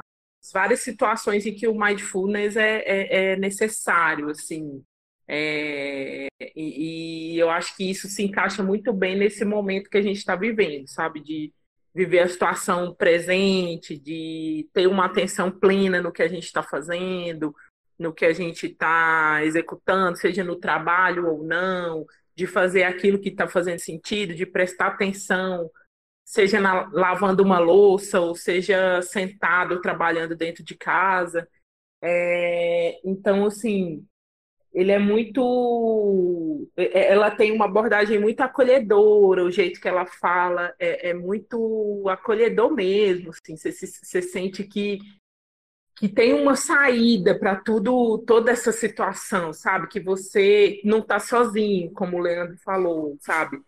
várias 0.53 0.81
situações 0.81 1.45
em 1.45 1.55
que 1.55 1.67
o 1.67 1.77
mindfulness 1.77 2.55
é, 2.55 2.79
é, 2.79 3.31
é 3.31 3.35
necessário, 3.35 4.29
assim. 4.29 4.83
É, 5.31 6.27
e, 6.55 7.35
e, 7.35 7.39
eu 7.39 7.51
acho 7.51 7.77
que 7.77 7.87
isso 7.87 8.07
se 8.07 8.23
encaixa 8.23 8.63
muito 8.63 8.91
bem 8.91 9.15
nesse 9.15 9.45
momento 9.45 9.87
que 9.87 9.97
a 9.99 10.01
gente 10.01 10.17
está 10.17 10.35
vivendo, 10.35 10.87
sabe? 10.87 11.19
De 11.21 11.53
viver 11.93 12.19
a 12.21 12.27
situação 12.27 12.95
presente, 12.95 13.95
de 13.95 14.67
ter 14.73 14.87
uma 14.87 15.05
atenção 15.05 15.51
plena 15.51 16.01
no 16.01 16.11
que 16.11 16.23
a 16.23 16.27
gente 16.27 16.45
está 16.45 16.63
fazendo, 16.63 17.53
no 17.97 18.11
que 18.11 18.25
a 18.25 18.33
gente 18.33 18.65
está 18.65 19.45
executando, 19.45 20.17
seja 20.17 20.43
no 20.43 20.55
trabalho 20.55 21.27
ou 21.27 21.43
não, 21.43 22.07
de 22.35 22.47
fazer 22.47 22.83
aquilo 22.83 23.19
que 23.19 23.29
está 23.29 23.47
fazendo 23.47 23.79
sentido, 23.79 24.33
de 24.33 24.47
prestar 24.47 24.87
atenção, 24.87 25.69
seja 26.25 26.59
na, 26.59 26.89
lavando 26.91 27.43
uma 27.43 27.59
louça, 27.59 28.19
ou 28.19 28.35
seja 28.35 28.99
sentado 29.03 29.79
trabalhando 29.79 30.35
dentro 30.35 30.63
de 30.63 30.75
casa. 30.75 31.47
É, 32.01 32.99
então, 33.03 33.45
assim, 33.45 34.07
ele 34.73 34.91
é 34.91 34.99
muito. 34.99 36.67
É, 36.77 36.99
é, 36.99 37.11
ela 37.11 37.31
tem 37.31 37.51
uma 37.51 37.65
abordagem 37.65 38.19
muito 38.19 38.41
acolhedora, 38.41 39.43
o 39.43 39.51
jeito 39.51 39.81
que 39.81 39.87
ela 39.87 40.05
fala 40.05 40.73
é, 40.79 41.09
é 41.09 41.13
muito 41.13 42.05
acolhedor 42.07 42.73
mesmo. 42.73 43.31
Assim, 43.31 43.57
você, 43.57 43.71
você 43.71 44.21
sente 44.21 44.63
que 44.63 44.99
que 45.99 46.07
tem 46.07 46.33
uma 46.33 46.55
saída 46.55 47.37
para 47.37 47.57
tudo, 47.57 48.19
toda 48.19 48.51
essa 48.51 48.71
situação, 48.71 49.51
sabe? 49.51 49.89
Que 49.89 49.99
você 49.99 50.79
não 50.81 50.99
está 50.99 51.19
sozinho, 51.19 51.91
como 51.91 52.15
o 52.15 52.21
Leandro 52.21 52.55
falou, 52.63 53.17
sabe? 53.19 53.59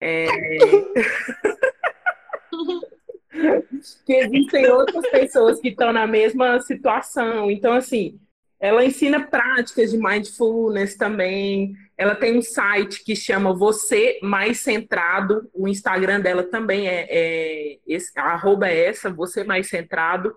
É... 0.00 0.26
que 4.06 4.12
existem 4.12 4.70
outras 4.70 5.04
pessoas 5.10 5.60
que 5.60 5.70
estão 5.70 5.92
na 5.92 6.06
mesma 6.06 6.60
situação. 6.60 7.50
Então, 7.50 7.72
assim, 7.72 8.20
ela 8.60 8.84
ensina 8.84 9.26
práticas 9.26 9.90
de 9.90 9.96
mindfulness 9.96 10.94
também. 10.94 11.74
Ela 11.96 12.14
tem 12.14 12.36
um 12.36 12.42
site 12.42 13.02
que 13.02 13.16
chama 13.16 13.54
Você 13.54 14.20
Mais 14.22 14.60
Centrado. 14.60 15.48
O 15.54 15.66
Instagram 15.66 16.20
dela 16.20 16.42
também 16.44 16.86
é, 16.86 17.06
é 17.08 17.78
esse, 17.86 18.12
arroba 18.18 18.68
é 18.68 18.84
essa, 18.84 19.08
Você 19.10 19.42
Mais 19.44 19.68
Centrado 19.68 20.36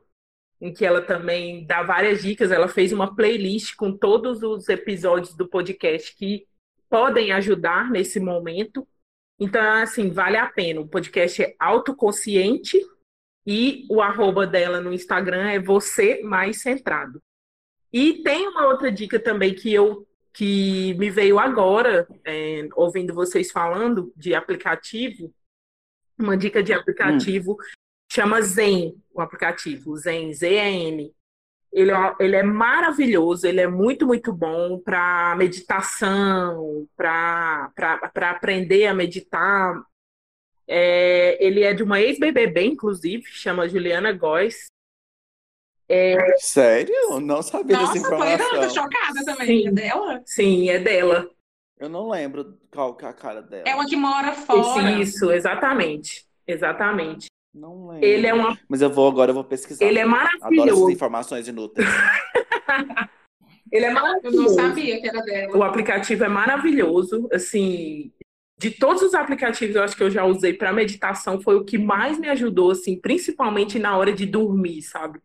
em 0.61 0.73
que 0.73 0.85
ela 0.85 1.01
também 1.01 1.65
dá 1.65 1.83
várias 1.83 2.21
dicas. 2.21 2.49
Ela 2.49 2.69
fez 2.69 2.93
uma 2.93 3.13
playlist 3.13 3.75
com 3.75 3.91
todos 3.91 4.41
os 4.41 4.69
episódios 4.69 5.35
do 5.35 5.49
podcast 5.49 6.15
que 6.15 6.47
podem 6.89 7.33
ajudar 7.33 7.91
nesse 7.91 8.21
momento. 8.21 8.87
Então, 9.37 9.61
assim, 9.81 10.09
vale 10.09 10.37
a 10.37 10.47
pena. 10.47 10.79
O 10.79 10.87
podcast 10.87 11.43
é 11.43 11.53
autoconsciente 11.59 12.79
e 13.45 13.85
o 13.89 14.01
arroba 14.01 14.47
dela 14.47 14.79
no 14.79 14.93
Instagram 14.93 15.49
é 15.49 15.59
você 15.59 16.21
mais 16.23 16.61
centrado. 16.61 17.21
E 17.93 18.23
tem 18.23 18.47
uma 18.47 18.67
outra 18.67 18.91
dica 18.91 19.19
também 19.19 19.53
que 19.53 19.71
eu 19.71 20.05
que 20.35 20.95
me 20.95 21.11
veio 21.11 21.37
agora, 21.37 22.07
é, 22.25 22.67
ouvindo 22.73 23.13
vocês 23.13 23.51
falando 23.51 24.11
de 24.17 24.33
aplicativo, 24.33 25.31
uma 26.17 26.35
dica 26.35 26.63
de 26.63 26.73
aplicativo 26.73 27.51
hum. 27.51 27.57
Chama 28.11 28.43
Zen, 28.43 28.95
o 29.11 29.21
aplicativo, 29.21 29.97
Zen, 29.97 30.31
Z-E-N. 30.31 31.11
Ele, 31.71 31.91
é- 31.91 32.15
ele 32.19 32.35
é 32.35 32.43
maravilhoso, 32.43 33.47
ele 33.47 33.59
é 33.59 33.67
muito, 33.67 34.05
muito 34.05 34.31
bom 34.31 34.77
para 34.77 35.35
meditação, 35.35 36.87
para 36.95 37.71
aprender 38.15 38.85
a 38.85 38.93
meditar. 38.93 39.83
É, 40.67 41.43
ele 41.43 41.63
é 41.63 41.73
de 41.73 41.81
uma 41.81 41.99
ex-BBB, 41.99 42.65
inclusive, 42.65 43.23
chama 43.25 43.67
Juliana 43.67 44.11
Góes. 44.11 44.67
Sério? 46.37 46.93
Eu 47.11 47.19
não 47.19 47.41
sabia 47.41 47.77
dessa 47.77 47.93
Nossa, 47.95 48.07
foi 48.17 48.33
eu 48.33 48.37
tô 48.37 48.43
informação. 48.43 48.69
chocada 48.83 49.25
também. 49.25 49.47
Sim. 49.63 49.67
É 49.67 49.71
dela? 49.71 50.21
Sim, 50.25 50.69
é 50.69 50.79
dela. 50.79 51.29
Eu 51.79 51.89
não 51.89 52.09
lembro 52.09 52.57
qual 52.71 52.95
que 52.95 53.03
é 53.05 53.09
a 53.09 53.13
cara 53.13 53.41
dela. 53.41 53.63
É 53.67 53.75
uma 53.75 53.85
que 53.85 53.95
mora 53.95 54.31
fora. 54.33 54.91
Isso, 55.01 55.31
exatamente. 55.31 56.25
Exatamente. 56.47 57.27
Não 57.53 57.87
lembro. 57.87 58.05
Ele 58.05 58.25
é 58.27 58.33
uma, 58.33 58.57
Mas 58.67 58.81
eu 58.81 58.89
vou 58.89 59.07
agora, 59.07 59.31
eu 59.31 59.35
vou 59.35 59.43
pesquisar. 59.43 59.85
ele 59.85 59.99
é 59.99 60.03
Adoro 60.03 60.21
essas 60.25 60.39
maravilhoso. 60.41 60.91
informações 60.91 61.47
inúteis. 61.47 61.87
Ele 63.71 63.85
é 63.85 63.89
Eu 63.89 63.93
não 63.93 64.01
maravilhoso. 64.03 64.55
sabia 64.55 65.01
que 65.01 65.07
era 65.07 65.19
dela. 65.21 65.57
O 65.57 65.63
aplicativo 65.63 66.23
é 66.23 66.27
maravilhoso, 66.27 67.27
assim, 67.33 68.11
de 68.59 68.69
todos 68.69 69.01
os 69.01 69.15
aplicativos 69.15 69.75
eu 69.75 69.81
acho 69.83 69.95
que 69.97 70.03
eu 70.03 70.11
já 70.11 70.23
usei 70.25 70.53
para 70.53 70.71
meditação, 70.71 71.41
foi 71.41 71.55
o 71.55 71.65
que 71.65 71.77
mais 71.77 72.19
me 72.19 72.29
ajudou, 72.29 72.69
assim, 72.71 72.99
principalmente 72.99 73.79
na 73.79 73.97
hora 73.97 74.13
de 74.13 74.27
dormir, 74.27 74.83
sabe? 74.83 75.19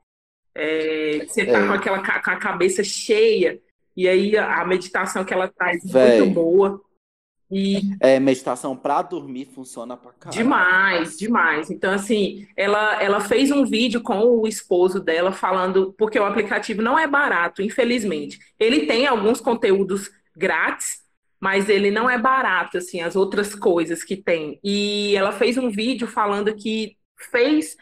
É, 0.59 1.24
você 1.26 1.47
tá 1.47 1.59
É. 1.59 1.66
com 1.66 1.72
aquela 1.72 1.98
com 2.02 2.30
a 2.30 2.36
cabeça 2.36 2.82
cheia 2.85 3.60
e 3.97 4.09
aí 4.09 4.36
a 4.36 4.64
meditação 4.64 5.24
que 5.24 5.32
ela 5.32 5.48
traz 5.48 5.85
é 5.85 5.89
Véi. 5.89 6.20
muito 6.20 6.35
boa 6.35 6.80
e 7.51 7.80
É, 8.01 8.20
meditação 8.20 8.76
pra 8.76 9.01
dormir 9.01 9.47
funciona 9.47 9.97
pra 9.97 10.12
caralho. 10.12 10.36
Demais, 10.43 11.16
demais. 11.16 11.70
Então, 11.70 11.93
assim, 11.94 12.47
ela, 12.56 13.02
ela 13.02 13.20
fez 13.20 13.51
um 13.51 13.64
vídeo 13.64 14.02
com 14.02 14.18
o 14.20 14.47
esposo 14.47 15.01
dela 15.01 15.32
falando, 15.32 15.94
porque 15.97 16.18
o 16.18 16.24
aplicativo 16.26 16.82
não 16.82 16.98
é 16.98 17.06
barato, 17.06 17.62
infelizmente. 17.62 18.39
Ele 18.59 18.85
tem 18.86 19.06
alguns 19.06 19.40
conteúdos 19.40 20.10
grátis, 20.36 20.98
mas 21.40 21.68
ele 21.70 21.90
não 21.90 22.10
é 22.10 22.18
barato, 22.18 22.76
assim, 22.78 23.01
as 23.01 23.16
outras 23.16 23.55
coisas 23.55 24.05
que 24.05 24.16
tem. 24.16 24.60
E 24.62 25.16
ela 25.16 25.32
fez 25.32 25.56
um 25.56 25.70
vídeo 25.70 26.06
falando 26.06 26.55
que 26.55 26.97
fez 27.30 27.76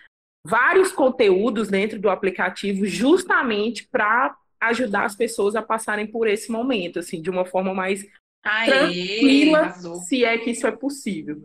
vários 0.46 0.92
conteúdos 0.92 1.68
dentro 1.68 1.98
do 1.98 2.08
aplicativo 2.08 2.86
justamente 2.86 3.86
para 3.88 4.36
ajudar 4.60 5.04
as 5.04 5.14
pessoas 5.14 5.54
a 5.54 5.62
passarem 5.62 6.06
por 6.06 6.26
esse 6.26 6.50
momento, 6.50 6.98
assim, 6.98 7.20
de 7.20 7.30
uma 7.30 7.44
forma 7.44 7.74
mais 7.74 8.04
Aê, 8.44 8.66
tranquila, 8.66 9.58
arrasou. 9.58 9.96
se 9.96 10.24
é 10.24 10.38
que 10.38 10.50
isso 10.50 10.66
é 10.66 10.70
possível. 10.70 11.42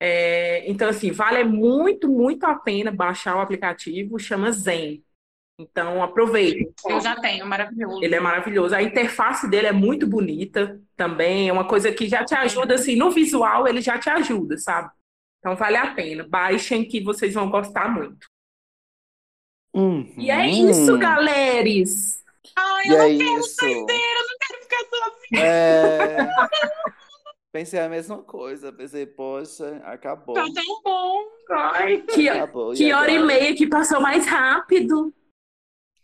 É, 0.00 0.68
então, 0.70 0.88
assim, 0.88 1.10
vale 1.10 1.44
muito, 1.44 2.08
muito 2.08 2.44
a 2.44 2.54
pena 2.54 2.90
baixar 2.90 3.36
o 3.36 3.40
aplicativo, 3.40 4.18
chama 4.18 4.52
Zen. 4.52 5.02
Então, 5.58 6.02
aproveite. 6.02 6.72
Eu 6.86 7.00
já 7.00 7.14
tenho, 7.20 7.46
maravilhoso. 7.46 8.02
Ele 8.02 8.14
é 8.14 8.20
maravilhoso. 8.20 8.74
A 8.74 8.82
interface 8.82 9.48
dele 9.48 9.68
é 9.68 9.72
muito 9.72 10.06
bonita 10.06 10.80
também. 10.96 11.48
É 11.48 11.52
uma 11.52 11.66
coisa 11.66 11.92
que 11.92 12.08
já 12.08 12.24
te 12.24 12.34
ajuda, 12.34 12.74
assim, 12.74 12.96
no 12.96 13.10
visual, 13.10 13.68
ele 13.68 13.80
já 13.80 13.98
te 13.98 14.10
ajuda, 14.10 14.58
sabe? 14.58 14.90
Então, 15.38 15.54
vale 15.54 15.76
a 15.76 15.94
pena. 15.94 16.26
Baixem 16.28 16.84
que 16.84 17.00
vocês 17.00 17.34
vão 17.34 17.48
gostar 17.48 17.88
muito. 17.88 18.26
Uhum. 19.74 20.12
E 20.16 20.30
é 20.30 20.48
isso, 20.48 20.96
galeres! 20.98 22.22
Ai, 22.56 22.84
E 22.86 22.88
eu 22.90 22.94
é 23.02 23.08
não 23.12 23.18
quero 23.18 23.40
isso. 23.40 23.56
doideira, 23.60 24.18
eu 24.20 24.26
não 24.28 24.38
quero 24.40 24.62
ficar 24.62 24.84
sozinha. 24.90 25.44
É... 25.44 26.28
Pensei 27.52 27.80
a 27.80 27.88
mesma 27.88 28.18
coisa. 28.18 28.72
Pensei, 28.72 29.06
poxa, 29.06 29.80
acabou. 29.84 30.34
Tá 30.34 30.44
tão 30.44 30.82
bom. 30.82 31.22
Ai, 31.50 31.98
que, 32.02 32.28
Acabou. 32.28 32.72
E 32.74 32.76
que 32.76 32.92
hora 32.92 33.10
e 33.10 33.18
meia 33.20 33.54
que 33.54 33.66
passou 33.66 34.00
mais 34.00 34.26
rápido. 34.26 35.12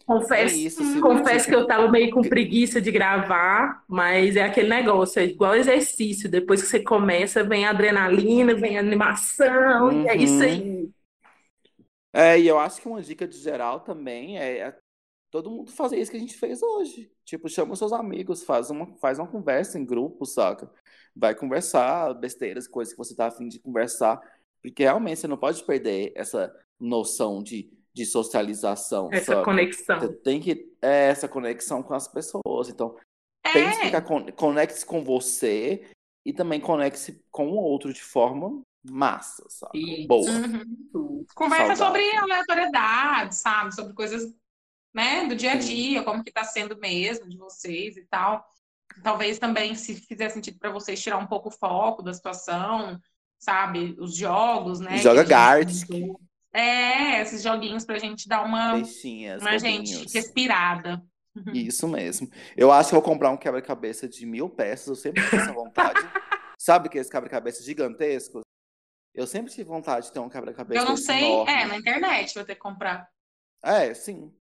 É 0.00 0.12
Confesso. 0.12 0.56
isso, 0.56 0.82
se 0.84 1.00
Confesso 1.00 1.46
que 1.48 1.54
eu 1.54 1.66
tava 1.68 1.88
meio 1.88 2.10
com 2.10 2.20
preguiça 2.20 2.80
de 2.80 2.90
gravar, 2.90 3.84
mas 3.86 4.34
é 4.34 4.42
aquele 4.42 4.68
negócio, 4.68 5.20
é 5.20 5.24
igual 5.24 5.54
exercício. 5.54 6.28
Depois 6.28 6.60
que 6.60 6.68
você 6.68 6.80
começa, 6.80 7.44
vem 7.44 7.64
adrenalina, 7.64 8.52
vem 8.54 8.76
animação, 8.76 9.92
e 10.02 10.08
é 10.08 10.14
Uhum. 10.14 10.20
isso 10.20 10.42
aí. 10.42 10.88
É, 12.12 12.38
e 12.38 12.46
eu 12.48 12.58
acho 12.58 12.80
que 12.80 12.88
uma 12.88 13.00
dica 13.02 13.26
de 13.26 13.38
geral 13.38 13.80
também 13.80 14.38
é, 14.38 14.58
é 14.58 14.78
todo 15.30 15.50
mundo 15.50 15.70
fazer 15.70 15.98
isso 15.98 16.10
que 16.10 16.16
a 16.16 16.20
gente 16.20 16.36
fez 16.36 16.62
hoje. 16.62 17.10
Tipo, 17.24 17.48
chama 17.48 17.72
os 17.72 17.78
seus 17.78 17.92
amigos, 17.92 18.42
faz 18.42 18.70
uma, 18.70 18.96
faz 18.98 19.18
uma 19.18 19.28
conversa 19.28 19.78
em 19.78 19.84
grupo, 19.84 20.26
saca? 20.26 20.70
Vai 21.14 21.34
conversar, 21.34 22.12
besteiras, 22.14 22.66
coisas 22.66 22.92
que 22.92 22.98
você 22.98 23.14
tá 23.14 23.26
afim 23.26 23.46
de 23.48 23.60
conversar. 23.60 24.20
Porque 24.62 24.82
realmente 24.82 25.20
você 25.20 25.28
não 25.28 25.36
pode 25.38 25.62
perder 25.64 26.12
essa 26.16 26.52
noção 26.78 27.42
de, 27.42 27.72
de 27.94 28.04
socialização, 28.04 29.08
Essa 29.12 29.32
saca? 29.32 29.44
conexão. 29.44 30.00
Você 30.00 30.12
tem 30.14 30.40
que 30.40 30.74
é 30.82 31.08
essa 31.08 31.28
conexão 31.28 31.82
com 31.82 31.94
as 31.94 32.08
pessoas. 32.08 32.68
Então, 32.68 32.96
pense 33.52 33.78
que 33.78 33.82
É, 33.82 33.86
ficar 33.86 34.02
con- 34.02 34.32
conecte-se 34.32 34.84
com 34.84 35.04
você 35.04 35.88
e 36.26 36.32
também 36.32 36.60
conecte-se 36.60 37.24
com 37.30 37.48
o 37.48 37.56
outro 37.56 37.92
de 37.92 38.02
forma 38.02 38.60
massa, 38.84 39.44
sabe? 39.48 40.00
Isso. 40.00 40.08
Boa. 40.08 40.30
uhum. 40.30 41.24
Conversa 41.34 41.76
Saudável. 41.76 42.02
sobre 42.02 42.16
aleatoriedade, 42.16 43.34
sabe? 43.36 43.74
Sobre 43.74 43.94
coisas, 43.94 44.32
né, 44.94 45.26
do 45.26 45.36
dia 45.36 45.52
a 45.52 45.56
dia, 45.56 46.02
como 46.02 46.24
que 46.24 46.32
tá 46.32 46.44
sendo 46.44 46.78
mesmo 46.78 47.28
de 47.28 47.36
vocês 47.36 47.96
e 47.96 48.06
tal. 48.06 48.44
Talvez 49.02 49.38
também, 49.38 49.74
se 49.74 49.94
fizer 49.94 50.28
sentido 50.30 50.58
para 50.58 50.70
vocês, 50.70 51.00
tirar 51.00 51.18
um 51.18 51.26
pouco 51.26 51.48
o 51.48 51.52
foco 51.52 52.02
da 52.02 52.12
situação, 52.12 52.98
sabe? 53.38 53.96
Os 53.98 54.16
jogos, 54.16 54.80
né? 54.80 54.98
Joga 54.98 55.24
que 55.24 55.30
gente 55.30 55.86
Gartic. 55.86 56.16
É, 56.52 57.20
esses 57.22 57.42
joguinhos 57.42 57.84
pra 57.84 57.98
gente 57.98 58.28
dar 58.28 58.44
uma, 58.44 58.72
Peixinhas, 58.72 59.40
uma 59.40 59.56
gente 59.58 60.12
respirada. 60.12 61.00
Isso 61.54 61.86
mesmo. 61.86 62.28
Eu 62.56 62.72
acho 62.72 62.88
que 62.88 62.94
eu 62.96 63.00
vou 63.00 63.08
comprar 63.08 63.30
um 63.30 63.36
quebra-cabeça 63.36 64.08
de 64.08 64.26
mil 64.26 64.48
peças. 64.48 64.88
Eu 64.88 64.96
sempre 64.96 65.22
tive 65.22 65.36
essa 65.36 65.52
vontade. 65.52 66.00
Sabe 66.58 66.88
aqueles 66.88 67.08
quebra-cabeça 67.08 67.62
gigantescos? 67.62 68.42
Eu 69.14 69.26
sempre 69.26 69.52
tive 69.52 69.64
vontade 69.68 70.06
de 70.06 70.12
ter 70.12 70.20
um 70.20 70.28
quebra-cabeça 70.28 70.80
Eu 70.80 70.88
não 70.88 70.96
sei, 70.96 71.24
enorme. 71.24 71.52
é, 71.52 71.66
na 71.66 71.76
internet 71.76 72.34
vou 72.34 72.44
ter 72.44 72.54
que 72.54 72.60
comprar. 72.60 73.08
É, 73.62 73.92
sim. 73.94 74.32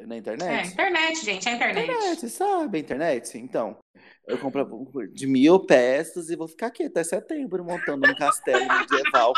Na 0.00 0.16
É, 0.16 0.18
internet. 0.18 0.72
internet, 0.72 1.24
gente, 1.24 1.48
é 1.48 1.52
internet. 1.52 1.90
Internet, 1.90 2.28
sabe? 2.28 2.78
Internet. 2.80 3.38
Então, 3.38 3.78
eu 4.26 4.36
compro 4.38 4.66
de 5.12 5.26
mil 5.26 5.64
peças 5.64 6.30
e 6.30 6.36
vou 6.36 6.48
ficar 6.48 6.66
aqui 6.66 6.84
até 6.84 7.04
setembro 7.04 7.64
montando 7.64 8.10
um 8.10 8.14
castelo 8.14 8.66
medieval 8.66 9.32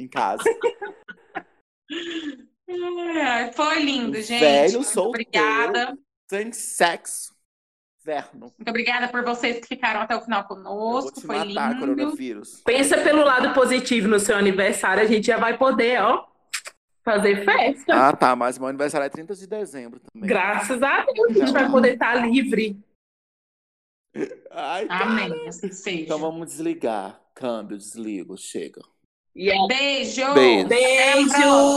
em 0.00 0.08
casa. 0.08 0.44
É, 2.70 3.50
foi 3.52 3.82
lindo, 3.82 4.20
gente. 4.20 4.40
Velho 4.40 4.84
solteiro. 4.84 5.08
obrigada. 5.08 5.98
Sem 6.30 6.52
sexo. 6.52 7.34
Verno. 8.08 8.50
Muito 8.56 8.70
obrigada 8.70 9.06
por 9.08 9.22
vocês 9.22 9.60
que 9.60 9.66
ficaram 9.66 10.00
até 10.00 10.16
o 10.16 10.22
final 10.22 10.40
Eu 10.40 10.48
vou 10.48 10.56
conosco. 10.56 11.20
te 11.20 11.26
Foi 11.26 11.36
matar, 11.36 11.74
lindo. 11.74 11.80
coronavírus. 11.80 12.62
Pensa 12.64 12.96
pelo 12.96 13.22
lado 13.22 13.52
positivo 13.52 14.08
no 14.08 14.18
seu 14.18 14.34
aniversário, 14.34 15.02
a 15.02 15.06
gente 15.06 15.26
já 15.26 15.36
vai 15.36 15.58
poder, 15.58 16.00
ó, 16.00 16.24
fazer 17.04 17.44
festa. 17.44 18.08
Ah, 18.08 18.16
tá. 18.16 18.34
Mas 18.34 18.58
meu 18.58 18.66
aniversário 18.66 19.04
é 19.04 19.10
30 19.10 19.34
de 19.34 19.46
dezembro 19.46 20.00
também. 20.00 20.26
Graças 20.26 20.82
a 20.82 21.04
Deus, 21.04 21.30
a 21.30 21.32
gente 21.34 21.52
vai 21.52 21.70
poder 21.70 21.92
estar 21.92 22.14
livre. 22.14 22.80
Ai. 24.50 24.86
Amém, 24.88 25.46
assim 25.46 25.70
seja. 25.70 26.00
Então 26.04 26.18
vamos 26.18 26.46
desligar. 26.46 27.20
Câmbio, 27.34 27.76
desligo, 27.76 28.38
chega. 28.38 28.80
E 29.36 29.50
é 29.50 29.66
Beijo! 29.68 30.34
Beijo. 30.34 30.66
Beijo! 30.68 31.76